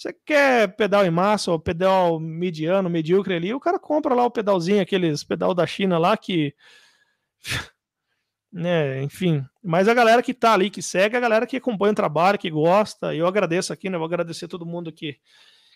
Você 0.00 0.14
quer 0.24 0.74
pedal 0.76 1.04
em 1.04 1.10
massa 1.10 1.52
ou 1.52 1.60
pedal 1.60 2.18
mediano, 2.18 2.88
medíocre 2.88 3.34
ali, 3.34 3.52
o 3.52 3.60
cara 3.60 3.78
compra 3.78 4.14
lá 4.14 4.24
o 4.24 4.30
pedalzinho, 4.30 4.80
aqueles 4.80 5.22
pedal 5.22 5.52
da 5.52 5.66
China 5.66 5.98
lá 5.98 6.16
que 6.16 6.54
né, 8.50 9.02
enfim. 9.02 9.44
Mas 9.62 9.88
a 9.88 9.92
galera 9.94 10.22
que 10.22 10.32
tá 10.32 10.54
ali, 10.54 10.70
que 10.70 10.80
segue, 10.80 11.18
a 11.18 11.20
galera 11.20 11.46
que 11.46 11.58
acompanha 11.58 11.92
o 11.92 11.94
trabalho, 11.94 12.38
que 12.38 12.48
gosta, 12.48 13.14
eu 13.14 13.26
agradeço 13.26 13.74
aqui, 13.74 13.90
né? 13.90 13.98
Vou 13.98 14.06
agradecer 14.06 14.48
todo 14.48 14.64
mundo 14.64 14.90
que, 14.90 15.18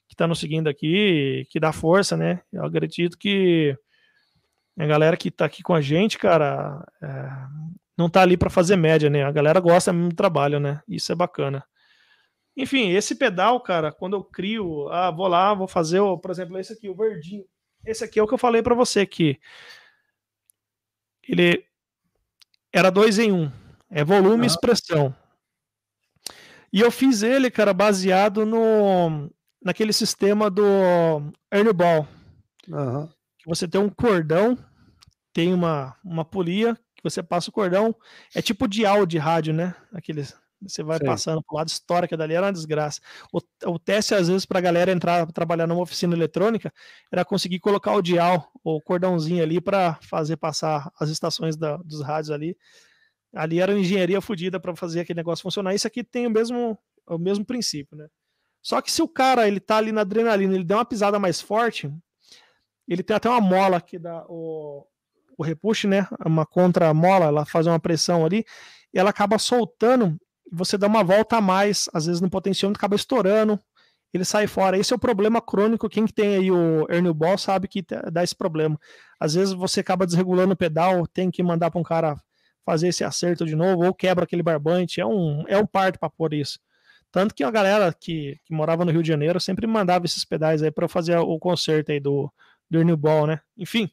que 0.08 0.16
tá 0.16 0.26
nos 0.26 0.40
seguindo 0.40 0.68
aqui, 0.68 1.46
que 1.50 1.60
dá 1.60 1.70
força, 1.70 2.16
né? 2.16 2.40
Eu 2.50 2.64
acredito 2.64 3.18
que 3.18 3.76
a 4.78 4.86
galera 4.86 5.18
que 5.18 5.30
tá 5.30 5.44
aqui 5.44 5.62
com 5.62 5.74
a 5.74 5.82
gente, 5.82 6.16
cara, 6.18 6.82
é, 7.02 7.30
não 7.98 8.08
tá 8.08 8.22
ali 8.22 8.38
para 8.38 8.48
fazer 8.48 8.76
média, 8.76 9.10
né? 9.10 9.22
A 9.22 9.30
galera 9.30 9.60
gosta 9.60 9.92
mesmo 9.92 10.08
do 10.08 10.16
trabalho, 10.16 10.58
né? 10.58 10.80
Isso 10.88 11.12
é 11.12 11.14
bacana. 11.14 11.62
Enfim, 12.56 12.90
esse 12.90 13.14
pedal, 13.14 13.60
cara, 13.60 13.90
quando 13.90 14.16
eu 14.16 14.22
crio, 14.22 14.88
ah, 14.90 15.10
vou 15.10 15.26
lá, 15.26 15.52
vou 15.54 15.66
fazer, 15.66 16.00
o, 16.00 16.16
por 16.16 16.30
exemplo, 16.30 16.58
esse 16.58 16.72
aqui, 16.72 16.88
o 16.88 16.94
verdinho. 16.94 17.44
Esse 17.84 18.04
aqui 18.04 18.18
é 18.18 18.22
o 18.22 18.26
que 18.26 18.34
eu 18.34 18.38
falei 18.38 18.62
para 18.62 18.74
você 18.74 19.04
que 19.04 19.38
ele 21.28 21.64
era 22.72 22.90
dois 22.90 23.18
em 23.18 23.32
um. 23.32 23.50
É 23.90 24.04
volume 24.04 24.44
e 24.44 24.46
expressão. 24.46 25.14
E 26.72 26.80
eu 26.80 26.90
fiz 26.90 27.22
ele, 27.22 27.50
cara, 27.50 27.72
baseado 27.72 28.44
no 28.44 29.30
naquele 29.62 29.92
sistema 29.92 30.50
do 30.50 30.62
Ernie 31.50 31.72
Ball. 31.72 32.06
Uhum. 32.68 33.08
Você 33.46 33.66
tem 33.66 33.80
um 33.80 33.88
cordão, 33.88 34.58
tem 35.32 35.54
uma, 35.54 35.96
uma 36.04 36.24
polia, 36.24 36.74
que 36.94 37.02
você 37.02 37.22
passa 37.22 37.48
o 37.48 37.52
cordão. 37.52 37.94
É 38.34 38.42
tipo 38.42 38.68
de 38.68 38.84
áudio 38.84 39.06
de 39.06 39.18
rádio, 39.18 39.54
né? 39.54 39.74
Aqueles, 39.92 40.36
você 40.66 40.82
vai 40.82 40.98
Sim. 40.98 41.06
passando 41.06 41.42
pro 41.42 41.56
lado, 41.56 41.68
história 41.68 42.08
que 42.08 42.16
dali 42.16 42.34
era 42.34 42.46
uma 42.46 42.52
desgraça. 42.52 43.00
O, 43.32 43.40
o 43.66 43.78
teste, 43.78 44.14
às 44.14 44.28
vezes, 44.28 44.44
para 44.44 44.58
a 44.58 44.62
galera 44.62 44.92
entrar 44.92 45.26
trabalhar 45.32 45.66
numa 45.66 45.82
oficina 45.82 46.14
eletrônica, 46.14 46.72
era 47.12 47.24
conseguir 47.24 47.60
colocar 47.60 47.92
o 47.94 48.02
dial, 48.02 48.50
o 48.62 48.80
cordãozinho 48.80 49.42
ali, 49.42 49.60
para 49.60 49.98
fazer 50.02 50.36
passar 50.36 50.90
as 50.98 51.10
estações 51.10 51.56
da, 51.56 51.76
dos 51.78 52.02
rádios 52.02 52.30
ali. 52.30 52.56
Ali 53.34 53.60
era 53.60 53.76
engenharia 53.76 54.20
fodida 54.20 54.60
para 54.60 54.74
fazer 54.76 55.00
aquele 55.00 55.18
negócio 55.18 55.42
funcionar. 55.42 55.74
Isso 55.74 55.86
aqui 55.86 56.04
tem 56.04 56.26
o 56.26 56.30
mesmo, 56.30 56.78
o 57.06 57.18
mesmo 57.18 57.44
princípio, 57.44 57.96
né? 57.96 58.08
Só 58.62 58.80
que 58.80 58.90
se 58.90 59.02
o 59.02 59.08
cara 59.08 59.46
ele 59.46 59.60
tá 59.60 59.76
ali 59.76 59.92
na 59.92 60.00
adrenalina, 60.00 60.54
ele 60.54 60.64
der 60.64 60.76
uma 60.76 60.84
pisada 60.86 61.18
mais 61.18 61.40
forte, 61.40 61.92
ele 62.88 63.02
tem 63.02 63.14
até 63.14 63.28
uma 63.28 63.40
mola 63.40 63.80
que 63.80 63.98
dá 63.98 64.24
o, 64.26 64.86
o 65.36 65.42
repush, 65.42 65.84
né? 65.84 66.06
Uma 66.24 66.46
contra-mola, 66.46 67.26
ela 67.26 67.44
faz 67.44 67.66
uma 67.66 67.78
pressão 67.78 68.24
ali, 68.24 68.44
e 68.92 68.98
ela 68.98 69.10
acaba 69.10 69.38
soltando 69.38 70.18
você 70.54 70.78
dá 70.78 70.86
uma 70.86 71.02
volta 71.02 71.36
a 71.36 71.40
mais, 71.40 71.88
às 71.92 72.06
vezes 72.06 72.20
no 72.20 72.30
potenciômetro 72.30 72.78
acaba 72.78 72.96
estourando, 72.96 73.58
ele 74.12 74.24
sai 74.24 74.46
fora. 74.46 74.78
Esse 74.78 74.92
é 74.92 74.96
o 74.96 74.98
problema 74.98 75.40
crônico. 75.40 75.88
Quem 75.88 76.06
tem 76.06 76.36
aí 76.36 76.50
o 76.50 76.86
Ernie 76.88 77.12
Ball 77.12 77.36
sabe 77.36 77.66
que 77.66 77.84
dá 78.12 78.22
esse 78.22 78.34
problema. 78.34 78.78
Às 79.18 79.34
vezes 79.34 79.52
você 79.52 79.80
acaba 79.80 80.06
desregulando 80.06 80.52
o 80.54 80.56
pedal, 80.56 81.06
tem 81.08 81.30
que 81.30 81.42
mandar 81.42 81.70
para 81.70 81.80
um 81.80 81.84
cara 81.84 82.16
fazer 82.64 82.88
esse 82.88 83.04
acerto 83.04 83.44
de 83.44 83.56
novo, 83.56 83.84
ou 83.84 83.92
quebra 83.92 84.24
aquele 84.24 84.42
barbante. 84.42 85.00
É 85.00 85.06
um, 85.06 85.44
é 85.48 85.58
um 85.58 85.66
parto 85.66 85.98
para 85.98 86.08
pôr 86.08 86.32
isso. 86.32 86.60
Tanto 87.10 87.34
que 87.34 87.44
a 87.44 87.50
galera 87.50 87.92
que, 87.92 88.38
que 88.44 88.54
morava 88.54 88.84
no 88.84 88.90
Rio 88.90 89.02
de 89.02 89.08
Janeiro 89.08 89.40
sempre 89.40 89.66
mandava 89.66 90.04
esses 90.04 90.24
pedais 90.24 90.62
aí 90.62 90.70
para 90.70 90.88
fazer 90.88 91.16
o 91.18 91.38
conserto 91.38 91.92
aí 91.92 92.00
do, 92.00 92.32
do 92.70 92.78
Ernie 92.78 92.96
Ball, 92.96 93.26
né? 93.26 93.40
Enfim, 93.56 93.90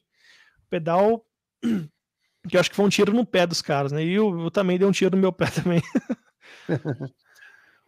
pedal 0.70 1.24
que 2.48 2.56
eu 2.56 2.60
acho 2.60 2.70
que 2.70 2.76
foi 2.76 2.84
um 2.84 2.88
tiro 2.88 3.12
no 3.12 3.26
pé 3.26 3.46
dos 3.46 3.62
caras, 3.62 3.92
né? 3.92 4.04
E 4.04 4.14
eu, 4.14 4.40
eu 4.40 4.50
também 4.50 4.78
dei 4.78 4.86
um 4.86 4.92
tiro 4.92 5.14
no 5.14 5.22
meu 5.22 5.32
pé 5.32 5.46
também. 5.54 5.82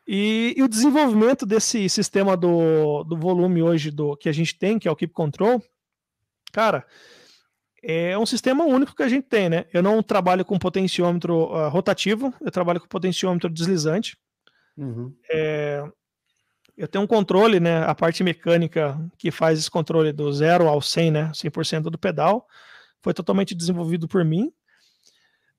E, 0.06 0.54
e, 0.56 0.62
o 0.62 0.68
desenvolvimento 0.68 1.44
desse 1.46 1.88
sistema 1.88 2.36
do, 2.36 3.04
do 3.04 3.16
volume 3.16 3.62
hoje 3.62 3.90
do 3.90 4.16
que 4.16 4.28
a 4.28 4.32
gente 4.32 4.56
tem, 4.58 4.78
que 4.78 4.88
é 4.88 4.90
o 4.90 4.96
Keep 4.96 5.12
Control, 5.12 5.62
cara, 6.52 6.86
é 7.82 8.16
um 8.16 8.24
sistema 8.24 8.64
único 8.64 8.96
que 8.96 9.02
a 9.02 9.08
gente 9.08 9.26
tem, 9.28 9.48
né? 9.48 9.66
Eu 9.72 9.82
não 9.82 10.02
trabalho 10.02 10.44
com 10.44 10.58
potenciômetro 10.58 11.52
uh, 11.52 11.68
rotativo, 11.68 12.32
eu 12.40 12.50
trabalho 12.50 12.80
com 12.80 12.88
potenciômetro 12.88 13.50
deslizante. 13.50 14.16
Uhum. 14.76 15.14
É, 15.30 15.84
eu 16.76 16.88
tenho 16.88 17.04
um 17.04 17.06
controle, 17.06 17.60
né? 17.60 17.84
A 17.84 17.94
parte 17.94 18.24
mecânica 18.24 18.98
que 19.18 19.30
faz 19.30 19.58
esse 19.58 19.70
controle 19.70 20.12
do 20.12 20.32
zero 20.32 20.66
ao 20.66 20.80
100, 20.80 21.10
né? 21.10 21.30
100% 21.32 21.82
do 21.82 21.98
pedal. 21.98 22.46
Foi 23.02 23.12
totalmente 23.12 23.54
desenvolvido 23.54 24.08
por 24.08 24.24
mim. 24.24 24.50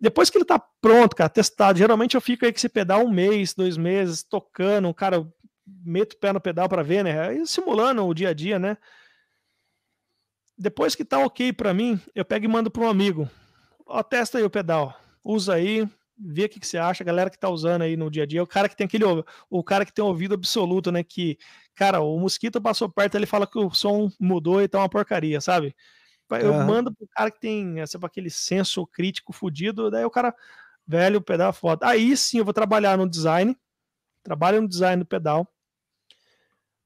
Depois 0.06 0.30
que 0.30 0.38
ele 0.38 0.46
tá 0.46 0.60
pronto, 0.60 1.16
cara, 1.16 1.28
testado, 1.28 1.80
geralmente 1.80 2.14
eu 2.14 2.22
fico 2.22 2.46
aí 2.46 2.52
com 2.52 2.58
esse 2.58 2.70
pedal 2.70 3.04
um 3.04 3.10
mês, 3.10 3.56
dois 3.56 3.76
meses, 3.76 4.22
tocando, 4.22 4.94
cara, 4.94 5.28
meto 5.66 6.14
o 6.14 6.18
pé 6.20 6.32
no 6.32 6.40
pedal 6.40 6.70
para 6.70 6.84
ver, 6.84 7.04
né? 7.04 7.44
Simulando 7.44 8.06
o 8.06 8.14
dia 8.14 8.30
a 8.30 8.34
dia, 8.34 8.60
né? 8.60 8.78
Depois 10.56 10.94
que 10.94 11.04
tá 11.04 11.18
ok 11.18 11.52
para 11.52 11.74
mim, 11.74 12.00
eu 12.14 12.24
pego 12.24 12.46
e 12.46 12.48
mando 12.48 12.70
para 12.70 12.84
um 12.84 12.88
amigo. 12.88 13.28
Ó, 13.84 14.04
testa 14.04 14.38
aí 14.38 14.44
o 14.44 14.50
pedal, 14.50 14.96
usa 15.24 15.56
aí, 15.56 15.90
vê 16.16 16.46
o 16.46 16.50
que, 16.50 16.60
que 16.60 16.68
você 16.68 16.78
acha, 16.78 17.04
a 17.04 17.06
galera 17.08 17.32
que 17.32 17.40
tá 17.40 17.50
usando 17.50 17.82
aí 17.82 17.98
no 17.98 18.12
dia 18.12 18.24
a 18.24 18.28
dia, 18.28 18.44
o 18.44 18.48
cara 18.48 18.70
que 18.70 18.78
tem 18.78 18.86
aquele, 18.86 19.06
o 19.50 19.64
cara 19.64 19.88
que 19.88 19.92
tem 19.92 20.06
ouvido 20.06 20.36
absoluto, 20.36 20.92
né? 20.92 21.04
Que, 21.04 21.36
cara, 21.74 22.00
o 22.02 22.20
mosquito 22.20 22.62
passou 22.62 22.88
perto, 22.88 23.16
ele 23.16 23.26
fala 23.26 23.48
que 23.48 23.58
o 23.58 23.72
som 23.72 24.08
mudou 24.20 24.62
e 24.62 24.68
tá 24.68 24.78
uma 24.78 24.88
porcaria, 24.88 25.42
sabe? 25.42 25.76
Eu 26.32 26.52
uhum. 26.54 26.66
mando 26.66 26.94
pro 26.94 27.08
cara 27.08 27.30
que 27.30 27.40
tem 27.40 27.80
essa, 27.80 28.00
aquele 28.04 28.30
senso 28.30 28.86
crítico 28.88 29.32
fudido, 29.32 29.92
daí 29.92 30.04
o 30.04 30.10
cara, 30.10 30.34
velho, 30.88 31.20
o 31.20 31.22
pedal 31.22 31.54
foda. 31.54 31.88
Aí 31.88 32.16
sim 32.18 32.40
eu 32.40 32.46
vou 32.46 32.54
trabalhar 32.54 32.98
no 32.98 33.08
design, 33.08 33.56
trabalho 34.24 34.62
no 34.62 34.68
design 34.68 35.04
do 35.04 35.06
pedal, 35.06 35.48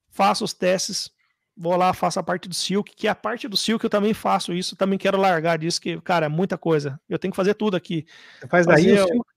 faço 0.10 0.44
os 0.44 0.54
testes, 0.54 1.12
vou 1.56 1.76
lá, 1.76 1.94
faço 1.94 2.20
a 2.20 2.24
parte 2.24 2.50
do 2.50 2.56
Silk, 2.56 2.96
que 2.96 3.08
é 3.08 3.12
a 3.12 3.16
parte 3.16 3.48
do 3.48 3.58
Silk 3.58 3.84
eu 3.84 3.90
também 3.90 4.14
faço 4.14 4.54
isso, 4.54 4.76
também 4.76 4.98
quero 4.98 5.18
largar 5.18 5.58
disso, 5.58 5.82
que, 5.82 6.00
cara, 6.02 6.26
é 6.26 6.30
muita 6.30 6.58
coisa. 6.58 7.00
Eu 7.08 7.20
tenho 7.20 7.32
que 7.32 7.38
fazer 7.38 7.54
tudo 7.54 7.76
aqui. 7.76 8.06
Você 8.40 8.48
faz 8.48 8.66
daí 8.66 8.94
o 8.94 9.08
Silk? 9.08 9.30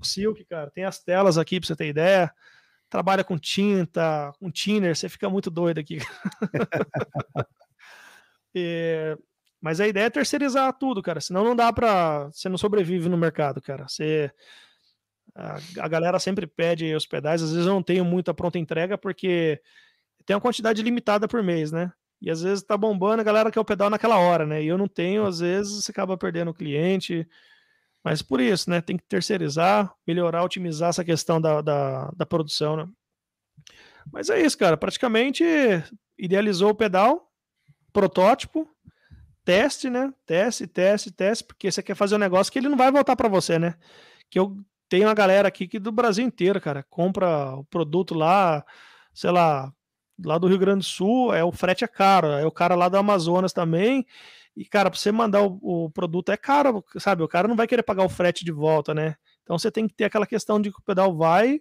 O 0.00 0.04
Silk, 0.04 0.44
cara, 0.44 0.70
tem 0.70 0.84
as 0.84 1.02
telas 1.02 1.36
aqui 1.36 1.60
pra 1.60 1.66
você 1.66 1.76
ter 1.76 1.88
ideia. 1.88 2.32
Trabalha 2.88 3.22
com 3.22 3.38
tinta, 3.38 4.32
com 4.38 4.50
thinner, 4.50 4.96
você 4.96 5.08
fica 5.08 5.28
muito 5.30 5.50
doido 5.50 5.78
aqui. 5.78 5.98
É, 8.54 9.16
mas 9.60 9.80
a 9.80 9.86
ideia 9.86 10.06
é 10.06 10.10
terceirizar 10.10 10.72
tudo, 10.78 11.02
cara. 11.02 11.20
Senão 11.20 11.44
não 11.44 11.54
dá 11.54 11.72
para. 11.72 12.28
Você 12.32 12.48
não 12.48 12.56
sobrevive 12.56 13.08
no 13.08 13.16
mercado, 13.16 13.60
cara. 13.60 13.86
Você. 13.86 14.30
A, 15.34 15.58
a 15.80 15.88
galera 15.88 16.18
sempre 16.18 16.46
pede 16.46 16.94
os 16.94 17.06
pedais. 17.06 17.42
Às 17.42 17.52
vezes 17.52 17.66
eu 17.66 17.72
não 17.72 17.82
tenho 17.82 18.04
muita 18.04 18.34
pronta 18.34 18.58
entrega 18.58 18.96
porque 18.98 19.60
tem 20.24 20.34
uma 20.34 20.40
quantidade 20.40 20.82
limitada 20.82 21.28
por 21.28 21.42
mês, 21.42 21.70
né? 21.70 21.92
E 22.20 22.30
às 22.30 22.42
vezes 22.42 22.64
tá 22.64 22.76
bombando, 22.76 23.20
a 23.20 23.24
galera 23.24 23.50
quer 23.50 23.60
o 23.60 23.64
pedal 23.64 23.88
naquela 23.88 24.18
hora, 24.18 24.46
né? 24.46 24.62
E 24.62 24.66
eu 24.66 24.76
não 24.76 24.88
tenho, 24.88 25.26
às 25.26 25.40
vezes 25.40 25.84
você 25.84 25.90
acaba 25.90 26.18
perdendo 26.18 26.50
o 26.50 26.54
cliente. 26.54 27.26
Mas 28.02 28.22
por 28.22 28.40
isso, 28.40 28.68
né? 28.70 28.80
Tem 28.80 28.96
que 28.96 29.04
terceirizar, 29.04 29.92
melhorar, 30.06 30.42
otimizar 30.42 30.90
essa 30.90 31.04
questão 31.04 31.40
da, 31.40 31.60
da, 31.60 32.10
da 32.16 32.26
produção, 32.26 32.76
né? 32.76 32.88
Mas 34.12 34.30
é 34.30 34.40
isso, 34.40 34.56
cara. 34.58 34.76
Praticamente 34.76 35.44
idealizou 36.18 36.70
o 36.70 36.74
pedal, 36.74 37.30
protótipo, 37.92 38.68
teste, 39.50 39.90
né? 39.90 40.12
Teste, 40.24 40.66
teste, 40.68 41.10
teste, 41.10 41.44
porque 41.44 41.72
você 41.72 41.82
quer 41.82 41.96
fazer 41.96 42.14
um 42.14 42.18
negócio 42.18 42.52
que 42.52 42.58
ele 42.58 42.68
não 42.68 42.76
vai 42.76 42.92
voltar 42.92 43.16
para 43.16 43.28
você, 43.28 43.58
né? 43.58 43.74
Que 44.30 44.38
eu 44.38 44.56
tenho 44.88 45.08
uma 45.08 45.14
galera 45.14 45.48
aqui 45.48 45.66
que 45.66 45.80
do 45.80 45.90
Brasil 45.90 46.24
inteiro, 46.24 46.60
cara, 46.60 46.84
compra 46.88 47.56
o 47.56 47.64
produto 47.64 48.14
lá, 48.14 48.64
sei 49.12 49.32
lá, 49.32 49.72
lá 50.24 50.38
do 50.38 50.46
Rio 50.46 50.58
Grande 50.58 50.80
do 50.80 50.84
Sul, 50.84 51.34
é 51.34 51.42
o 51.42 51.50
frete 51.50 51.82
é 51.82 51.88
caro, 51.88 52.28
é 52.28 52.46
o 52.46 52.52
cara 52.52 52.76
lá 52.76 52.88
do 52.88 52.96
Amazonas 52.96 53.52
também. 53.52 54.06
E, 54.56 54.64
cara, 54.64 54.88
para 54.88 54.98
você 54.98 55.10
mandar 55.10 55.42
o, 55.42 55.58
o, 55.62 55.90
produto 55.90 56.30
é 56.30 56.36
caro, 56.36 56.84
sabe? 56.98 57.22
O 57.24 57.28
cara 57.28 57.48
não 57.48 57.56
vai 57.56 57.66
querer 57.66 57.82
pagar 57.82 58.04
o 58.04 58.08
frete 58.08 58.44
de 58.44 58.52
volta, 58.52 58.94
né? 58.94 59.16
Então 59.42 59.58
você 59.58 59.70
tem 59.70 59.88
que 59.88 59.94
ter 59.94 60.04
aquela 60.04 60.26
questão 60.26 60.60
de 60.60 60.70
que 60.70 60.78
o 60.78 60.82
pedal 60.82 61.16
vai, 61.16 61.60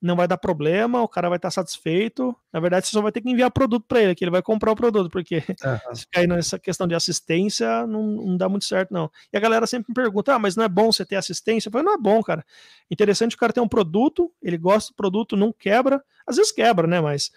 não 0.00 0.14
vai 0.14 0.28
dar 0.28 0.38
problema, 0.38 1.02
o 1.02 1.08
cara 1.08 1.28
vai 1.28 1.38
estar 1.38 1.50
satisfeito. 1.50 2.34
Na 2.52 2.60
verdade, 2.60 2.86
você 2.86 2.92
só 2.92 3.02
vai 3.02 3.10
ter 3.10 3.20
que 3.20 3.28
enviar 3.28 3.50
produto 3.50 3.84
para 3.86 4.00
ele, 4.00 4.14
que 4.14 4.22
ele 4.22 4.30
vai 4.30 4.40
comprar 4.40 4.70
o 4.70 4.76
produto, 4.76 5.10
porque 5.10 5.36
uhum. 5.38 5.94
se 5.94 6.06
cair 6.08 6.28
nessa 6.28 6.58
questão 6.58 6.86
de 6.86 6.94
assistência, 6.94 7.86
não, 7.86 8.02
não, 8.02 8.36
dá 8.36 8.48
muito 8.48 8.64
certo, 8.64 8.92
não. 8.94 9.10
E 9.32 9.36
a 9.36 9.40
galera 9.40 9.66
sempre 9.66 9.86
me 9.88 9.94
pergunta: 9.94 10.34
ah, 10.34 10.38
mas 10.38 10.54
não 10.54 10.64
é 10.64 10.68
bom 10.68 10.92
você 10.92 11.04
ter 11.04 11.16
assistência? 11.16 11.68
Eu 11.68 11.72
falo, 11.72 11.84
não 11.84 11.94
é 11.94 11.98
bom, 11.98 12.22
cara. 12.22 12.44
Interessante 12.90 13.34
o 13.34 13.38
cara 13.38 13.52
ter 13.52 13.60
um 13.60 13.68
produto, 13.68 14.32
ele 14.40 14.56
gosta 14.56 14.92
do 14.92 14.96
produto, 14.96 15.36
não 15.36 15.52
quebra. 15.52 16.02
Às 16.26 16.36
vezes 16.36 16.52
quebra, 16.52 16.86
né? 16.86 17.00
Mas 17.00 17.32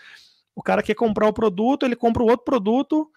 o 0.56 0.62
cara 0.62 0.84
quer 0.84 0.94
comprar 0.94 1.28
o 1.28 1.34
produto, 1.34 1.84
ele 1.84 1.96
compra 1.96 2.22
o 2.22 2.28
outro 2.28 2.46
produto, 2.46 3.10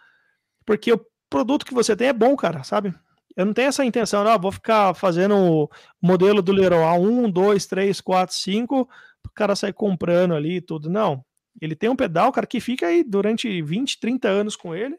porque 0.64 0.92
o 0.92 1.06
produto 1.28 1.66
que 1.66 1.74
você 1.74 1.94
tem 1.94 2.08
é 2.08 2.12
bom, 2.12 2.34
cara, 2.34 2.62
sabe? 2.62 2.94
Eu 3.36 3.44
não 3.44 3.52
tenho 3.52 3.68
essa 3.68 3.84
intenção, 3.84 4.22
não, 4.22 4.38
vou 4.38 4.52
ficar 4.52 4.94
fazendo 4.94 5.36
o 5.36 5.68
modelo 6.00 6.40
do 6.40 6.52
Leroy 6.52 6.98
1, 6.98 7.30
2, 7.30 7.66
3, 7.66 8.00
4, 8.00 8.34
5, 8.34 8.88
o 9.28 9.30
cara 9.34 9.56
sair 9.56 9.72
comprando 9.72 10.34
ali 10.34 10.56
e 10.56 10.60
tudo. 10.60 10.90
Não. 10.90 11.24
Ele 11.60 11.76
tem 11.76 11.88
um 11.88 11.96
pedal, 11.96 12.32
cara, 12.32 12.46
que 12.46 12.60
fica 12.60 12.86
aí 12.86 13.04
durante 13.04 13.62
20, 13.62 14.00
30 14.00 14.28
anos 14.28 14.56
com 14.56 14.74
ele. 14.74 14.98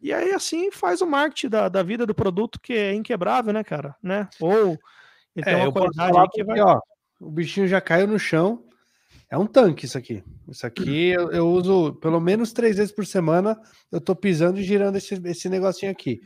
E 0.00 0.12
aí, 0.12 0.32
assim, 0.32 0.70
faz 0.70 1.00
o 1.00 1.06
marketing 1.06 1.48
da, 1.48 1.68
da 1.68 1.82
vida 1.82 2.06
do 2.06 2.14
produto, 2.14 2.60
que 2.60 2.72
é 2.72 2.94
inquebrável, 2.94 3.52
né, 3.52 3.64
cara? 3.64 3.96
Né? 4.02 4.28
Ou 4.40 4.78
ele 5.34 5.44
é, 5.48 5.54
tem 5.54 5.56
uma 5.56 5.72
qualidade 5.72 6.18
aí 6.18 6.28
que 6.30 6.44
vai. 6.44 6.60
Ó, 6.60 6.80
o 7.20 7.30
bichinho 7.30 7.66
já 7.66 7.80
caiu 7.80 8.06
no 8.06 8.18
chão, 8.18 8.64
é 9.30 9.36
um 9.36 9.46
tanque 9.46 9.86
isso 9.86 9.98
aqui. 9.98 10.22
Isso 10.48 10.66
aqui 10.66 11.08
eu, 11.08 11.30
eu, 11.32 11.48
uso 11.48 11.94
pelo 11.94 12.20
menos 12.20 12.52
três 12.52 12.76
vezes 12.76 12.92
por 12.92 13.04
semana. 13.04 13.60
Eu 13.90 14.00
tô 14.00 14.14
pisando 14.14 14.58
e 14.58 14.62
girando 14.62 14.96
esse, 14.96 15.14
esse 15.24 15.48
negocinho 15.48 15.92
aqui. 15.92 16.20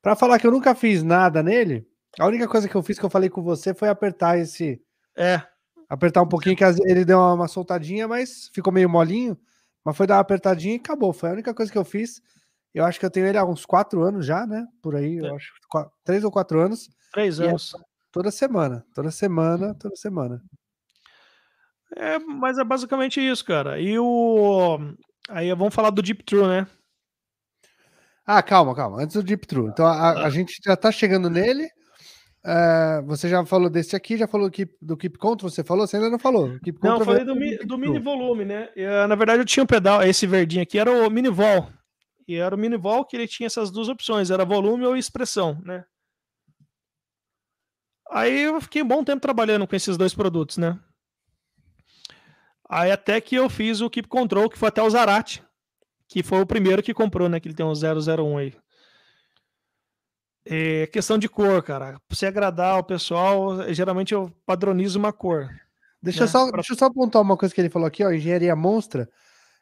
Para 0.00 0.16
falar 0.16 0.38
que 0.38 0.46
eu 0.46 0.50
nunca 0.50 0.74
fiz 0.74 1.02
nada 1.02 1.42
nele, 1.42 1.86
a 2.18 2.26
única 2.26 2.48
coisa 2.48 2.68
que 2.68 2.74
eu 2.74 2.82
fiz 2.82 2.98
que 2.98 3.04
eu 3.04 3.10
falei 3.10 3.30
com 3.30 3.42
você 3.42 3.72
foi 3.72 3.88
apertar 3.88 4.38
esse. 4.38 4.82
É. 5.16 5.42
Apertar 5.92 6.22
um 6.22 6.26
pouquinho, 6.26 6.56
que 6.56 6.64
ele 6.64 7.04
deu 7.04 7.18
uma, 7.18 7.34
uma 7.34 7.48
soltadinha, 7.48 8.08
mas 8.08 8.48
ficou 8.54 8.72
meio 8.72 8.88
molinho. 8.88 9.38
Mas 9.84 9.94
foi 9.94 10.06
dar 10.06 10.14
uma 10.14 10.20
apertadinha 10.22 10.76
e 10.76 10.78
acabou. 10.78 11.12
Foi 11.12 11.28
a 11.28 11.32
única 11.34 11.52
coisa 11.52 11.70
que 11.70 11.76
eu 11.76 11.84
fiz. 11.84 12.22
Eu 12.72 12.86
acho 12.86 12.98
que 12.98 13.04
eu 13.04 13.10
tenho 13.10 13.26
ele 13.26 13.36
há 13.36 13.44
uns 13.44 13.66
quatro 13.66 14.02
anos 14.02 14.24
já, 14.24 14.46
né? 14.46 14.66
Por 14.80 14.96
aí, 14.96 15.18
é. 15.18 15.28
eu 15.28 15.36
acho. 15.36 15.52
Quatro, 15.68 15.92
três 16.02 16.24
ou 16.24 16.30
quatro 16.32 16.58
anos. 16.62 16.88
Três 17.12 17.38
é 17.38 17.48
anos. 17.48 17.74
É 17.74 17.78
toda 18.10 18.30
semana. 18.30 18.82
Toda 18.94 19.10
semana, 19.10 19.74
toda 19.74 19.94
semana. 19.94 20.42
É, 21.94 22.18
mas 22.18 22.56
é 22.56 22.64
basicamente 22.64 23.20
isso, 23.20 23.44
cara. 23.44 23.78
E 23.78 23.98
o. 23.98 24.78
Aí 25.28 25.52
vamos 25.54 25.74
falar 25.74 25.90
do 25.90 26.00
Deep 26.00 26.24
True, 26.24 26.46
né? 26.46 26.66
Ah, 28.24 28.42
calma, 28.42 28.74
calma. 28.74 29.02
Antes 29.02 29.16
do 29.16 29.22
Deep 29.22 29.46
True. 29.46 29.68
Então 29.68 29.84
a, 29.84 29.92
a 29.92 30.24
ah. 30.24 30.30
gente 30.30 30.58
já 30.64 30.74
tá 30.74 30.90
chegando 30.90 31.28
nele. 31.28 31.68
Uh, 32.44 33.06
você 33.06 33.28
já 33.28 33.44
falou 33.46 33.70
desse 33.70 33.94
aqui, 33.94 34.16
já 34.16 34.26
falou 34.26 34.48
do 34.48 34.52
Keep, 34.52 34.74
do 34.82 34.96
Keep 34.96 35.16
Control, 35.16 35.48
você 35.48 35.62
falou? 35.62 35.86
Você 35.86 35.96
ainda 35.96 36.10
não 36.10 36.18
falou. 36.18 36.58
Keep 36.58 36.80
não, 36.82 36.98
eu 36.98 37.04
falei 37.04 37.24
do, 37.24 37.36
mi, 37.36 37.56
do 37.58 37.78
mini 37.78 38.00
volume, 38.00 38.44
né? 38.44 38.68
Eu, 38.74 39.06
na 39.06 39.14
verdade, 39.14 39.40
eu 39.40 39.44
tinha 39.44 39.62
um 39.62 39.66
pedal, 39.66 40.02
esse 40.02 40.26
verdinho 40.26 40.62
aqui 40.62 40.76
era 40.76 40.90
o 40.90 41.08
mini 41.08 41.28
vol. 41.28 41.68
E 42.26 42.34
era 42.34 42.54
o 42.54 42.58
mini 42.58 42.76
vol 42.76 43.04
que 43.04 43.16
ele 43.16 43.28
tinha 43.28 43.46
essas 43.46 43.70
duas 43.70 43.88
opções, 43.88 44.30
era 44.30 44.44
volume 44.44 44.84
ou 44.84 44.96
expressão, 44.96 45.60
né? 45.64 45.84
Aí 48.10 48.42
eu 48.42 48.60
fiquei 48.60 48.82
um 48.82 48.88
bom 48.88 49.04
tempo 49.04 49.20
trabalhando 49.20 49.66
com 49.66 49.76
esses 49.76 49.96
dois 49.96 50.12
produtos, 50.12 50.58
né? 50.58 50.78
Aí 52.68 52.90
até 52.90 53.20
que 53.20 53.36
eu 53.36 53.48
fiz 53.48 53.80
o 53.80 53.88
Keep 53.88 54.08
Control, 54.08 54.50
que 54.50 54.58
foi 54.58 54.68
até 54.68 54.82
o 54.82 54.90
Zarate, 54.90 55.42
que 56.08 56.22
foi 56.22 56.40
o 56.40 56.46
primeiro 56.46 56.82
que 56.82 56.92
comprou, 56.92 57.28
né? 57.28 57.38
Que 57.38 57.48
ele 57.48 57.54
tem 57.54 57.64
um 57.64 57.72
001 57.72 58.36
aí. 58.38 58.54
É 60.54 60.86
questão 60.88 61.16
de 61.16 61.30
cor, 61.30 61.62
cara. 61.62 61.92
Pra 62.06 62.16
você 62.16 62.26
agradar 62.26 62.78
o 62.78 62.84
pessoal, 62.84 63.72
geralmente 63.72 64.12
eu 64.12 64.30
padronizo 64.44 64.98
uma 64.98 65.10
cor. 65.10 65.48
Deixa, 66.02 66.20
né? 66.20 66.24
eu 66.24 66.28
só, 66.28 66.46
pra... 66.46 66.56
deixa 66.56 66.74
eu 66.74 66.76
só 66.76 66.86
apontar 66.86 67.22
uma 67.22 67.38
coisa 67.38 67.54
que 67.54 67.60
ele 67.60 67.70
falou 67.70 67.88
aqui, 67.88 68.04
ó, 68.04 68.12
engenharia 68.12 68.54
monstra. 68.54 69.08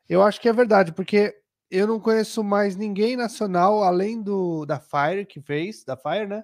Eu 0.09 0.21
acho 0.21 0.41
que 0.41 0.49
é 0.49 0.53
verdade, 0.53 0.93
porque 0.93 1.33
eu 1.71 1.87
não 1.87 2.01
conheço 2.01 2.43
mais 2.43 2.75
ninguém 2.75 3.17
nacional 3.17 3.85
além 3.85 4.21
do 4.21 4.67
da 4.67 4.81
Fire 4.81 5.25
que 5.25 5.41
fez, 5.41 5.85
da 5.85 5.97
Fire, 5.97 6.27
né? 6.27 6.43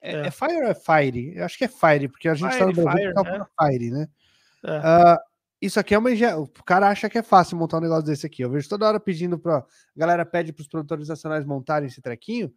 É, 0.00 0.14
é. 0.14 0.26
é 0.28 0.30
Fire 0.30 0.56
ou 0.56 0.68
é 0.68 0.74
Fire? 0.74 1.36
Eu 1.36 1.44
acho 1.44 1.58
que 1.58 1.64
é 1.64 1.68
Fire, 1.68 2.08
porque 2.08 2.28
a 2.28 2.34
gente 2.34 2.50
Fire, 2.50 2.60
tá 2.60 2.66
no 2.66 2.72
Brasil 2.72 2.98
Fire, 2.98 3.14
tá 3.14 3.22
né? 3.24 3.46
Fire, 3.60 3.90
né? 3.90 4.08
É. 4.64 4.78
Uh, 4.78 5.18
isso 5.60 5.78
aqui 5.78 5.94
é 5.94 5.98
uma 5.98 6.10
engenharia. 6.10 6.40
O 6.40 6.48
cara 6.64 6.88
acha 6.88 7.10
que 7.10 7.18
é 7.18 7.22
fácil 7.22 7.58
montar 7.58 7.76
um 7.76 7.82
negócio 7.82 8.04
desse 8.04 8.24
aqui. 8.24 8.42
Eu 8.42 8.50
vejo 8.50 8.68
toda 8.70 8.88
hora 8.88 8.98
pedindo 8.98 9.38
para. 9.38 9.58
A 9.58 9.64
galera 9.94 10.24
pede 10.24 10.50
para 10.50 10.62
os 10.62 10.68
produtores 10.68 11.08
nacionais 11.08 11.44
montarem 11.44 11.88
esse 11.88 12.00
trequinho 12.00 12.50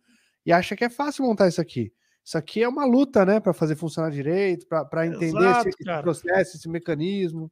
e 0.45 0.51
acha 0.51 0.75
que 0.75 0.83
é 0.83 0.89
fácil 0.89 1.25
montar 1.25 1.47
isso 1.47 1.61
aqui. 1.61 1.91
Isso 2.23 2.37
aqui 2.37 2.63
é 2.63 2.67
uma 2.67 2.85
luta, 2.85 3.25
né, 3.25 3.39
para 3.39 3.53
fazer 3.53 3.75
funcionar 3.75 4.09
direito, 4.09 4.65
para 4.67 5.05
entender 5.05 5.37
Exato, 5.37 5.69
esse, 5.69 5.77
esse 5.79 6.01
processo, 6.01 6.57
esse 6.57 6.69
mecanismo. 6.69 7.51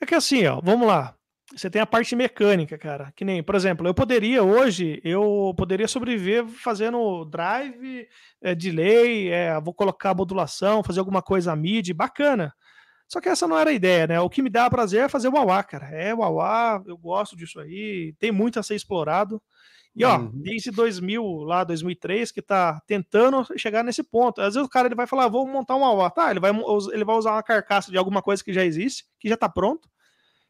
É 0.00 0.06
que 0.06 0.14
assim, 0.14 0.46
ó, 0.46 0.60
vamos 0.60 0.86
lá. 0.86 1.14
Você 1.54 1.70
tem 1.70 1.80
a 1.80 1.86
parte 1.86 2.14
mecânica, 2.14 2.76
cara. 2.76 3.10
Que 3.16 3.24
nem, 3.24 3.42
por 3.42 3.54
exemplo, 3.54 3.86
eu 3.86 3.94
poderia 3.94 4.42
hoje, 4.42 5.00
eu 5.02 5.54
poderia 5.56 5.88
sobreviver 5.88 6.46
fazendo 6.46 7.24
drive, 7.24 8.06
é, 8.42 8.54
delay, 8.54 9.30
é, 9.30 9.58
vou 9.60 9.72
colocar 9.72 10.14
modulação, 10.14 10.82
fazer 10.82 11.00
alguma 11.00 11.22
coisa 11.22 11.56
MIDI, 11.56 11.94
bacana. 11.94 12.54
Só 13.06 13.20
que 13.20 13.30
essa 13.30 13.48
não 13.48 13.58
era 13.58 13.70
a 13.70 13.72
ideia, 13.72 14.06
né? 14.06 14.20
O 14.20 14.28
que 14.28 14.42
me 14.42 14.50
dá 14.50 14.68
prazer 14.68 15.04
é 15.04 15.08
fazer 15.08 15.28
o 15.28 15.62
cara. 15.64 15.88
É 15.88 16.14
Uauá, 16.14 16.82
eu 16.86 16.96
gosto 16.98 17.34
disso 17.34 17.58
aí, 17.58 18.14
tem 18.18 18.30
muito 18.30 18.60
a 18.60 18.62
ser 18.62 18.74
explorado. 18.74 19.42
E 19.98 20.04
ó, 20.04 20.18
uhum. 20.18 20.30
desde 20.32 20.70
2000, 20.70 21.24
lá 21.42 21.64
2003, 21.64 22.30
que 22.30 22.40
tá 22.40 22.80
tentando 22.86 23.44
chegar 23.58 23.82
nesse 23.82 24.02
ponto. 24.02 24.40
Às 24.40 24.54
vezes 24.54 24.66
o 24.66 24.70
cara 24.70 24.86
ele 24.86 24.94
vai 24.94 25.08
falar, 25.08 25.24
ah, 25.24 25.28
vou 25.28 25.46
montar 25.46 25.74
um 25.74 25.80
Uauá. 25.80 26.08
Tá, 26.08 26.30
ele 26.30 26.38
vai, 26.38 26.52
ele 26.92 27.04
vai 27.04 27.16
usar 27.16 27.32
uma 27.32 27.42
carcaça 27.42 27.90
de 27.90 27.98
alguma 27.98 28.22
coisa 28.22 28.42
que 28.44 28.52
já 28.52 28.64
existe, 28.64 29.04
que 29.18 29.28
já 29.28 29.36
tá 29.36 29.48
pronto. 29.48 29.88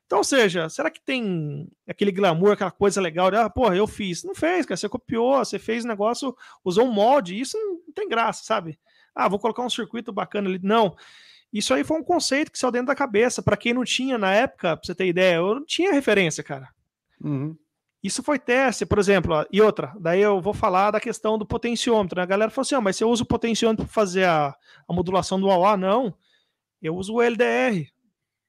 Então, 0.05 0.19
ou 0.19 0.25
seja, 0.25 0.69
será 0.69 0.91
que 0.91 1.01
tem 1.01 1.67
aquele 1.87 2.13
glamour, 2.13 2.53
aquela 2.53 2.71
coisa 2.71 3.01
legal 3.01 3.31
de, 3.31 3.37
ah, 3.37 3.49
porra, 3.49 3.75
eu 3.75 3.87
fiz. 3.87 4.23
Não 4.23 4.35
fez, 4.35 4.67
cara. 4.67 4.77
Você 4.77 4.89
copiou, 4.89 5.39
você 5.39 5.59
fez 5.59 5.85
um 5.85 5.89
negócio, 5.89 6.37
usou 6.63 6.87
um 6.87 6.93
molde, 6.93 7.39
isso 7.39 7.57
não 7.87 7.93
tem 7.95 8.09
graça, 8.09 8.45
sabe? 8.45 8.79
Ah, 9.15 9.29
vou 9.29 9.39
colocar 9.39 9.63
um 9.63 9.71
circuito 9.71 10.13
bacana 10.13 10.49
ali. 10.49 10.61
Não. 10.63 10.95
Isso 11.53 11.73
aí 11.73 11.85
foi 11.85 11.99
um 11.99 12.05
conceito 12.05 12.53
que 12.53 12.59
saiu 12.59 12.71
dentro 12.71 12.89
da 12.89 12.95
cabeça. 12.95 13.43
Para 13.43 13.57
quem 13.57 13.73
não 13.73 13.85
tinha 13.85 14.19
na 14.19 14.33
época, 14.33 14.77
pra 14.77 14.87
você 14.87 14.95
ter 14.95 15.07
ideia, 15.07 15.37
eu 15.37 15.55
não 15.55 15.65
tinha 15.65 15.93
referência, 15.93 16.45
cara. 16.45 16.69
Uhum. 17.23 17.57
Isso 18.03 18.23
foi 18.23 18.39
teste, 18.39 18.87
por 18.87 18.99
exemplo. 18.99 19.35
Ó, 19.35 19.45
e 19.53 19.61
outra, 19.61 19.93
daí 19.99 20.21
eu 20.21 20.41
vou 20.41 20.55
falar 20.55 20.91
da 20.93 21.01
questão 21.01 21.37
do 21.37 21.47
potenciômetro. 21.47 22.17
Né? 22.17 22.23
A 22.23 22.27
galera 22.27 22.51
falou 22.51 22.63
assim: 22.63 22.75
oh, 22.75 22.81
mas 22.81 22.97
você 22.97 23.05
usa 23.05 23.23
o 23.23 23.27
potenciômetro 23.27 23.85
para 23.85 23.93
fazer 23.93 24.25
a, 24.25 24.55
a 24.89 24.93
modulação 24.93 25.41
do 25.41 25.51
AUA? 25.51 25.77
Não. 25.77 26.15
Eu 26.81 26.95
uso 26.95 27.15
o 27.15 27.23
LDR, 27.23 27.91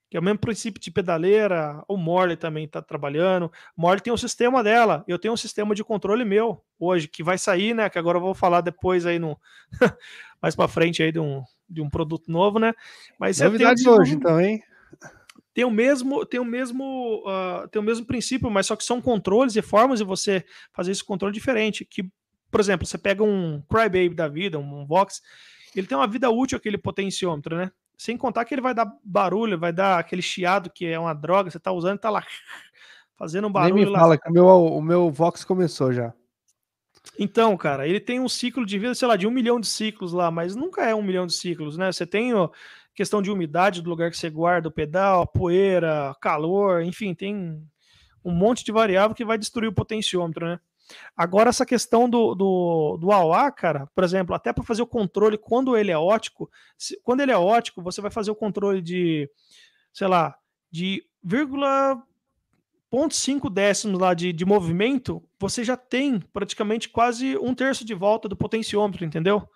que 0.07 0.15
é 0.15 0.19
o 0.19 0.23
mesmo 0.23 0.37
princípio 0.37 0.79
de 0.79 0.91
pedaleira. 0.91 1.83
O 1.87 1.97
Morley 1.97 2.37
também 2.37 2.65
está 2.65 2.79
trabalhando. 2.79 3.51
O 3.75 3.81
Morley 3.81 4.01
tem 4.01 4.13
um 4.13 4.17
sistema 4.17 4.63
dela. 4.63 5.03
Eu 5.07 5.17
tenho 5.17 5.33
um 5.33 5.37
sistema 5.37 5.73
de 5.73 5.83
controle 5.83 6.23
meu 6.23 6.63
hoje, 6.79 7.07
que 7.07 7.23
vai 7.23 7.39
sair, 7.39 7.73
né? 7.73 7.89
Que 7.89 7.97
agora 7.97 8.17
eu 8.17 8.21
vou 8.21 8.35
falar 8.35 8.61
depois 8.61 9.05
aí 9.05 9.17
no. 9.17 9.39
mais 10.41 10.55
para 10.55 10.67
frente 10.67 11.03
aí 11.03 11.11
de 11.11 11.19
um, 11.19 11.43
de 11.69 11.81
um 11.81 11.89
produto 11.89 12.31
novo, 12.31 12.59
né? 12.59 12.73
Mas 13.19 13.39
Novidades 13.39 13.83
tem, 13.83 13.91
hoje, 13.91 14.15
então, 14.15 14.39
hein? 14.39 14.61
Tem 15.59 15.65
o 15.65 15.69
mesmo, 15.69 16.25
tem 16.25 16.39
o 16.39 16.45
mesmo, 16.45 17.21
uh, 17.27 17.67
tem 17.67 17.81
o 17.81 17.83
mesmo 17.83 18.05
princípio, 18.05 18.49
mas 18.49 18.65
só 18.65 18.77
que 18.77 18.83
são 18.85 19.01
controles 19.01 19.57
e 19.57 19.61
formas 19.61 19.99
de 19.99 20.05
você 20.05 20.45
fazer 20.71 20.93
esse 20.93 21.03
controle 21.03 21.33
diferente. 21.33 21.83
Que, 21.83 22.09
por 22.49 22.61
exemplo, 22.61 22.87
você 22.87 22.97
pega 22.97 23.25
um 23.25 23.61
Crybaby 23.69 24.15
da 24.15 24.29
vida, 24.29 24.57
um 24.57 24.85
Vox, 24.85 25.21
ele 25.75 25.85
tem 25.85 25.97
uma 25.97 26.07
vida 26.07 26.29
útil 26.29 26.57
aquele 26.57 26.77
potenciômetro, 26.77 27.57
né? 27.57 27.73
Sem 27.97 28.15
contar 28.15 28.45
que 28.45 28.53
ele 28.53 28.61
vai 28.61 28.73
dar 28.73 28.89
barulho, 29.03 29.59
vai 29.59 29.73
dar 29.73 29.99
aquele 29.99 30.21
chiado 30.21 30.71
que 30.73 30.85
é 30.85 30.97
uma 30.97 31.13
droga, 31.13 31.51
você 31.51 31.59
tá 31.59 31.73
usando 31.73 31.97
e 31.97 31.99
tá 31.99 32.09
lá 32.09 32.23
fazendo 33.19 33.49
um 33.49 33.51
barulho. 33.51 33.75
Nem 33.75 33.85
me 33.87 33.91
fala 33.91 34.13
lá. 34.13 34.17
que 34.17 34.29
o 34.29 34.31
meu, 34.31 34.47
o 34.47 34.81
meu 34.81 35.11
Vox 35.11 35.43
começou 35.43 35.91
já. 35.91 36.13
Então, 37.17 37.57
cara, 37.57 37.85
ele 37.85 37.99
tem 37.99 38.17
um 38.21 38.29
ciclo 38.29 38.65
de 38.65 38.79
vida, 38.79 38.95
sei 38.95 39.09
lá, 39.09 39.17
de 39.17 39.27
um 39.27 39.31
milhão 39.31 39.59
de 39.59 39.67
ciclos 39.67 40.13
lá, 40.13 40.31
mas 40.31 40.55
nunca 40.55 40.85
é 40.85 40.95
um 40.95 41.03
milhão 41.03 41.27
de 41.27 41.33
ciclos, 41.33 41.77
né? 41.77 41.91
Você 41.91 42.05
tem 42.05 42.33
ó, 42.33 42.49
questão 42.93 43.21
de 43.21 43.31
umidade 43.31 43.81
do 43.81 43.89
lugar 43.89 44.11
que 44.11 44.17
você 44.17 44.29
guarda 44.29 44.67
o 44.67 44.71
pedal, 44.71 45.27
poeira, 45.27 46.15
calor, 46.21 46.83
enfim, 46.83 47.13
tem 47.13 47.61
um 48.23 48.31
monte 48.31 48.63
de 48.63 48.71
variável 48.71 49.15
que 49.15 49.25
vai 49.25 49.37
destruir 49.37 49.67
o 49.69 49.73
potenciômetro, 49.73 50.45
né? 50.45 50.59
Agora, 51.15 51.49
essa 51.49 51.65
questão 51.65 52.09
do, 52.09 52.33
do, 52.33 52.97
do 52.97 53.11
AOA, 53.11 53.51
cara, 53.51 53.87
por 53.93 54.03
exemplo, 54.03 54.33
até 54.33 54.51
para 54.51 54.63
fazer 54.63 54.81
o 54.81 54.87
controle 54.87 55.37
quando 55.37 55.77
ele 55.77 55.91
é 55.91 55.97
ótico, 55.97 56.49
se, 56.77 56.99
quando 57.03 57.21
ele 57.21 57.31
é 57.31 57.37
ótico, 57.37 57.81
você 57.81 58.01
vai 58.01 58.09
fazer 58.09 58.31
o 58.31 58.35
controle 58.35 58.81
de, 58.81 59.29
sei 59.93 60.07
lá, 60.07 60.35
de 60.71 61.03
vírgula 61.23 62.01
0,5 62.91 63.49
décimos 63.51 63.99
lá 63.99 64.13
de, 64.13 64.33
de 64.33 64.45
movimento, 64.45 65.23
você 65.39 65.63
já 65.63 65.77
tem 65.77 66.19
praticamente 66.19 66.89
quase 66.89 67.37
um 67.37 67.53
terço 67.53 67.85
de 67.85 67.93
volta 67.93 68.27
do 68.27 68.35
potenciômetro, 68.35 69.05
entendeu? 69.05 69.47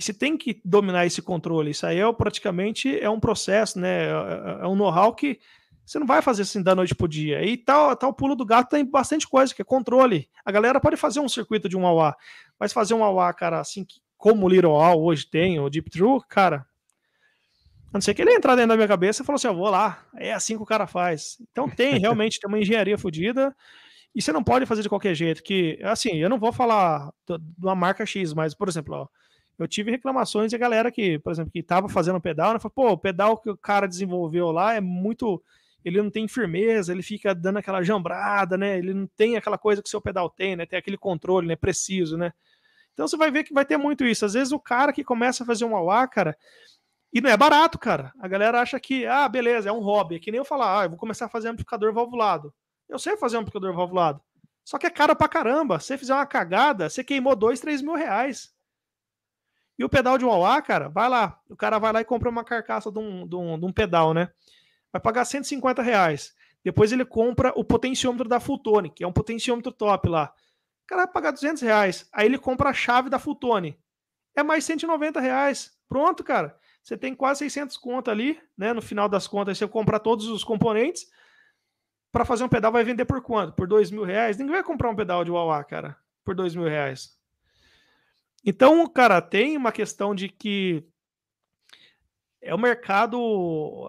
E 0.00 0.02
você 0.02 0.14
tem 0.14 0.34
que 0.34 0.58
dominar 0.64 1.04
esse 1.04 1.20
controle. 1.20 1.72
Isso 1.72 1.84
aí 1.84 1.98
é 1.98 2.10
praticamente 2.14 2.98
é 2.98 3.10
um 3.10 3.20
processo, 3.20 3.78
né? 3.78 4.06
É, 4.06 4.08
é, 4.08 4.64
é 4.64 4.66
um 4.66 4.74
know-how 4.74 5.14
que 5.14 5.38
você 5.84 5.98
não 5.98 6.06
vai 6.06 6.22
fazer 6.22 6.40
assim 6.40 6.62
da 6.62 6.74
noite 6.74 6.94
pro 6.94 7.06
dia. 7.06 7.44
E 7.44 7.54
tal, 7.54 7.94
tal 7.94 8.14
pulo 8.14 8.34
do 8.34 8.46
gato 8.46 8.70
tem 8.70 8.82
bastante 8.82 9.28
coisa, 9.28 9.54
que 9.54 9.60
é 9.60 9.64
controle. 9.64 10.26
A 10.42 10.50
galera 10.50 10.80
pode 10.80 10.96
fazer 10.96 11.20
um 11.20 11.28
circuito 11.28 11.68
de 11.68 11.76
um 11.76 11.86
AUA, 11.86 12.16
mas 12.58 12.72
fazer 12.72 12.94
um 12.94 13.04
AUA, 13.04 13.30
cara, 13.34 13.60
assim, 13.60 13.86
como 14.16 14.46
o 14.46 14.48
Little 14.48 14.70
AUA 14.70 14.96
hoje 14.96 15.28
tem, 15.28 15.60
o 15.60 15.68
Deep 15.68 15.90
True, 15.90 16.22
cara, 16.30 16.64
a 17.88 17.90
não 17.92 18.00
ser 18.00 18.14
que 18.14 18.22
ele 18.22 18.32
entrar 18.32 18.54
dentro 18.54 18.70
da 18.70 18.76
minha 18.76 18.88
cabeça 18.88 19.22
e 19.22 19.26
falou 19.26 19.36
assim: 19.36 19.48
eu 19.48 19.54
vou 19.54 19.68
lá, 19.68 20.02
é 20.16 20.32
assim 20.32 20.56
que 20.56 20.62
o 20.62 20.66
cara 20.66 20.86
faz. 20.86 21.36
Então 21.52 21.68
tem 21.68 21.98
realmente 22.00 22.40
tem 22.40 22.48
uma 22.48 22.58
engenharia 22.58 22.96
fodida 22.96 23.54
e 24.14 24.22
você 24.22 24.32
não 24.32 24.42
pode 24.42 24.64
fazer 24.64 24.80
de 24.80 24.88
qualquer 24.88 25.14
jeito. 25.14 25.42
Que, 25.42 25.78
assim, 25.82 26.16
eu 26.16 26.30
não 26.30 26.38
vou 26.38 26.52
falar 26.52 27.12
de 27.28 27.36
uma 27.62 27.74
marca 27.74 28.06
X, 28.06 28.32
mas, 28.32 28.54
por 28.54 28.66
exemplo, 28.66 28.94
ó, 28.94 29.06
eu 29.60 29.68
tive 29.68 29.90
reclamações 29.90 30.50
de 30.50 30.56
galera 30.56 30.90
que, 30.90 31.18
por 31.18 31.30
exemplo, 31.30 31.52
que 31.52 31.62
tava 31.62 31.88
fazendo 31.88 32.20
pedal, 32.20 32.52
né? 32.52 32.58
Falou, 32.58 32.72
pô, 32.74 32.92
o 32.92 32.98
pedal 32.98 33.36
que 33.36 33.50
o 33.50 33.56
cara 33.56 33.86
desenvolveu 33.86 34.50
lá 34.50 34.74
é 34.74 34.80
muito. 34.80 35.42
Ele 35.84 36.00
não 36.00 36.10
tem 36.10 36.26
firmeza, 36.26 36.92
ele 36.92 37.02
fica 37.02 37.34
dando 37.34 37.58
aquela 37.58 37.82
jambrada, 37.82 38.56
né? 38.56 38.78
Ele 38.78 38.94
não 38.94 39.06
tem 39.06 39.36
aquela 39.36 39.58
coisa 39.58 39.82
que 39.82 39.88
o 39.88 39.90
seu 39.90 40.00
pedal 40.00 40.30
tem, 40.30 40.56
né? 40.56 40.66
Tem 40.66 40.78
aquele 40.78 40.96
controle, 40.96 41.46
né? 41.46 41.56
Preciso, 41.56 42.16
né? 42.16 42.32
Então 42.94 43.06
você 43.06 43.16
vai 43.16 43.30
ver 43.30 43.44
que 43.44 43.52
vai 43.52 43.64
ter 43.64 43.76
muito 43.76 44.04
isso. 44.04 44.24
Às 44.24 44.34
vezes 44.34 44.52
o 44.52 44.58
cara 44.58 44.92
que 44.92 45.04
começa 45.04 45.42
a 45.42 45.46
fazer 45.46 45.64
um 45.64 45.76
AUA, 45.76 46.08
cara, 46.08 46.36
e 47.12 47.20
não 47.20 47.28
é 47.28 47.36
barato, 47.36 47.78
cara. 47.78 48.12
A 48.18 48.28
galera 48.28 48.60
acha 48.60 48.78
que, 48.78 49.04
ah, 49.06 49.28
beleza, 49.28 49.68
é 49.68 49.72
um 49.72 49.80
hobby. 49.80 50.16
É 50.16 50.18
que 50.18 50.30
nem 50.30 50.38
eu 50.38 50.44
falar, 50.44 50.80
ah, 50.80 50.84
eu 50.84 50.90
vou 50.90 50.98
começar 50.98 51.26
a 51.26 51.30
fazer 51.30 51.48
amplificador 51.48 51.92
valvulado. 51.92 52.52
Eu 52.88 52.98
sei 52.98 53.16
fazer 53.16 53.36
amplificador 53.36 53.74
valvulado. 53.74 54.22
Só 54.64 54.78
que 54.78 54.86
é 54.86 54.90
caro 54.90 55.16
pra 55.16 55.28
caramba. 55.28 55.80
Se 55.80 55.88
você 55.88 55.98
fizer 55.98 56.14
uma 56.14 56.26
cagada, 56.26 56.88
você 56.88 57.02
queimou 57.02 57.34
dois, 57.34 57.60
três 57.60 57.82
mil 57.82 57.94
reais. 57.94 58.54
E 59.80 59.84
o 59.84 59.88
pedal 59.88 60.18
de 60.18 60.24
Uauá, 60.24 60.60
cara, 60.60 60.88
vai 60.88 61.08
lá. 61.08 61.40
O 61.48 61.56
cara 61.56 61.78
vai 61.78 61.92
lá 61.92 62.00
e 62.00 62.04
compra 62.04 62.28
uma 62.28 62.44
carcaça 62.44 62.92
de 62.92 62.98
um, 62.98 63.26
de 63.26 63.34
um, 63.34 63.58
de 63.58 63.64
um 63.64 63.72
pedal, 63.72 64.12
né? 64.14 64.30
Vai 64.92 65.00
pagar 65.00 65.24
150 65.24 65.82
reais. 65.82 66.34
Depois 66.62 66.92
ele 66.92 67.04
compra 67.04 67.52
o 67.56 67.64
potenciômetro 67.64 68.28
da 68.28 68.38
Fultone, 68.38 68.90
que 68.90 69.02
é 69.02 69.08
um 69.08 69.12
potenciômetro 69.12 69.72
top 69.72 70.08
lá. 70.08 70.32
O 70.84 70.86
cara 70.86 71.04
vai 71.04 71.12
pagar 71.12 71.30
200 71.30 71.62
reais. 71.62 72.06
Aí 72.12 72.26
ele 72.26 72.38
compra 72.38 72.68
a 72.68 72.74
chave 72.74 73.08
da 73.08 73.18
Fultone. 73.18 73.76
É 74.36 74.42
mais 74.42 74.64
190 74.64 75.18
reais. 75.18 75.72
Pronto, 75.88 76.22
cara 76.22 76.60
você 76.82 76.96
tem 76.96 77.14
quase 77.14 77.40
600 77.40 77.76
contas 77.76 78.12
ali, 78.12 78.40
né? 78.56 78.72
No 78.72 78.82
final 78.82 79.08
das 79.08 79.26
contas, 79.26 79.58
você 79.58 79.68
comprar 79.68 80.00
todos 80.00 80.26
os 80.26 80.42
componentes 80.42 81.06
para 82.10 82.24
fazer 82.24 82.44
um 82.44 82.48
pedal 82.48 82.72
vai 82.72 82.82
vender 82.82 83.04
por 83.04 83.20
quanto? 83.22 83.54
Por 83.54 83.66
dois 83.66 83.90
mil 83.90 84.02
reais? 84.02 84.36
Ninguém 84.36 84.54
vai 84.54 84.64
comprar 84.64 84.90
um 84.90 84.96
pedal 84.96 85.24
de 85.24 85.30
Wawa, 85.30 85.62
cara, 85.64 85.96
por 86.24 86.34
dois 86.34 86.54
mil 86.54 86.66
reais. 86.66 87.16
Então, 88.44 88.86
cara, 88.88 89.20
tem 89.20 89.56
uma 89.56 89.72
questão 89.72 90.14
de 90.14 90.28
que 90.28 90.84
é 92.42 92.54
um 92.54 92.58
mercado, 92.58 93.18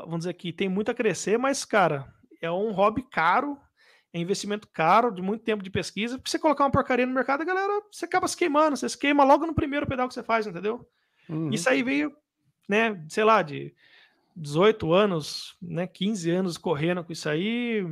vamos 0.01 0.19
dizer 0.19 0.33
que 0.33 0.51
tem 0.51 0.67
muito 0.67 0.91
a 0.91 0.93
crescer, 0.93 1.37
mas, 1.37 1.63
cara, 1.63 2.13
é 2.41 2.51
um 2.51 2.71
hobby 2.71 3.01
caro, 3.09 3.57
é 4.13 4.19
investimento 4.19 4.67
caro, 4.67 5.09
de 5.09 5.21
muito 5.21 5.43
tempo 5.43 5.63
de 5.63 5.69
pesquisa. 5.69 6.19
Pra 6.19 6.29
você 6.29 6.37
colocar 6.37 6.65
uma 6.65 6.71
porcaria 6.71 7.05
no 7.05 7.13
mercado, 7.13 7.41
a 7.41 7.45
galera, 7.45 7.81
você 7.89 8.05
acaba 8.05 8.27
se 8.27 8.35
queimando, 8.35 8.75
você 8.75 8.89
se 8.89 8.97
queima 8.97 9.23
logo 9.23 9.45
no 9.45 9.55
primeiro 9.55 9.87
pedal 9.87 10.07
que 10.07 10.13
você 10.13 10.23
faz, 10.23 10.45
entendeu? 10.45 10.85
Uhum. 11.29 11.49
Isso 11.49 11.69
aí 11.69 11.81
veio 11.81 12.13
né, 12.71 13.03
sei 13.09 13.25
lá, 13.25 13.41
de 13.41 13.73
18 14.33 14.93
anos, 14.93 15.57
né, 15.61 15.85
15 15.85 16.31
anos 16.31 16.57
correndo 16.57 17.03
com 17.03 17.11
isso 17.11 17.27
aí, 17.27 17.85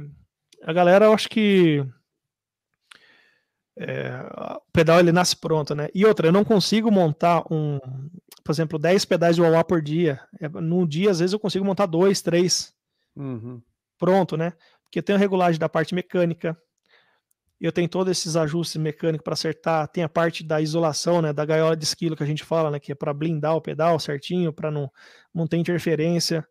a 0.63 0.71
galera, 0.71 1.05
eu 1.05 1.13
acho 1.13 1.27
que 1.27 1.85
é, 3.81 4.11
o 4.57 4.71
pedal 4.73 4.99
ele 4.99 5.13
nasce 5.13 5.37
pronto, 5.37 5.73
né? 5.73 5.87
E 5.95 6.05
outra, 6.05 6.27
eu 6.27 6.33
não 6.33 6.43
consigo 6.43 6.91
montar 6.91 7.43
um, 7.49 7.79
por 8.43 8.51
exemplo, 8.51 8.77
10 8.77 9.05
pedais 9.05 9.37
de 9.37 9.41
wah 9.41 9.63
por 9.63 9.81
dia. 9.81 10.19
É, 10.37 10.49
num 10.49 10.85
dia, 10.85 11.11
às 11.11 11.19
vezes, 11.19 11.31
eu 11.31 11.39
consigo 11.39 11.63
montar 11.63 11.85
dois, 11.85 12.21
três. 12.21 12.73
Uhum. 13.15 13.61
Pronto, 13.97 14.35
né? 14.35 14.51
Porque 14.83 14.99
eu 14.99 15.03
tenho 15.03 15.17
regulagem 15.17 15.57
da 15.57 15.69
parte 15.69 15.95
mecânica, 15.95 16.57
eu 17.61 17.71
tenho 17.71 17.87
todos 17.87 18.11
esses 18.11 18.35
ajustes 18.35 18.81
mecânicos 18.81 19.23
para 19.23 19.33
acertar, 19.33 19.87
tem 19.87 20.03
a 20.03 20.09
parte 20.09 20.43
da 20.43 20.59
isolação, 20.59 21.21
né, 21.21 21.31
da 21.31 21.45
gaiola 21.45 21.75
de 21.75 21.83
esquilo 21.83 22.15
que 22.15 22.23
a 22.23 22.25
gente 22.25 22.43
fala, 22.43 22.71
né, 22.71 22.79
que 22.79 22.91
é 22.91 22.95
para 22.95 23.13
blindar 23.13 23.55
o 23.55 23.61
pedal 23.61 23.99
certinho, 23.99 24.51
para 24.51 24.71
não, 24.71 24.89
não 25.33 25.45
ter 25.45 25.57
interferência. 25.57 26.47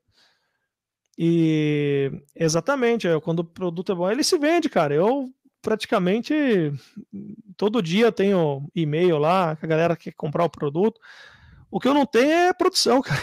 E 1.19 2.13
exatamente, 2.35 3.09
quando 3.25 3.41
o 3.41 3.45
produto 3.45 3.91
é 3.91 3.95
bom, 3.95 4.09
ele 4.09 4.23
se 4.23 4.39
vende, 4.39 4.69
cara. 4.69 4.95
Eu 4.95 5.29
praticamente 5.61 6.35
todo 7.57 7.83
dia 7.83 8.13
tenho 8.13 8.71
e-mail 8.75 9.19
lá, 9.19 9.57
que 9.57 9.65
a 9.65 9.69
galera 9.69 9.97
quer 9.97 10.13
comprar 10.13 10.45
o 10.45 10.51
produto. 10.51 11.01
O 11.71 11.79
que 11.79 11.89
eu 11.89 11.95
não 11.95 12.07
tenho 12.07 12.31
é 12.31 12.53
produção, 12.53 13.03
cara. 13.03 13.21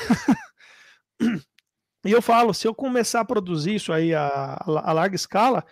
E 2.06 2.12
eu 2.12 2.22
falo, 2.22 2.54
se 2.54 2.68
eu 2.68 2.76
começar 2.76 3.22
a 3.22 3.26
produzir 3.26 3.76
isso 3.76 3.92
aí 3.92 4.14
a, 4.14 4.62
a 4.64 4.94
larga 4.94 5.16
escala, 5.16 5.66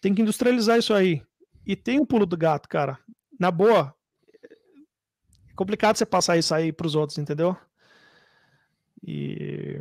tem 0.00 0.14
que 0.14 0.22
industrializar 0.22 0.78
isso 0.78 0.94
aí. 0.94 1.20
E 1.66 1.74
tem 1.74 1.98
um 1.98 2.06
pulo 2.06 2.26
do 2.26 2.36
gato, 2.36 2.68
cara. 2.68 2.98
Na 3.40 3.50
boa, 3.50 3.92
é 5.50 5.54
complicado 5.56 5.96
você 5.96 6.06
passar 6.06 6.36
isso 6.36 6.54
aí 6.54 6.72
pros 6.72 6.94
outros, 6.94 7.18
entendeu? 7.18 7.56
E 9.02 9.80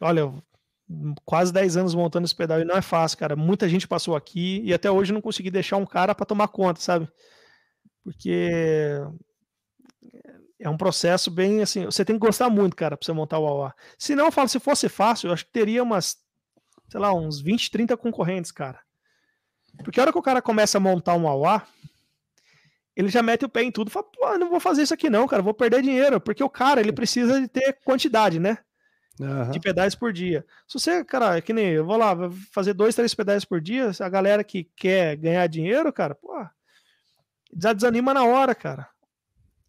olha, 0.00 0.32
quase 1.24 1.52
10 1.52 1.76
anos 1.76 1.94
montando 1.94 2.24
esse 2.24 2.34
pedal 2.34 2.60
e 2.60 2.64
não 2.64 2.76
é 2.76 2.82
fácil, 2.82 3.18
cara. 3.18 3.36
Muita 3.36 3.68
gente 3.68 3.88
passou 3.88 4.16
aqui 4.16 4.60
e 4.64 4.72
até 4.72 4.90
hoje 4.90 5.12
não 5.12 5.20
consegui 5.20 5.50
deixar 5.50 5.76
um 5.76 5.86
cara 5.86 6.14
para 6.14 6.26
tomar 6.26 6.48
conta, 6.48 6.80
sabe? 6.80 7.08
Porque 8.02 9.00
é 10.58 10.68
um 10.68 10.76
processo 10.76 11.30
bem 11.30 11.62
assim, 11.62 11.84
você 11.84 12.04
tem 12.04 12.16
que 12.16 12.24
gostar 12.26 12.48
muito, 12.48 12.76
cara, 12.76 12.96
para 12.96 13.04
você 13.04 13.12
montar 13.12 13.38
o 13.38 13.46
AUA. 13.46 13.74
Se 13.98 14.14
não, 14.14 14.26
eu 14.26 14.32
falo, 14.32 14.48
se 14.48 14.60
fosse 14.60 14.88
fácil, 14.88 15.28
eu 15.28 15.32
acho 15.32 15.44
que 15.44 15.52
teria 15.52 15.82
umas, 15.82 16.16
sei 16.88 17.00
lá, 17.00 17.12
uns 17.12 17.40
20, 17.40 17.70
30 17.70 17.96
concorrentes, 17.96 18.52
cara. 18.52 18.80
Porque 19.82 19.98
a 19.98 20.04
hora 20.04 20.12
que 20.12 20.18
o 20.18 20.22
cara 20.22 20.42
começa 20.42 20.78
a 20.78 20.80
montar 20.80 21.14
um 21.14 21.26
AUA, 21.26 21.62
ele 22.94 23.08
já 23.08 23.22
mete 23.22 23.44
o 23.44 23.48
pé 23.48 23.62
em 23.62 23.72
tudo. 23.72 23.90
Fala, 23.90 24.38
não 24.38 24.50
vou 24.50 24.60
fazer 24.60 24.82
isso 24.82 24.94
aqui 24.94 25.08
não, 25.08 25.26
cara, 25.26 25.42
vou 25.42 25.54
perder 25.54 25.82
dinheiro. 25.82 26.20
Porque 26.20 26.44
o 26.44 26.50
cara, 26.50 26.80
ele 26.80 26.92
precisa 26.92 27.40
de 27.40 27.48
ter 27.48 27.78
quantidade, 27.84 28.38
né? 28.38 28.58
Uhum. 29.20 29.50
De 29.50 29.60
pedais 29.60 29.94
por 29.94 30.12
dia. 30.12 30.44
Se 30.66 30.78
você, 30.78 31.04
cara, 31.04 31.36
é 31.36 31.40
que 31.40 31.52
nem 31.52 31.68
eu 31.68 31.84
vou 31.84 31.96
lá 31.96 32.16
fazer 32.52 32.72
dois, 32.72 32.94
três 32.94 33.14
pedais 33.14 33.44
por 33.44 33.60
dia, 33.60 33.90
a 34.00 34.08
galera 34.08 34.42
que 34.42 34.64
quer 34.76 35.16
ganhar 35.16 35.46
dinheiro, 35.46 35.92
cara, 35.92 36.14
pô, 36.14 36.34
já 37.56 37.72
desanima 37.72 38.14
na 38.14 38.24
hora, 38.24 38.54
cara. 38.54 38.88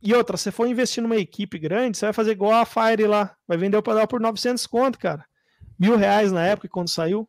E 0.01 0.13
outra, 0.13 0.35
se 0.35 0.51
for 0.51 0.67
investir 0.67 1.01
numa 1.01 1.15
equipe 1.15 1.57
grande, 1.57 1.97
você 1.97 2.05
vai 2.05 2.13
fazer 2.13 2.31
igual 2.31 2.53
a 2.53 2.65
Fire 2.65 3.05
lá, 3.07 3.35
vai 3.47 3.57
vender 3.57 3.77
o 3.77 3.83
pedal 3.83 4.07
por 4.07 4.19
900 4.19 4.65
conto, 4.67 4.99
cara. 4.99 5.25
Mil 5.79 5.95
reais 5.95 6.31
na 6.31 6.45
época 6.45 6.67
quando 6.69 6.89
saiu. 6.89 7.27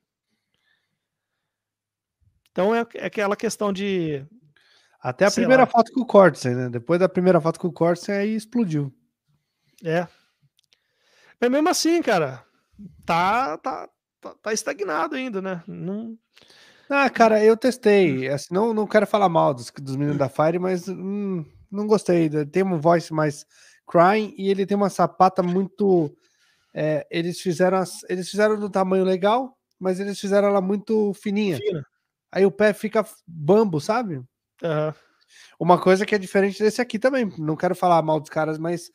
Então 2.51 2.75
é, 2.75 2.87
é 2.95 3.07
aquela 3.07 3.37
questão 3.37 3.73
de. 3.73 4.25
Até 5.01 5.27
a 5.27 5.31
primeira 5.31 5.65
lá. 5.65 5.67
foto 5.67 5.93
com 5.93 6.01
o 6.01 6.07
Cortsen, 6.07 6.55
né? 6.55 6.69
Depois 6.71 6.99
da 6.99 7.09
primeira 7.09 7.41
foto 7.41 7.61
com 7.61 7.69
o 7.69 7.73
Cortsen, 7.73 8.15
aí 8.15 8.35
explodiu. 8.35 8.93
É. 9.85 10.07
Mas 11.45 11.51
mesmo 11.51 11.69
assim, 11.69 12.01
cara, 12.01 12.45
tá, 13.05 13.59
tá, 13.59 13.89
tá, 14.21 14.35
tá 14.43 14.53
estagnado 14.53 15.15
ainda, 15.15 15.43
né? 15.43 15.63
Não. 15.67 16.17
Ah, 16.89 17.09
cara, 17.11 17.43
eu 17.45 17.57
testei. 17.57 18.29
Assim, 18.29 18.53
não, 18.53 18.73
não 18.73 18.87
quero 18.87 19.07
falar 19.07 19.29
mal 19.29 19.53
dos, 19.53 19.71
dos 19.71 19.97
meninos 19.97 20.19
da 20.19 20.29
Fire, 20.29 20.59
mas 20.59 20.89
hum, 20.89 21.45
não 21.71 21.87
gostei. 21.87 22.31
Tem 22.47 22.63
um 22.63 22.79
voice 22.79 23.13
mais 23.13 23.45
crying 23.87 24.35
e 24.39 24.51
ele 24.51 24.67
tem 24.67 24.77
uma 24.77 24.91
sapata 24.91 25.43
muito. 25.43 26.15
É, 26.73 27.07
eles 27.11 27.41
fizeram 27.41 27.79
as, 27.79 28.03
eles 28.09 28.29
fizeram 28.31 28.59
do 28.59 28.71
tamanho 28.71 29.05
legal, 29.05 29.57
mas 29.79 30.01
eles 30.01 30.19
fizeram 30.19 30.49
ela 30.49 30.61
muito 30.61 31.13
fininha. 31.15 31.59
Fina 31.59 31.85
aí 32.35 32.45
o 32.45 32.51
pé 32.51 32.73
fica 32.73 33.07
bambo, 33.25 33.81
sabe? 33.81 34.17
Uhum. 34.17 34.93
Uma 35.59 35.81
coisa 35.81 36.05
que 36.05 36.15
é 36.15 36.19
diferente 36.19 36.61
desse 36.61 36.81
aqui 36.81 36.99
também, 36.99 37.33
não 37.39 37.55
quero 37.55 37.77
falar 37.77 38.03
mal 38.03 38.19
dos 38.19 38.29
caras, 38.29 38.59
mas 38.59 38.91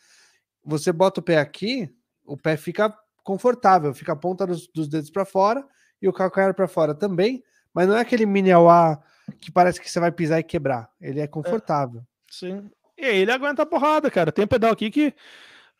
você 0.61 0.91
bota 0.91 1.21
o 1.21 1.23
pé 1.23 1.37
aqui, 1.37 1.89
o 2.29 2.37
pé 2.37 2.55
fica 2.55 2.95
confortável, 3.23 3.93
fica 3.93 4.13
a 4.13 4.15
ponta 4.15 4.45
dos, 4.45 4.67
dos 4.67 4.87
dedos 4.87 5.09
para 5.09 5.25
fora 5.25 5.65
e 6.01 6.07
o 6.07 6.13
calcanhar 6.13 6.53
para 6.53 6.67
fora 6.67 6.93
também, 6.93 7.43
mas 7.73 7.87
não 7.87 7.97
é 7.97 8.01
aquele 8.01 8.25
mini 8.25 8.51
AUA 8.51 9.01
que 9.39 9.51
parece 9.51 9.81
que 9.81 9.89
você 9.89 9.99
vai 9.99 10.11
pisar 10.11 10.39
e 10.39 10.43
quebrar, 10.43 10.89
ele 11.01 11.19
é 11.19 11.27
confortável. 11.27 12.03
Sim. 12.29 12.69
E 12.97 13.05
ele 13.05 13.31
aguenta 13.31 13.63
a 13.63 13.65
porrada, 13.65 14.11
cara. 14.11 14.31
Tem 14.31 14.45
um 14.45 14.47
pedal 14.47 14.71
aqui 14.71 14.91
que 14.91 15.13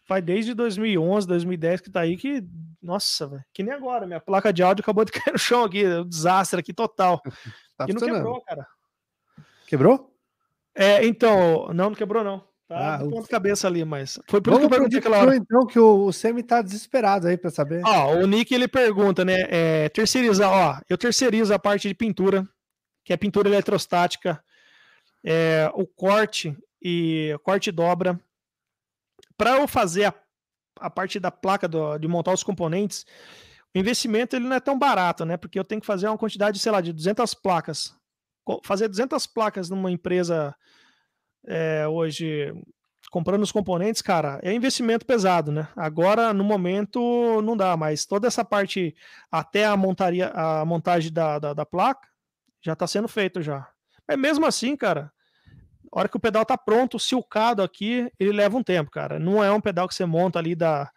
vai 0.08 0.22
desde 0.22 0.54
2011, 0.54 1.28
2010 1.28 1.82
que 1.82 1.92
tá 1.92 2.02
aí 2.02 2.18
que, 2.18 2.44
nossa, 2.82 3.28
velho, 3.28 3.46
que 3.54 3.62
nem 3.62 3.74
agora, 3.74 4.08
minha 4.08 4.20
placa 4.20 4.52
de 4.52 4.64
áudio 4.64 4.82
acabou 4.82 5.06
de 5.06 5.12
cair 5.14 5.34
no 5.34 5.40
chão 5.40 5.64
aqui, 5.64 5.84
é 5.84 6.00
um 6.00 6.08
desastre 6.08 6.60
aqui 6.60 6.74
total. 6.74 7.22
tá 7.78 7.86
e 7.88 7.94
não 7.94 8.02
quebrou, 8.02 8.42
cara. 8.42 8.68
Quebrou? 9.68 10.16
É, 10.74 11.06
então, 11.06 11.68
não, 11.68 11.90
não 11.90 11.96
quebrou 11.96 12.24
não. 12.24 12.49
Tá 12.70 12.98
ah, 12.98 13.00
ponto 13.00 13.28
cabeça 13.28 13.68
ali, 13.68 13.84
mas 13.84 14.20
foi 14.30 14.40
por 14.40 14.52
isso 14.52 14.60
que 14.60 14.66
eu 14.68 14.70
perguntei 14.70 15.00
aquela 15.00 15.18
hora. 15.18 15.36
Então 15.36 15.66
que 15.66 15.80
o, 15.80 16.06
o 16.06 16.14
Semi 16.14 16.44
tá 16.44 16.62
desesperado 16.62 17.28
aí 17.28 17.36
para 17.36 17.50
saber. 17.50 17.82
Ó, 17.84 18.18
o 18.18 18.28
Nick 18.28 18.54
ele 18.54 18.68
pergunta, 18.68 19.26
né, 19.26 19.48
é, 19.50 19.90
terceirizar, 19.90 20.52
ó, 20.52 20.80
eu 20.88 20.96
terceirizo 20.96 21.52
a 21.52 21.58
parte 21.58 21.88
de 21.88 21.96
pintura, 21.96 22.48
que 23.04 23.12
é 23.12 23.18
pintura 23.18 23.50
eletrostática, 23.50 24.40
é, 25.26 25.68
o 25.74 25.88
corte 25.88 26.56
e 26.80 27.36
corte 27.42 27.72
dobra, 27.72 28.20
para 29.36 29.58
eu 29.58 29.68
fazer 29.68 30.06
a, 30.06 30.14
a 30.80 30.92
parte 30.92 31.20
da 31.20 31.32
placa 31.32 31.68
do, 31.68 31.98
de 31.98 32.08
montar 32.08 32.34
os 32.34 32.44
componentes, 32.44 33.04
o 33.76 33.80
investimento 33.80 34.36
ele 34.36 34.46
não 34.46 34.56
é 34.56 34.60
tão 34.60 34.78
barato, 34.78 35.26
né? 35.26 35.38
Porque 35.38 35.58
eu 35.58 35.64
tenho 35.64 35.82
que 35.82 35.88
fazer 35.88 36.08
uma 36.08 36.20
quantidade, 36.20 36.60
sei 36.60 36.72
lá, 36.72 36.82
de 36.82 36.94
200 36.94 37.34
placas. 37.34 37.96
Fazer 38.64 38.88
200 38.88 39.26
placas 39.26 39.72
numa 39.72 39.90
empresa 39.90 40.56
é, 41.48 41.88
hoje 41.88 42.54
comprando 43.10 43.42
os 43.42 43.52
componentes, 43.52 44.02
cara, 44.02 44.40
é 44.44 44.54
investimento 44.54 45.06
pesado, 45.06 45.52
né? 45.52 45.68
Agora, 45.76 46.34
no 46.34 46.44
momento, 46.44 47.42
não 47.42 47.58
dá, 47.58 47.76
mas 47.76 48.06
toda 48.06 48.28
essa 48.28 48.46
parte 48.46 48.96
até 49.32 49.66
a 49.66 49.76
montaria, 49.76 50.30
a 50.30 50.64
montagem 50.64 51.12
da, 51.12 51.40
da, 51.40 51.54
da 51.54 51.66
placa 51.66 52.08
já 52.62 52.74
está 52.74 52.86
sendo 52.86 53.08
feito 53.08 53.42
já. 53.42 53.68
Mas 54.08 54.18
mesmo 54.18 54.46
assim, 54.46 54.76
cara, 54.76 55.12
a 55.92 56.00
hora 56.00 56.10
que 56.10 56.18
o 56.18 56.20
pedal 56.20 56.46
tá 56.46 56.58
pronto, 56.58 57.00
silcado 57.00 57.64
aqui, 57.64 58.12
ele 58.20 58.32
leva 58.32 58.58
um 58.58 58.64
tempo, 58.64 58.92
cara. 58.92 59.20
Não 59.20 59.44
é 59.44 59.52
um 59.52 59.62
pedal 59.62 59.88
que 59.88 59.96
você 59.96 60.06
monta 60.06 60.40
ali 60.40 60.56
da. 60.56 60.92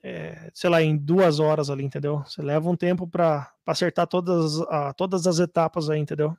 É, 0.00 0.48
sei 0.54 0.70
lá, 0.70 0.80
em 0.80 0.96
duas 0.96 1.40
horas 1.40 1.70
ali, 1.70 1.84
entendeu? 1.84 2.22
Você 2.24 2.40
leva 2.40 2.70
um 2.70 2.76
tempo 2.76 3.06
para 3.06 3.52
acertar 3.66 4.06
todas, 4.06 4.60
a, 4.62 4.92
todas 4.92 5.26
as 5.26 5.40
etapas 5.40 5.90
aí, 5.90 5.98
entendeu? 5.98 6.36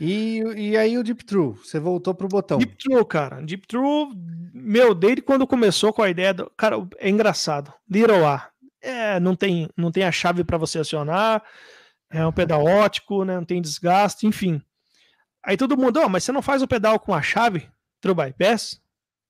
E, 0.00 0.42
e 0.56 0.76
aí 0.76 0.96
o 0.96 1.02
Deep 1.02 1.24
True, 1.24 1.54
você 1.54 1.80
voltou 1.80 2.14
pro 2.14 2.28
botão. 2.28 2.58
Deep 2.58 2.76
True, 2.76 3.04
cara. 3.04 3.42
Deep 3.42 3.66
True, 3.66 4.10
meu, 4.54 4.94
desde 4.94 5.22
quando 5.22 5.46
começou 5.46 5.92
com 5.92 6.02
a 6.02 6.10
ideia 6.10 6.32
do. 6.32 6.50
Cara, 6.56 6.76
é 6.98 7.08
engraçado. 7.08 7.72
Little 7.90 8.26
A. 8.26 8.48
É, 8.80 9.18
não 9.18 9.34
tem, 9.34 9.68
não 9.76 9.90
tem 9.90 10.04
a 10.04 10.12
chave 10.12 10.44
para 10.44 10.56
você 10.56 10.78
acionar. 10.78 11.42
É 12.10 12.24
um 12.24 12.32
pedal 12.32 12.64
ótico, 12.64 13.24
né? 13.24 13.36
Não 13.36 13.44
tem 13.44 13.60
desgaste, 13.60 14.26
enfim. 14.26 14.62
Aí 15.42 15.56
todo 15.56 15.76
mundo, 15.76 16.00
oh, 16.04 16.08
mas 16.08 16.24
você 16.24 16.32
não 16.32 16.42
faz 16.42 16.62
o 16.62 16.68
pedal 16.68 16.98
com 16.98 17.12
a 17.12 17.20
chave 17.20 17.68
True 18.00 18.14
Bypass? 18.14 18.80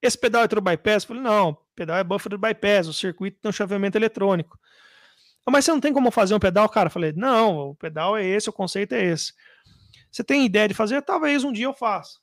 Esse 0.02 0.18
pedal 0.18 0.42
é 0.42 0.48
True 0.48 0.62
Bypass? 0.62 1.04
Eu 1.04 1.08
falei, 1.08 1.22
não, 1.22 1.56
pedal 1.74 1.96
é 1.96 2.04
Buffer 2.04 2.36
Bypass, 2.36 2.88
o 2.88 2.92
circuito 2.92 3.38
tem 3.40 3.48
um 3.48 3.52
chaveamento 3.52 3.96
eletrônico. 3.96 4.58
Mas 5.48 5.64
você 5.64 5.70
não 5.70 5.80
tem 5.80 5.92
como 5.92 6.10
fazer 6.10 6.34
um 6.34 6.38
pedal, 6.38 6.68
cara? 6.68 6.88
Eu 6.88 6.90
falei, 6.92 7.12
não, 7.16 7.70
o 7.70 7.74
pedal 7.74 8.16
é 8.16 8.24
esse, 8.24 8.50
o 8.50 8.52
conceito 8.52 8.92
é 8.94 9.02
esse. 9.02 9.32
Você 10.10 10.24
tem 10.24 10.44
ideia 10.44 10.68
de 10.68 10.74
fazer? 10.74 11.02
Talvez 11.02 11.44
um 11.44 11.52
dia 11.52 11.66
eu 11.66 11.74
faça. 11.74 12.18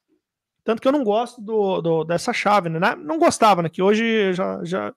Tanto 0.64 0.82
que 0.82 0.88
eu 0.88 0.92
não 0.92 1.04
gosto 1.04 1.40
do, 1.42 1.82
do 1.82 2.04
dessa 2.04 2.34
chave, 2.34 2.70
né? 2.70 2.96
Não 2.96 3.20
gostava, 3.20 3.62
né? 3.62 3.70
Que 3.70 3.82
hoje 3.82 4.34
já, 4.34 4.64
já 4.64 4.94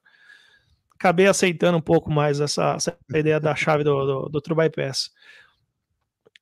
acabei 0.95 1.27
aceitando 1.27 1.77
um 1.77 1.81
pouco 1.81 2.11
mais 2.11 2.39
essa, 2.39 2.73
essa 2.75 2.97
ideia 3.13 3.39
da 3.39 3.55
chave 3.55 3.83
do, 3.83 4.05
do, 4.05 4.29
do 4.29 4.41
True 4.41 4.57
Bypass. 4.57 5.11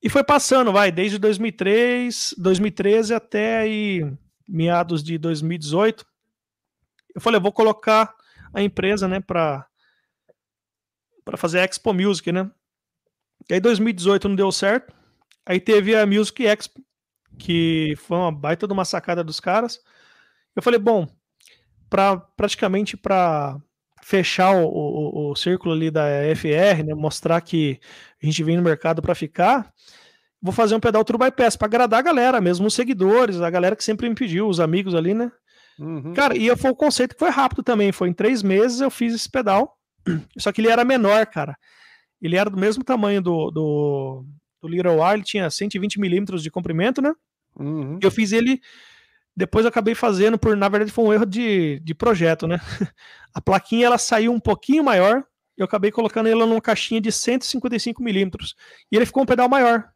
E 0.01 0.09
foi 0.09 0.23
passando, 0.23 0.71
vai, 0.71 0.91
desde 0.91 1.17
2003, 1.17 2.35
2013 2.37 3.13
até 3.13 3.57
aí, 3.57 4.09
meados 4.47 5.03
de 5.03 5.17
2018. 5.17 6.05
Eu 7.13 7.21
falei, 7.21 7.37
eu 7.37 7.43
vou 7.43 7.51
colocar 7.51 8.15
a 8.53 8.61
empresa, 8.61 9.07
né, 9.07 9.19
para 9.19 9.67
para 11.25 11.35
fazer 11.35 11.59
Expo 11.59 11.93
Music, 11.93 12.31
né? 12.31 12.49
E 13.49 13.55
aí 13.55 13.59
2018 13.59 14.29
não 14.29 14.35
deu 14.35 14.49
certo. 14.49 14.95
Aí 15.47 15.61
teve 15.61 15.95
a 15.95 16.05
Music 16.05 16.45
Expo, 16.45 16.81
que 17.39 17.95
foi 17.99 18.17
uma 18.17 18.31
baita 18.31 18.67
de 18.67 18.73
uma 18.73 18.83
sacada 18.83 19.23
dos 19.23 19.39
caras. 19.39 19.79
Eu 20.53 20.61
falei, 20.61 20.77
bom, 20.77 21.07
para 21.89 22.17
praticamente 22.17 22.97
para 22.97 23.57
fechar 24.03 24.51
o, 24.51 24.67
o, 24.67 25.31
o, 25.31 25.35
círculo 25.35 25.73
ali 25.73 25.89
da 25.89 26.05
FR, 26.35 26.83
né, 26.85 26.93
mostrar 26.93 27.39
que 27.41 27.79
a 28.21 28.25
gente 28.25 28.43
vem 28.43 28.57
no 28.57 28.63
mercado 28.63 29.01
para 29.01 29.15
ficar, 29.15 29.71
vou 30.41 30.53
fazer 30.53 30.75
um 30.75 30.79
pedal 30.79 31.03
True 31.03 31.19
Bypass 31.19 31.55
para 31.55 31.67
agradar 31.67 31.99
a 31.99 32.03
galera, 32.03 32.41
mesmo 32.41 32.67
os 32.67 32.73
seguidores, 32.73 33.41
a 33.41 33.49
galera 33.49 33.75
que 33.75 33.83
sempre 33.83 34.07
me 34.07 34.15
pediu, 34.15 34.47
os 34.47 34.59
amigos 34.59 34.95
ali, 34.95 35.13
né? 35.13 35.31
Uhum. 35.79 36.13
Cara, 36.13 36.37
e 36.37 36.53
foi 36.55 36.71
o 36.71 36.75
conceito 36.75 37.13
que 37.13 37.19
foi 37.19 37.29
rápido 37.29 37.63
também, 37.63 37.91
foi 37.91 38.09
em 38.09 38.13
três 38.13 38.41
meses 38.41 38.81
eu 38.81 38.89
fiz 38.89 39.13
esse 39.13 39.29
pedal, 39.29 39.77
só 40.37 40.51
que 40.51 40.61
ele 40.61 40.69
era 40.69 40.83
menor, 40.83 41.25
cara. 41.27 41.57
Ele 42.21 42.35
era 42.35 42.49
do 42.49 42.57
mesmo 42.57 42.83
tamanho 42.83 43.21
do, 43.21 43.51
do, 43.51 44.25
do 44.61 44.67
Little 44.67 45.03
R, 45.03 45.15
ele 45.15 45.23
tinha 45.23 45.49
120 45.49 45.99
milímetros 45.99 46.43
de 46.43 46.51
comprimento, 46.51 47.01
né? 47.01 47.13
Uhum. 47.55 47.99
Eu 48.01 48.11
fiz 48.11 48.31
ele 48.31 48.61
depois 49.37 49.65
eu 49.65 49.69
acabei 49.69 49.93
fazendo 49.93 50.35
por, 50.35 50.57
na 50.57 50.67
verdade, 50.67 50.91
foi 50.91 51.05
um 51.05 51.13
erro 51.13 51.25
de, 51.25 51.79
de 51.81 51.93
projeto, 51.93 52.47
né? 52.47 52.59
A 53.31 53.39
plaquinha 53.39 53.85
ela 53.85 53.99
saiu 53.99 54.33
um 54.33 54.39
pouquinho 54.39 54.83
maior, 54.83 55.23
eu 55.55 55.63
acabei 55.63 55.91
colocando 55.91 56.27
ela 56.27 56.43
numa 56.43 56.59
caixinha 56.59 56.99
de 56.99 57.11
155 57.11 58.01
milímetros 58.01 58.55
e 58.91 58.95
ele 58.95 59.05
ficou 59.05 59.21
um 59.21 59.27
pedal 59.27 59.47
maior. 59.47 59.91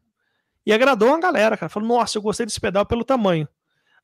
E 0.63 0.71
agradou 0.71 1.11
a 1.15 1.19
galera, 1.19 1.57
cara. 1.57 1.69
Falou, 1.69 1.89
nossa, 1.89 2.19
eu 2.19 2.21
gostei 2.21 2.45
desse 2.45 2.61
pedal 2.61 2.85
pelo 2.85 3.03
tamanho. 3.03 3.47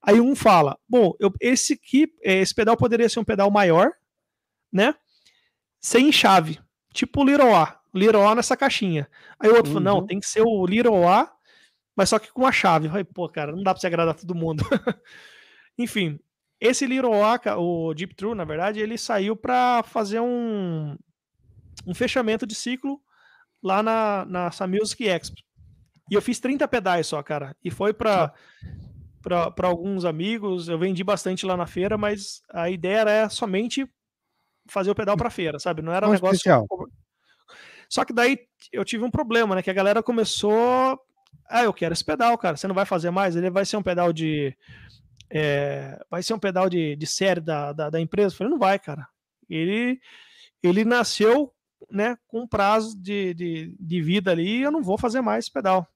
Aí 0.02 0.20
um 0.20 0.36
fala, 0.36 0.76
bom, 0.90 1.14
eu, 1.20 1.32
esse 1.40 1.74
aqui, 1.74 2.12
esse 2.24 2.56
pedal 2.56 2.76
poderia 2.76 3.08
ser 3.08 3.20
um 3.20 3.24
pedal 3.24 3.52
maior, 3.52 3.92
né? 4.74 4.96
Sem 5.80 6.12
chave, 6.12 6.60
tipo 6.94 7.22
o 7.22 7.26
Little 7.26 7.56
A, 7.56 7.77
Little 7.94 8.28
A 8.28 8.36
nessa 8.36 8.58
caixinha. 8.58 9.10
Aí 9.40 9.50
o 9.50 9.56
outro 9.56 9.72
uhum. 9.72 9.78
falou, 9.78 9.94
não, 9.94 10.00
uhum. 10.00 10.08
tem 10.08 10.20
que 10.20 10.28
ser 10.28 10.42
o 10.42 10.66
Little 10.66 11.08
A 11.08 11.32
mas 11.98 12.10
só 12.10 12.20
que 12.20 12.32
com 12.32 12.46
a 12.46 12.52
chave. 12.52 12.88
Falei, 12.88 13.04
pô, 13.04 13.28
cara, 13.28 13.52
não 13.52 13.64
dá 13.64 13.74
pra 13.74 13.82
você 13.82 13.88
agradar 13.88 14.14
todo 14.14 14.36
mundo. 14.36 14.64
Enfim, 15.76 16.20
esse 16.62 16.86
Little 16.86 17.12
Oca, 17.12 17.58
o 17.58 17.92
Deep 17.96 18.14
True, 18.14 18.36
na 18.36 18.46
verdade, 18.46 18.80
ele 18.80 19.00
saiu 19.00 19.36
para 19.36 19.82
fazer 19.82 20.20
um, 20.20 20.96
um 21.88 21.96
fechamento 21.96 22.46
de 22.46 22.54
ciclo 22.54 23.02
lá 23.64 23.82
na, 23.82 24.26
na 24.26 24.52
Music 24.68 25.08
Expo. 25.08 25.38
E 26.10 26.14
eu 26.14 26.22
fiz 26.22 26.40
30 26.40 26.68
pedais 26.68 27.08
só, 27.08 27.22
cara. 27.24 27.56
E 27.64 27.72
foi 27.72 27.94
para 27.94 28.32
para 29.24 29.68
alguns 29.68 30.06
amigos, 30.06 30.70
eu 30.70 30.80
vendi 30.80 31.04
bastante 31.04 31.46
lá 31.46 31.58
na 31.58 31.68
feira, 31.68 31.98
mas 31.98 32.42
a 32.50 32.70
ideia 32.70 33.00
era 33.00 33.30
somente 33.30 33.86
fazer 34.70 34.90
o 34.90 34.96
pedal 34.96 35.18
para 35.18 35.30
feira, 35.30 35.60
sabe? 35.60 35.82
Não 35.82 35.92
era 35.92 36.06
um, 36.08 36.12
um 36.12 36.14
negócio 36.14 36.36
especial. 36.36 36.66
Só 37.90 38.04
que 38.04 38.14
daí 38.14 38.40
eu 38.72 38.84
tive 38.84 39.04
um 39.04 39.12
problema, 39.12 39.56
né? 39.56 39.62
Que 39.62 39.70
a 39.70 39.74
galera 39.74 40.04
começou 40.04 41.00
ah, 41.50 41.64
eu 41.64 41.74
quero 41.74 41.94
esse 41.94 42.04
pedal, 42.04 42.38
cara. 42.38 42.58
Você 42.58 42.68
não 42.68 42.76
vai 42.76 42.86
fazer 42.86 43.10
mais? 43.10 43.36
Ele 43.36 43.50
vai 43.50 43.66
ser 43.66 43.78
um 43.78 43.84
pedal 43.84 44.12
de. 44.12 44.56
É, 45.30 46.00
vai 46.10 46.22
ser 46.22 46.34
um 46.34 46.40
pedal 46.40 46.70
de, 46.70 46.96
de 46.96 47.08
série 47.08 47.42
da, 47.42 47.74
da, 47.74 47.90
da, 47.90 48.00
empresa? 48.00 48.34
Eu 48.34 48.38
falei, 48.38 48.52
não 48.52 48.60
vai, 48.60 48.78
cara. 48.80 49.08
Ele, 49.50 50.00
ele 50.62 50.86
nasceu 50.86 51.54
né, 51.90 52.18
com 52.28 52.48
prazo 52.48 52.98
de, 52.98 53.34
de, 53.34 53.76
de 53.80 54.02
vida 54.02 54.32
ali 54.32 54.62
eu 54.62 54.72
não 54.72 54.82
vou 54.82 54.98
fazer 54.98 55.22
mais 55.22 55.46
esse 55.46 55.54
pedal. 55.54 55.88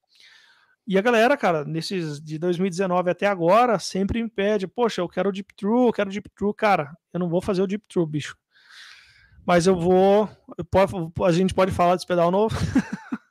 E 0.88 0.98
a 0.98 1.02
galera, 1.02 1.38
cara, 1.38 1.64
nesses 1.64 2.20
de 2.20 2.38
2019 2.38 3.10
até 3.10 3.28
agora, 3.28 3.78
sempre 3.80 4.22
me 4.22 4.30
pede, 4.30 4.68
poxa, 4.68 5.02
eu 5.02 5.08
quero 5.08 5.32
Deep 5.32 5.54
True, 5.56 5.88
eu 5.88 5.94
quero 5.94 6.10
Deep 6.10 6.30
True, 6.36 6.54
cara, 6.54 6.96
eu 7.14 7.20
não 7.20 7.30
vou 7.30 7.42
fazer 7.42 7.62
o 7.62 7.68
Deep 7.68 7.86
True, 7.88 8.06
bicho. 8.06 8.38
Mas 9.52 9.68
eu 9.68 9.76
vou, 9.76 10.30
eu 10.58 11.26
a 11.26 11.32
gente 11.34 11.54
pode 11.54 11.74
falar 11.74 11.96
desse 11.96 12.08
pedal 12.08 12.32
novo. 12.32 12.56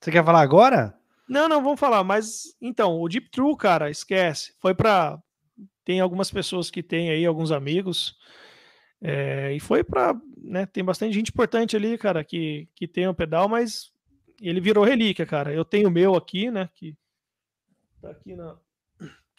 Você 0.00 0.10
quer 0.10 0.24
falar 0.24 0.40
agora? 0.40 0.98
Não, 1.28 1.48
não, 1.48 1.62
vamos 1.62 1.78
falar. 1.78 2.02
Mas 2.02 2.56
então, 2.60 3.00
o 3.00 3.08
Deep 3.08 3.30
True, 3.30 3.56
cara, 3.56 3.88
esquece. 3.88 4.52
Foi 4.58 4.74
para 4.74 5.16
tem 5.84 6.00
algumas 6.00 6.28
pessoas 6.28 6.72
que 6.72 6.82
têm 6.82 7.10
aí 7.10 7.24
alguns 7.24 7.52
amigos 7.52 8.16
é, 9.00 9.54
e 9.54 9.60
foi 9.60 9.84
para, 9.84 10.20
né? 10.36 10.66
Tem 10.66 10.82
bastante 10.82 11.12
gente 11.14 11.28
importante 11.28 11.76
ali, 11.76 11.96
cara, 11.96 12.24
que 12.24 12.68
que 12.74 12.88
tem 12.88 13.06
o 13.06 13.14
pedal, 13.14 13.48
mas 13.48 13.92
ele 14.40 14.60
virou 14.60 14.82
relíquia, 14.82 15.24
cara. 15.24 15.54
Eu 15.54 15.64
tenho 15.64 15.86
o 15.88 15.92
meu 15.92 16.16
aqui, 16.16 16.50
né? 16.50 16.68
Que 16.74 16.96
tá 18.00 18.10
aqui 18.10 18.34
na. 18.34 18.58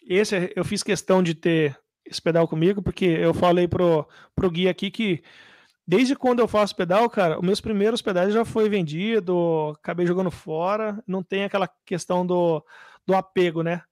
Esse 0.08 0.50
eu 0.56 0.64
fiz 0.64 0.82
questão 0.82 1.22
de 1.22 1.34
ter 1.34 1.78
esse 2.04 2.20
pedal 2.20 2.46
comigo 2.46 2.82
porque 2.82 3.04
eu 3.04 3.32
falei 3.34 3.66
pro 3.68 4.06
pro 4.34 4.50
guia 4.50 4.70
aqui 4.70 4.90
que 4.90 5.22
Desde 5.86 6.16
quando 6.16 6.40
eu 6.40 6.48
faço 6.48 6.74
pedal, 6.74 7.10
cara, 7.10 7.38
os 7.38 7.44
meus 7.44 7.60
primeiros 7.60 8.00
pedais 8.00 8.32
já 8.32 8.42
foi 8.42 8.70
vendido, 8.70 9.74
acabei 9.78 10.06
jogando 10.06 10.30
fora, 10.30 11.02
não 11.06 11.22
tem 11.22 11.44
aquela 11.44 11.68
questão 11.84 12.26
do, 12.26 12.64
do 13.06 13.14
apego, 13.14 13.62
né? 13.62 13.82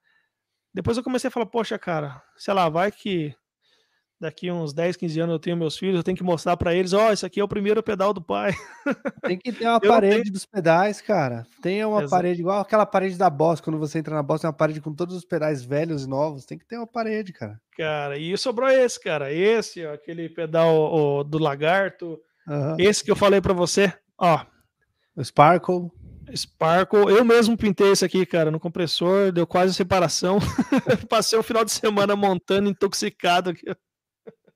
Depois 0.73 0.97
eu 0.97 1.05
comecei 1.05 1.29
a 1.29 1.31
falar, 1.31 1.47
poxa, 1.47 1.79
cara, 1.79 2.23
sei 2.35 2.55
lá, 2.55 2.69
vai 2.71 2.91
que 2.91 3.35
daqui 4.23 4.51
uns 4.51 4.73
10, 4.73 4.97
15 4.97 5.21
anos 5.21 5.33
eu 5.33 5.39
tenho 5.39 5.57
meus 5.57 5.77
filhos, 5.77 5.97
eu 5.97 6.03
tenho 6.03 6.17
que 6.17 6.23
mostrar 6.23 6.57
para 6.57 6.73
eles, 6.73 6.93
ó, 6.93 7.09
oh, 7.09 7.13
isso 7.13 7.27
aqui 7.27 7.41
é 7.41 7.45
o 7.45 7.49
primeiro 7.49 7.83
pedal 7.83 8.15
do 8.15 8.23
pai. 8.23 8.53
Tem 9.27 9.37
que 9.37 9.53
ter 9.53 9.67
uma 9.67 9.81
parede 9.81 10.23
tenho... 10.23 10.33
dos 10.33 10.47
pedais, 10.47 11.01
cara. 11.01 11.45
Tem 11.61 11.85
uma 11.85 11.99
Exato. 11.99 12.11
parede 12.11 12.41
igual 12.41 12.61
aquela 12.61 12.87
parede 12.87 13.19
da 13.19 13.29
Boss, 13.29 13.61
quando 13.61 13.79
você 13.79 13.99
entra 13.99 14.15
na 14.15 14.23
Boss, 14.23 14.41
tem 14.41 14.49
uma 14.49 14.57
parede 14.57 14.81
com 14.81 14.95
todos 14.95 15.17
os 15.17 15.25
pedais 15.25 15.65
velhos 15.65 16.05
e 16.05 16.09
novos. 16.09 16.47
Tem 16.47 16.57
que 16.57 16.65
ter 16.65 16.77
uma 16.77 16.87
parede, 16.87 17.33
cara. 17.33 17.61
Cara, 17.77 18.17
e 18.17 18.37
sobrou 18.39 18.69
esse, 18.69 19.01
cara. 19.01 19.33
Esse, 19.33 19.85
ó, 19.85 19.95
aquele 19.95 20.29
pedal 20.29 20.75
ó, 20.75 21.23
do 21.23 21.39
lagarto. 21.39 22.19
Uhum. 22.47 22.77
Esse 22.79 23.03
que 23.03 23.11
eu 23.11 23.17
falei 23.17 23.41
para 23.41 23.53
você, 23.53 23.93
ó. 24.17 24.45
O 25.17 25.25
Sparkle. 25.25 25.91
Sparkle, 26.35 27.11
eu 27.11 27.25
mesmo 27.25 27.57
pintei 27.57 27.91
esse 27.91 28.05
aqui, 28.05 28.25
cara, 28.25 28.51
no 28.51 28.61
compressor, 28.61 29.33
deu 29.33 29.47
quase 29.47 29.75
separação. 29.75 30.39
Passei 31.09 31.39
o 31.39 31.43
final 31.43 31.65
de 31.65 31.73
semana 31.73 32.15
montando, 32.15 32.71
intoxicado 32.71 33.51
aqui. 33.51 33.67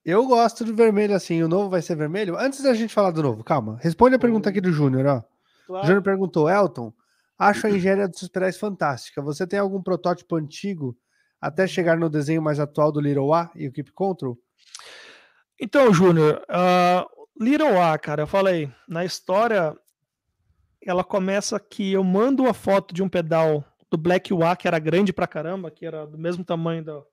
Eu 0.06 0.24
gosto 0.24 0.64
do 0.64 0.72
vermelho 0.72 1.16
assim. 1.16 1.42
O 1.42 1.48
novo 1.48 1.68
vai 1.68 1.82
ser 1.82 1.96
vermelho? 1.96 2.38
Antes 2.38 2.62
da 2.62 2.72
gente 2.72 2.94
falar 2.94 3.10
do 3.10 3.24
novo, 3.24 3.42
calma. 3.42 3.76
Responde 3.82 4.14
a 4.14 4.18
pergunta 4.20 4.48
aqui 4.48 4.60
do 4.60 4.70
Júnior, 4.70 5.04
ó. 5.04 5.24
Claro. 5.66 5.82
O 5.82 5.86
Júnior 5.86 6.02
perguntou: 6.04 6.48
Elton, 6.48 6.92
acho 7.36 7.66
a 7.66 7.70
engenharia 7.70 8.06
dos 8.06 8.28
pedais 8.28 8.56
fantástica. 8.56 9.20
Você 9.20 9.44
tem 9.44 9.58
algum 9.58 9.82
protótipo 9.82 10.36
antigo 10.36 10.96
até 11.40 11.66
chegar 11.66 11.98
no 11.98 12.08
desenho 12.08 12.40
mais 12.40 12.60
atual 12.60 12.92
do 12.92 13.00
Little 13.00 13.34
A 13.34 13.50
e 13.56 13.66
o 13.66 13.72
Keep 13.72 13.90
Control? 13.90 14.38
Então, 15.60 15.92
Júnior, 15.92 16.40
uh, 16.50 17.44
Little 17.44 17.82
A, 17.82 17.98
cara, 17.98 18.22
eu 18.22 18.26
falei, 18.28 18.70
na 18.88 19.04
história, 19.04 19.76
ela 20.80 21.02
começa 21.02 21.58
que 21.58 21.92
eu 21.92 22.04
mando 22.04 22.46
a 22.46 22.54
foto 22.54 22.94
de 22.94 23.02
um 23.02 23.08
pedal 23.08 23.64
do 23.90 23.98
Black 23.98 24.32
A 24.40 24.54
que 24.54 24.68
era 24.68 24.78
grande 24.78 25.12
pra 25.12 25.26
caramba, 25.26 25.68
que 25.68 25.84
era 25.84 26.06
do 26.06 26.16
mesmo 26.16 26.44
tamanho 26.44 26.84
do, 26.84 27.04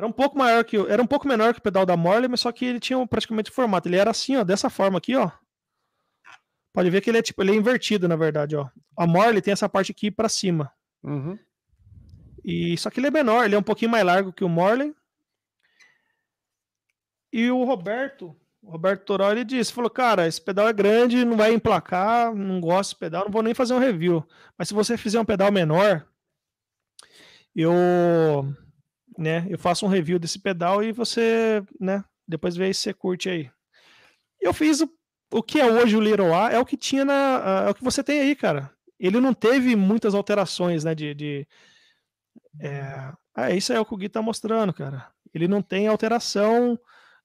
era 0.00 0.06
um 0.06 0.12
pouco 0.12 0.38
maior 0.38 0.64
que 0.64 0.78
era 0.78 1.02
um 1.02 1.06
pouco 1.06 1.28
menor 1.28 1.52
que 1.52 1.60
o 1.60 1.62
pedal 1.62 1.84
da 1.84 1.94
Morley, 1.94 2.26
mas 2.26 2.40
só 2.40 2.50
que 2.50 2.64
ele 2.64 2.80
tinha 2.80 3.06
praticamente 3.06 3.50
o 3.50 3.54
formato. 3.54 3.86
Ele 3.86 3.98
era 3.98 4.10
assim, 4.10 4.34
ó, 4.34 4.42
dessa 4.42 4.70
forma 4.70 4.96
aqui, 4.96 5.14
ó. 5.14 5.30
Pode 6.72 6.88
ver 6.88 7.02
que 7.02 7.10
ele 7.10 7.18
é 7.18 7.22
tipo, 7.22 7.42
ele 7.42 7.52
é 7.52 7.54
invertido, 7.54 8.08
na 8.08 8.16
verdade, 8.16 8.56
ó. 8.56 8.66
A 8.96 9.06
Morley 9.06 9.42
tem 9.42 9.52
essa 9.52 9.68
parte 9.68 9.92
aqui 9.92 10.10
para 10.10 10.26
cima. 10.26 10.72
Uhum. 11.02 11.38
E 12.42 12.78
só 12.78 12.88
que 12.88 12.98
ele 12.98 13.08
é 13.08 13.10
menor, 13.10 13.44
ele 13.44 13.54
é 13.54 13.58
um 13.58 13.62
pouquinho 13.62 13.90
mais 13.90 14.02
largo 14.02 14.32
que 14.32 14.42
o 14.42 14.48
Morley. 14.48 14.94
E 17.30 17.50
o 17.50 17.62
Roberto, 17.64 18.34
o 18.62 18.70
Roberto 18.70 19.04
Toró, 19.04 19.30
ele 19.30 19.44
disse, 19.44 19.70
falou, 19.70 19.90
cara, 19.90 20.26
esse 20.26 20.40
pedal 20.40 20.66
é 20.66 20.72
grande, 20.72 21.26
não 21.26 21.36
vai 21.36 21.52
emplacar, 21.52 22.34
não 22.34 22.58
gosto 22.58 22.92
desse 22.92 23.00
pedal, 23.00 23.24
não 23.24 23.30
vou 23.30 23.42
nem 23.42 23.52
fazer 23.52 23.74
um 23.74 23.78
review. 23.78 24.26
Mas 24.56 24.68
se 24.68 24.74
você 24.74 24.96
fizer 24.96 25.20
um 25.20 25.26
pedal 25.26 25.52
menor, 25.52 26.06
eu 27.54 28.56
né? 29.18 29.46
Eu 29.48 29.58
faço 29.58 29.84
um 29.86 29.88
review 29.88 30.18
desse 30.18 30.38
pedal 30.38 30.82
e 30.82 30.92
você, 30.92 31.62
né? 31.78 32.04
Depois 32.26 32.56
vê 32.56 32.72
se 32.72 32.80
você 32.80 32.94
curte 32.94 33.28
aí. 33.28 33.50
Eu 34.40 34.52
fiz 34.52 34.80
o, 34.80 34.90
o 35.32 35.42
que 35.42 35.60
é 35.60 35.66
hoje 35.66 35.96
o 35.96 36.34
A, 36.34 36.50
é 36.50 36.58
o 36.58 36.64
que 36.64 36.76
tinha 36.76 37.04
na. 37.04 37.64
é 37.66 37.70
o 37.70 37.74
que 37.74 37.84
você 37.84 38.02
tem 38.02 38.20
aí, 38.20 38.34
cara. 38.34 38.70
Ele 38.98 39.20
não 39.20 39.34
teve 39.34 39.74
muitas 39.76 40.14
alterações, 40.14 40.84
né? 40.84 40.94
De. 40.94 41.14
de 41.14 41.48
é, 42.60 43.12
ah, 43.34 43.50
isso 43.50 43.72
é 43.72 43.80
o 43.80 43.84
que 43.84 43.94
o 43.94 43.96
Gui 43.96 44.08
tá 44.08 44.20
mostrando, 44.22 44.72
cara. 44.72 45.08
Ele 45.32 45.46
não 45.46 45.62
tem 45.62 45.86
alteração 45.86 46.78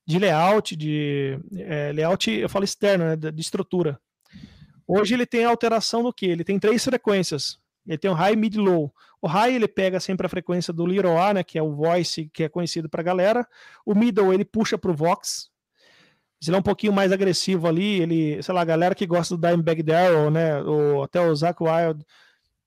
de 0.05 0.19
layout, 0.19 0.75
de 0.75 1.39
é, 1.57 1.91
layout, 1.91 2.29
eu 2.29 2.47
falo 2.47 2.63
externo, 2.63 3.05
né, 3.05 3.15
de 3.15 3.41
estrutura. 3.41 3.99
Hoje 4.87 5.15
ele 5.15 5.25
tem 5.25 5.45
alteração 5.45 6.03
no 6.03 6.13
que? 6.13 6.27
Ele 6.27 6.43
tem 6.43 6.59
três 6.59 6.83
frequências. 6.83 7.57
Ele 7.87 7.97
tem 7.97 8.09
o 8.09 8.13
high, 8.13 8.35
mid, 8.35 8.55
low. 8.55 8.93
O 9.21 9.27
high 9.27 9.55
ele 9.55 9.67
pega 9.67 9.99
sempre 9.99 10.25
a 10.25 10.29
frequência 10.29 10.73
do 10.73 10.85
little 10.85 11.17
A, 11.17 11.33
né, 11.33 11.43
que 11.43 11.57
é 11.57 11.63
o 11.63 11.75
voice 11.75 12.29
que 12.33 12.43
é 12.43 12.49
conhecido 12.49 12.89
para 12.89 13.01
a 13.01 13.03
galera. 13.03 13.47
O 13.85 13.93
middle 13.93 14.33
ele 14.33 14.45
puxa 14.45 14.77
para 14.77 14.91
o 14.91 14.95
vox. 14.95 15.49
Ele 16.45 16.55
é 16.55 16.59
um 16.59 16.63
pouquinho 16.63 16.93
mais 16.93 17.11
agressivo 17.11 17.67
ali, 17.67 18.01
ele, 18.01 18.43
sei 18.43 18.53
lá, 18.53 18.61
a 18.61 18.65
galera 18.65 18.93
que 18.93 19.07
gosta 19.07 19.35
do 19.35 19.47
Dimebag 19.47 19.81
Darrell, 19.81 20.29
né, 20.29 20.61
ou 20.61 21.03
até 21.03 21.19
o 21.19 21.35
Zach 21.35 21.57
Wild 21.61 22.05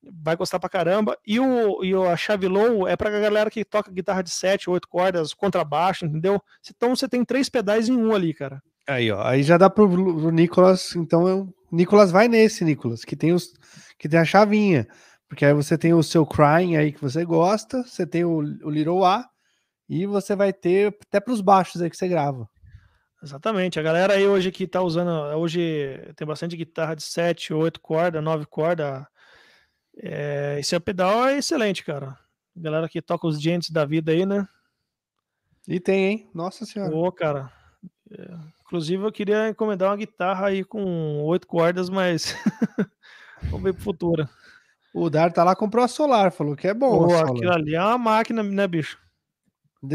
vai 0.02 0.36
gostar 0.36 0.58
pra 0.58 0.68
caramba. 0.68 1.16
E 1.26 1.38
o, 1.38 1.84
e 1.84 1.94
a 1.94 2.16
chave 2.16 2.48
low 2.48 2.88
é 2.88 2.96
pra 2.96 3.10
galera 3.10 3.50
que 3.50 3.64
toca 3.64 3.92
guitarra 3.92 4.22
de 4.22 4.30
7, 4.30 4.70
8 4.70 4.88
cordas, 4.88 5.34
contrabaixo, 5.34 6.06
entendeu? 6.06 6.40
Então 6.74 6.94
você 6.94 7.08
tem 7.08 7.24
três 7.24 7.48
pedais 7.48 7.88
em 7.88 7.96
um 7.96 8.14
ali, 8.14 8.32
cara. 8.34 8.62
Aí, 8.88 9.10
ó, 9.10 9.22
aí 9.22 9.42
já 9.42 9.58
dá 9.58 9.68
pro, 9.68 9.88
pro 9.88 10.30
Nicolas, 10.30 10.96
então 10.96 11.52
o 11.70 11.76
Nicolas 11.76 12.10
vai 12.10 12.26
nesse, 12.26 12.64
Nicolas, 12.64 13.04
que 13.04 13.14
tem 13.14 13.32
os 13.32 13.52
que 13.98 14.08
tem 14.08 14.18
a 14.18 14.24
chavinha. 14.24 14.86
Porque 15.28 15.44
aí 15.44 15.52
você 15.52 15.76
tem 15.76 15.92
o 15.92 16.02
seu 16.02 16.26
Crying 16.26 16.76
aí 16.76 16.92
que 16.92 17.00
você 17.00 17.24
gosta, 17.24 17.82
você 17.82 18.06
tem 18.06 18.24
o, 18.24 18.38
o 18.38 18.70
Little 18.70 19.04
A, 19.04 19.28
e 19.88 20.06
você 20.06 20.34
vai 20.34 20.52
ter 20.52 20.96
até 21.02 21.20
para 21.20 21.32
os 21.32 21.40
baixos 21.40 21.82
aí 21.82 21.90
que 21.90 21.96
você 21.96 22.08
grava. 22.08 22.48
Exatamente. 23.22 23.80
A 23.80 23.82
galera 23.82 24.14
aí 24.14 24.26
hoje 24.26 24.50
que 24.52 24.66
tá 24.66 24.80
usando, 24.80 25.10
hoje 25.36 26.12
tem 26.16 26.26
bastante 26.26 26.56
guitarra 26.56 26.94
de 26.94 27.02
7, 27.02 27.52
8 27.52 27.80
cordas, 27.80 28.22
9 28.22 28.46
cordas. 28.46 29.04
É, 30.00 30.56
esse 30.60 30.78
pedal 30.80 31.26
é 31.26 31.38
excelente, 31.38 31.84
cara. 31.84 32.16
A 32.56 32.60
galera 32.60 32.88
que 32.88 33.02
toca 33.02 33.26
os 33.26 33.40
gentes 33.40 33.70
da 33.70 33.84
vida 33.84 34.12
aí, 34.12 34.24
né? 34.24 34.46
E 35.66 35.80
tem, 35.80 36.04
hein? 36.04 36.30
Nossa 36.32 36.64
senhora. 36.64 36.94
Ô, 36.94 37.10
cara. 37.10 37.52
É, 38.10 38.34
inclusive 38.60 39.04
eu 39.04 39.12
queria 39.12 39.48
encomendar 39.48 39.90
uma 39.90 39.96
guitarra 39.96 40.46
aí 40.46 40.64
com 40.64 41.22
8 41.24 41.46
cordas, 41.46 41.90
mas 41.90 42.34
vamos 43.50 43.64
ver 43.64 43.74
pro 43.74 43.82
futuro. 43.82 44.28
O 44.94 45.10
Dar 45.10 45.32
tá 45.32 45.44
lá, 45.44 45.54
comprou 45.54 45.84
a 45.84 45.88
Solar, 45.88 46.32
falou 46.32 46.56
que 46.56 46.66
é 46.66 46.74
bom. 46.74 47.06
Pô, 47.06 47.16
aquilo 47.16 47.52
ali 47.52 47.74
é 47.74 47.80
uma 47.80 47.98
máquina, 47.98 48.42
né, 48.42 48.66
bicho? 48.66 48.98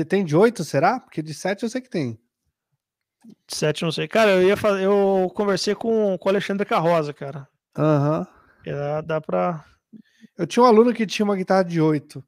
Tem 0.08 0.24
de 0.24 0.36
8, 0.36 0.64
será? 0.64 1.00
Porque 1.00 1.22
de 1.22 1.34
7 1.34 1.64
eu 1.64 1.70
sei 1.70 1.82
que 1.82 1.90
tem. 1.90 2.18
7 3.48 3.84
não 3.84 3.92
sei. 3.92 4.08
Cara, 4.08 4.32
eu 4.32 4.44
ia 4.44 4.56
fazer. 4.56 4.86
Eu 4.86 5.32
conversei 5.36 5.76
com, 5.76 6.18
com 6.18 6.30
o 6.30 6.32
Alexandre 6.32 6.66
Carrosa, 6.66 7.14
cara. 7.14 7.48
Aham. 7.78 8.28
Uhum. 8.66 9.04
Dá 9.06 9.20
pra. 9.20 9.66
Eu 10.38 10.48
tinha 10.48 10.64
um 10.64 10.68
aluno 10.68 10.94
que 10.94 11.06
tinha 11.06 11.26
uma 11.26 11.36
guitarra 11.36 11.64
de 11.64 11.82
8. 11.82 12.24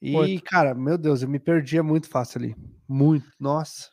E, 0.00 0.16
8. 0.16 0.44
cara, 0.44 0.74
meu 0.74 0.98
Deus, 0.98 1.22
eu 1.22 1.28
me 1.28 1.38
perdia 1.38 1.82
muito 1.82 2.08
fácil 2.08 2.40
ali. 2.40 2.56
Muito. 2.88 3.26
Nossa. 3.38 3.90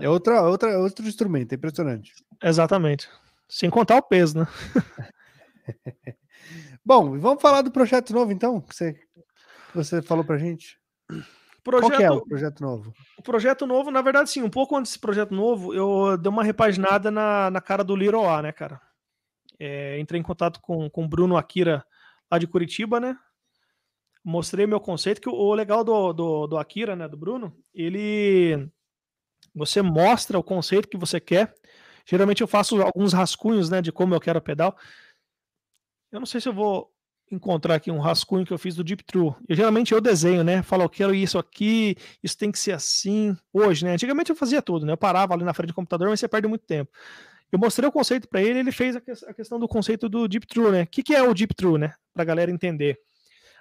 É, 0.00 0.04
é 0.04 0.08
outra, 0.08 0.42
outra, 0.42 0.78
outro 0.78 1.06
instrumento, 1.06 1.52
é 1.52 1.56
impressionante. 1.56 2.12
Exatamente. 2.42 3.08
Sem 3.48 3.68
contar 3.68 3.96
o 3.96 4.02
peso, 4.02 4.38
né? 4.38 4.46
Bom, 6.84 7.18
vamos 7.18 7.40
falar 7.40 7.62
do 7.62 7.70
projeto 7.70 8.12
novo 8.12 8.32
então, 8.32 8.60
que 8.60 8.74
você, 8.74 8.92
que 8.94 9.74
você 9.74 10.02
falou 10.02 10.24
pra 10.24 10.36
gente. 10.36 10.78
Projeto, 11.62 11.90
Qual 11.92 12.00
é 12.00 12.10
o 12.10 12.26
projeto 12.26 12.60
novo? 12.60 12.92
O 13.16 13.22
projeto 13.22 13.66
novo, 13.66 13.90
na 13.92 14.02
verdade, 14.02 14.30
sim, 14.30 14.42
um 14.42 14.50
pouco 14.50 14.76
antes 14.76 14.90
desse 14.90 14.98
projeto 14.98 15.32
novo, 15.32 15.72
eu 15.72 16.18
dei 16.18 16.28
uma 16.28 16.42
repaginada 16.42 17.08
na, 17.08 17.50
na 17.50 17.60
cara 17.60 17.84
do 17.84 17.94
A, 18.28 18.42
né, 18.42 18.50
cara? 18.50 18.80
É, 19.60 19.96
entrei 20.00 20.20
em 20.20 20.24
contato 20.24 20.60
com 20.60 20.90
o 20.92 21.08
Bruno 21.08 21.36
Akira 21.36 21.84
lá 22.28 22.36
de 22.36 22.48
Curitiba, 22.48 22.98
né? 22.98 23.16
Mostrei 24.24 24.66
meu 24.66 24.80
conceito, 24.80 25.20
que 25.20 25.28
o 25.28 25.54
legal 25.54 25.84
do, 25.84 26.12
do, 26.12 26.46
do 26.48 26.58
Akira, 26.58 26.96
né, 26.96 27.06
do 27.06 27.16
Bruno, 27.16 27.56
ele... 27.72 28.68
Você 29.54 29.82
mostra 29.82 30.38
o 30.38 30.42
conceito 30.42 30.88
que 30.88 30.96
você 30.96 31.20
quer. 31.20 31.54
Geralmente 32.06 32.40
eu 32.40 32.48
faço 32.48 32.80
alguns 32.82 33.12
rascunhos, 33.12 33.70
né, 33.70 33.80
de 33.80 33.92
como 33.92 34.14
eu 34.14 34.20
quero 34.20 34.38
o 34.38 34.42
pedal. 34.42 34.76
Eu 36.12 36.20
não 36.20 36.26
sei 36.26 36.40
se 36.42 36.48
eu 36.48 36.52
vou 36.52 36.92
encontrar 37.30 37.76
aqui 37.76 37.90
um 37.90 37.98
rascunho 37.98 38.44
que 38.44 38.52
eu 38.52 38.58
fiz 38.58 38.76
do 38.76 38.84
Deep 38.84 39.02
True. 39.04 39.34
Eu 39.48 39.56
geralmente 39.56 39.92
eu 39.92 40.00
desenho, 40.00 40.44
né? 40.44 40.62
Falo, 40.62 40.82
eu 40.82 40.88
quero 40.90 41.14
isso 41.14 41.38
aqui, 41.38 41.96
isso 42.22 42.36
tem 42.36 42.52
que 42.52 42.58
ser 42.58 42.72
assim. 42.72 43.34
Hoje, 43.50 43.86
né? 43.86 43.94
Antigamente 43.94 44.30
eu 44.30 44.36
fazia 44.36 44.60
tudo, 44.60 44.84
né? 44.84 44.92
Eu 44.92 44.96
parava 44.98 45.32
ali 45.32 45.42
na 45.42 45.54
frente 45.54 45.68
do 45.68 45.74
computador, 45.74 46.10
mas 46.10 46.20
você 46.20 46.28
perde 46.28 46.46
muito 46.46 46.66
tempo. 46.66 46.90
Eu 47.50 47.58
mostrei 47.58 47.88
o 47.88 47.92
conceito 47.92 48.28
para 48.28 48.42
ele, 48.42 48.58
ele 48.58 48.72
fez 48.72 48.96
a, 48.96 49.00
que 49.00 49.10
a, 49.10 49.32
questão 49.32 49.58
do 49.58 49.66
conceito 49.66 50.08
do 50.08 50.28
Deep 50.28 50.46
True, 50.46 50.70
né? 50.70 50.82
O 50.82 50.86
que, 50.86 51.02
que 51.02 51.14
é 51.14 51.22
o 51.22 51.32
Deep 51.32 51.54
True, 51.54 51.78
né? 51.78 51.94
Pra 52.12 52.24
galera 52.24 52.50
entender. 52.50 52.98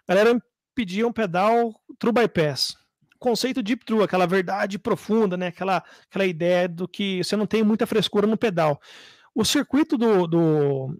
A 0.06 0.14
galera 0.14 0.44
pedia 0.76 1.08
um 1.08 1.14
pedal 1.14 1.74
True 1.98 2.12
Bypass. 2.12 2.76
Conceito 3.18 3.64
Deep 3.64 3.86
True, 3.86 4.04
aquela 4.04 4.26
verdade 4.26 4.78
profunda, 4.78 5.38
né? 5.38 5.48
Aquela, 5.48 5.84
aquela 6.10 6.26
ideia 6.26 6.68
do 6.68 6.88
que 6.88 7.24
você 7.24 7.38
não 7.38 7.46
tem 7.46 7.64
muita 7.64 7.88
frescura 7.88 8.28
no 8.28 8.38
pedal. 8.38 8.82
O 9.34 9.46
circuito 9.46 9.98
do, 9.98 10.28
do, 10.28 10.98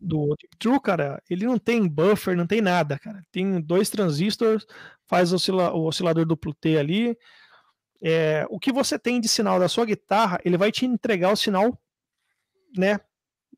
do 0.00 0.36
True, 0.58 0.80
cara, 0.80 1.22
ele 1.28 1.46
não 1.46 1.58
tem 1.58 1.86
buffer, 1.88 2.36
não 2.36 2.46
tem 2.46 2.60
nada, 2.60 2.98
cara. 2.98 3.22
Tem 3.30 3.60
dois 3.60 3.90
transistores, 3.90 4.66
faz 5.06 5.32
oscila 5.32 5.72
o 5.72 5.86
oscilador 5.86 6.24
duplo 6.24 6.54
T 6.54 6.78
ali. 6.78 7.16
É, 8.02 8.46
o 8.50 8.58
que 8.58 8.72
você 8.72 8.98
tem 8.98 9.20
de 9.20 9.28
sinal 9.28 9.58
da 9.58 9.68
sua 9.68 9.84
guitarra, 9.84 10.38
ele 10.44 10.56
vai 10.56 10.70
te 10.70 10.84
entregar 10.86 11.32
o 11.32 11.36
sinal, 11.36 11.78
né? 12.76 13.00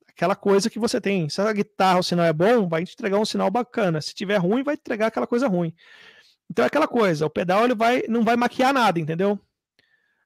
Aquela 0.08 0.34
coisa 0.34 0.70
que 0.70 0.78
você 0.78 1.00
tem. 1.00 1.28
Se 1.28 1.40
a 1.40 1.52
guitarra, 1.52 2.00
o 2.00 2.02
sinal 2.02 2.26
é 2.26 2.32
bom, 2.32 2.68
vai 2.68 2.84
te 2.84 2.94
entregar 2.94 3.18
um 3.18 3.24
sinal 3.24 3.50
bacana. 3.50 4.00
Se 4.00 4.14
tiver 4.14 4.36
ruim, 4.36 4.62
vai 4.62 4.74
entregar 4.74 5.08
aquela 5.08 5.26
coisa 5.26 5.46
ruim. 5.48 5.74
Então 6.50 6.64
é 6.64 6.68
aquela 6.68 6.88
coisa, 6.88 7.26
o 7.26 7.30
pedal 7.30 7.64
ele 7.64 7.74
vai, 7.74 8.02
não 8.08 8.24
vai 8.24 8.34
maquiar 8.34 8.72
nada, 8.72 8.98
entendeu? 8.98 9.38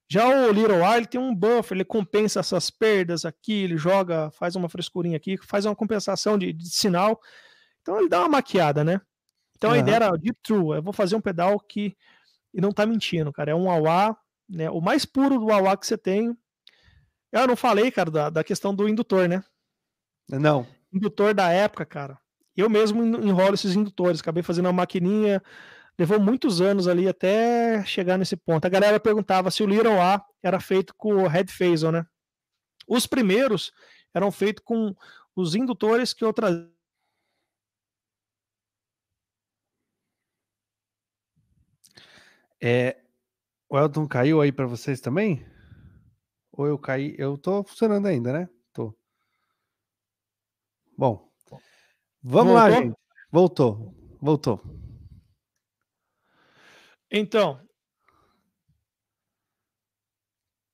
Já 0.08 0.28
o 0.28 0.52
Little 0.52 0.84
A, 0.84 0.96
ele 0.96 1.06
tem 1.06 1.20
um 1.20 1.34
buffer, 1.34 1.76
ele 1.76 1.84
compensa 1.84 2.40
essas 2.40 2.70
perdas 2.70 3.24
aqui, 3.24 3.64
ele 3.64 3.76
joga, 3.76 4.30
faz 4.32 4.54
uma 4.56 4.68
frescurinha 4.68 5.16
aqui, 5.16 5.38
faz 5.38 5.64
uma 5.64 5.74
compensação 5.74 6.36
de, 6.36 6.52
de 6.52 6.68
sinal. 6.68 7.20
Então 7.80 7.98
ele 7.98 8.08
dá 8.08 8.20
uma 8.20 8.28
maquiada, 8.28 8.84
né? 8.84 9.00
Então 9.56 9.70
uhum. 9.70 9.76
a 9.76 9.78
ideia 9.78 9.96
era 9.96 10.16
Deep 10.18 10.38
True, 10.42 10.76
eu 10.76 10.82
vou 10.82 10.92
fazer 10.92 11.16
um 11.16 11.20
pedal 11.20 11.58
que 11.58 11.96
e 12.52 12.60
não 12.60 12.70
tá 12.70 12.84
mentindo, 12.84 13.32
cara, 13.32 13.52
é 13.52 13.54
um 13.54 13.70
AUA 13.70 14.14
né? 14.52 14.70
O 14.70 14.80
mais 14.80 15.04
puro 15.04 15.38
do 15.38 15.46
wah 15.46 15.76
que 15.76 15.86
você 15.86 15.96
tem. 15.96 16.36
Eu 17.32 17.46
não 17.46 17.56
falei, 17.56 17.90
cara, 17.90 18.10
da, 18.10 18.30
da 18.30 18.44
questão 18.44 18.74
do 18.74 18.88
indutor, 18.88 19.28
né? 19.28 19.42
Não. 20.28 20.66
Indutor 20.92 21.32
da 21.32 21.50
época, 21.50 21.86
cara. 21.86 22.18
Eu 22.54 22.68
mesmo 22.68 23.02
enrolo 23.02 23.54
esses 23.54 23.74
indutores. 23.74 24.20
Acabei 24.20 24.42
fazendo 24.42 24.66
uma 24.66 24.72
maquininha. 24.72 25.42
Levou 25.98 26.18
muitos 26.18 26.60
anos 26.60 26.88
ali 26.88 27.06
até 27.06 27.84
chegar 27.84 28.16
nesse 28.18 28.36
ponto. 28.36 28.64
A 28.64 28.70
galera 28.70 28.98
perguntava 28.98 29.50
se 29.50 29.62
o 29.62 29.66
Little 29.66 30.00
A 30.00 30.24
era 30.42 30.58
feito 30.58 30.94
com 30.96 31.14
o 31.14 31.28
Head 31.28 31.52
Phasel, 31.52 31.92
né? 31.92 32.06
Os 32.86 33.06
primeiros 33.06 33.72
eram 34.14 34.32
feitos 34.32 34.64
com 34.64 34.94
os 35.36 35.54
indutores 35.54 36.12
que 36.12 36.24
eu 36.24 36.32
trazia. 36.32 36.70
É, 42.60 43.02
o 43.68 43.78
Elton 43.78 44.06
caiu 44.06 44.40
aí 44.40 44.52
para 44.52 44.66
vocês 44.66 45.00
também? 45.00 45.44
Ou 46.52 46.66
eu 46.66 46.78
caí? 46.78 47.14
Eu 47.18 47.36
tô 47.36 47.64
funcionando 47.64 48.06
ainda, 48.06 48.32
né? 48.32 48.48
Tô. 48.72 48.94
Bom, 50.96 51.28
vamos 52.22 52.52
Voltou? 52.52 52.54
lá, 52.54 52.70
gente. 52.70 52.96
Voltou, 53.30 53.94
voltou. 54.20 54.81
Então. 57.12 57.60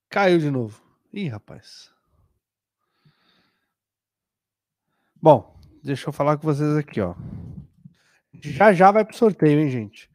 Caiu 0.09 0.39
de 0.39 0.49
novo. 0.49 0.81
Ih, 1.11 1.27
rapaz. 1.27 1.93
Bom, 5.21 5.59
deixa 5.83 6.07
eu 6.07 6.13
falar 6.13 6.37
com 6.37 6.43
vocês 6.43 6.77
aqui, 6.77 7.01
ó. 7.01 7.13
Já 8.33 8.71
já 8.71 8.89
vai 8.89 9.03
pro 9.03 9.17
sorteio, 9.17 9.59
hein, 9.59 9.69
gente? 9.69 10.09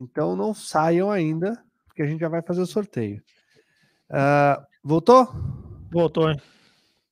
Então 0.00 0.36
não 0.36 0.54
saiam 0.54 1.10
ainda, 1.10 1.62
porque 1.84 2.02
a 2.02 2.06
gente 2.06 2.20
já 2.20 2.28
vai 2.28 2.42
fazer 2.42 2.60
o 2.62 2.66
sorteio. 2.66 3.20
Uh, 4.08 4.64
voltou? 4.84 5.26
Voltou, 5.90 6.30
hein? 6.30 6.40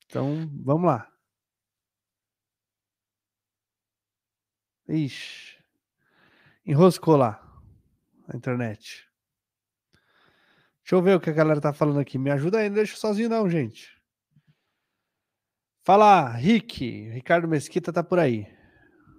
Então 0.07 0.49
vamos 0.65 0.87
lá. 0.87 1.11
Ixi. 4.89 5.59
Enroscou 6.65 7.17
lá 7.17 7.48
a 8.29 8.37
internet. 8.37 9.09
Deixa 10.83 10.95
eu 10.95 11.03
ver 11.03 11.17
o 11.17 11.21
que 11.21 11.31
a 11.31 11.35
galera 11.35 11.61
tá 11.61 11.73
falando 11.73 12.01
aqui. 12.01 12.19
Me 12.19 12.31
ajuda 12.31 12.59
aí, 12.59 12.69
não 12.69 12.77
deixa 12.77 12.97
sozinho 12.97 13.29
não, 13.29 13.49
gente. 13.49 13.99
Fala, 15.85 16.29
Rick. 16.31 17.11
Ricardo 17.11 17.49
Mesquita 17.49 17.93
tá 17.93 18.03
por 18.03 18.19
aí. 18.19 18.47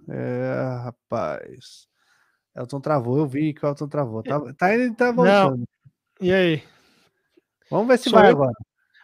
É, 0.08 0.82
rapaz. 0.84 1.88
Elton 2.56 2.80
travou, 2.80 3.18
eu 3.18 3.26
vi 3.26 3.54
que 3.54 3.64
o 3.64 3.68
Elton 3.68 3.88
travou. 3.88 4.22
Tá, 4.22 4.40
tá 4.54 4.74
indo 4.74 4.94
tá 4.94 5.12
voltando. 5.12 5.58
Não. 5.58 5.64
E 6.20 6.32
aí? 6.32 6.62
Vamos 7.70 7.88
ver 7.88 7.98
se 7.98 8.10
Sou 8.10 8.18
vai 8.18 8.28
eu... 8.28 8.32
agora. 8.32 8.52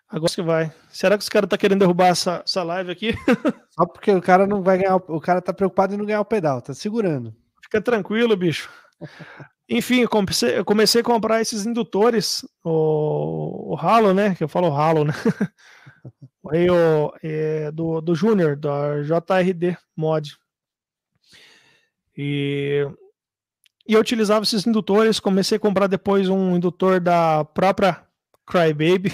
Agora 0.09 0.33
que 0.33 0.43
vai. 0.43 0.73
Será 0.89 1.17
que 1.17 1.23
os 1.23 1.29
caras 1.29 1.49
tá 1.49 1.59
querendo 1.59 1.81
derrubar 1.81 2.09
essa, 2.09 2.43
essa 2.45 2.63
live 2.63 2.91
aqui? 2.91 3.15
Só 3.71 3.87
porque 3.87 4.13
o 4.13 4.23
cara 4.23 4.47
não 4.47 4.63
vai 4.63 4.79
ganhar. 4.79 4.97
O 4.97 5.21
cara 5.21 5.43
tá 5.43 5.53
preocupado 5.53 5.95
em 5.95 5.97
não 5.97 6.07
ganhar 6.07 6.21
o 6.21 6.25
pedal, 6.25 6.61
tá 6.61 6.73
segurando. 6.75 7.35
Fica 7.63 7.81
tranquilo, 7.81 8.37
bicho. 8.37 8.71
Enfim, 9.69 10.03
eu 10.03 10.09
comecei, 10.09 10.65
comecei 10.65 11.01
a 11.01 11.05
comprar 11.05 11.41
esses 11.41 11.67
indutores, 11.67 12.47
o, 12.65 13.73
o 13.73 13.77
Halo, 13.77 14.15
né? 14.15 14.35
Que 14.35 14.45
eu 14.45 14.49
falo 14.49 14.73
Halo, 14.73 15.05
né? 15.05 15.13
Aí 16.53 16.71
o, 16.71 17.13
é, 17.23 17.73
do, 17.73 18.01
do 18.01 18.15
Júnior, 18.15 18.57
da 18.57 19.03
JRD 19.03 19.77
Mod. 19.97 20.37
E, 22.17 22.87
e 23.89 23.95
eu 23.95 24.01
utilizava 24.01 24.45
esses 24.45 24.65
indutores, 24.67 25.19
comecei 25.19 25.57
a 25.57 25.61
comprar 25.61 25.89
depois 25.89 26.29
um 26.29 26.57
indutor 26.57 27.01
da 27.01 27.45
própria 27.45 28.07
Crybaby. 28.47 29.13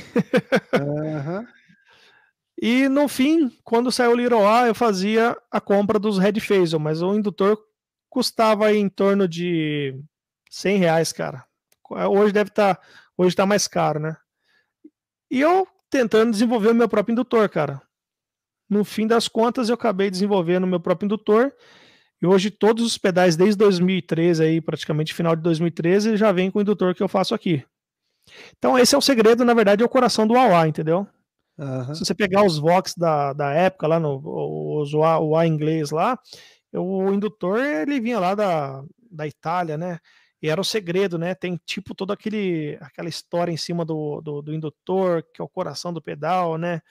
Uhum. 0.74 1.46
e 2.60 2.88
no 2.90 3.08
fim, 3.08 3.50
quando 3.64 3.90
saiu 3.90 4.12
o 4.12 4.16
Little 4.16 4.46
A, 4.46 4.66
eu 4.66 4.74
fazia 4.74 5.34
a 5.50 5.60
compra 5.62 5.98
dos 5.98 6.18
Red 6.18 6.40
Phasel, 6.40 6.78
mas 6.78 7.00
o 7.00 7.14
indutor 7.14 7.58
custava 8.10 8.70
em 8.74 8.90
torno 8.90 9.26
de 9.26 9.98
100 10.52 10.76
reais, 10.76 11.12
cara. 11.12 11.44
Hoje 11.90 12.32
deve 12.32 12.50
estar, 12.50 12.74
tá, 12.74 12.82
hoje 13.16 13.30
está 13.30 13.46
mais 13.46 13.66
caro, 13.66 13.98
né? 13.98 14.16
E 15.30 15.40
eu 15.40 15.66
tentando 15.90 16.30
desenvolver 16.30 16.68
o 16.68 16.74
meu 16.74 16.88
próprio 16.88 17.12
indutor, 17.12 17.48
cara. 17.48 17.80
No 18.68 18.84
fim 18.84 19.06
das 19.06 19.28
contas, 19.28 19.68
eu 19.68 19.74
acabei 19.74 20.10
desenvolvendo 20.10 20.64
o 20.64 20.66
meu 20.66 20.78
próprio 20.78 21.06
indutor. 21.06 21.52
E 22.20 22.26
hoje 22.26 22.50
todos 22.50 22.84
os 22.84 22.98
pedais, 22.98 23.34
desde 23.34 23.56
2013, 23.56 24.42
aí, 24.42 24.60
praticamente 24.60 25.14
final 25.14 25.34
de 25.34 25.42
2013, 25.42 26.16
já 26.16 26.30
vem 26.32 26.50
com 26.50 26.58
o 26.58 26.62
indutor 26.62 26.94
que 26.94 27.02
eu 27.02 27.08
faço 27.08 27.34
aqui. 27.34 27.64
Então, 28.56 28.78
esse 28.78 28.94
é 28.94 28.98
o 28.98 29.02
segredo, 29.02 29.44
na 29.44 29.54
verdade, 29.54 29.82
é 29.82 29.86
o 29.86 29.88
coração 29.88 30.26
do 30.26 30.36
AUA, 30.36 30.68
entendeu? 30.68 31.06
Uhum. 31.58 31.94
Se 31.94 32.04
você 32.04 32.14
pegar 32.14 32.44
os 32.44 32.58
Vox 32.58 32.94
da, 32.94 33.32
da 33.32 33.52
época, 33.52 33.86
lá 33.86 33.98
no 33.98 34.20
os 34.80 34.92
UA, 34.92 35.18
UA 35.18 35.46
inglês 35.46 35.90
lá, 35.90 36.18
o 36.72 37.12
indutor 37.12 37.58
ele 37.58 38.00
vinha 38.00 38.18
lá 38.18 38.34
da, 38.34 38.82
da 39.10 39.26
Itália, 39.26 39.76
né? 39.76 39.98
E 40.43 40.48
era 40.48 40.60
o 40.60 40.64
segredo, 40.64 41.16
né? 41.16 41.35
Tem 41.36 41.56
tipo 41.64 41.94
toda 41.94 42.12
aquele, 42.14 42.77
aquela 42.81 43.09
história 43.09 43.52
em 43.52 43.56
cima 43.56 43.85
do, 43.85 44.20
do, 44.20 44.43
do, 44.43 44.52
indutor, 44.52 45.23
que 45.32 45.40
é 45.40 45.44
o 45.44 45.48
coração 45.48 45.93
do 45.93 46.02
pedal, 46.02 46.59
né? 46.59 46.82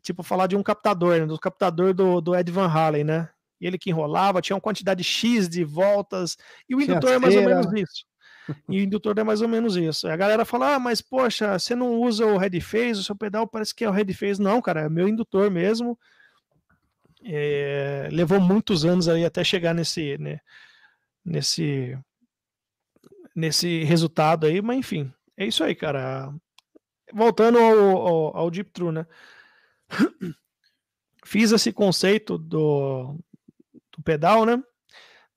Tipo 0.00 0.22
falar 0.22 0.46
de 0.46 0.56
um 0.56 0.62
captador, 0.62 1.18
né? 1.20 1.26
do 1.26 1.38
captador 1.38 1.92
do, 1.92 2.20
do 2.22 2.34
Ed 2.34 2.50
Van 2.50 2.66
Halen, 2.66 3.04
né? 3.04 3.28
E 3.60 3.66
ele 3.66 3.76
que 3.76 3.90
enrolava, 3.90 4.40
tinha 4.40 4.56
uma 4.56 4.62
quantidade 4.62 5.04
X 5.04 5.48
de 5.48 5.64
voltas, 5.64 6.38
e 6.66 6.74
o 6.74 6.80
indutor 6.80 7.12
é 7.12 7.18
mais 7.18 7.36
ou 7.36 7.42
menos 7.42 7.72
isso. 7.74 8.06
E 8.66 8.80
o 8.80 8.82
indutor 8.82 9.18
é 9.18 9.22
mais 9.22 9.42
ou 9.42 9.48
menos 9.48 9.76
isso. 9.76 10.08
A 10.08 10.16
galera 10.16 10.44
fala, 10.44 10.76
ah, 10.76 10.78
mas 10.78 11.02
poxa, 11.02 11.58
você 11.58 11.74
não 11.74 12.00
usa 12.00 12.24
o 12.24 12.38
head 12.38 12.58
phase, 12.62 13.00
o 13.00 13.02
seu 13.02 13.14
pedal 13.14 13.46
parece 13.46 13.74
que 13.74 13.84
é 13.84 13.90
o 13.90 13.92
head 13.92 14.14
phase. 14.14 14.40
Não, 14.40 14.62
cara, 14.62 14.82
é 14.82 14.88
meu 14.88 15.06
indutor 15.06 15.50
mesmo. 15.50 15.98
É, 17.22 18.08
levou 18.10 18.40
muitos 18.40 18.84
anos 18.86 19.08
aí 19.08 19.24
até 19.24 19.44
chegar 19.44 19.74
nesse, 19.74 20.16
né, 20.18 20.38
nesse 21.24 21.98
nesse 23.38 23.84
resultado 23.84 24.46
aí, 24.46 24.60
mas 24.60 24.78
enfim, 24.78 25.12
é 25.36 25.46
isso 25.46 25.62
aí, 25.62 25.72
cara. 25.72 26.34
Voltando 27.14 27.56
ao, 27.56 27.78
ao, 27.78 28.36
ao 28.36 28.50
Deep 28.50 28.72
True, 28.72 28.90
né? 28.90 29.06
Fiz 31.24 31.52
esse 31.52 31.72
conceito 31.72 32.36
do, 32.36 33.16
do 33.96 34.02
pedal, 34.02 34.44
né? 34.44 34.60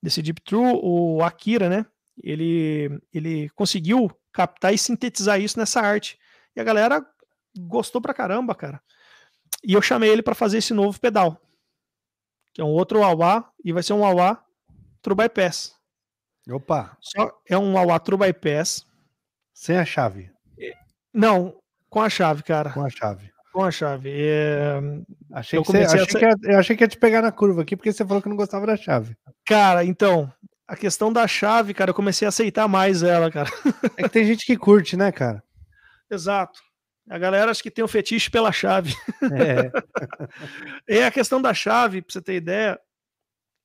Desse 0.02 0.20
Deep 0.20 0.40
True, 0.40 0.80
o 0.82 1.22
Akira, 1.22 1.68
né? 1.68 1.86
Ele, 2.20 3.00
ele 3.14 3.48
conseguiu 3.50 4.10
captar 4.32 4.74
e 4.74 4.78
sintetizar 4.78 5.40
isso 5.40 5.56
nessa 5.56 5.80
arte. 5.80 6.18
E 6.56 6.60
a 6.60 6.64
galera 6.64 7.06
gostou 7.56 8.00
pra 8.00 8.12
caramba, 8.12 8.52
cara. 8.52 8.82
E 9.62 9.74
eu 9.74 9.80
chamei 9.80 10.10
ele 10.10 10.22
para 10.22 10.34
fazer 10.34 10.58
esse 10.58 10.74
novo 10.74 10.98
pedal, 10.98 11.40
que 12.52 12.60
é 12.60 12.64
um 12.64 12.72
outro 12.72 12.98
wah 12.98 13.48
e 13.64 13.72
vai 13.72 13.82
ser 13.82 13.92
um 13.92 14.00
wah 14.00 14.44
True 15.00 15.14
Bypass. 15.14 15.80
Opa! 16.50 16.96
Só 17.00 17.30
é 17.48 17.56
um 17.56 17.76
Awa 17.78 17.98
True 18.00 18.18
Bypass. 18.18 18.84
Sem 19.54 19.76
a 19.76 19.84
chave? 19.84 20.30
Não, 21.12 21.54
com 21.88 22.00
a 22.00 22.08
chave, 22.08 22.42
cara. 22.42 22.70
Com 22.70 22.84
a 22.84 22.90
chave. 22.90 23.30
Com 23.52 23.62
a 23.62 23.70
chave. 23.70 24.10
É... 24.10 24.80
Achei, 25.30 25.58
eu, 25.58 25.62
que 25.62 25.72
você, 25.72 25.84
achei, 25.84 26.06
que 26.06 26.24
ia, 26.24 26.34
eu 26.44 26.58
achei 26.58 26.76
que 26.76 26.84
ia 26.84 26.88
te 26.88 26.96
pegar 26.96 27.20
na 27.22 27.30
curva 27.30 27.62
aqui, 27.62 27.76
porque 27.76 27.92
você 27.92 28.04
falou 28.04 28.22
que 28.22 28.28
não 28.28 28.36
gostava 28.36 28.66
da 28.66 28.76
chave. 28.76 29.14
Cara, 29.46 29.84
então, 29.84 30.32
a 30.66 30.74
questão 30.74 31.12
da 31.12 31.28
chave, 31.28 31.74
cara, 31.74 31.90
eu 31.90 31.94
comecei 31.94 32.24
a 32.24 32.30
aceitar 32.30 32.66
mais 32.66 33.02
ela, 33.02 33.30
cara. 33.30 33.50
É 33.96 34.04
que 34.04 34.08
tem 34.08 34.24
gente 34.24 34.46
que 34.46 34.56
curte, 34.56 34.96
né, 34.96 35.12
cara? 35.12 35.42
Exato. 36.10 36.58
A 37.10 37.18
galera 37.18 37.50
acha 37.50 37.62
que 37.62 37.70
tem 37.70 37.84
um 37.84 37.88
fetiche 37.88 38.30
pela 38.30 38.52
chave. 38.52 38.94
É. 39.30 39.70
é 41.00 41.04
a 41.04 41.10
questão 41.10 41.42
da 41.42 41.52
chave, 41.52 42.00
pra 42.00 42.12
você 42.12 42.22
ter 42.22 42.36
ideia, 42.36 42.80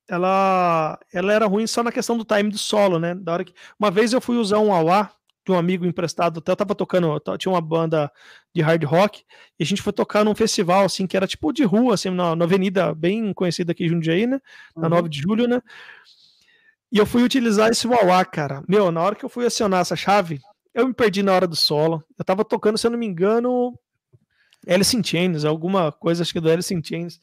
ela, 0.08 0.98
ela 1.12 1.32
era 1.32 1.46
ruim 1.46 1.66
só 1.66 1.82
na 1.82 1.92
questão 1.92 2.16
do 2.16 2.24
time 2.24 2.50
do 2.50 2.58
solo, 2.58 2.98
né? 2.98 3.14
Da 3.14 3.32
hora 3.32 3.44
que 3.44 3.52
uma 3.78 3.90
vez 3.90 4.12
eu 4.12 4.20
fui 4.20 4.36
usar 4.36 4.58
um 4.58 4.72
auá 4.72 5.10
de 5.44 5.52
um 5.52 5.56
amigo 5.56 5.86
emprestado, 5.86 6.38
até 6.38 6.52
eu 6.52 6.56
tava 6.56 6.74
tocando, 6.74 7.18
tinha 7.38 7.52
uma 7.52 7.60
banda 7.60 8.10
de 8.54 8.60
hard 8.60 8.84
rock 8.84 9.24
e 9.58 9.62
a 9.62 9.66
gente 9.66 9.80
foi 9.80 9.92
tocar 9.92 10.24
num 10.24 10.34
festival 10.34 10.84
assim 10.84 11.06
que 11.06 11.16
era 11.16 11.26
tipo 11.26 11.52
de 11.52 11.64
rua, 11.64 11.94
assim, 11.94 12.10
na, 12.10 12.36
na 12.36 12.44
avenida 12.44 12.94
bem 12.94 13.32
conhecida 13.32 13.72
aqui 13.72 13.84
em 13.84 13.88
Jundiaí, 13.88 14.26
né? 14.26 14.40
Na 14.76 14.84
uhum. 14.84 14.88
9 14.90 15.08
de 15.08 15.20
julho, 15.20 15.48
né? 15.48 15.62
E 16.90 16.98
eu 16.98 17.06
fui 17.06 17.22
utilizar 17.22 17.70
esse 17.70 17.86
wah 17.86 18.24
cara. 18.24 18.62
Meu, 18.66 18.90
na 18.90 19.02
hora 19.02 19.14
que 19.14 19.24
eu 19.24 19.28
fui 19.28 19.44
acionar 19.46 19.80
essa 19.80 19.96
chave, 19.96 20.40
eu 20.74 20.86
me 20.86 20.94
perdi 20.94 21.22
na 21.22 21.32
hora 21.32 21.46
do 21.46 21.56
solo. 21.56 22.02
Eu 22.18 22.24
tava 22.24 22.44
tocando, 22.44 22.78
se 22.78 22.86
eu 22.86 22.90
não 22.90 22.98
me 22.98 23.06
engano, 23.06 23.78
Alice 24.66 24.96
in 24.96 25.02
Chains, 25.02 25.44
alguma 25.44 25.92
coisa, 25.92 26.22
acho 26.22 26.32
que 26.32 26.40
do 26.40 26.50
Alice 26.50 26.72
in 26.72 26.82
Chains. 26.82 27.20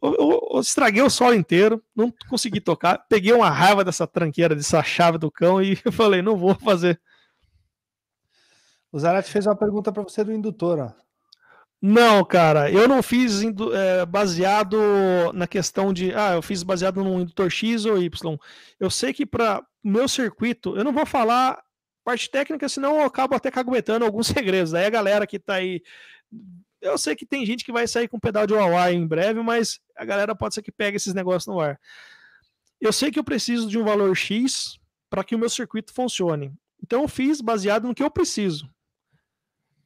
Eu, 0.00 0.14
eu, 0.14 0.48
eu, 0.54 0.60
estraguei 0.60 1.02
o 1.02 1.10
solo 1.10 1.34
inteiro, 1.34 1.82
não 1.94 2.12
consegui 2.28 2.60
tocar. 2.60 2.98
Peguei 3.08 3.32
uma 3.32 3.50
raiva 3.50 3.84
dessa 3.84 4.06
tranqueira, 4.06 4.54
dessa 4.54 4.82
chave 4.82 5.18
do 5.18 5.30
cão 5.30 5.60
e 5.60 5.76
falei, 5.92 6.22
não 6.22 6.36
vou 6.36 6.54
fazer. 6.54 7.00
O 8.90 8.98
Zarate 8.98 9.30
fez 9.30 9.46
uma 9.46 9.56
pergunta 9.56 9.90
para 9.90 10.02
você 10.02 10.22
do 10.22 10.32
indutor, 10.32 10.78
ó. 10.78 11.02
Não, 11.84 12.24
cara, 12.24 12.70
eu 12.70 12.86
não 12.86 13.02
fiz 13.02 13.42
é, 13.42 14.06
baseado 14.06 14.78
na 15.34 15.48
questão 15.48 15.92
de, 15.92 16.14
ah, 16.14 16.34
eu 16.34 16.42
fiz 16.42 16.62
baseado 16.62 17.02
no 17.02 17.20
indutor 17.20 17.50
X 17.50 17.84
ou 17.86 18.00
Y. 18.00 18.38
Eu 18.78 18.88
sei 18.88 19.12
que 19.12 19.26
para 19.26 19.60
meu 19.82 20.06
circuito, 20.06 20.76
eu 20.76 20.84
não 20.84 20.92
vou 20.92 21.04
falar 21.04 21.60
parte 22.04 22.30
técnica, 22.30 22.68
senão 22.68 23.00
eu 23.00 23.04
acabo 23.04 23.34
até 23.34 23.50
caguetando 23.50 24.04
alguns 24.04 24.28
segredos. 24.28 24.74
Aí 24.74 24.84
a 24.84 24.90
galera 24.90 25.26
que 25.26 25.40
tá 25.40 25.54
aí. 25.54 25.82
Eu 26.82 26.98
sei 26.98 27.14
que 27.14 27.24
tem 27.24 27.46
gente 27.46 27.64
que 27.64 27.72
vai 27.72 27.86
sair 27.86 28.08
com 28.08 28.18
pedal 28.18 28.44
de 28.44 28.52
Huawei 28.52 28.94
em 28.94 29.06
breve, 29.06 29.40
mas 29.40 29.80
a 29.96 30.04
galera 30.04 30.34
pode 30.34 30.54
ser 30.54 30.62
que 30.62 30.72
pegue 30.72 30.96
esses 30.96 31.14
negócios 31.14 31.46
no 31.46 31.60
ar. 31.60 31.80
Eu 32.80 32.92
sei 32.92 33.12
que 33.12 33.18
eu 33.18 33.24
preciso 33.24 33.68
de 33.68 33.78
um 33.78 33.84
valor 33.84 34.14
X 34.16 34.80
para 35.08 35.22
que 35.22 35.36
o 35.36 35.38
meu 35.38 35.48
circuito 35.48 35.94
funcione. 35.94 36.52
Então 36.82 37.02
eu 37.02 37.08
fiz 37.08 37.40
baseado 37.40 37.86
no 37.86 37.94
que 37.94 38.02
eu 38.02 38.10
preciso. 38.10 38.68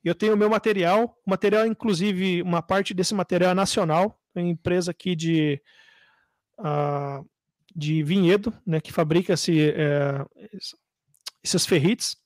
Eu 0.02 0.14
tenho 0.14 0.32
o 0.32 0.36
meu 0.36 0.48
material, 0.48 1.20
material, 1.27 1.66
inclusive, 1.66 2.40
uma 2.40 2.62
parte 2.62 2.94
desse 2.94 3.14
material 3.14 3.51
é 3.51 3.55
nacional, 3.55 4.18
uma 4.35 4.48
empresa 4.48 4.93
aqui 4.93 5.14
de, 5.14 5.60
uh, 6.59 7.28
de 7.74 8.02
Vinhedo, 8.05 8.55
né, 8.64 8.81
que 8.81 8.93
fabrica 8.93 9.35
esse, 9.35 9.70
é, 9.70 10.24
esses 11.43 11.66
ferrites. 11.66 12.16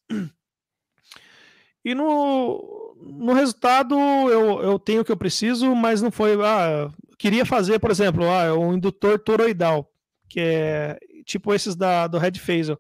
E 1.83 1.95
no, 1.95 2.80
no 3.03 3.33
resultado 3.33 3.95
eu, 3.95 4.63
eu 4.63 4.79
tenho 4.79 5.03
o 5.03 5.05
que 5.05 5.13
eu 5.13 5.17
preciso, 5.17 5.75
mas 5.75 6.03
não 6.03 6.11
foi. 6.11 6.35
Ah, 6.45 6.91
queria 7.19 7.45
fazer, 7.47 7.79
por 7.79 7.91
exemplo, 7.91 8.25
ah, 8.25 8.55
um 8.59 8.75
indutor 8.75 9.19
toroidal, 9.19 9.91
que 10.29 10.41
é 10.41 10.99
tipo 11.25 11.55
esses 11.55 11.77
da, 11.77 12.07
do 12.07 12.19
Red 12.19 12.33
Phasel. 12.39 12.79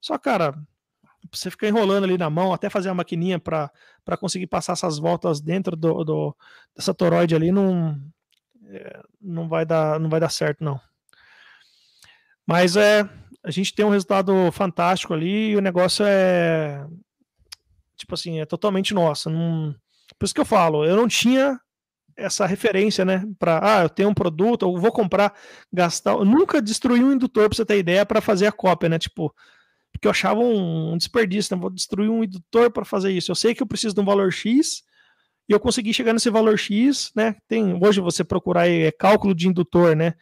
Só, 0.00 0.18
cara, 0.18 0.54
você 1.32 1.50
fica 1.50 1.68
enrolando 1.68 2.04
ali 2.04 2.18
na 2.18 2.28
mão 2.30 2.52
até 2.52 2.68
fazer 2.68 2.88
a 2.88 2.94
maquininha 2.94 3.38
para 3.38 3.70
conseguir 4.18 4.46
passar 4.46 4.74
essas 4.74 4.98
voltas 4.98 5.40
dentro 5.40 5.76
do, 5.76 6.04
do 6.04 6.36
dessa 6.76 6.92
toroide 6.92 7.34
ali 7.34 7.50
não 7.50 7.98
é, 8.66 9.00
não 9.20 9.48
vai 9.48 9.64
dar 9.64 9.98
não 9.98 10.08
vai 10.10 10.20
dar 10.20 10.28
certo 10.30 10.62
não 10.62 10.80
mas 12.46 12.76
é 12.76 13.08
a 13.42 13.50
gente 13.50 13.74
tem 13.74 13.84
um 13.84 13.90
resultado 13.90 14.50
fantástico 14.52 15.12
ali 15.12 15.50
e 15.50 15.56
o 15.56 15.60
negócio 15.60 16.04
é 16.06 16.86
tipo 17.96 18.14
assim 18.14 18.40
é 18.40 18.46
totalmente 18.46 18.94
nosso 18.94 19.30
não, 19.30 19.74
por 20.18 20.24
isso 20.24 20.34
que 20.34 20.40
eu 20.40 20.44
falo 20.44 20.84
eu 20.84 20.96
não 20.96 21.08
tinha 21.08 21.58
essa 22.16 22.46
referência 22.46 23.04
né 23.04 23.24
para 23.38 23.60
ah 23.62 23.82
eu 23.84 23.88
tenho 23.88 24.08
um 24.08 24.14
produto 24.14 24.64
eu 24.64 24.76
vou 24.76 24.92
comprar 24.92 25.34
gastar 25.72 26.12
eu 26.12 26.24
nunca 26.24 26.62
destruí 26.62 27.02
um 27.02 27.12
indutor 27.12 27.48
para 27.48 27.56
você 27.56 27.64
ter 27.64 27.78
ideia 27.78 28.06
para 28.06 28.20
fazer 28.20 28.46
a 28.46 28.52
cópia 28.52 28.88
né 28.88 28.98
tipo 28.98 29.34
porque 29.94 30.08
eu 30.08 30.10
achava 30.10 30.40
um, 30.40 30.98
desperdício, 30.98 31.54
né? 31.54 31.60
vou 31.60 31.70
destruir 31.70 32.10
um 32.10 32.24
indutor 32.24 32.68
para 32.70 32.84
fazer 32.84 33.12
isso. 33.12 33.30
Eu 33.30 33.36
sei 33.36 33.54
que 33.54 33.62
eu 33.62 33.66
preciso 33.66 33.94
de 33.94 34.00
um 34.00 34.04
valor 34.04 34.32
X 34.32 34.82
e 35.48 35.52
eu 35.52 35.60
consegui 35.60 35.94
chegar 35.94 36.12
nesse 36.12 36.28
valor 36.28 36.58
X, 36.58 37.12
né? 37.14 37.36
Tem 37.46 37.78
hoje 37.80 38.00
você 38.00 38.24
procurar 38.24 38.62
aí, 38.62 38.82
é 38.82 38.92
cálculo 38.92 39.32
de 39.32 39.46
indutor, 39.46 39.94
né? 39.94 40.14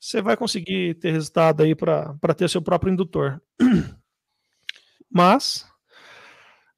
Você 0.00 0.22
vai 0.22 0.36
conseguir 0.38 0.94
ter 0.94 1.10
resultado 1.10 1.62
aí 1.62 1.74
para 1.74 2.34
ter 2.34 2.48
seu 2.48 2.62
próprio 2.62 2.92
indutor. 2.92 3.42
Mas 5.12 5.66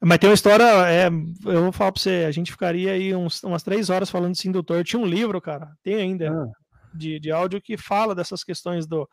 mas 0.03 0.19
tem 0.19 0.31
uma 0.31 0.35
história, 0.35 0.65
é, 0.89 1.07
eu 1.07 1.63
vou 1.63 1.73
falar 1.73 1.93
para 1.93 2.01
você, 2.01 2.25
a 2.27 2.31
gente 2.31 2.51
ficaria 2.51 2.93
aí 2.93 3.15
uns, 3.15 3.43
umas 3.43 3.63
três 3.63 3.91
horas 3.91 4.09
falando 4.09 4.33
desse 4.33 4.49
indutor. 4.49 4.83
Tinha 4.83 5.01
um 5.01 5.07
livro, 5.07 5.41
cara, 5.41 5.73
tem 5.83 5.97
ainda, 5.97 6.31
ah. 6.31 6.47
de, 6.95 7.21
de 7.21 7.31
áudio 7.31 7.61
que 7.61 7.77
fala 7.77 8.15
dessas 8.15 8.43
questões 8.43 8.87
do, 8.87 9.09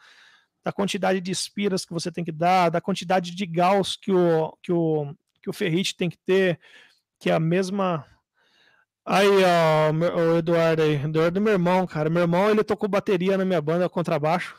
da 0.63 0.71
quantidade 0.71 1.21
de 1.21 1.31
espiras 1.31 1.85
que 1.85 1.93
você 1.93 2.11
tem 2.11 2.23
que 2.23 2.31
dar, 2.31 2.69
da 2.69 2.81
quantidade 2.81 3.35
de 3.35 3.45
Gauss 3.45 3.95
que 3.95 4.11
o, 4.11 4.53
que 4.61 4.71
o, 4.71 5.13
que 5.41 5.49
o 5.49 5.53
ferrite 5.53 5.95
tem 5.95 6.09
que 6.09 6.17
ter, 6.25 6.59
que 7.19 7.29
é 7.29 7.33
a 7.33 7.39
mesma. 7.39 8.05
Aí, 9.05 9.27
ó, 9.27 9.91
o 9.91 10.37
Eduardo 10.37 10.83
aí, 10.83 10.95
Eduardo 10.95 11.39
é 11.39 11.41
meu 11.41 11.53
irmão, 11.53 11.87
cara. 11.87 12.09
Meu 12.09 12.23
irmão, 12.23 12.49
ele 12.49 12.63
tocou 12.65 12.89
bateria 12.89 13.37
na 13.37 13.45
minha 13.45 13.61
banda, 13.61 13.87
contrabaixo. 13.87 14.55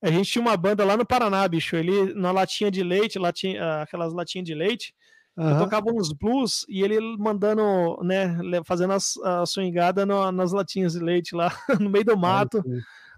A 0.00 0.08
gente 0.08 0.30
tinha 0.30 0.42
uma 0.42 0.56
banda 0.56 0.84
lá 0.84 0.96
no 0.96 1.04
Paraná, 1.04 1.46
bicho. 1.48 1.74
Ele, 1.74 2.14
na 2.14 2.30
latinha 2.30 2.70
de 2.70 2.84
leite, 2.84 3.18
latinha, 3.18 3.82
aquelas 3.82 4.12
latinhas 4.12 4.46
de 4.46 4.54
leite, 4.54 4.94
uhum. 5.38 5.58
tocava 5.58 5.90
uns 5.90 6.12
blues 6.12 6.66
e 6.68 6.82
ele 6.82 6.98
mandando, 7.16 7.62
né, 8.02 8.36
fazendo 8.64 8.92
as, 8.92 9.16
a 9.18 9.46
swingada 9.46 10.04
no, 10.04 10.30
nas 10.32 10.52
latinhas 10.52 10.94
de 10.94 10.98
leite 10.98 11.34
lá, 11.34 11.50
no 11.80 11.88
meio 11.88 12.04
do 12.04 12.16
mato. 12.16 12.62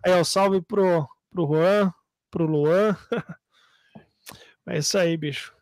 Aí, 0.04 0.12
ó, 0.12 0.22
salve 0.22 0.60
pro, 0.60 1.08
pro 1.30 1.46
Juan, 1.46 1.92
pro 2.30 2.46
Luan. 2.46 2.96
é 4.68 4.78
isso 4.78 4.98
aí, 4.98 5.16
bicho. 5.16 5.54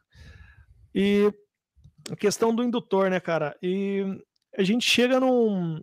E 0.95 1.33
a 2.11 2.17
questão 2.17 2.55
do 2.55 2.63
indutor, 2.63 3.11
né, 3.11 3.21
cara? 3.21 3.57
E 3.63 4.05
a 4.57 4.63
gente 4.63 4.85
chega 4.85 5.21
num, 5.21 5.81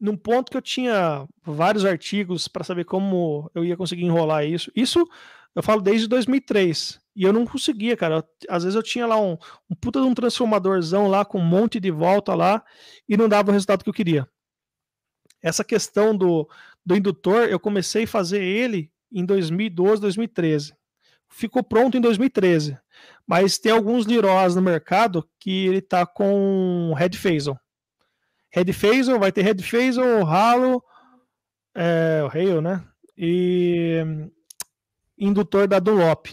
num 0.00 0.16
ponto 0.16 0.50
que 0.50 0.56
eu 0.56 0.62
tinha 0.62 1.26
vários 1.42 1.84
artigos 1.84 2.46
para 2.46 2.64
saber 2.64 2.84
como 2.84 3.50
eu 3.54 3.64
ia 3.64 3.76
conseguir 3.76 4.04
enrolar 4.04 4.44
isso. 4.44 4.70
Isso 4.76 5.08
eu 5.54 5.62
falo 5.62 5.80
desde 5.80 6.06
2003. 6.06 7.00
E 7.14 7.22
eu 7.22 7.32
não 7.32 7.46
conseguia, 7.46 7.96
cara. 7.96 8.24
Às 8.48 8.64
vezes 8.64 8.74
eu 8.74 8.82
tinha 8.82 9.06
lá 9.06 9.20
um, 9.20 9.36
um 9.70 9.74
puta 9.74 10.00
de 10.00 10.06
um 10.06 10.14
transformadorzão 10.14 11.06
lá 11.06 11.24
com 11.24 11.38
um 11.38 11.44
monte 11.44 11.78
de 11.78 11.90
volta 11.90 12.34
lá 12.34 12.64
e 13.08 13.16
não 13.16 13.28
dava 13.28 13.50
o 13.50 13.52
resultado 13.52 13.84
que 13.84 13.90
eu 13.90 13.94
queria. 13.94 14.28
Essa 15.40 15.62
questão 15.62 16.16
do, 16.16 16.48
do 16.84 16.96
indutor, 16.96 17.48
eu 17.48 17.60
comecei 17.60 18.04
a 18.04 18.08
fazer 18.08 18.42
ele 18.42 18.90
em 19.12 19.24
2012, 19.24 20.00
2013. 20.00 20.74
Ficou 21.28 21.62
pronto 21.62 21.96
em 21.96 22.00
2013. 22.00 22.78
Mas 23.26 23.58
tem 23.58 23.72
alguns 23.72 24.06
Liros 24.06 24.54
no 24.54 24.62
mercado 24.62 25.28
que 25.38 25.66
ele 25.66 25.80
tá 25.80 26.04
com 26.04 26.92
Red 26.96 27.12
Phasel. 27.12 27.58
Red 28.50 28.72
Phasel, 28.72 29.18
vai 29.18 29.32
ter 29.32 29.42
Red 29.42 29.62
Phasel, 29.62 30.26
Halo, 30.26 30.82
é, 31.74 32.22
o 32.24 32.28
Rail, 32.28 32.60
né? 32.60 32.84
E 33.16 34.00
indutor 35.18 35.66
da 35.66 35.78
Dunlop, 35.78 36.26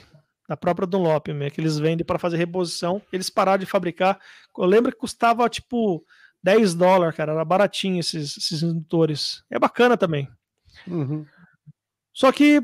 da 0.51 0.57
própria 0.57 0.85
Dunlop, 0.85 1.29
né? 1.29 1.49
que 1.49 1.61
eles 1.61 1.79
vendem 1.79 2.05
para 2.05 2.19
fazer 2.19 2.35
reposição. 2.35 3.01
Eles 3.09 3.29
pararam 3.29 3.59
de 3.59 3.65
fabricar. 3.65 4.19
Eu 4.57 4.65
lembro 4.65 4.91
que 4.91 4.97
custava 4.97 5.47
tipo 5.47 6.03
10 6.43 6.73
dólares, 6.73 7.15
cara. 7.15 7.31
Era 7.31 7.45
baratinho 7.45 8.01
esses, 8.01 8.35
esses 8.35 8.61
indutores. 8.61 9.45
É 9.49 9.57
bacana 9.57 9.95
também. 9.95 10.27
Uhum. 10.85 11.25
Só 12.13 12.33
que 12.33 12.61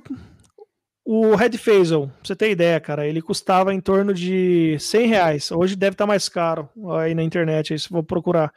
o 1.05 1.33
Red 1.35 1.57
Phasel, 1.57 2.07
pra 2.07 2.15
você 2.25 2.35
ter 2.35 2.51
ideia, 2.51 2.77
cara, 2.81 3.07
ele 3.07 3.21
custava 3.21 3.73
em 3.73 3.79
torno 3.79 4.13
de 4.13 4.75
100 4.77 5.07
reais. 5.07 5.49
Hoje 5.49 5.73
deve 5.73 5.93
estar 5.93 6.03
tá 6.03 6.07
mais 6.09 6.27
caro 6.27 6.69
aí 6.99 7.15
na 7.15 7.23
internet, 7.23 7.71
aí 7.71 7.79
se 7.79 7.89
vou 7.89 8.03
procurar. 8.03 8.53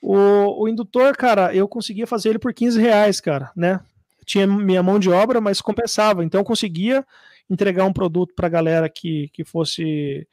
O, 0.00 0.62
o 0.62 0.66
indutor, 0.66 1.14
cara, 1.14 1.54
eu 1.54 1.68
conseguia 1.68 2.06
fazer 2.06 2.30
ele 2.30 2.38
por 2.38 2.54
15 2.54 2.80
reais, 2.80 3.20
cara, 3.20 3.52
né? 3.54 3.80
Tinha 4.24 4.46
minha 4.46 4.82
mão 4.82 4.98
de 4.98 5.10
obra, 5.10 5.42
mas 5.42 5.60
compensava. 5.60 6.24
Então 6.24 6.40
eu 6.40 6.44
conseguia 6.44 7.04
entregar 7.50 7.84
um 7.84 7.92
produto 7.92 8.34
para 8.34 8.46
a 8.46 8.50
galera 8.50 8.88
que, 8.88 9.28
que 9.32 9.44
fosse 9.44 10.26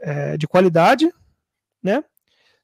é, 0.00 0.36
de 0.36 0.46
qualidade, 0.46 1.10
né? 1.82 2.04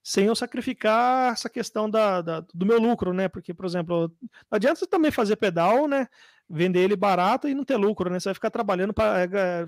sem 0.02 0.26
eu 0.26 0.34
sacrificar 0.34 1.32
essa 1.32 1.48
questão 1.48 1.88
da, 1.88 2.22
da, 2.22 2.40
do 2.54 2.66
meu 2.66 2.80
lucro, 2.80 3.12
né? 3.12 3.28
Porque, 3.28 3.52
por 3.52 3.66
exemplo, 3.66 4.10
não 4.20 4.56
adianta 4.56 4.76
você 4.76 4.86
também 4.86 5.10
fazer 5.10 5.36
pedal, 5.36 5.86
né? 5.86 6.08
Vender 6.48 6.80
ele 6.80 6.96
barato 6.96 7.48
e 7.48 7.54
não 7.54 7.64
ter 7.64 7.76
lucro, 7.76 8.10
né? 8.10 8.18
Você 8.18 8.28
vai 8.28 8.34
ficar 8.34 8.50
trabalhando 8.50 8.94
para 8.94 9.20
é, 9.20 9.24
é, 9.24 9.66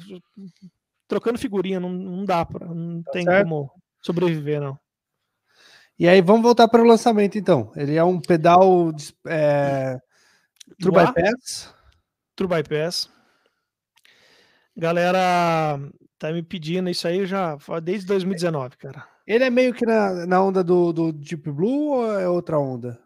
trocando 1.06 1.38
figurinha, 1.38 1.78
não, 1.78 1.90
não 1.90 2.24
dá 2.24 2.44
para, 2.44 2.66
não 2.66 3.02
tá 3.02 3.12
tem 3.12 3.24
certo. 3.24 3.48
como 3.48 3.70
sobreviver, 4.00 4.60
não. 4.60 4.78
E 5.98 6.08
aí, 6.08 6.20
vamos 6.22 6.42
voltar 6.42 6.66
para 6.66 6.82
o 6.82 6.86
lançamento, 6.86 7.36
então. 7.36 7.70
Ele 7.76 7.94
é 7.94 8.02
um 8.02 8.18
pedal 8.18 8.90
é, 9.26 10.00
True 10.80 10.94
Bypass. 10.94 11.74
True 12.34 12.48
Bypass. 12.48 13.10
Galera 14.76 15.78
tá 16.18 16.32
me 16.32 16.42
pedindo 16.42 16.88
isso 16.88 17.06
aí 17.06 17.26
já 17.26 17.56
desde 17.82 18.06
2019, 18.06 18.76
cara. 18.76 19.06
Ele 19.26 19.44
é 19.44 19.50
meio 19.50 19.74
que 19.74 19.84
na, 19.84 20.26
na 20.26 20.42
onda 20.42 20.64
do, 20.64 20.92
do 20.92 21.12
Deep 21.12 21.50
Blue 21.50 21.92
ou 21.92 22.20
é 22.20 22.28
outra 22.28 22.58
onda? 22.58 23.00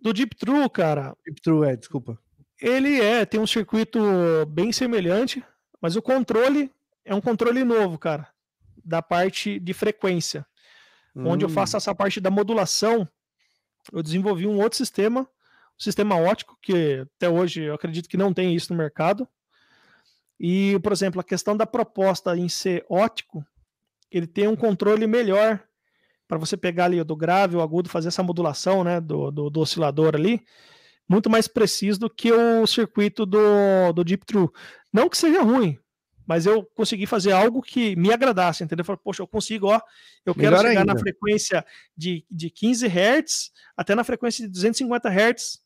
Do 0.00 0.12
Deep 0.12 0.34
True, 0.36 0.68
cara. 0.70 1.14
Deep 1.26 1.42
True, 1.42 1.68
é, 1.68 1.76
desculpa. 1.76 2.18
Ele 2.60 3.00
é, 3.00 3.24
tem 3.24 3.40
um 3.40 3.46
circuito 3.46 4.00
bem 4.48 4.72
semelhante, 4.72 5.44
mas 5.80 5.96
o 5.96 6.02
controle 6.02 6.70
é 7.04 7.14
um 7.14 7.20
controle 7.20 7.64
novo, 7.64 7.98
cara, 7.98 8.28
da 8.84 9.02
parte 9.02 9.58
de 9.58 9.74
frequência. 9.74 10.46
Hum. 11.14 11.28
Onde 11.28 11.44
eu 11.44 11.48
hum. 11.48 11.52
faço 11.52 11.76
essa 11.76 11.94
parte 11.94 12.20
da 12.20 12.30
modulação, 12.30 13.08
eu 13.92 14.02
desenvolvi 14.02 14.46
um 14.46 14.60
outro 14.60 14.76
sistema, 14.76 15.22
um 15.22 15.82
sistema 15.82 16.16
ótico, 16.16 16.56
que 16.62 17.06
até 17.16 17.28
hoje 17.28 17.62
eu 17.62 17.74
acredito 17.74 18.08
que 18.08 18.16
não 18.16 18.32
tem 18.32 18.54
isso 18.54 18.72
no 18.72 18.78
mercado. 18.78 19.28
E, 20.40 20.78
por 20.78 20.90
exemplo, 20.90 21.20
a 21.20 21.24
questão 21.24 21.54
da 21.54 21.66
proposta 21.66 22.34
em 22.34 22.48
ser 22.48 22.86
ótico, 22.88 23.44
ele 24.10 24.26
tem 24.26 24.48
um 24.48 24.56
controle 24.56 25.06
melhor 25.06 25.62
para 26.26 26.38
você 26.38 26.56
pegar 26.56 26.86
ali 26.86 27.04
do 27.04 27.14
grave, 27.14 27.56
o 27.56 27.60
agudo, 27.60 27.90
fazer 27.90 28.08
essa 28.08 28.22
modulação 28.22 28.82
né, 28.82 29.02
do, 29.02 29.30
do, 29.30 29.50
do, 29.50 29.60
oscilador 29.60 30.14
ali, 30.14 30.40
muito 31.06 31.28
mais 31.28 31.46
preciso 31.46 32.00
do 32.00 32.08
que 32.08 32.32
o 32.32 32.66
circuito 32.66 33.26
do, 33.26 33.92
do 33.92 34.02
Deep 34.02 34.24
True. 34.24 34.48
Não 34.90 35.10
que 35.10 35.18
seja 35.18 35.42
ruim, 35.42 35.78
mas 36.26 36.46
eu 36.46 36.64
consegui 36.74 37.04
fazer 37.04 37.32
algo 37.32 37.60
que 37.60 37.94
me 37.96 38.10
agradasse, 38.10 38.64
entendeu? 38.64 38.84
Falei, 38.84 39.00
poxa, 39.04 39.22
eu 39.22 39.26
consigo, 39.26 39.66
ó, 39.66 39.80
eu 40.24 40.34
quero 40.34 40.56
Melhor 40.56 40.68
chegar 40.68 40.80
ainda. 40.80 40.94
na 40.94 40.98
frequência 40.98 41.66
de, 41.94 42.24
de 42.30 42.48
15 42.48 42.86
Hz 42.86 43.50
até 43.76 43.94
na 43.94 44.04
frequência 44.04 44.46
de 44.46 44.50
250 44.50 45.10
Hz, 45.10 45.58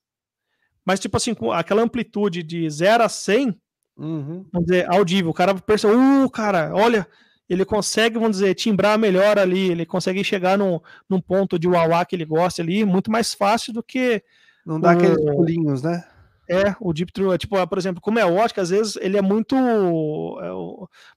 mas 0.85 0.99
tipo 0.99 1.17
assim, 1.17 1.33
com 1.33 1.53
aquela 1.53 1.83
amplitude 1.83 2.43
de 2.43 2.69
0 2.69 3.05
a 3.05 3.09
100, 3.09 3.61
Uhum. 3.97 4.45
Vamos 4.53 4.67
dizer, 4.67 4.91
audível. 4.91 5.31
O 5.31 5.35
cara 5.35 5.55
pensa, 5.55 5.89
uh, 5.89 6.31
cara, 6.31 6.73
olha, 6.75 7.07
ele 7.49 7.65
consegue, 7.65 8.19
vamos 8.19 8.39
dizer, 8.39 8.55
timbrar 8.55 8.99
melhor 8.99 9.39
ali, 9.39 9.71
ele 9.71 9.87
consegue 9.87 10.25
chegar 10.25 10.59
num, 10.59 10.81
num 11.09 11.21
ponto 11.21 11.59
de 11.59 11.69
uauá 11.69 12.05
que 12.05 12.17
ele 12.17 12.25
gosta 12.25 12.63
ali, 12.63 12.85
muito 12.85 13.11
mais 13.11 13.35
fácil 13.35 13.73
do 13.73 13.83
que. 13.83 14.23
Não 14.65 14.81
dá 14.81 14.89
o... 14.89 14.91
aqueles 14.93 15.25
pulinhos, 15.25 15.83
né? 15.83 16.05
É, 16.49 16.75
o 16.79 16.93
Deep 16.93 17.11
True, 17.11 17.35
é, 17.35 17.39
tipo, 17.39 17.67
por 17.67 17.79
exemplo, 17.79 18.03
como 18.03 18.19
é 18.19 18.25
ótica, 18.25 18.61
às 18.61 18.69
vezes 18.69 18.97
ele 18.97 19.17
é 19.17 19.23
muito 19.23 19.57
é, 19.57 20.51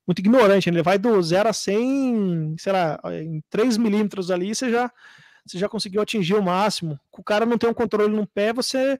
muito 0.06 0.20
ignorante, 0.20 0.70
ele 0.70 0.82
vai 0.82 0.98
do 0.98 1.22
0 1.22 1.49
a 1.49 1.54
100, 1.54 2.56
sei 2.58 2.72
lá, 2.72 2.98
em 3.12 3.44
3 3.49 3.78
milímetros 3.78 4.32
ali, 4.32 4.56
você 4.56 4.72
já, 4.72 4.90
você 5.45 5.58
já 5.58 5.68
conseguiu 5.68 6.02
atingir 6.02 6.36
o 6.36 6.41
máximo. 6.41 6.98
O 7.12 7.24
cara 7.24 7.45
não 7.45 7.58
tem 7.58 7.70
um 7.70 7.74
controle 7.74 8.16
no 8.16 8.26
pé, 8.26 8.54
você 8.54 8.98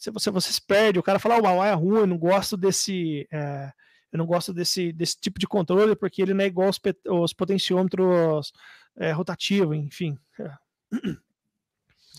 você, 0.00 0.10
você, 0.10 0.30
você 0.30 0.52
se 0.52 0.60
perde, 0.60 0.98
o 0.98 1.02
cara 1.02 1.18
fala, 1.18 1.38
o 1.38 1.58
oh, 1.58 1.64
é 1.64 1.72
ruim, 1.72 2.00
eu 2.00 2.06
não 2.06 2.18
gosto 2.18 2.56
desse... 2.56 3.28
É, 3.30 3.70
eu 4.12 4.18
não 4.18 4.26
gosto 4.26 4.52
desse, 4.52 4.92
desse 4.92 5.16
tipo 5.20 5.38
de 5.38 5.46
controle 5.46 5.94
porque 5.94 6.20
ele 6.20 6.34
não 6.34 6.42
é 6.42 6.48
igual 6.48 6.66
aos, 6.66 6.80
aos 7.06 7.32
potenciômetros 7.32 8.52
é, 8.96 9.12
rotativos, 9.12 9.76
enfim. 9.76 10.18
É. 10.38 10.50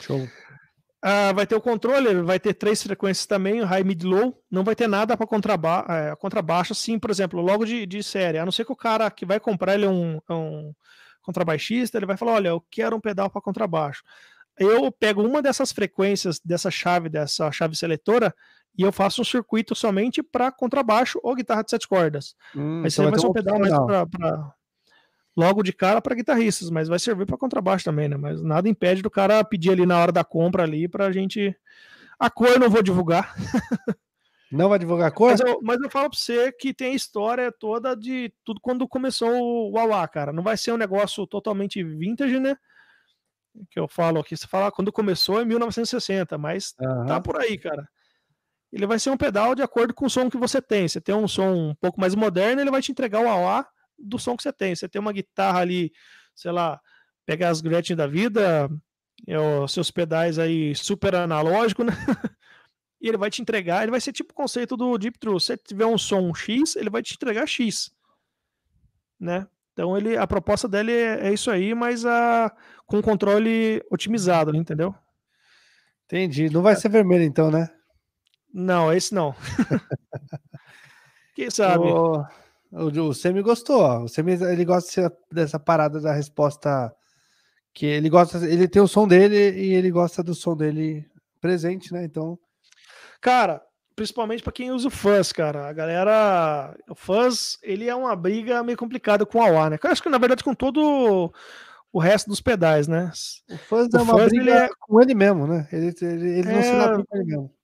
Show. 0.01 0.27
Ah, 1.03 1.33
vai 1.33 1.47
ter 1.47 1.55
o 1.55 1.61
controle, 1.61 2.21
vai 2.21 2.39
ter 2.39 2.53
três 2.53 2.83
frequências 2.83 3.25
também, 3.25 3.63
high, 3.63 3.83
mid, 3.83 4.03
low. 4.03 4.39
Não 4.49 4.63
vai 4.63 4.75
ter 4.75 4.87
nada 4.87 5.17
para 5.17 5.25
contraba 5.25 5.83
é, 5.89 6.15
contrabaixo, 6.15 6.73
assim, 6.73 6.99
por 6.99 7.09
exemplo, 7.09 7.41
logo 7.41 7.65
de, 7.65 7.87
de 7.87 8.03
série. 8.03 8.37
A 8.37 8.45
não 8.45 8.51
ser 8.51 8.65
que 8.65 8.71
o 8.71 8.75
cara 8.75 9.09
que 9.09 9.25
vai 9.25 9.39
comprar 9.39 9.73
ele 9.73 9.85
é 9.85 9.89
um, 9.89 10.21
é 10.29 10.33
um 10.33 10.73
contrabaixista, 11.23 11.97
ele 11.97 12.05
vai 12.05 12.17
falar: 12.17 12.33
olha, 12.33 12.49
eu 12.49 12.61
quero 12.69 12.95
um 12.95 13.01
pedal 13.01 13.31
para 13.31 13.41
contrabaixo. 13.41 14.03
Eu 14.61 14.91
pego 14.91 15.23
uma 15.23 15.41
dessas 15.41 15.71
frequências 15.71 16.39
dessa 16.39 16.69
chave, 16.69 17.09
dessa 17.09 17.51
chave 17.51 17.75
seletora, 17.75 18.33
e 18.77 18.83
eu 18.83 18.91
faço 18.91 19.21
um 19.21 19.25
circuito 19.25 19.73
somente 19.73 20.21
para 20.21 20.51
contrabaixo 20.51 21.19
ou 21.23 21.35
guitarra 21.35 21.63
de 21.63 21.71
sete 21.71 21.87
cordas. 21.87 22.35
Hum, 22.55 22.83
Aí 22.83 22.89
então 22.91 23.09
vai 23.09 23.19
ser 23.19 23.27
um 23.27 23.33
pedal 23.33 23.59
mais 23.59 23.73
para 23.73 24.53
logo 25.35 25.63
de 25.63 25.73
cara 25.73 26.01
para 26.01 26.15
guitarristas, 26.15 26.69
mas 26.69 26.87
vai 26.87 26.99
servir 26.99 27.25
para 27.25 27.37
contrabaixo 27.37 27.85
também, 27.85 28.07
né? 28.07 28.17
Mas 28.17 28.41
nada 28.43 28.69
impede 28.69 29.01
do 29.01 29.09
cara 29.09 29.43
pedir 29.43 29.71
ali 29.71 29.85
na 29.85 29.97
hora 29.97 30.11
da 30.11 30.23
compra 30.23 30.63
ali 30.63 30.87
para 30.87 31.07
a 31.07 31.11
gente. 31.11 31.55
A 32.19 32.29
cor 32.29 32.49
eu 32.49 32.59
não 32.59 32.69
vou 32.69 32.83
divulgar. 32.83 33.33
Não 34.51 34.67
vai 34.67 34.77
divulgar 34.77 35.07
a 35.07 35.11
cor? 35.11 35.31
Mas 35.31 35.39
eu, 35.39 35.59
mas 35.63 35.79
eu 35.81 35.89
falo 35.89 36.09
para 36.09 36.19
você 36.19 36.51
que 36.51 36.73
tem 36.73 36.91
a 36.91 36.95
história 36.95 37.49
toda 37.53 37.95
de 37.95 38.33
tudo 38.43 38.59
quando 38.59 38.85
começou 38.85 39.31
o 39.31 39.71
Wawa, 39.71 40.05
cara. 40.09 40.33
Não 40.33 40.43
vai 40.43 40.57
ser 40.57 40.73
um 40.73 40.77
negócio 40.77 41.25
totalmente 41.25 41.81
vintage, 41.81 42.37
né? 42.37 42.57
Que 43.69 43.79
eu 43.79 43.87
falo 43.87 44.19
aqui, 44.19 44.35
você 44.35 44.47
fala 44.47 44.71
quando 44.71 44.91
começou 44.91 45.41
em 45.41 45.45
1960, 45.45 46.37
mas 46.37 46.73
uhum. 46.79 47.05
tá 47.05 47.19
por 47.19 47.37
aí, 47.37 47.57
cara. 47.57 47.87
Ele 48.71 48.85
vai 48.85 48.97
ser 48.97 49.09
um 49.09 49.17
pedal 49.17 49.53
de 49.53 49.61
acordo 49.61 49.93
com 49.93 50.05
o 50.05 50.09
som 50.09 50.29
que 50.29 50.37
você 50.37 50.61
tem. 50.61 50.87
Você 50.87 51.01
tem 51.01 51.13
um 51.13 51.27
som 51.27 51.53
um 51.53 51.75
pouco 51.75 51.99
mais 51.99 52.15
moderno, 52.15 52.61
ele 52.61 52.71
vai 52.71 52.81
te 52.81 52.91
entregar 52.91 53.19
o 53.19 53.25
Wawa 53.25 53.67
do 53.99 54.17
som 54.17 54.37
que 54.37 54.43
você 54.43 54.53
tem. 54.53 54.73
Você 54.73 54.87
tem 54.87 55.01
uma 55.01 55.11
guitarra 55.11 55.59
ali, 55.59 55.91
sei 56.33 56.51
lá, 56.51 56.79
pega 57.25 57.49
as 57.49 57.59
Gretchen 57.59 57.95
da 57.95 58.07
vida, 58.07 58.69
é, 59.27 59.37
os 59.37 59.73
seus 59.73 59.91
pedais 59.91 60.39
aí 60.39 60.73
super 60.73 61.15
analógico, 61.15 61.83
né? 61.83 61.93
e 63.01 63.07
ele 63.07 63.17
vai 63.17 63.29
te 63.29 63.41
entregar, 63.41 63.83
ele 63.83 63.91
vai 63.91 63.99
ser 64.01 64.13
tipo 64.13 64.31
o 64.31 64.35
conceito 64.35 64.77
do 64.77 64.97
Deep 64.97 65.19
True. 65.19 65.39
Se 65.39 65.57
tiver 65.57 65.85
um 65.85 65.97
som 65.97 66.33
X, 66.33 66.75
ele 66.75 66.89
vai 66.89 67.01
te 67.01 67.15
entregar 67.15 67.47
X, 67.47 67.91
né? 69.19 69.47
Então 69.81 69.97
ele, 69.97 70.15
a 70.15 70.27
proposta 70.27 70.67
dele 70.67 70.91
é, 70.91 71.29
é 71.29 71.33
isso 71.33 71.49
aí, 71.49 71.73
mas 71.73 72.05
a, 72.05 72.55
com 72.85 73.01
controle 73.01 73.83
otimizado, 73.89 74.55
entendeu? 74.55 74.93
Entendi. 76.05 76.51
Não 76.51 76.61
vai 76.61 76.75
ser 76.75 76.87
vermelho 76.87 77.23
então, 77.23 77.49
né? 77.49 77.67
Não, 78.53 78.93
esse 78.93 79.11
não. 79.11 79.33
Quem 81.33 81.49
sabe? 81.49 81.85
O... 81.85 82.23
O, 82.71 83.07
o 83.07 83.13
Semi 83.15 83.41
gostou, 83.41 83.81
ó. 83.81 84.03
O 84.03 84.07
Semi 84.07 84.33
ele 84.33 84.63
gosta 84.63 85.11
dessa 85.31 85.59
parada 85.59 85.99
da 85.99 86.13
resposta 86.13 86.95
que 87.73 87.87
ele 87.87 88.07
gosta, 88.07 88.37
ele 88.47 88.67
tem 88.67 88.83
o 88.83 88.87
som 88.87 89.07
dele 89.07 89.59
e 89.59 89.73
ele 89.73 89.89
gosta 89.89 90.21
do 90.21 90.35
som 90.35 90.55
dele 90.55 91.09
presente, 91.41 91.91
né? 91.91 92.05
Então, 92.05 92.37
cara, 93.19 93.59
principalmente 93.95 94.43
para 94.43 94.53
quem 94.53 94.71
usa 94.71 94.87
o 94.87 94.91
Fuzz, 94.91 95.31
cara. 95.31 95.67
A 95.67 95.73
galera, 95.73 96.75
o 96.89 96.95
Fuzz, 96.95 97.57
ele 97.61 97.87
é 97.87 97.95
uma 97.95 98.15
briga 98.15 98.63
meio 98.63 98.77
complicada 98.77 99.25
com 99.25 99.39
o 99.39 99.41
AWA, 99.41 99.71
né? 99.71 99.79
Eu 99.81 99.91
acho 99.91 100.01
que 100.01 100.09
na 100.09 100.17
verdade 100.17 100.43
com 100.43 100.53
todo 100.53 101.31
o 101.93 101.99
resto 101.99 102.29
dos 102.29 102.41
pedais, 102.41 102.87
né? 102.87 103.11
O 103.49 103.57
Fuzz 103.57 103.93
o 103.93 103.97
é 103.97 104.01
uma 104.01 104.13
Fuzz, 104.13 104.29
briga 104.29 104.43
ele 104.43 104.51
é... 104.51 104.69
com 104.79 105.01
ele 105.01 105.13
mesmo, 105.13 105.47
né? 105.47 105.67
Ele, 105.71 105.93
ele, 106.01 106.29
ele 106.39 106.49
é... 106.49 106.53
não 106.53 106.63
se 106.63 106.71
dá 106.71 107.03
com 107.03 107.17
ele 107.17 107.25
mesmo. 107.25 107.51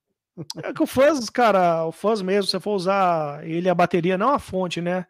É 0.63 0.71
que 0.71 0.83
o 0.83 0.85
fuzz, 0.85 1.31
cara, 1.31 1.85
o 1.85 1.91
fuzz 1.91 2.21
mesmo, 2.21 2.43
se 2.43 2.51
você 2.51 2.59
for 2.59 2.75
usar 2.75 3.43
ele 3.43 3.67
a 3.67 3.73
bateria, 3.73 4.19
não 4.19 4.29
a 4.29 4.37
fonte, 4.37 4.79
né? 4.79 5.07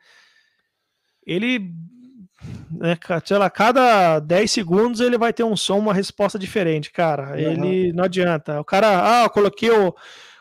Ele, 1.26 1.74
né, 2.72 2.98
sei 3.26 3.38
lá, 3.38 3.50
cada 3.50 4.20
10 4.20 4.50
segundos 4.50 5.02
ele 5.02 5.18
vai 5.18 5.34
ter 5.34 5.44
um 5.44 5.58
som, 5.58 5.80
uma 5.80 5.94
resposta 5.94 6.40
diferente, 6.40 6.92
cara. 6.92 7.32
Uhum. 7.32 7.36
Ele 7.36 7.92
não 7.92 8.06
adianta. 8.06 8.62
O 8.62 8.64
cara, 8.64 9.22
ah, 9.22 9.24
eu 9.26 9.30
coloquei 9.30 9.70
o, 9.70 9.94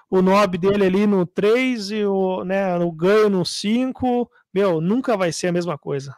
o 0.08 0.22
knob 0.22 0.56
dele 0.56 0.84
ali 0.84 1.06
no 1.06 1.26
3 1.26 1.90
e 1.90 2.04
o, 2.04 2.44
né, 2.44 2.78
no 2.78 2.90
ganho 2.92 3.28
no 3.28 3.44
5. 3.44 4.30
Meu, 4.52 4.80
nunca 4.80 5.16
vai 5.16 5.32
ser 5.32 5.48
a 5.48 5.52
mesma 5.52 5.76
coisa. 5.76 6.14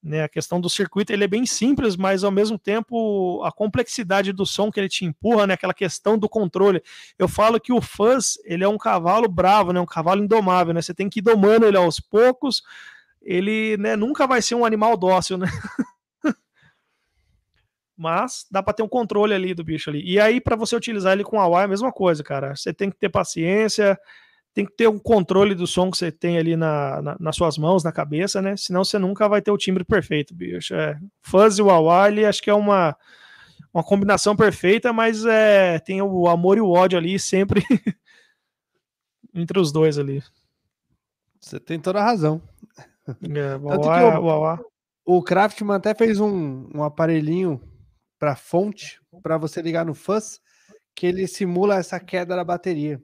Né, 0.00 0.22
a 0.22 0.28
questão 0.28 0.60
do 0.60 0.70
circuito 0.70 1.12
ele 1.12 1.24
é 1.24 1.28
bem 1.28 1.44
simples, 1.44 1.96
mas 1.96 2.22
ao 2.22 2.30
mesmo 2.30 2.56
tempo 2.56 3.42
a 3.42 3.50
complexidade 3.50 4.32
do 4.32 4.46
som 4.46 4.70
que 4.70 4.78
ele 4.78 4.88
te 4.88 5.04
empurra, 5.04 5.46
né, 5.46 5.54
aquela 5.54 5.74
questão 5.74 6.16
do 6.16 6.28
controle. 6.28 6.80
Eu 7.18 7.26
falo 7.26 7.60
que 7.60 7.72
o 7.72 7.80
fuzz 7.80 8.38
ele 8.44 8.62
é 8.62 8.68
um 8.68 8.78
cavalo 8.78 9.28
bravo, 9.28 9.72
né, 9.72 9.80
um 9.80 9.86
cavalo 9.86 10.22
indomável, 10.22 10.72
né, 10.72 10.80
você 10.80 10.94
tem 10.94 11.10
que 11.10 11.18
ir 11.18 11.22
domando 11.22 11.66
ele 11.66 11.76
aos 11.76 11.98
poucos. 11.98 12.62
Ele 13.20 13.76
né, 13.76 13.96
nunca 13.96 14.26
vai 14.26 14.40
ser 14.40 14.54
um 14.54 14.64
animal 14.64 14.96
dócil, 14.96 15.36
né? 15.36 15.48
mas 17.98 18.46
dá 18.48 18.62
para 18.62 18.72
ter 18.72 18.84
um 18.84 18.88
controle 18.88 19.34
ali 19.34 19.52
do 19.52 19.64
bicho 19.64 19.90
ali. 19.90 20.00
E 20.08 20.20
aí 20.20 20.40
para 20.40 20.54
você 20.54 20.76
utilizar 20.76 21.14
ele 21.14 21.24
com 21.24 21.40
a 21.40 21.48
wire 21.48 21.62
é 21.62 21.64
a 21.64 21.68
mesma 21.68 21.90
coisa, 21.90 22.22
cara. 22.22 22.54
Você 22.54 22.72
tem 22.72 22.88
que 22.88 22.96
ter 22.96 23.08
paciência, 23.08 23.98
tem 24.54 24.64
que 24.64 24.72
ter 24.72 24.88
um 24.88 25.00
controle 25.00 25.52
do 25.52 25.66
som 25.66 25.90
que 25.90 25.98
você 25.98 26.12
tem 26.12 26.38
ali 26.38 26.56
na, 26.56 27.02
na, 27.02 27.16
nas 27.18 27.34
suas 27.34 27.58
mãos, 27.58 27.82
na 27.82 27.90
cabeça, 27.90 28.40
né? 28.40 28.56
Senão 28.56 28.84
você 28.84 29.00
nunca 29.00 29.28
vai 29.28 29.42
ter 29.42 29.50
o 29.50 29.58
timbre 29.58 29.84
perfeito, 29.84 30.32
bicho. 30.32 30.74
É, 30.74 30.96
fuzz 31.20 31.58
e 31.58 31.62
wah 31.62 32.08
ele 32.08 32.24
acho 32.24 32.40
que 32.40 32.50
é 32.50 32.54
uma, 32.54 32.96
uma 33.74 33.82
combinação 33.82 34.36
perfeita, 34.36 34.92
mas 34.92 35.24
é, 35.26 35.80
tem 35.80 36.00
o 36.00 36.28
amor 36.28 36.56
e 36.56 36.60
o 36.60 36.70
ódio 36.70 36.96
ali 36.96 37.18
sempre 37.18 37.64
entre 39.34 39.58
os 39.58 39.72
dois 39.72 39.98
ali. 39.98 40.22
Você 41.40 41.58
tem 41.58 41.80
toda 41.80 41.98
a 41.98 42.04
razão. 42.04 42.40
É, 43.08 43.56
o, 45.06 45.16
o 45.18 45.22
Craftman 45.22 45.76
até 45.76 45.94
fez 45.94 46.20
um, 46.20 46.68
um 46.72 46.84
aparelhinho 46.84 47.60
para 48.18 48.36
fonte 48.36 49.00
para 49.22 49.38
você 49.38 49.62
ligar 49.62 49.84
no 49.84 49.94
fuzz 49.94 50.40
que 50.94 51.06
ele 51.06 51.26
simula 51.28 51.76
essa 51.76 52.00
queda 52.00 52.34
da 52.34 52.44
bateria. 52.44 53.00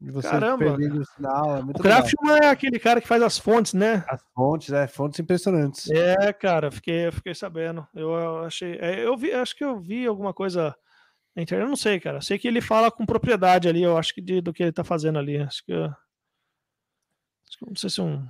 De 0.00 0.12
você 0.12 0.28
Caramba! 0.28 0.76
O, 0.76 1.04
sinal, 1.04 1.56
é 1.56 1.60
o 1.60 1.72
Craftman 1.72 2.38
é 2.42 2.50
aquele 2.50 2.78
cara 2.78 3.00
que 3.00 3.08
faz 3.08 3.20
as 3.20 3.36
fontes, 3.38 3.74
né? 3.74 4.04
As 4.06 4.22
fontes, 4.34 4.72
é, 4.72 4.86
fontes 4.86 5.18
impressionantes. 5.18 5.90
É, 5.90 6.32
cara, 6.32 6.70
fiquei, 6.70 7.10
fiquei 7.10 7.34
sabendo. 7.34 7.86
Eu, 7.94 8.10
eu 8.10 8.38
achei. 8.44 8.78
É, 8.80 9.04
eu 9.04 9.16
vi, 9.16 9.32
acho 9.32 9.56
que 9.56 9.64
eu 9.64 9.80
vi 9.80 10.06
alguma 10.06 10.32
coisa 10.32 10.76
na 11.34 11.42
internet, 11.42 11.64
eu 11.64 11.68
não 11.68 11.76
sei, 11.76 11.98
cara. 11.98 12.20
Sei 12.20 12.38
que 12.38 12.46
ele 12.46 12.60
fala 12.60 12.92
com 12.92 13.06
propriedade 13.06 13.68
ali, 13.68 13.82
eu 13.82 13.96
acho 13.96 14.14
que 14.14 14.20
de, 14.20 14.40
do 14.40 14.52
que 14.52 14.62
ele 14.62 14.72
tá 14.72 14.84
fazendo 14.84 15.18
ali. 15.18 15.38
Acho 15.38 15.64
que. 15.64 15.72
Acho 15.72 17.58
que 17.58 17.66
não 17.66 17.74
sei 17.74 17.90
se 17.90 18.00
um, 18.00 18.24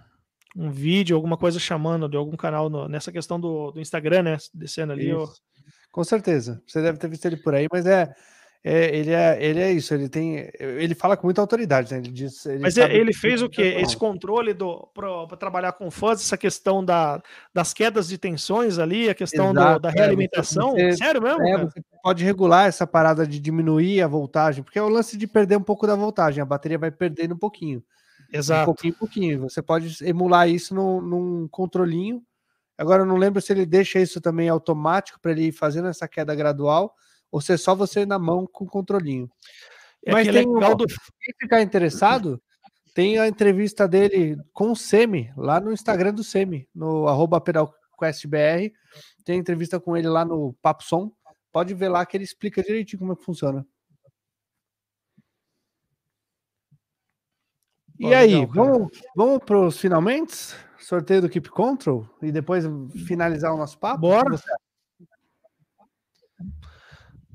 um 0.56 0.70
vídeo, 0.70 1.16
alguma 1.16 1.36
coisa 1.36 1.58
chamando 1.58 2.08
de 2.08 2.16
algum 2.16 2.36
canal 2.36 2.70
no, 2.70 2.88
nessa 2.88 3.12
questão 3.12 3.38
do, 3.38 3.72
do 3.72 3.80
Instagram, 3.80 4.22
né? 4.22 4.36
Descendo 4.54 4.92
ali. 4.92 5.08
Eu... 5.08 5.28
Com 5.92 6.04
certeza. 6.04 6.62
Você 6.66 6.82
deve 6.82 6.98
ter 6.98 7.08
visto 7.08 7.24
ele 7.26 7.36
por 7.36 7.54
aí, 7.54 7.66
mas 7.70 7.86
é 7.86 8.14
é, 8.64 8.94
ele, 8.94 9.12
é, 9.12 9.38
ele 9.40 9.60
é 9.60 9.72
isso, 9.72 9.94
ele 9.94 10.08
tem. 10.08 10.50
Ele 10.58 10.94
fala 10.94 11.16
com 11.16 11.26
muita 11.26 11.40
autoridade, 11.40 11.92
né? 11.92 12.00
Ele 12.00 12.10
diz. 12.10 12.44
Ele 12.44 12.58
Mas 12.58 12.76
é, 12.76 12.92
ele 12.92 13.12
fez 13.12 13.40
o 13.40 13.48
quê? 13.48 13.76
Esse 13.78 13.96
controle 13.96 14.54
para 14.92 15.36
trabalhar 15.36 15.72
com 15.72 15.90
fãs, 15.90 16.20
essa 16.20 16.36
questão 16.36 16.84
da, 16.84 17.22
das 17.54 17.72
quedas 17.72 18.08
de 18.08 18.18
tensões 18.18 18.78
ali, 18.78 19.08
a 19.08 19.14
questão 19.14 19.52
Exato, 19.52 19.74
do, 19.74 19.82
da 19.82 19.90
é, 19.90 19.92
realimentação. 19.92 20.72
Você, 20.72 20.96
Sério 20.96 21.22
mesmo? 21.22 21.42
É, 21.46 21.64
você 21.64 21.80
pode 22.02 22.24
regular 22.24 22.66
essa 22.66 22.86
parada 22.86 23.26
de 23.26 23.38
diminuir 23.38 24.02
a 24.02 24.08
voltagem, 24.08 24.64
porque 24.64 24.78
é 24.78 24.82
o 24.82 24.88
lance 24.88 25.16
de 25.16 25.26
perder 25.26 25.56
um 25.56 25.62
pouco 25.62 25.86
da 25.86 25.94
voltagem, 25.94 26.42
a 26.42 26.46
bateria 26.46 26.78
vai 26.78 26.90
perdendo 26.90 27.34
um 27.34 27.38
pouquinho. 27.38 27.82
Exato. 28.32 28.62
Um 28.62 28.66
pouquinho 28.66 28.94
pouquinho. 28.94 29.40
Você 29.42 29.62
pode 29.62 30.04
emular 30.04 30.48
isso 30.48 30.74
no, 30.74 31.00
num 31.00 31.48
controlinho. 31.48 32.22
Agora 32.78 33.02
eu 33.02 33.06
não 33.06 33.16
lembro 33.16 33.42
se 33.42 33.52
ele 33.52 33.66
deixa 33.66 33.98
isso 33.98 34.20
também 34.20 34.48
automático 34.48 35.18
para 35.20 35.32
ele 35.32 35.48
ir 35.48 35.52
fazendo 35.52 35.88
essa 35.88 36.06
queda 36.06 36.32
gradual 36.32 36.94
ou 37.30 37.40
se 37.40 37.52
é 37.52 37.56
só 37.56 37.74
você 37.74 38.06
na 38.06 38.18
mão 38.18 38.46
com 38.46 38.64
o 38.64 38.68
controlinho. 38.68 39.28
É 40.06 40.12
Mas 40.12 40.28
tem 40.28 40.46
legal 40.46 40.76
do... 40.76 40.86
quem 40.86 41.34
ficar 41.40 41.60
interessado, 41.60 42.40
tem 42.94 43.18
a 43.18 43.26
entrevista 43.26 43.86
dele 43.86 44.36
com 44.52 44.70
o 44.70 44.76
Semi, 44.76 45.32
lá 45.36 45.60
no 45.60 45.72
Instagram 45.72 46.14
do 46.14 46.22
Semi, 46.22 46.68
no 46.72 47.08
arroba 47.08 47.40
pedalquestbr. 47.40 48.72
Tem 49.24 49.38
entrevista 49.38 49.80
com 49.80 49.96
ele 49.96 50.08
lá 50.08 50.24
no 50.24 50.54
Papo 50.62 50.84
Som. 50.84 51.12
Pode 51.52 51.74
ver 51.74 51.88
lá 51.88 52.06
que 52.06 52.16
ele 52.16 52.24
explica 52.24 52.62
direitinho 52.62 53.00
como 53.00 53.12
é 53.12 53.16
que 53.16 53.24
funciona. 53.24 53.66
E 57.98 58.14
aí, 58.14 58.46
vamos, 58.46 58.92
vamos 59.16 59.40
para 59.44 59.58
os 59.58 59.76
finalmente? 59.76 60.54
Sorteio 60.78 61.22
do 61.22 61.28
Keep 61.28 61.50
Control 61.50 62.08
e 62.22 62.30
depois 62.30 62.64
finalizar 63.06 63.52
o 63.52 63.58
nosso 63.58 63.78
papo? 63.78 64.00
Bora. 64.00 64.38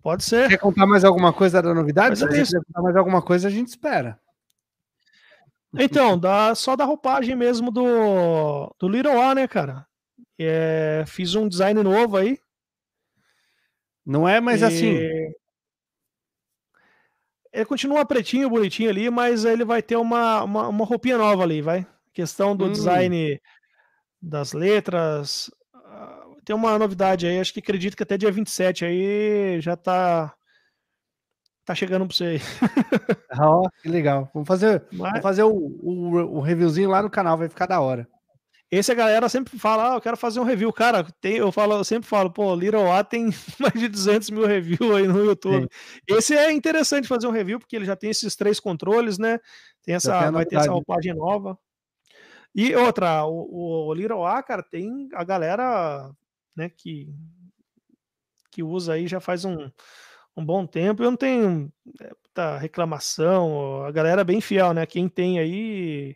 Pode 0.02 0.24
ser. 0.24 0.50
Quer 0.50 0.58
contar 0.58 0.86
mais 0.86 1.04
alguma 1.04 1.32
coisa 1.32 1.62
da 1.62 1.74
novidade? 1.74 2.18
Se 2.18 2.26
contar 2.26 2.82
mais 2.82 2.96
alguma 2.96 3.22
coisa, 3.22 3.48
a 3.48 3.52
gente 3.52 3.70
espera. 3.70 4.20
Então, 5.74 6.20
dá, 6.20 6.54
só 6.54 6.76
da 6.76 6.86
roupagem 6.86 7.36
mesmo 7.36 7.72
do, 7.72 8.74
do 8.80 8.88
Little 8.88 9.20
A, 9.20 9.34
né, 9.34 9.48
cara? 9.48 9.88
É, 10.38 11.04
fiz 11.08 11.36
um 11.36 11.48
design 11.48 11.82
novo 11.82 12.18
aí. 12.18 12.38
Não 14.06 14.28
é 14.28 14.40
mais 14.40 14.62
e... 14.62 14.66
assim. 14.66 15.00
Ele 17.52 17.66
continua 17.66 18.06
pretinho, 18.06 18.50
bonitinho 18.50 18.90
ali, 18.90 19.10
mas 19.10 19.46
ele 19.46 19.64
vai 19.64 19.82
ter 19.82 19.96
uma, 19.96 20.44
uma, 20.44 20.68
uma 20.68 20.86
roupinha 20.86 21.18
nova 21.18 21.44
ali, 21.44 21.62
vai. 21.62 21.88
Questão 22.14 22.56
do 22.56 22.66
hum. 22.66 22.72
design 22.72 23.42
das 24.22 24.54
letras. 24.54 25.52
Ah, 25.74 26.26
tem 26.46 26.56
uma 26.56 26.78
novidade 26.78 27.28
aí, 27.28 27.40
acho 27.40 27.54
que 27.54 27.60
acredito 27.60 27.98
que 27.98 28.04
até 28.04 28.18
dia 28.18 28.32
27 28.32 28.86
aí 28.86 29.60
já 29.62 29.76
tá 29.76 30.34
tá 31.66 31.74
chegando 31.74 32.06
para 32.06 32.16
você 32.16 32.24
aí. 32.26 32.42
oh, 33.40 33.70
que 33.82 33.90
legal. 33.90 34.30
Vamos 34.34 34.48
fazer, 34.48 34.84
Mas... 34.92 35.10
vamos 35.10 35.22
fazer 35.22 35.44
o, 35.44 35.54
o, 35.54 36.38
o, 36.38 36.42
reviewzinho 36.42 36.90
lá 36.90 37.02
no 37.02 37.10
canal, 37.10 37.38
vai 37.38 37.50
ficar 37.50 37.66
da 37.66 37.80
hora. 37.80 38.08
Esse 38.70 38.92
a 38.92 38.96
galera 38.96 39.30
sempre 39.30 39.58
fala, 39.60 39.92
ah, 39.92 39.96
eu 39.96 40.02
quero 40.02 40.18
fazer 40.18 40.40
um 40.40 40.44
review. 40.44 40.74
Cara, 40.74 41.06
tem, 41.22 41.36
eu, 41.36 41.52
falo, 41.52 41.76
eu 41.76 41.84
sempre 41.84 42.10
falo, 42.10 42.32
pô, 42.32 42.56
Little 42.56 42.92
A 42.92 43.04
tem 43.04 43.30
mais 43.60 43.74
de 43.74 43.88
200 43.88 44.32
mil 44.32 44.48
reviews 44.48 44.96
aí 44.96 45.08
no 45.08 45.24
YouTube. 45.24 45.70
Sim. 45.72 46.18
Esse 46.18 46.36
é 46.36 46.52
interessante 46.52 47.08
fazer 47.08 47.28
um 47.28 47.32
review, 47.32 47.60
porque 47.60 47.76
ele 47.76 47.86
já 47.86 47.96
tem 47.96 48.10
esses 48.10 48.36
três 48.36 48.60
controles, 48.60 49.20
né? 49.20 49.40
Tem 49.84 49.94
essa, 49.94 50.32
vai 50.32 50.46
ter 50.46 50.56
essa 50.56 50.72
roupagem 50.72 51.14
nova. 51.14 51.58
E 52.56 52.76
outra, 52.76 53.26
o, 53.26 53.94
o 53.94 54.26
A, 54.26 54.44
cara, 54.44 54.62
tem 54.62 55.10
a 55.14 55.24
galera 55.24 56.12
né, 56.56 56.70
que, 56.70 57.10
que 58.52 58.62
usa 58.62 58.94
aí 58.94 59.08
já 59.08 59.20
faz 59.20 59.44
um, 59.44 59.72
um 60.38 60.46
bom 60.46 60.66
tempo. 60.66 61.04
Eu 61.04 61.12
não 61.12 61.18
tenho 61.18 61.72
é, 62.02 62.12
muita 62.34 62.58
reclamação. 62.58 63.84
A 63.84 63.92
galera 63.92 64.22
é 64.22 64.26
bem 64.26 64.42
fiel, 64.42 64.74
né? 64.74 64.86
Quem 64.86 65.10
tem 65.10 65.40
aí 65.40 66.16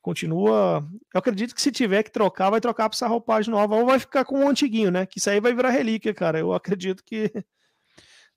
continua. 0.00 0.86
Eu 1.14 1.18
acredito 1.18 1.54
que 1.54 1.62
se 1.62 1.72
tiver 1.72 2.02
que 2.02 2.10
trocar, 2.10 2.50
vai 2.50 2.60
trocar 2.60 2.88
para 2.88 2.96
essa 2.96 3.06
roupagem 3.06 3.50
nova 3.50 3.76
ou 3.76 3.86
vai 3.86 3.98
ficar 3.98 4.24
com 4.24 4.44
o 4.44 4.48
antiguinho, 4.48 4.90
né? 4.90 5.06
Que 5.06 5.18
isso 5.18 5.28
aí 5.28 5.40
vai 5.40 5.54
virar 5.54 5.70
relíquia, 5.70 6.14
cara. 6.14 6.38
Eu 6.38 6.52
acredito 6.52 7.02
que. 7.04 7.30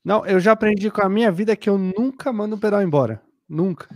Não, 0.04 0.26
eu 0.26 0.40
já 0.40 0.52
aprendi 0.52 0.90
com 0.90 1.00
a 1.00 1.08
minha 1.08 1.30
vida 1.30 1.56
que 1.56 1.70
eu 1.70 1.78
nunca 1.78 2.32
mando 2.32 2.56
o 2.56 2.58
pedal 2.58 2.82
embora. 2.82 3.22
Nunca. 3.48 3.88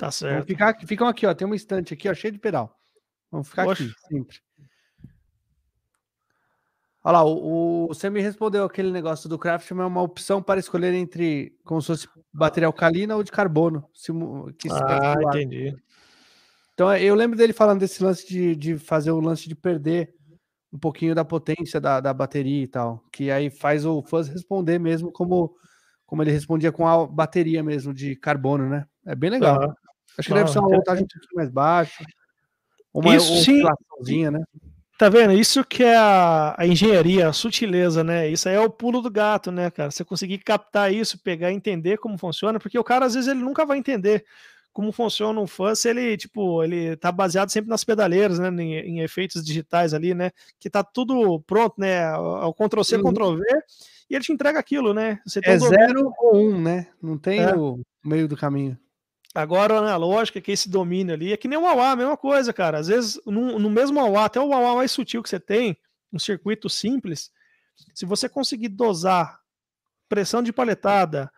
Tá 0.00 0.10
certo. 0.10 0.46
Ficar, 0.46 0.80
ficam 0.86 1.06
aqui, 1.06 1.26
ó. 1.26 1.34
Tem 1.34 1.44
uma 1.44 1.54
estante 1.54 1.92
aqui, 1.92 2.08
ó, 2.08 2.14
cheio 2.14 2.32
de 2.32 2.38
pedal. 2.38 2.74
Vamos 3.30 3.50
ficar 3.50 3.66
Poxa. 3.66 3.84
aqui, 3.84 3.92
sempre. 4.08 4.38
Olha 7.04 7.18
lá, 7.18 7.24
o, 7.24 7.84
o, 7.84 7.88
você 7.88 8.08
me 8.08 8.22
respondeu 8.22 8.64
aquele 8.64 8.90
negócio 8.90 9.28
do 9.28 9.38
Craftman 9.38 9.84
é 9.84 9.86
uma 9.86 10.00
opção 10.00 10.42
para 10.42 10.58
escolher 10.58 10.94
entre 10.94 11.54
como 11.64 11.82
se 11.82 11.88
fosse 11.88 12.08
bateria 12.32 12.66
alcalina 12.66 13.14
ou 13.14 13.22
de 13.22 13.30
carbono. 13.30 13.86
Se, 13.92 14.10
que 14.58 14.70
se 14.70 14.82
ah, 14.82 15.16
entendi. 15.22 15.76
Então 16.72 16.96
eu 16.96 17.14
lembro 17.14 17.36
dele 17.36 17.52
falando 17.52 17.80
desse 17.80 18.02
lance 18.02 18.26
de, 18.26 18.56
de 18.56 18.78
fazer 18.78 19.10
o 19.10 19.20
lance 19.20 19.50
de 19.50 19.54
perder 19.54 20.14
um 20.72 20.78
pouquinho 20.78 21.14
da 21.14 21.26
potência 21.26 21.78
da, 21.78 22.00
da 22.00 22.14
bateria 22.14 22.62
e 22.62 22.68
tal. 22.68 23.04
Que 23.12 23.30
aí 23.30 23.50
faz 23.50 23.84
o 23.84 24.02
fuzz 24.02 24.28
responder 24.28 24.78
mesmo 24.78 25.12
como, 25.12 25.54
como 26.06 26.22
ele 26.22 26.30
respondia 26.30 26.72
com 26.72 26.88
a 26.88 27.06
bateria 27.06 27.62
mesmo 27.62 27.92
de 27.92 28.16
carbono, 28.16 28.66
né? 28.66 28.86
É 29.04 29.14
bem 29.14 29.28
legal. 29.28 29.60
Uhum. 29.60 29.74
Acho 30.18 30.28
que 30.28 30.34
deve 30.34 30.50
ser 30.50 30.58
uma 30.58 30.68
voltagem 30.68 31.04
um 31.04 31.08
pouquinho 31.08 31.36
mais 31.36 31.50
baixa. 31.50 32.04
Uma 32.92 33.16
Isso 33.16 33.44
sim. 33.44 33.62
né? 34.30 34.42
Tá 34.98 35.08
vendo? 35.08 35.32
Isso 35.32 35.64
que 35.64 35.82
é 35.82 35.96
a, 35.96 36.54
a, 36.58 36.66
engenharia, 36.66 37.28
a 37.28 37.32
sutileza, 37.32 38.04
né? 38.04 38.28
Isso 38.28 38.48
aí 38.48 38.54
é 38.54 38.60
o 38.60 38.68
pulo 38.68 39.00
do 39.00 39.10
gato, 39.10 39.50
né, 39.50 39.70
cara? 39.70 39.90
Você 39.90 40.04
conseguir 40.04 40.38
captar 40.38 40.92
isso, 40.92 41.18
pegar, 41.22 41.50
entender 41.50 41.96
como 41.96 42.18
funciona, 42.18 42.58
porque 42.58 42.78
o 42.78 42.84
cara 42.84 43.06
às 43.06 43.14
vezes 43.14 43.28
ele 43.28 43.40
nunca 43.40 43.64
vai 43.64 43.78
entender 43.78 44.26
como 44.72 44.92
funciona 44.92 45.40
um 45.40 45.46
fã 45.46 45.74
se 45.74 45.88
ele, 45.88 46.16
tipo, 46.16 46.62
ele 46.62 46.96
tá 46.96 47.10
baseado 47.10 47.48
sempre 47.48 47.70
nas 47.70 47.82
pedaleiras, 47.82 48.38
né, 48.38 48.48
em, 48.62 48.74
em 48.74 49.00
efeitos 49.00 49.42
digitais 49.42 49.94
ali, 49.94 50.14
né, 50.14 50.30
que 50.58 50.70
tá 50.70 50.84
tudo 50.84 51.40
pronto, 51.40 51.74
né, 51.78 52.14
o 52.16 52.52
Ctrl 52.52 52.82
C, 52.82 52.96
uhum. 52.96 53.10
Ctrl 53.10 53.36
V, 53.36 53.44
e 54.08 54.14
ele 54.14 54.24
te 54.24 54.32
entrega 54.32 54.58
aquilo, 54.58 54.92
né? 54.92 55.20
Você 55.24 55.40
é 55.44 55.56
zero 55.56 56.12
ou 56.18 56.36
um, 56.36 56.60
né? 56.60 56.88
Não 57.00 57.16
tem 57.16 57.40
é. 57.40 57.54
o 57.54 57.80
meio 58.04 58.26
do 58.26 58.36
caminho. 58.36 58.76
Agora, 59.34 59.74
a 59.74 59.78
analógica, 59.78 60.40
que 60.40 60.50
esse 60.50 60.68
domínio 60.68 61.14
ali, 61.14 61.32
é 61.32 61.36
que 61.36 61.46
nem 61.46 61.58
o 61.58 61.62
Huawei, 61.62 61.86
a 61.86 61.96
mesma 61.96 62.16
coisa, 62.16 62.52
cara. 62.52 62.78
Às 62.78 62.88
vezes, 62.88 63.20
no, 63.24 63.58
no 63.58 63.70
mesmo 63.70 64.00
Huawei, 64.00 64.24
até 64.24 64.40
o 64.40 64.48
Huawei 64.48 64.76
mais 64.76 64.90
sutil 64.90 65.22
que 65.22 65.28
você 65.28 65.38
tem, 65.38 65.76
um 66.12 66.18
circuito 66.18 66.68
simples, 66.68 67.30
se 67.94 68.04
você 68.04 68.28
conseguir 68.28 68.68
dosar 68.68 69.38
pressão 70.08 70.42
de 70.42 70.52
paletada, 70.52 71.30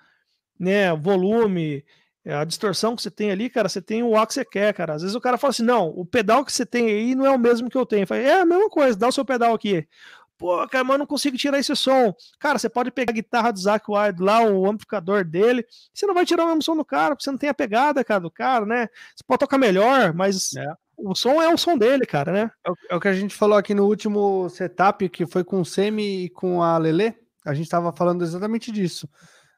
né, 0.59 0.94
volume, 0.94 1.85
a 2.24 2.44
distorção 2.44 2.94
que 2.94 3.02
você 3.02 3.10
tem 3.10 3.31
ali, 3.31 3.51
cara, 3.51 3.69
você 3.69 3.82
tem 3.82 4.02
o 4.02 4.16
A 4.16 4.27
que 4.27 4.35
você 4.35 4.44
quer, 4.44 4.73
cara. 4.73 4.94
Às 4.94 5.02
vezes 5.02 5.16
o 5.16 5.20
cara 5.20 5.36
fala 5.36 5.51
assim: 5.51 5.64
não, 5.64 5.89
o 5.89 6.06
pedal 6.06 6.44
que 6.44 6.52
você 6.52 6.64
tem 6.64 6.86
aí 6.86 7.14
não 7.14 7.27
é 7.27 7.31
o 7.31 7.39
mesmo 7.39 7.69
que 7.69 7.77
eu 7.77 7.85
tenho. 7.85 8.05
Eu 8.05 8.06
falo, 8.06 8.20
é 8.20 8.40
a 8.40 8.47
mesma 8.47 8.70
coisa, 8.70 8.97
dá 8.97 9.09
o 9.09 9.12
seu 9.12 9.24
pedal 9.24 9.52
aqui. 9.55 9.86
Pô, 10.43 10.66
cara, 10.66 10.82
mas 10.82 10.94
eu 10.94 10.98
não 10.98 11.06
consigo 11.06 11.36
tirar 11.36 11.60
esse 11.60 11.74
som. 11.77 12.12
Cara, 12.40 12.59
você 12.59 12.69
pode 12.69 12.90
pegar 12.90 13.12
a 13.12 13.14
guitarra 13.14 13.52
do 13.52 13.60
Zac 13.60 13.85
Wild 13.89 14.20
lá, 14.20 14.43
o 14.43 14.69
amplificador 14.69 15.24
dele, 15.24 15.64
você 15.94 16.05
não 16.05 16.14
vai 16.14 16.27
tirar 16.27 16.43
o 16.43 16.48
mesmo 16.48 16.64
som 16.64 16.77
do 16.77 16.85
cara, 16.85 17.14
porque 17.14 17.23
você 17.23 17.31
não 17.31 17.39
tem 17.39 17.48
a 17.48 17.55
pegada, 17.55 18.02
cara, 18.02 18.19
do 18.19 18.31
cara, 18.31 18.66
né? 18.66 18.89
Você 19.14 19.23
pode 19.24 19.39
tocar 19.39 19.56
melhor, 19.56 20.12
mas 20.12 20.56
é. 20.56 20.74
o 20.97 21.14
som 21.14 21.40
é 21.40 21.55
o 21.55 21.56
som 21.56 21.78
dele, 21.78 22.05
cara, 22.05 22.32
né? 22.32 22.51
É 22.66 22.70
o, 22.73 22.74
é 22.90 22.97
o, 22.97 23.01
que 23.01 23.06
a 23.06 23.12
gente 23.12 23.36
falou 23.36 23.56
aqui 23.56 23.73
no 23.73 23.86
último 23.86 24.48
setup, 24.48 25.09
que 25.10 25.24
foi 25.27 25.44
com 25.44 25.60
o 25.60 25.64
Semi 25.64 26.24
e 26.24 26.28
com 26.28 26.60
a 26.60 26.77
Lele. 26.77 27.14
A 27.47 27.55
gente 27.55 27.66
estava 27.66 27.93
falando 27.93 28.24
exatamente 28.24 28.73
disso. 28.73 29.09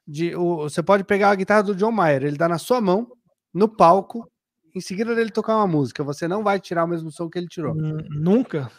De, 0.07 0.37
o, 0.37 0.65
você 0.65 0.83
pode 0.83 1.03
pegar 1.03 1.31
a 1.31 1.35
guitarra 1.35 1.63
do 1.63 1.75
John 1.75 1.93
Mayer, 1.93 2.25
ele 2.25 2.37
dá 2.37 2.47
na 2.47 2.59
sua 2.59 2.79
mão, 2.79 3.11
no 3.55 3.71
palco, 3.71 4.31
em 4.75 4.83
seguida 4.83 5.15
dele 5.15 5.31
tocar 5.31 5.57
uma 5.57 5.67
música. 5.67 6.05
Você 6.05 6.29
não 6.29 6.45
vai 6.45 6.61
tirar 6.61 6.85
o 6.85 6.89
mesmo 6.89 7.11
som 7.11 7.31
que 7.31 7.39
ele 7.39 7.49
tirou. 7.49 7.75
Nunca. 7.75 8.71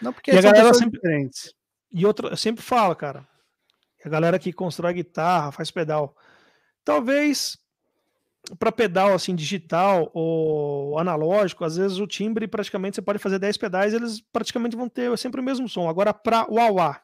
Não, 0.00 0.12
porque 0.12 0.30
e 0.30 0.38
a 0.38 0.42
galera 0.42 0.72
sempre 0.74 1.00
diferentes. 1.00 1.54
E 1.92 2.06
outra, 2.06 2.28
eu 2.28 2.36
sempre 2.36 2.62
falo, 2.62 2.94
cara. 2.96 3.26
A 4.04 4.08
galera 4.08 4.38
que 4.38 4.52
constrói 4.52 4.94
guitarra, 4.94 5.52
faz 5.52 5.70
pedal. 5.70 6.16
Talvez 6.84 7.58
para 8.58 8.72
pedal 8.72 9.14
assim 9.14 9.34
digital 9.34 10.10
ou 10.12 10.98
analógico, 10.98 11.64
às 11.64 11.76
vezes 11.76 11.98
o 11.98 12.06
timbre 12.06 12.48
praticamente 12.48 12.96
você 12.96 13.02
pode 13.02 13.18
fazer 13.18 13.38
10 13.38 13.56
pedais, 13.56 13.94
eles 13.94 14.20
praticamente 14.32 14.76
vão 14.76 14.88
ter 14.88 15.16
sempre 15.16 15.40
o 15.40 15.44
mesmo 15.44 15.68
som. 15.68 15.88
Agora 15.88 16.12
para 16.12 16.50
o 16.50 16.56
wah 16.56 17.00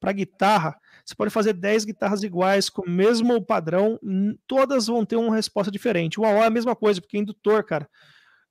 para 0.00 0.12
guitarra, 0.12 0.78
você 1.04 1.14
pode 1.14 1.30
fazer 1.30 1.52
10 1.54 1.84
guitarras 1.84 2.22
iguais 2.22 2.70
com 2.70 2.82
o 2.82 2.90
mesmo 2.90 3.44
padrão, 3.44 3.98
todas 4.46 4.86
vão 4.86 5.04
ter 5.04 5.16
uma 5.16 5.34
resposta 5.34 5.72
diferente. 5.72 6.20
O 6.20 6.22
wah 6.22 6.44
é 6.44 6.46
a 6.46 6.50
mesma 6.50 6.76
coisa, 6.76 7.00
porque 7.00 7.18
indutor, 7.18 7.64
cara, 7.64 7.88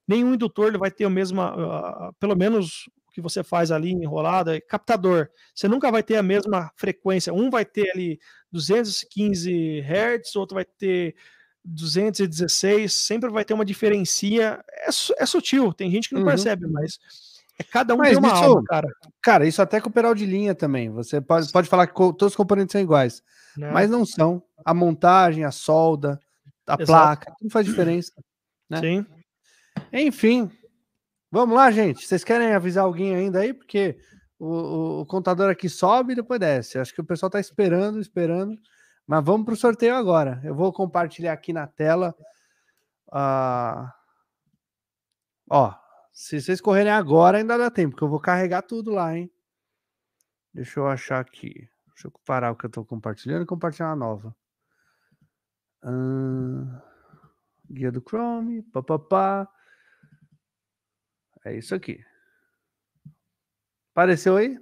nenhum 0.06 0.34
indutor 0.34 0.68
ele 0.68 0.76
vai 0.76 0.90
ter 0.90 1.06
o 1.06 1.10
mesmo, 1.10 1.40
uh, 1.40 2.12
pelo 2.20 2.36
menos 2.36 2.90
que 3.18 3.22
você 3.22 3.42
faz 3.42 3.72
ali 3.72 3.90
enrolada, 3.90 4.56
é 4.56 4.60
captador. 4.60 5.28
Você 5.52 5.66
nunca 5.66 5.90
vai 5.90 6.04
ter 6.04 6.16
a 6.16 6.22
mesma 6.22 6.70
frequência. 6.76 7.34
Um 7.34 7.50
vai 7.50 7.64
ter 7.64 7.90
ali 7.90 8.20
215 8.52 9.80
Hz, 9.80 10.36
outro 10.36 10.54
vai 10.54 10.64
ter 10.64 11.16
216, 11.64 12.94
sempre 12.94 13.28
vai 13.28 13.44
ter 13.44 13.54
uma 13.54 13.64
diferença. 13.64 14.24
É, 14.24 14.88
é 15.18 15.26
sutil, 15.26 15.72
tem 15.72 15.90
gente 15.90 16.08
que 16.08 16.14
não 16.14 16.22
uhum. 16.22 16.28
percebe, 16.28 16.68
mas 16.68 16.98
é 17.58 17.64
cada 17.64 17.94
um 17.94 17.98
mas 17.98 18.10
tem 18.10 18.18
uma 18.18 18.28
isso, 18.28 18.44
alma, 18.44 18.64
cara. 18.64 18.88
Cara, 19.20 19.46
isso 19.46 19.60
até 19.60 19.80
com 19.80 19.88
o 19.88 19.92
pedal 19.92 20.14
de 20.14 20.24
linha 20.24 20.54
também. 20.54 20.90
Você 20.90 21.20
pode, 21.20 21.50
pode 21.50 21.68
falar 21.68 21.88
que 21.88 21.94
todos 21.94 22.28
os 22.28 22.36
componentes 22.36 22.72
são 22.72 22.80
iguais, 22.80 23.20
não. 23.56 23.72
mas 23.72 23.90
não 23.90 24.06
são. 24.06 24.40
A 24.64 24.72
montagem, 24.72 25.44
a 25.44 25.50
solda, 25.50 26.20
a 26.66 26.74
Exato. 26.74 26.86
placa, 26.86 27.34
tudo 27.36 27.50
faz 27.50 27.66
diferença. 27.66 28.12
Né? 28.70 28.80
Sim. 28.80 29.06
Enfim, 29.92 30.50
Vamos 31.30 31.54
lá, 31.54 31.70
gente. 31.70 32.06
Vocês 32.06 32.24
querem 32.24 32.54
avisar 32.54 32.84
alguém 32.84 33.14
ainda 33.14 33.40
aí? 33.40 33.52
Porque 33.52 33.98
o, 34.38 34.46
o, 34.46 35.00
o 35.00 35.06
contador 35.06 35.50
aqui 35.50 35.68
sobe 35.68 36.12
e 36.12 36.16
depois 36.16 36.40
desce. 36.40 36.78
Acho 36.78 36.94
que 36.94 37.00
o 37.00 37.04
pessoal 37.04 37.28
está 37.28 37.38
esperando, 37.38 38.00
esperando. 38.00 38.58
Mas 39.06 39.24
vamos 39.24 39.44
para 39.44 39.54
o 39.54 39.56
sorteio 39.56 39.94
agora. 39.94 40.40
Eu 40.42 40.54
vou 40.54 40.72
compartilhar 40.72 41.32
aqui 41.32 41.52
na 41.52 41.66
tela. 41.66 42.14
Uh... 43.08 43.90
Ó, 45.50 45.74
se 46.12 46.40
vocês 46.40 46.60
correrem 46.60 46.92
agora, 46.92 47.38
ainda 47.38 47.56
dá 47.56 47.70
tempo, 47.70 47.92
porque 47.92 48.04
eu 48.04 48.08
vou 48.08 48.20
carregar 48.20 48.62
tudo 48.62 48.90
lá, 48.90 49.16
hein? 49.16 49.30
Deixa 50.52 50.80
eu 50.80 50.86
achar 50.86 51.20
aqui. 51.20 51.68
Deixa 51.88 52.08
eu 52.08 52.12
parar 52.24 52.52
o 52.52 52.56
que 52.56 52.66
eu 52.66 52.68
estou 52.68 52.84
compartilhando 52.84 53.42
e 53.42 53.46
compartilhar 53.46 53.88
uma 53.88 53.96
nova. 53.96 54.36
Uh... 55.82 56.88
Guia 57.70 57.92
do 57.92 58.00
Chrome, 58.00 58.62
papapá. 58.62 59.48
É 61.48 61.56
isso 61.56 61.74
aqui. 61.74 62.04
Apareceu 63.92 64.36
aí? 64.36 64.58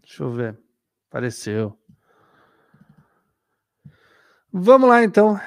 Deixa 0.00 0.22
eu 0.22 0.32
ver. 0.32 0.58
Apareceu. 1.10 1.78
Vamos 4.50 4.88
lá 4.88 5.04
então. 5.04 5.38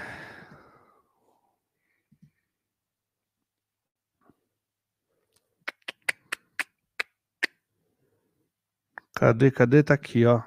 Cadê, 9.15 9.49
cadê? 9.49 9.81
Tá 9.81 9.95
aqui, 9.95 10.25
ó. 10.27 10.43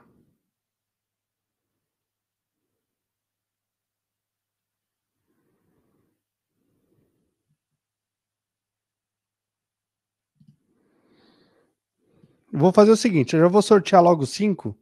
Vou 12.53 12.73
fazer 12.73 12.91
o 12.91 12.97
seguinte, 12.97 13.35
eu 13.35 13.41
já 13.41 13.49
vou 13.49 13.63
sortear 13.63 14.03
logo 14.03 14.27
cinco, 14.27 14.77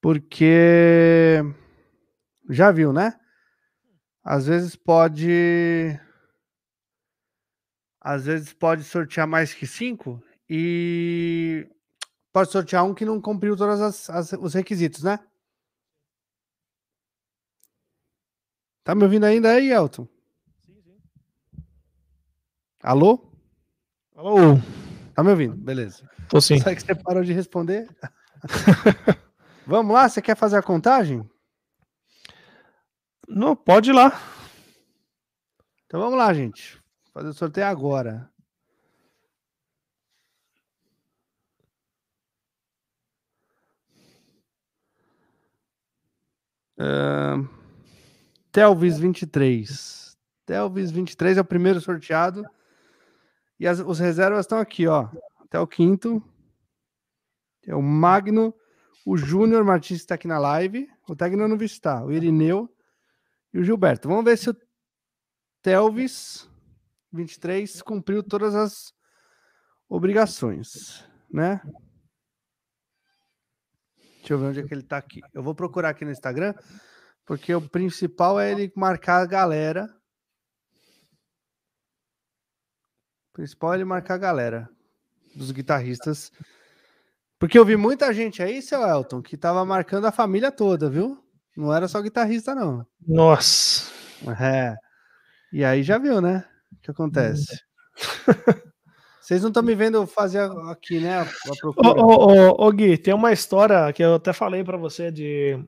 porque 0.00 1.40
já 2.50 2.72
viu, 2.72 2.92
né? 2.92 3.18
Às 4.22 4.46
vezes 4.46 4.74
pode, 4.74 5.98
às 8.00 8.24
vezes 8.24 8.52
pode 8.52 8.82
sortear 8.82 9.28
mais 9.28 9.54
que 9.54 9.66
cinco 9.66 10.20
e 10.48 11.68
pode 12.32 12.50
sortear 12.50 12.84
um 12.84 12.94
que 12.94 13.04
não 13.04 13.20
cumpriu 13.20 13.56
todos 13.56 13.80
as, 13.80 14.10
as, 14.10 14.32
os 14.32 14.54
requisitos, 14.54 15.02
né? 15.02 15.20
Tá 18.82 18.94
me 18.94 19.04
ouvindo 19.04 19.24
ainda 19.24 19.52
aí, 19.52 19.70
Elton? 19.70 20.06
Sim, 20.66 20.82
sim. 20.82 21.62
Alô? 22.82 23.30
Alô? 24.14 24.58
Tá 25.14 25.22
me 25.22 25.30
ouvindo? 25.30 25.56
Beleza. 25.56 26.08
Tô 26.28 26.40
sim. 26.40 26.58
Sabe 26.58 26.76
que 26.76 26.82
você 26.82 26.94
parou 26.94 27.22
de 27.22 27.32
responder? 27.32 27.88
Vamos 29.66 29.94
lá? 29.94 30.08
Você 30.08 30.20
quer 30.20 30.36
fazer 30.36 30.56
a 30.56 30.62
contagem? 30.62 31.28
Não, 33.28 33.56
pode 33.56 33.90
ir 33.90 33.92
lá. 33.94 34.20
Então 35.86 36.00
vamos 36.00 36.18
lá, 36.18 36.34
gente. 36.34 36.78
Fazer 37.12 37.28
o 37.28 37.32
sorteio 37.32 37.66
agora. 37.66 38.30
Uh, 46.76 47.48
Telvis 48.52 48.98
23. 48.98 50.18
Telvis 50.44 50.90
23 50.90 51.38
é 51.38 51.40
o 51.40 51.44
primeiro 51.44 51.80
sorteado. 51.80 52.44
E 53.58 53.66
as, 53.66 53.80
os 53.80 53.98
reservas 53.98 54.40
estão 54.40 54.58
aqui, 54.58 54.86
ó. 54.86 55.08
Até 55.40 55.58
o 55.58 55.66
quinto. 55.66 56.22
É 57.66 57.74
o 57.74 57.82
Magno, 57.82 58.54
o 59.06 59.16
Júnior 59.16 59.64
Martins 59.64 59.98
está 59.98 60.14
aqui 60.14 60.26
na 60.26 60.38
live. 60.38 60.88
O 61.08 61.14
Tegno 61.14 61.46
não 61.46 61.56
estar. 61.62 62.04
O 62.04 62.12
Irineu 62.12 62.68
e 63.52 63.58
o 63.58 63.64
Gilberto. 63.64 64.08
Vamos 64.08 64.24
ver 64.24 64.36
se 64.36 64.50
o 64.50 64.56
Telvis 65.62 66.48
23 67.12 67.82
cumpriu 67.82 68.22
todas 68.22 68.54
as 68.54 68.92
obrigações, 69.88 71.06
né? 71.30 71.60
Deixa 74.18 74.32
eu 74.32 74.38
ver 74.38 74.46
onde 74.46 74.60
é 74.60 74.66
que 74.66 74.72
ele 74.72 74.80
está 74.80 74.96
aqui. 74.96 75.20
Eu 75.32 75.42
vou 75.42 75.54
procurar 75.54 75.90
aqui 75.90 76.04
no 76.04 76.10
Instagram, 76.10 76.54
porque 77.26 77.54
o 77.54 77.68
principal 77.68 78.40
é 78.40 78.50
ele 78.50 78.72
marcar 78.74 79.22
a 79.22 79.26
galera 79.26 79.94
principal 83.34 83.72
é 83.72 83.76
ele 83.76 83.84
marcar 83.84 84.14
a 84.14 84.18
galera 84.18 84.70
dos 85.34 85.50
guitarristas. 85.50 86.32
Porque 87.38 87.58
eu 87.58 87.64
vi 87.64 87.76
muita 87.76 88.14
gente 88.14 88.42
aí, 88.42 88.62
seu 88.62 88.80
Elton, 88.86 89.20
que 89.20 89.36
tava 89.36 89.64
marcando 89.64 90.06
a 90.06 90.12
família 90.12 90.50
toda, 90.50 90.88
viu? 90.88 91.22
Não 91.56 91.74
era 91.74 91.86
só 91.88 92.00
guitarrista, 92.00 92.54
não. 92.54 92.86
Nossa. 93.06 93.90
É. 94.40 94.74
E 95.52 95.64
aí 95.64 95.82
já 95.82 95.98
viu, 95.98 96.20
né? 96.20 96.44
O 96.72 96.76
que 96.80 96.90
acontece. 96.90 97.60
Vocês 99.20 99.40
não 99.42 99.48
estão 99.48 99.62
me 99.62 99.74
vendo 99.74 100.06
fazer 100.06 100.50
aqui, 100.70 101.00
né? 101.00 101.20
A 101.20 101.26
procura. 101.58 101.88
Ô, 101.88 102.02
ô, 102.02 102.50
ô, 102.50 102.66
ô, 102.68 102.72
Gui, 102.72 102.96
tem 102.98 103.14
uma 103.14 103.32
história 103.32 103.92
que 103.92 104.02
eu 104.02 104.14
até 104.14 104.32
falei 104.32 104.62
para 104.62 104.76
você 104.76 105.10
de 105.10 105.58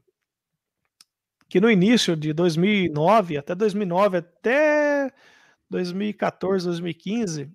que 1.48 1.60
no 1.60 1.70
início 1.70 2.14
de 2.14 2.32
2009 2.32 3.38
até 3.38 3.55
2009 3.55 4.18
até 4.18 5.10
2014, 5.70 6.66
2015, 6.66 7.51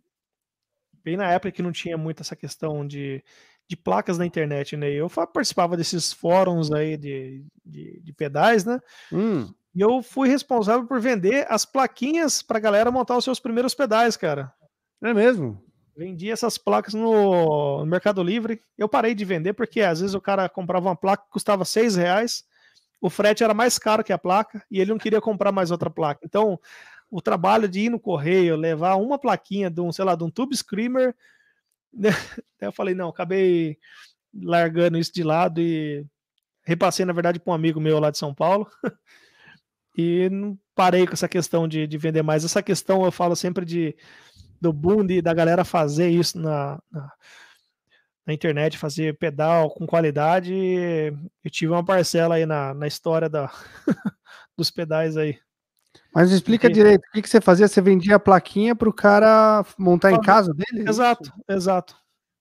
bem 1.04 1.18
na 1.18 1.30
época 1.32 1.52
que 1.52 1.62
não 1.62 1.72
tinha 1.72 1.98
muito 1.98 2.22
essa 2.22 2.36
questão 2.36 2.86
de, 2.86 3.24
de 3.68 3.76
placas 3.76 4.18
na 4.18 4.26
internet, 4.26 4.76
né? 4.76 4.90
Eu 4.92 5.10
participava 5.10 5.78
desses 5.78 6.12
fóruns 6.12 6.72
aí 6.72 6.98
de, 6.98 7.44
de, 7.66 8.00
de 8.02 8.14
pedais, 8.14 8.66
né? 8.66 8.80
Hum. 9.12 9.48
E 9.74 9.80
eu 9.80 10.02
fui 10.04 10.28
responsável 10.28 10.86
por 10.86 11.00
vender 11.00 11.46
as 11.50 11.66
plaquinhas 11.66 12.42
para 12.42 12.60
galera 12.60 12.92
montar 12.92 13.18
os 13.18 13.24
seus 13.24 13.40
primeiros 13.40 13.74
pedais, 13.74 14.18
cara. 14.18 14.54
É 15.02 15.14
mesmo? 15.14 15.64
Vendi 15.96 16.30
essas 16.30 16.58
placas 16.58 16.94
no, 16.94 17.80
no, 17.80 17.86
Mercado 17.86 18.22
Livre. 18.22 18.62
Eu 18.78 18.90
parei 18.90 19.16
de 19.16 19.24
vender 19.24 19.54
porque 19.54 19.82
às 19.82 20.02
vezes 20.02 20.14
o 20.14 20.22
cara 20.22 20.50
comprava 20.50 20.90
uma 20.90 20.96
placa 20.96 21.24
que 21.24 21.32
custava 21.32 21.64
seis 21.64 21.96
reais, 21.96 22.44
o 23.00 23.10
frete 23.10 23.44
era 23.44 23.54
mais 23.54 23.80
caro 23.80 24.04
que 24.04 24.14
a 24.14 24.18
placa 24.18 24.64
e 24.70 24.80
ele 24.80 24.92
não 24.92 24.98
queria 24.98 25.20
comprar 25.20 25.52
mais 25.52 25.72
outra 25.72 25.90
placa. 25.90 26.22
Então 26.24 26.60
o 27.12 27.22
trabalho 27.22 27.68
de 27.68 27.82
ir 27.82 27.90
no 27.90 28.00
correio, 28.00 28.56
levar 28.56 28.96
uma 28.96 29.20
plaquinha 29.20 29.70
de 29.70 29.82
um, 29.82 29.92
sei 29.92 30.06
lá, 30.06 30.16
de 30.16 30.24
um 30.24 30.32
Tube 30.32 30.56
Screamer. 30.56 31.14
Né? 31.94 32.10
eu 32.62 32.72
falei, 32.72 32.96
não, 32.96 33.10
acabei 33.10 33.78
largando 34.34 34.98
isso 34.98 35.14
de 35.14 35.22
lado 35.22 35.60
e 35.60 36.06
repassei, 36.64 37.06
na 37.06 37.12
verdade, 37.12 37.38
para 37.38 37.52
um 37.52 37.56
amigo 37.56 37.82
meu 37.82 38.00
lá 38.00 38.10
de 38.10 38.18
São 38.18 38.34
Paulo. 38.34 38.66
e 39.98 40.30
não 40.30 40.58
parei 40.74 41.06
com 41.06 41.14
essa 41.14 41.28
questão 41.28 41.68
de, 41.68 41.86
de 41.86 41.98
vender 41.98 42.22
mais. 42.22 42.46
Essa 42.46 42.64
questão 42.64 43.04
eu 43.04 43.12
falo 43.12 43.36
sempre 43.36 43.66
de 43.66 43.96
do 44.62 44.72
boom 44.72 45.04
da 45.24 45.34
galera 45.34 45.66
fazer 45.66 46.10
isso 46.10 46.40
na, 46.40 46.80
na, 46.92 47.12
na, 48.28 48.34
internet, 48.34 48.78
fazer 48.78 49.18
pedal 49.18 49.72
com 49.72 49.88
qualidade. 49.88 50.54
Eu 51.44 51.50
tive 51.50 51.72
uma 51.72 51.84
parcela 51.84 52.36
aí 52.36 52.46
na, 52.46 52.72
na 52.72 52.86
história 52.86 53.28
da, 53.28 53.52
dos 54.56 54.70
pedais 54.70 55.18
aí. 55.18 55.40
Mas 56.14 56.32
explica 56.32 56.70
direito, 56.70 57.04
o 57.08 57.12
que, 57.12 57.22
que 57.22 57.30
você 57.30 57.40
fazia? 57.40 57.68
Você 57.68 57.82
vendia 57.82 58.16
a 58.16 58.20
plaquinha 58.20 58.76
para 58.76 58.90
o 58.90 58.94
cara 58.94 59.66
montar 59.78 60.12
em 60.12 60.20
casa 60.20 60.54
dele? 60.54 60.90
Exato, 60.90 61.32
exato. 61.48 61.96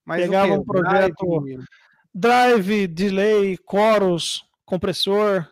Mas 0.04 0.22
Pegava 0.22 0.54
um 0.54 0.64
projeto 0.64 1.40
drive, 1.40 1.64
drive, 2.12 2.86
delay, 2.88 3.58
chorus, 3.68 4.44
compressor. 4.64 5.46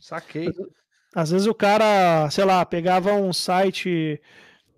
Saquei. 0.00 0.50
Às 1.14 1.30
vezes 1.30 1.46
o 1.46 1.54
cara, 1.54 2.30
sei 2.30 2.44
lá, 2.44 2.64
pegava 2.64 3.12
um 3.12 3.32
site 3.32 4.20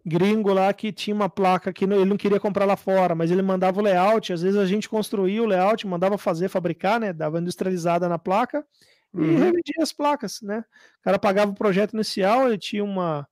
gringo 0.05 0.52
lá 0.52 0.73
que 0.73 0.93
tinha 0.93 1.15
uma 1.15 1.28
placa 1.28 1.73
que 1.73 1.85
ele 1.85 2.05
não 2.05 2.16
queria 2.16 2.40
comprar 2.40 2.65
lá 2.65 2.77
fora, 2.77 3.15
mas 3.15 3.31
ele 3.31 3.40
mandava 3.40 3.81
o 3.81 3.82
layout, 3.82 4.32
às 4.32 4.43
vezes 4.43 4.59
a 4.59 4.66
gente 4.66 4.89
construía 4.89 5.43
o 5.43 5.47
layout, 5.47 5.86
mandava 5.86 6.19
fazer, 6.19 6.48
fabricar, 6.48 7.01
né, 7.01 7.12
dava 7.12 7.40
industrializada 7.40 8.09
na 8.09 8.19
placa, 8.19 8.66
e 9.15 9.19
uhum. 9.19 9.39
revendia 9.39 9.81
as 9.81 9.93
placas, 9.93 10.43
né? 10.43 10.65
O 10.99 11.03
cara 11.03 11.19
pagava 11.19 11.53
o 11.53 11.55
projeto 11.55 11.93
inicial, 11.93 12.49
ele 12.49 12.59
tinha 12.59 12.82
uma, 12.82 13.28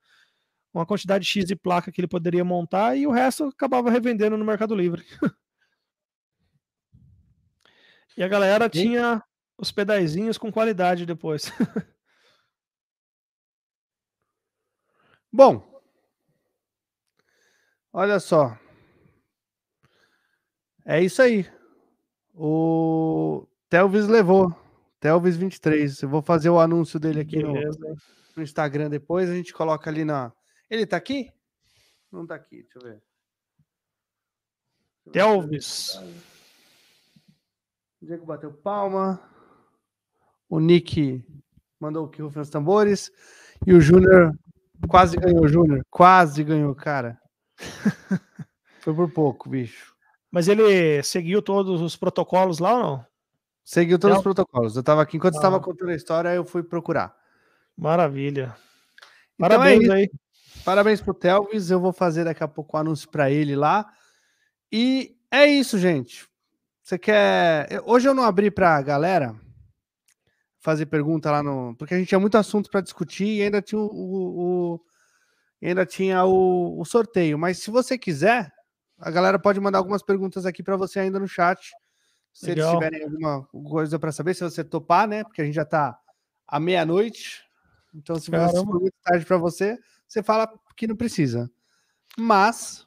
uma 0.72 0.86
quantidade 0.86 1.26
X 1.26 1.44
de 1.44 1.56
placa 1.56 1.90
que 1.90 2.00
ele 2.00 2.06
poderia 2.06 2.44
montar 2.44 2.96
e 2.96 3.04
o 3.06 3.10
resto 3.10 3.44
acabava 3.44 3.90
revendendo 3.90 4.36
no 4.36 4.44
Mercado 4.44 4.76
Livre. 4.76 5.04
e 8.16 8.22
a 8.22 8.28
galera 8.28 8.68
tinha 8.68 9.20
os 9.58 9.72
pedaizinhos 9.72 10.38
com 10.38 10.52
qualidade 10.52 11.04
depois. 11.04 11.50
Bom, 15.32 15.82
olha 17.92 18.20
só. 18.20 18.56
É 20.84 21.02
isso 21.02 21.20
aí. 21.22 21.50
O 22.34 23.48
Telvis 23.68 24.06
levou. 24.06 24.61
Telvis 25.02 25.36
23. 25.36 26.00
Eu 26.02 26.08
vou 26.08 26.22
fazer 26.22 26.48
o 26.48 26.60
anúncio 26.60 27.00
dele 27.00 27.22
aqui 27.22 27.42
no, 27.42 27.52
no, 28.36 28.42
Instagram 28.42 28.88
depois. 28.88 29.28
A 29.28 29.34
gente 29.34 29.52
coloca 29.52 29.90
ali 29.90 30.04
na. 30.04 30.32
Ele 30.70 30.86
tá 30.86 30.96
aqui? 30.96 31.28
Não 32.10 32.24
tá 32.24 32.36
aqui, 32.36 32.62
deixa 32.62 32.78
eu 32.78 32.82
ver. 32.84 33.02
Telvis. 35.10 35.96
O 38.00 38.06
Diego 38.06 38.24
bateu 38.24 38.52
palma. 38.52 39.20
O 40.48 40.60
Nick 40.60 41.24
mandou 41.80 42.06
o 42.06 42.08
que 42.08 42.22
rufem 42.22 42.40
os 42.40 42.48
tambores. 42.48 43.10
E 43.66 43.74
o 43.74 43.80
Júnior 43.80 44.32
quase 44.88 45.16
ganhou, 45.16 45.48
Júnior. 45.48 45.84
Quase 45.90 46.44
ganhou, 46.44 46.76
cara. 46.76 47.20
Foi 48.80 48.94
por 48.94 49.10
pouco, 49.10 49.48
bicho. 49.50 49.96
Mas 50.30 50.46
ele 50.46 51.02
seguiu 51.02 51.42
todos 51.42 51.80
os 51.80 51.96
protocolos 51.96 52.60
lá 52.60 52.74
ou 52.74 52.82
não? 52.82 53.11
Seguiu 53.64 53.98
todos 53.98 54.16
os 54.16 54.22
protocolos. 54.22 54.74
Eu 54.74 54.80
estava 54.80 55.02
aqui, 55.02 55.16
enquanto 55.16 55.34
estava 55.34 55.56
ah. 55.56 55.60
contando 55.60 55.90
a 55.90 55.94
história, 55.94 56.34
eu 56.34 56.44
fui 56.44 56.62
procurar. 56.62 57.14
Maravilha. 57.76 58.54
Então 59.34 59.48
Parabéns 59.48 59.88
é 59.88 59.92
aí. 59.92 60.10
Parabéns 60.64 61.00
pro 61.00 61.14
Telvis. 61.14 61.70
Eu 61.70 61.80
vou 61.80 61.92
fazer 61.92 62.24
daqui 62.24 62.42
a 62.42 62.48
pouco 62.48 62.76
o 62.76 62.78
um 62.78 62.80
anúncio 62.80 63.08
para 63.08 63.30
ele 63.30 63.56
lá. 63.56 63.90
E 64.70 65.16
é 65.30 65.46
isso, 65.46 65.78
gente. 65.78 66.28
Você 66.82 66.98
quer. 66.98 67.80
Hoje 67.84 68.08
eu 68.08 68.14
não 68.14 68.24
abri 68.24 68.50
para 68.50 68.76
a 68.76 68.82
galera 68.82 69.34
fazer 70.58 70.86
pergunta 70.86 71.30
lá 71.30 71.42
no. 71.42 71.74
Porque 71.76 71.94
a 71.94 71.98
gente 71.98 72.08
tinha 72.08 72.20
muito 72.20 72.36
assunto 72.36 72.70
para 72.70 72.80
discutir 72.80 73.38
e 73.38 73.42
ainda 73.42 73.62
tinha 73.62 73.80
o, 73.80 73.86
o, 73.86 74.74
o 74.74 74.80
ainda 75.62 75.86
tinha 75.86 76.24
o, 76.24 76.80
o 76.80 76.84
sorteio. 76.84 77.38
Mas 77.38 77.58
se 77.58 77.70
você 77.70 77.96
quiser, 77.96 78.52
a 78.98 79.10
galera 79.10 79.38
pode 79.38 79.60
mandar 79.60 79.78
algumas 79.78 80.02
perguntas 80.02 80.44
aqui 80.46 80.62
para 80.62 80.76
você 80.76 81.00
ainda 81.00 81.18
no 81.18 81.28
chat. 81.28 81.72
Se 82.32 82.46
Legal. 82.46 82.70
eles 82.70 82.74
tiverem 82.74 83.04
alguma 83.04 83.44
coisa 83.68 83.98
para 83.98 84.10
saber, 84.10 84.34
se 84.34 84.42
você 84.42 84.64
topar, 84.64 85.06
né? 85.06 85.22
Porque 85.22 85.42
a 85.42 85.44
gente 85.44 85.54
já 85.54 85.62
está 85.62 85.98
à 86.46 86.58
meia-noite. 86.58 87.44
Então, 87.94 88.16
se 88.16 88.30
for 88.30 88.66
muito 88.66 88.94
tarde 89.02 89.24
para 89.24 89.36
você, 89.36 89.78
você 90.08 90.22
fala 90.22 90.50
que 90.76 90.86
não 90.86 90.96
precisa. 90.96 91.50
Mas. 92.16 92.86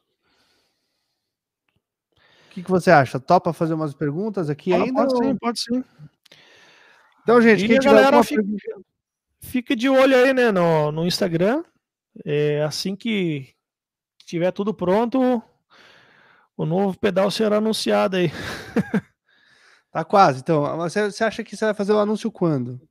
O 2.16 2.50
que, 2.56 2.64
que 2.64 2.72
você 2.72 2.90
acha? 2.90 3.20
Topa 3.20 3.54
fazer 3.54 3.74
umas 3.74 3.94
perguntas 3.94 4.50
aqui 4.50 4.74
ah, 4.74 4.78
ainda? 4.78 4.94
Pode 4.94 5.16
ou... 5.16 5.24
sim, 5.24 5.36
pode 5.38 5.60
sim. 5.60 5.84
Então, 7.22 7.42
gente, 7.42 7.68
quem 7.68 7.80
galera 7.80 8.24
fica, 8.24 8.44
fica, 9.42 9.76
de 9.76 9.90
olho 9.90 10.16
aí, 10.16 10.34
né, 10.34 10.52
no, 10.52 10.92
no 10.92 11.06
Instagram. 11.06 11.64
É, 12.24 12.64
assim 12.64 12.96
que 12.96 13.54
tiver 14.26 14.52
tudo 14.52 14.74
pronto, 14.74 15.44
o 16.56 16.66
novo 16.66 16.98
pedal 16.98 17.30
será 17.30 17.58
anunciado 17.58 18.16
aí. 18.16 18.32
tá 19.96 20.04
quase. 20.04 20.40
Então, 20.42 20.76
você, 20.76 21.10
você 21.10 21.24
acha 21.24 21.42
que 21.42 21.56
você 21.56 21.64
vai 21.64 21.74
fazer 21.74 21.94
o 21.94 22.00
anúncio 22.00 22.30
quando? 22.30 22.82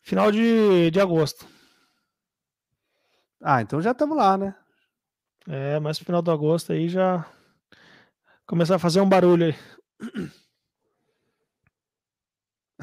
Final 0.00 0.32
de, 0.32 0.90
de 0.90 0.98
agosto. 0.98 1.46
Ah, 3.42 3.60
então 3.60 3.82
já 3.82 3.90
estamos 3.90 4.16
lá, 4.16 4.38
né? 4.38 4.54
É, 5.46 5.78
mas 5.80 5.98
no 5.98 6.06
final 6.06 6.22
de 6.22 6.30
agosto 6.30 6.72
aí 6.72 6.88
já 6.88 7.26
começar 8.46 8.76
a 8.76 8.78
fazer 8.78 9.02
um 9.02 9.08
barulho 9.08 9.46
aí. 9.46 9.54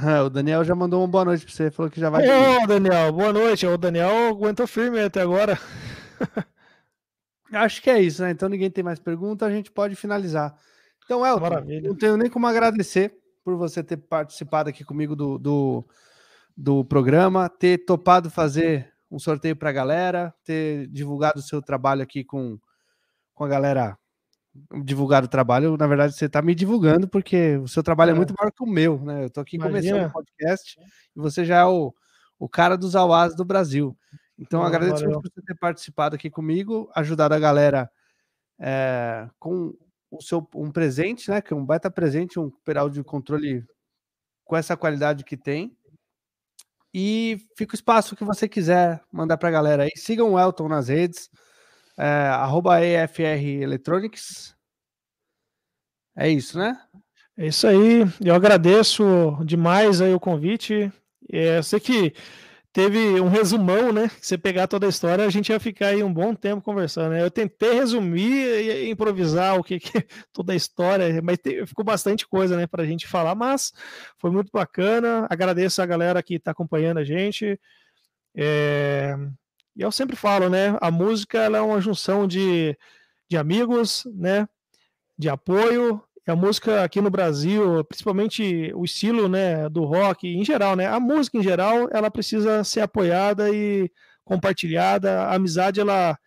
É, 0.02 0.22
o 0.22 0.30
Daniel 0.30 0.64
já 0.64 0.73
mandou 0.73 1.02
uma 1.02 1.07
boa 1.10 1.26
noite 1.26 1.44
para 1.44 1.53
você, 1.53 1.69
falou 1.69 1.91
que 1.91 1.99
já 1.99 2.10
vai. 2.10 2.23
Ô, 2.23 2.65
Daniel, 2.65 3.11
boa 3.11 3.34
noite. 3.34 3.68
O 3.68 3.77
Daniel 3.77 4.30
aguentou 4.30 4.65
firme 4.65 4.98
até 4.98 5.19
agora. 5.19 5.60
Acho 7.52 7.81
que 7.81 7.90
é 7.90 8.02
isso, 8.02 8.22
né? 8.22 8.31
Então 8.31 8.48
ninguém 8.48 8.72
tem 8.72 8.81
mais 8.81 8.98
pergunta, 8.98 9.45
a 9.45 9.52
gente 9.52 9.69
pode 9.69 9.98
finalizar. 9.98 10.57
Então, 11.10 11.26
Elton, 11.26 11.41
Maravilha. 11.41 11.90
não 11.90 11.95
tenho 11.95 12.15
nem 12.15 12.30
como 12.30 12.45
agradecer 12.45 13.18
por 13.44 13.56
você 13.56 13.84
ter 13.84 13.98
participado 13.98 14.69
aqui 14.69 14.84
comigo 14.84 15.15
do, 15.15 15.40
do, 15.40 15.84
do 16.56 16.86
programa, 16.86 17.49
ter 17.49 17.80
topado 17.80 18.30
fazer 18.30 18.94
um 19.10 19.18
sorteio 19.18 19.56
para 19.56 19.72
a 19.72 19.73
galera, 19.73 20.31
ter 20.45 20.86
divulgado 20.86 21.40
o 21.40 21.41
seu 21.41 21.64
trabalho 21.64 22.03
aqui 22.03 22.23
com, 22.23 22.60
com 23.34 23.44
a 23.44 23.48
galera. 23.48 23.98
Divulgar 24.84 25.23
o 25.23 25.27
trabalho, 25.27 25.76
na 25.77 25.88
verdade, 25.88 26.14
você 26.14 26.26
está 26.26 26.44
me 26.44 26.53
divulgando, 26.53 27.07
porque 27.07 27.57
o 27.57 27.68
seu 27.68 27.81
trabalho 27.81 28.11
é, 28.11 28.14
é 28.14 28.15
muito 28.15 28.36
maior 28.38 28.52
que 28.52 28.64
o 28.64 28.68
meu, 28.68 28.99
né? 28.99 29.23
Eu 29.23 29.27
estou 29.27 29.41
aqui 29.41 29.56
Imagina. 29.56 29.80
começando 29.80 30.10
o 30.10 30.14
podcast 30.14 30.80
e 31.15 31.19
você 31.19 31.44
já 31.44 31.57
é 31.61 31.65
o, 31.65 31.91
o 32.38 32.48
cara 32.48 32.77
dos 32.77 32.95
auás 32.95 33.36
do 33.36 33.44
Brasil. 33.44 33.98
Então, 34.38 34.61
agradeço 34.61 35.06
muito 35.06 35.22
por 35.22 35.31
você 35.31 35.41
ter 35.41 35.56
participado 35.56 36.15
aqui 36.15 36.30
comigo, 36.30 36.88
ajudado 36.95 37.34
a 37.34 37.40
galera 37.40 37.90
é, 38.60 39.27
com 39.40 39.73
o 40.11 40.22
seu 40.22 40.48
um 40.56 40.72
presente, 40.72 41.30
né? 41.30 41.41
Que 41.41 41.53
é 41.53 41.56
um 41.56 41.65
baita 41.65 41.90
presente, 41.90 42.40
um 42.40 42.49
pedal 42.64 42.90
de 42.90 43.03
controle 43.03 43.65
com 44.44 44.56
essa 44.56 44.76
qualidade 44.76 45.23
que 45.23 45.38
tem. 45.38 45.76
E 46.94 47.38
fica 47.56 47.73
o 47.73 47.76
espaço 47.76 48.15
que 48.15 48.23
você 48.23 48.48
quiser 48.48 49.02
mandar 49.11 49.38
para 49.38 49.49
a 49.49 49.52
galera 49.52 49.84
aí. 49.84 49.91
Sigam 49.95 50.34
o 50.34 50.40
Elton 50.40 50.68
nas 50.68 50.88
redes, 50.88 51.30
é, 51.98 52.31
EFR 53.03 53.61
Electronics. 53.61 54.56
É 56.15 56.27
isso, 56.27 56.57
né? 56.57 56.81
É 57.38 57.48
isso 57.48 57.68
aí. 57.68 58.02
Eu 58.23 58.34
agradeço 58.34 59.38
demais 59.45 60.02
aí 60.02 60.14
o 60.14 60.19
convite. 60.19 60.91
É, 61.31 61.60
eu 61.60 61.64
sei 61.64 61.80
que 61.80 62.14
teve 62.71 63.19
um 63.19 63.27
resumão, 63.29 63.91
né? 63.91 64.09
Se 64.21 64.29
você 64.29 64.37
pegar 64.37 64.67
toda 64.67 64.85
a 64.85 64.89
história, 64.89 65.25
a 65.25 65.29
gente 65.29 65.49
ia 65.49 65.59
ficar 65.59 65.87
aí 65.87 66.03
um 66.03 66.13
bom 66.13 66.35
tempo 66.35 66.61
conversando. 66.61 67.11
Né? 67.11 67.23
Eu 67.23 67.31
tentei 67.31 67.73
resumir 67.73 68.31
e 68.31 68.89
improvisar 68.89 69.57
o 69.57 69.63
que, 69.63 69.79
que 69.79 69.91
toda 70.31 70.53
a 70.53 70.55
história, 70.55 71.21
mas 71.21 71.37
te, 71.39 71.65
ficou 71.65 71.83
bastante 71.83 72.27
coisa, 72.27 72.55
né, 72.55 72.67
para 72.67 72.83
a 72.83 72.85
gente 72.85 73.07
falar. 73.07 73.35
Mas 73.35 73.73
foi 74.17 74.31
muito 74.31 74.51
bacana. 74.51 75.27
Agradeço 75.29 75.81
a 75.81 75.85
galera 75.85 76.21
que 76.21 76.35
está 76.35 76.51
acompanhando 76.51 76.99
a 76.99 77.03
gente. 77.03 77.59
É... 78.35 79.15
E 79.75 79.81
eu 79.81 79.91
sempre 79.91 80.15
falo, 80.15 80.49
né? 80.49 80.77
A 80.81 80.91
música 80.91 81.39
é 81.39 81.61
uma 81.61 81.81
junção 81.81 82.27
de, 82.27 82.77
de 83.29 83.37
amigos, 83.37 84.03
né? 84.13 84.47
De 85.17 85.29
apoio 85.29 86.03
a 86.30 86.35
música 86.35 86.84
aqui 86.84 87.01
no 87.01 87.10
Brasil, 87.10 87.84
principalmente 87.85 88.72
o 88.76 88.84
estilo, 88.84 89.27
né, 89.27 89.69
do 89.69 89.84
rock 89.85 90.27
em 90.27 90.43
geral, 90.43 90.76
né, 90.76 90.88
a 90.88 90.99
música 90.99 91.38
em 91.38 91.43
geral, 91.43 91.88
ela 91.91 92.11
precisa 92.11 92.64
ser 92.64 92.81
apoiada 92.81 93.49
e 93.49 93.91
compartilhada. 94.23 95.22
A 95.22 95.35
amizade, 95.35 95.80
ela, 95.80 96.18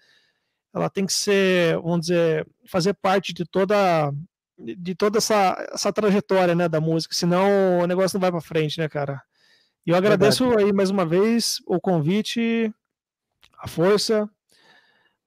ela 0.74 0.90
tem 0.90 1.06
que 1.06 1.12
ser, 1.12 1.76
vamos 1.76 2.02
dizer, 2.02 2.46
fazer 2.66 2.94
parte 2.94 3.32
de 3.32 3.44
toda 3.44 4.12
de 4.58 4.94
toda 4.94 5.18
essa, 5.18 5.56
essa 5.72 5.92
trajetória, 5.92 6.54
né, 6.54 6.68
da 6.68 6.80
música, 6.80 7.14
senão 7.14 7.80
o 7.80 7.86
negócio 7.86 8.16
não 8.16 8.20
vai 8.20 8.30
para 8.30 8.40
frente, 8.40 8.78
né, 8.78 8.88
cara. 8.88 9.20
E 9.84 9.90
eu 9.90 9.96
agradeço 9.96 10.44
Verdade. 10.44 10.66
aí 10.66 10.72
mais 10.72 10.90
uma 10.90 11.04
vez 11.04 11.60
o 11.66 11.80
convite, 11.80 12.72
a 13.58 13.66
força, 13.66 14.30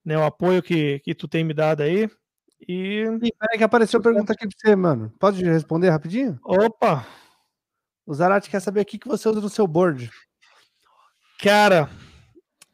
né, 0.06 0.18
o 0.18 0.24
apoio 0.24 0.64
que, 0.64 1.00
que 1.00 1.14
tu 1.14 1.28
tem 1.28 1.44
me 1.44 1.54
dado 1.54 1.82
aí. 1.82 2.10
E. 2.68 3.04
peraí 3.40 3.58
que 3.58 3.64
apareceu 3.64 4.02
pergunta 4.02 4.34
aqui 4.34 4.48
pra 4.48 4.58
você, 4.58 4.76
mano. 4.76 5.14
Pode 5.20 5.44
responder 5.44 5.90
rapidinho? 5.90 6.40
Opa! 6.44 7.06
O 8.06 8.14
Zarate 8.14 8.50
quer 8.50 8.60
saber 8.60 8.82
o 8.82 8.86
que, 8.86 9.00
você 9.06 9.28
usa 9.28 9.42
no 9.42 9.50
seu 9.50 9.68
board. 9.68 10.12
Cara, 11.42 11.90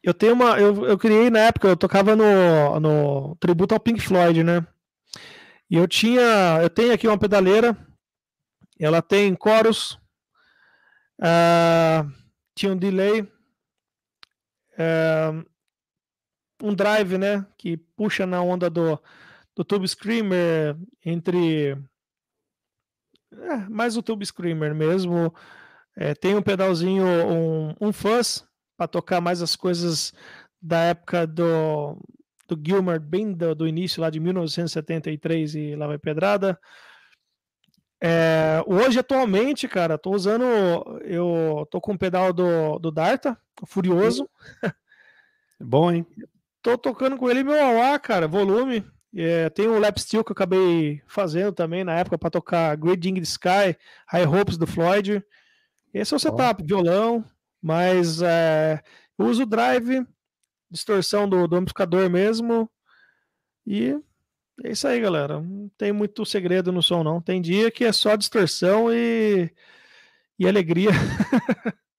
eu 0.02 0.14
tenho 0.14 0.34
uma. 0.34 0.58
Eu, 0.58 0.84
eu 0.86 0.98
criei 0.98 1.30
na 1.30 1.40
época, 1.40 1.68
eu 1.68 1.76
tocava 1.76 2.14
no, 2.14 2.80
no 2.80 3.36
tributo 3.36 3.74
ao 3.74 3.80
Pink 3.80 4.00
Floyd, 4.00 4.42
né? 4.44 4.66
E 5.70 5.76
eu 5.76 5.88
tinha. 5.88 6.60
Eu 6.62 6.70
tenho 6.70 6.92
aqui 6.92 7.08
uma 7.08 7.18
pedaleira. 7.18 7.76
Ela 8.78 9.00
tem 9.00 9.36
chorus. 9.42 9.98
Uh, 11.18 12.10
tinha 12.54 12.72
um 12.72 12.76
delay. 12.76 13.22
Uh, 14.72 15.44
um 16.62 16.74
drive, 16.74 17.18
né? 17.18 17.46
Que 17.56 17.76
puxa 17.76 18.26
na 18.26 18.40
onda 18.42 18.70
do, 18.70 18.98
do 19.54 19.64
Tube 19.64 19.86
Screamer 19.86 20.76
entre. 21.04 21.76
É, 23.32 23.56
mais 23.68 23.96
o 23.96 24.02
Tube 24.02 24.24
Screamer 24.24 24.74
mesmo. 24.74 25.34
É, 25.96 26.14
tem 26.14 26.34
um 26.34 26.42
pedalzinho, 26.42 27.04
um, 27.04 27.74
um 27.80 27.92
fuzz, 27.92 28.46
para 28.76 28.88
tocar 28.88 29.20
mais 29.20 29.42
as 29.42 29.54
coisas 29.54 30.12
da 30.60 30.78
época 30.80 31.26
do, 31.26 31.98
do 32.48 32.58
Gilmer, 32.64 32.98
bem 33.00 33.32
do, 33.32 33.54
do, 33.54 33.68
início 33.68 34.00
lá 34.00 34.08
de 34.08 34.18
1973 34.18 35.54
e 35.54 35.76
lá 35.76 35.86
vai 35.86 35.98
pedrada. 35.98 36.58
É, 38.00 38.62
hoje, 38.66 38.98
atualmente, 38.98 39.68
cara, 39.68 39.98
tô 39.98 40.10
usando. 40.10 40.44
Eu 41.04 41.66
tô 41.70 41.80
com 41.80 41.92
o 41.92 41.98
pedal 41.98 42.32
do, 42.32 42.78
do 42.78 42.90
Darta, 42.90 43.38
Furioso. 43.66 44.28
Bom, 45.60 45.92
hein? 45.92 46.06
Tô 46.60 46.76
tocando 46.76 47.16
com 47.16 47.30
ele 47.30 47.44
meu 47.44 47.60
AUA, 47.60 47.98
cara, 47.98 48.26
volume. 48.26 48.84
É, 49.14 49.50
tem 49.50 49.68
um 49.68 49.78
lap 49.78 49.98
steel 49.98 50.24
que 50.24 50.32
eu 50.32 50.34
acabei 50.34 51.02
fazendo 51.06 51.52
também 51.52 51.84
na 51.84 51.98
época 51.98 52.16
para 52.16 52.30
tocar 52.30 52.76
Grading 52.76 53.14
the 53.14 53.20
Sky, 53.20 53.76
High 54.06 54.26
Hopes 54.26 54.56
do 54.56 54.66
Floyd. 54.66 55.22
Esse 55.92 56.14
é 56.14 56.16
o 56.16 56.20
setup, 56.20 56.62
oh. 56.62 56.66
violão, 56.66 57.24
mas 57.60 58.22
é, 58.22 58.82
eu 59.18 59.26
uso 59.26 59.44
drive, 59.44 60.06
distorção 60.70 61.28
do, 61.28 61.46
do 61.46 61.56
amplificador 61.56 62.08
mesmo. 62.08 62.70
E 63.66 63.94
é 64.64 64.70
isso 64.70 64.88
aí, 64.88 65.00
galera. 65.00 65.40
Não 65.40 65.70
tem 65.76 65.92
muito 65.92 66.24
segredo 66.24 66.72
no 66.72 66.82
som, 66.82 67.02
não. 67.02 67.20
Tem 67.20 67.40
dia 67.40 67.70
que 67.70 67.84
é 67.84 67.92
só 67.92 68.16
distorção 68.16 68.92
e, 68.92 69.50
e 70.38 70.48
alegria. 70.48 70.90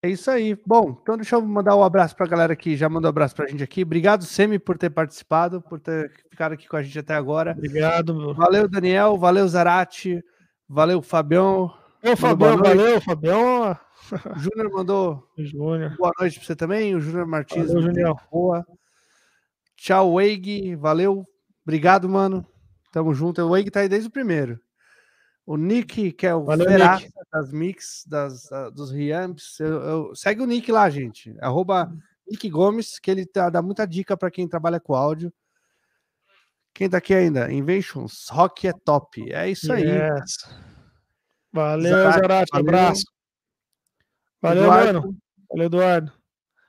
É 0.00 0.08
isso 0.08 0.30
aí. 0.30 0.56
Bom, 0.64 0.96
então 1.02 1.16
deixa 1.16 1.34
eu 1.34 1.42
mandar 1.42 1.74
um 1.76 1.82
abraço 1.82 2.14
para 2.14 2.24
a 2.24 2.28
galera 2.28 2.54
que 2.54 2.76
já 2.76 2.88
mandou 2.88 3.08
um 3.08 3.10
abraço 3.10 3.34
para 3.34 3.46
a 3.46 3.48
gente 3.48 3.64
aqui. 3.64 3.82
Obrigado, 3.82 4.24
Semi, 4.24 4.58
por 4.58 4.78
ter 4.78 4.90
participado, 4.90 5.60
por 5.60 5.80
ter 5.80 6.12
ficado 6.30 6.52
aqui 6.52 6.68
com 6.68 6.76
a 6.76 6.82
gente 6.82 6.98
até 7.00 7.14
agora. 7.14 7.50
Obrigado. 7.50 8.14
Meu. 8.14 8.32
Valeu, 8.32 8.68
Daniel. 8.68 9.18
Valeu, 9.18 9.48
Zarate. 9.48 10.22
Valeu, 10.68 11.02
Fabião. 11.02 11.72
Ô, 12.04 12.16
Fabião, 12.16 12.56
valeu, 12.58 13.00
Fabião. 13.00 13.76
O 14.36 14.38
Júnior 14.38 14.72
mandou 14.72 15.28
Júnior. 15.36 15.96
boa 15.98 16.12
noite 16.20 16.38
para 16.38 16.46
você 16.46 16.54
também. 16.54 16.94
O 16.94 17.00
Júnior 17.00 17.26
Martins. 17.26 17.66
Valeu, 17.66 17.82
Júnior. 17.82 18.16
Boa. 18.30 18.64
Tchau, 19.76 20.14
Weig. 20.14 20.76
Valeu. 20.76 21.26
Obrigado, 21.64 22.08
mano. 22.08 22.46
Tamo 22.92 23.12
junto. 23.12 23.42
O 23.42 23.50
Weig 23.50 23.68
tá 23.70 23.80
aí 23.80 23.88
desde 23.88 24.08
o 24.08 24.12
primeiro. 24.12 24.60
O 25.48 25.56
Nick, 25.56 26.12
que 26.12 26.26
é 26.26 26.34
o 26.34 26.44
Valeu, 26.44 26.68
Nick. 26.68 27.10
das 27.32 27.50
mix, 27.50 28.04
das, 28.06 28.50
uh, 28.50 28.70
dos 28.70 28.90
reamps. 28.90 29.58
Eu, 29.58 29.80
eu, 29.80 30.14
segue 30.14 30.42
o 30.42 30.46
Nick 30.46 30.70
lá, 30.70 30.90
gente. 30.90 31.34
Arroba 31.40 31.90
Nick 32.30 32.50
Gomes, 32.50 32.98
que 32.98 33.10
ele 33.10 33.24
tá, 33.24 33.48
dá 33.48 33.62
muita 33.62 33.86
dica 33.86 34.14
para 34.14 34.30
quem 34.30 34.46
trabalha 34.46 34.78
com 34.78 34.94
áudio. 34.94 35.32
Quem 36.74 36.90
tá 36.90 36.98
aqui 36.98 37.14
ainda? 37.14 37.50
Inventions, 37.50 38.28
rock 38.28 38.68
é 38.68 38.74
top. 38.74 39.32
É 39.32 39.48
isso 39.48 39.72
aí. 39.72 39.84
Yes. 39.84 40.36
Valeu, 41.50 42.12
Zarate. 42.12 42.50
Abraço. 42.52 43.04
Valeu, 44.42 44.64
Eduardo. 44.64 45.00
mano. 45.00 45.18
Valeu, 45.48 45.66
Eduardo. 45.66 46.12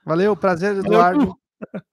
Valeu, 0.06 0.34
prazer, 0.34 0.78
Eduardo. 0.78 1.18
Valeu, 1.18 1.86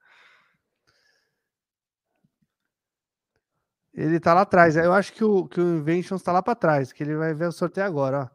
Ele 3.98 4.19
tá 4.19 4.32
lá 4.32 4.41
atrás. 4.41 4.78
Eu 4.78 4.94
acho 4.94 5.11
que 5.11 5.24
o, 5.24 5.48
que 5.48 5.60
o 5.60 5.78
Inventions 5.78 6.22
tá 6.22 6.32
lá 6.32 6.44
para 6.44 6.53
trás, 6.53 6.94
que 6.94 7.02
ele 7.02 7.15
vai 7.15 7.34
ver 7.34 7.48
o 7.48 7.52
sorteio 7.52 7.88
agora, 7.88 8.32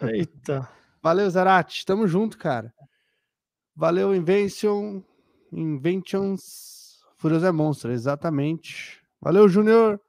ó. 0.00 0.06
Eita. 0.06 0.68
Valeu, 1.02 1.28
Zarate. 1.28 1.84
Tamo 1.84 2.06
junto, 2.06 2.38
cara. 2.38 2.72
Valeu, 3.74 4.14
Invention. 4.14 5.02
Inventions. 5.52 7.00
Furioso 7.16 7.46
é 7.46 7.50
monstro, 7.50 7.90
exatamente. 7.90 9.02
Valeu, 9.20 9.48
Júnior. 9.48 10.00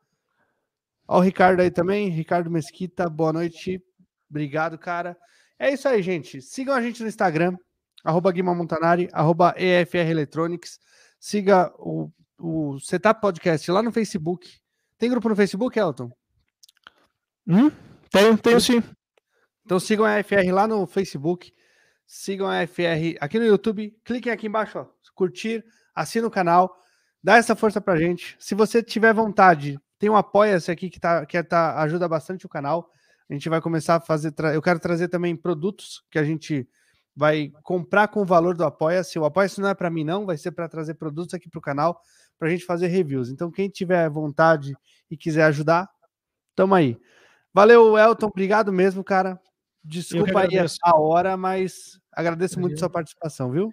Ó, 1.07 1.17
o 1.17 1.21
Ricardo 1.21 1.61
aí 1.61 1.71
também. 1.71 2.09
Ricardo 2.09 2.51
Mesquita, 2.51 3.09
boa 3.09 3.33
noite. 3.33 3.83
Obrigado, 4.29 4.77
cara. 4.77 5.17
É 5.57 5.73
isso 5.73 5.87
aí, 5.87 6.03
gente. 6.03 6.39
Sigam 6.39 6.75
a 6.75 6.81
gente 6.81 7.01
no 7.01 7.09
Instagram, 7.09 7.57
arroba 8.03 8.31
Guima 8.31 8.53
Montanari, 8.53 9.09
arroba 9.11 9.55
EFR 9.57 10.09
Electronics. 10.09 10.79
Siga 11.19 11.73
o 11.79 12.11
o 12.41 12.79
Setup 12.79 13.21
Podcast 13.21 13.69
lá 13.71 13.83
no 13.83 13.91
Facebook. 13.91 14.59
Tem 14.97 15.09
grupo 15.09 15.29
no 15.29 15.35
Facebook, 15.35 15.77
Elton? 15.77 16.11
Hum? 17.47 17.71
Tenho, 18.09 18.37
tenho 18.37 18.59
sim. 18.59 18.83
Então 19.63 19.79
sigam 19.79 20.05
a 20.05 20.21
FR 20.23 20.51
lá 20.51 20.67
no 20.67 20.85
Facebook. 20.85 21.53
Sigam 22.05 22.47
a 22.47 22.65
FR 22.67 23.17
aqui 23.19 23.39
no 23.39 23.45
YouTube. 23.45 23.95
Cliquem 24.03 24.33
aqui 24.33 24.47
embaixo, 24.47 24.79
ó, 24.79 24.85
curtir, 25.15 25.63
assina 25.95 26.27
o 26.27 26.31
canal, 26.31 26.75
dá 27.23 27.37
essa 27.37 27.55
força 27.55 27.79
pra 27.79 27.95
gente. 27.95 28.35
Se 28.39 28.55
você 28.55 28.83
tiver 28.83 29.13
vontade, 29.13 29.79
tem 29.97 30.09
um 30.09 30.15
apoia-se 30.15 30.71
aqui 30.71 30.89
que, 30.89 30.99
tá, 30.99 31.25
que 31.25 31.41
tá, 31.43 31.79
ajuda 31.81 32.07
bastante 32.07 32.45
o 32.45 32.49
canal. 32.49 32.89
A 33.29 33.33
gente 33.33 33.47
vai 33.47 33.61
começar 33.61 33.95
a 33.95 34.01
fazer. 34.01 34.33
Eu 34.53 34.61
quero 34.61 34.79
trazer 34.79 35.07
também 35.07 35.35
produtos 35.35 36.03
que 36.11 36.19
a 36.19 36.23
gente 36.23 36.67
vai 37.15 37.51
comprar 37.63 38.07
com 38.07 38.21
o 38.21 38.25
valor 38.25 38.55
do 38.55 38.63
Apoia-se. 38.65 39.17
O 39.19 39.25
Apoia-se 39.25 39.61
não 39.61 39.69
é 39.69 39.73
para 39.73 39.89
mim, 39.89 40.03
não, 40.03 40.25
vai 40.25 40.37
ser 40.37 40.51
para 40.51 40.67
trazer 40.67 40.95
produtos 40.95 41.33
aqui 41.33 41.49
para 41.49 41.59
o 41.59 41.61
canal 41.61 42.01
para 42.41 42.47
a 42.47 42.51
gente 42.51 42.65
fazer 42.65 42.87
reviews. 42.87 43.29
Então, 43.29 43.51
quem 43.51 43.69
tiver 43.69 44.09
vontade 44.09 44.75
e 45.11 45.15
quiser 45.15 45.43
ajudar, 45.43 45.87
tamo 46.55 46.73
aí. 46.73 46.97
Valeu, 47.53 47.95
Elton. 47.95 48.25
Obrigado 48.25 48.73
mesmo, 48.73 49.03
cara. 49.03 49.39
Desculpa 49.83 50.39
aí 50.39 50.57
a 50.83 50.99
hora, 50.99 51.37
mas 51.37 52.01
agradeço 52.11 52.59
muito 52.59 52.73
a 52.73 52.79
sua 52.79 52.89
participação, 52.89 53.51
viu? 53.51 53.71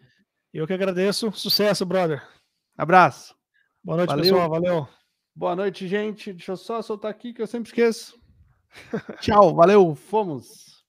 Eu 0.53 0.67
que 0.67 0.75
agradeço. 0.75 1.33
Sucesso, 1.33 1.87
brother. 1.87 2.23
Abraço. 2.77 3.35
Boa 3.83 3.97
noite, 3.97 4.11
Valeu. 4.11 4.23
pessoal. 4.23 4.51
Valeu. 4.51 4.89
Boa 5.35 5.57
noite, 5.57 5.89
gente. 5.89 6.35
Deixa 6.35 6.53
eu 6.53 6.57
só 6.59 6.83
soltar 6.83 7.11
aqui 7.11 7.33
que 7.33 7.41
eu 7.41 7.47
sempre 7.47 7.71
esqueço. 7.71 8.21
Tchau. 9.23 9.55
Valeu. 9.55 9.95
Fomos. 9.95 10.85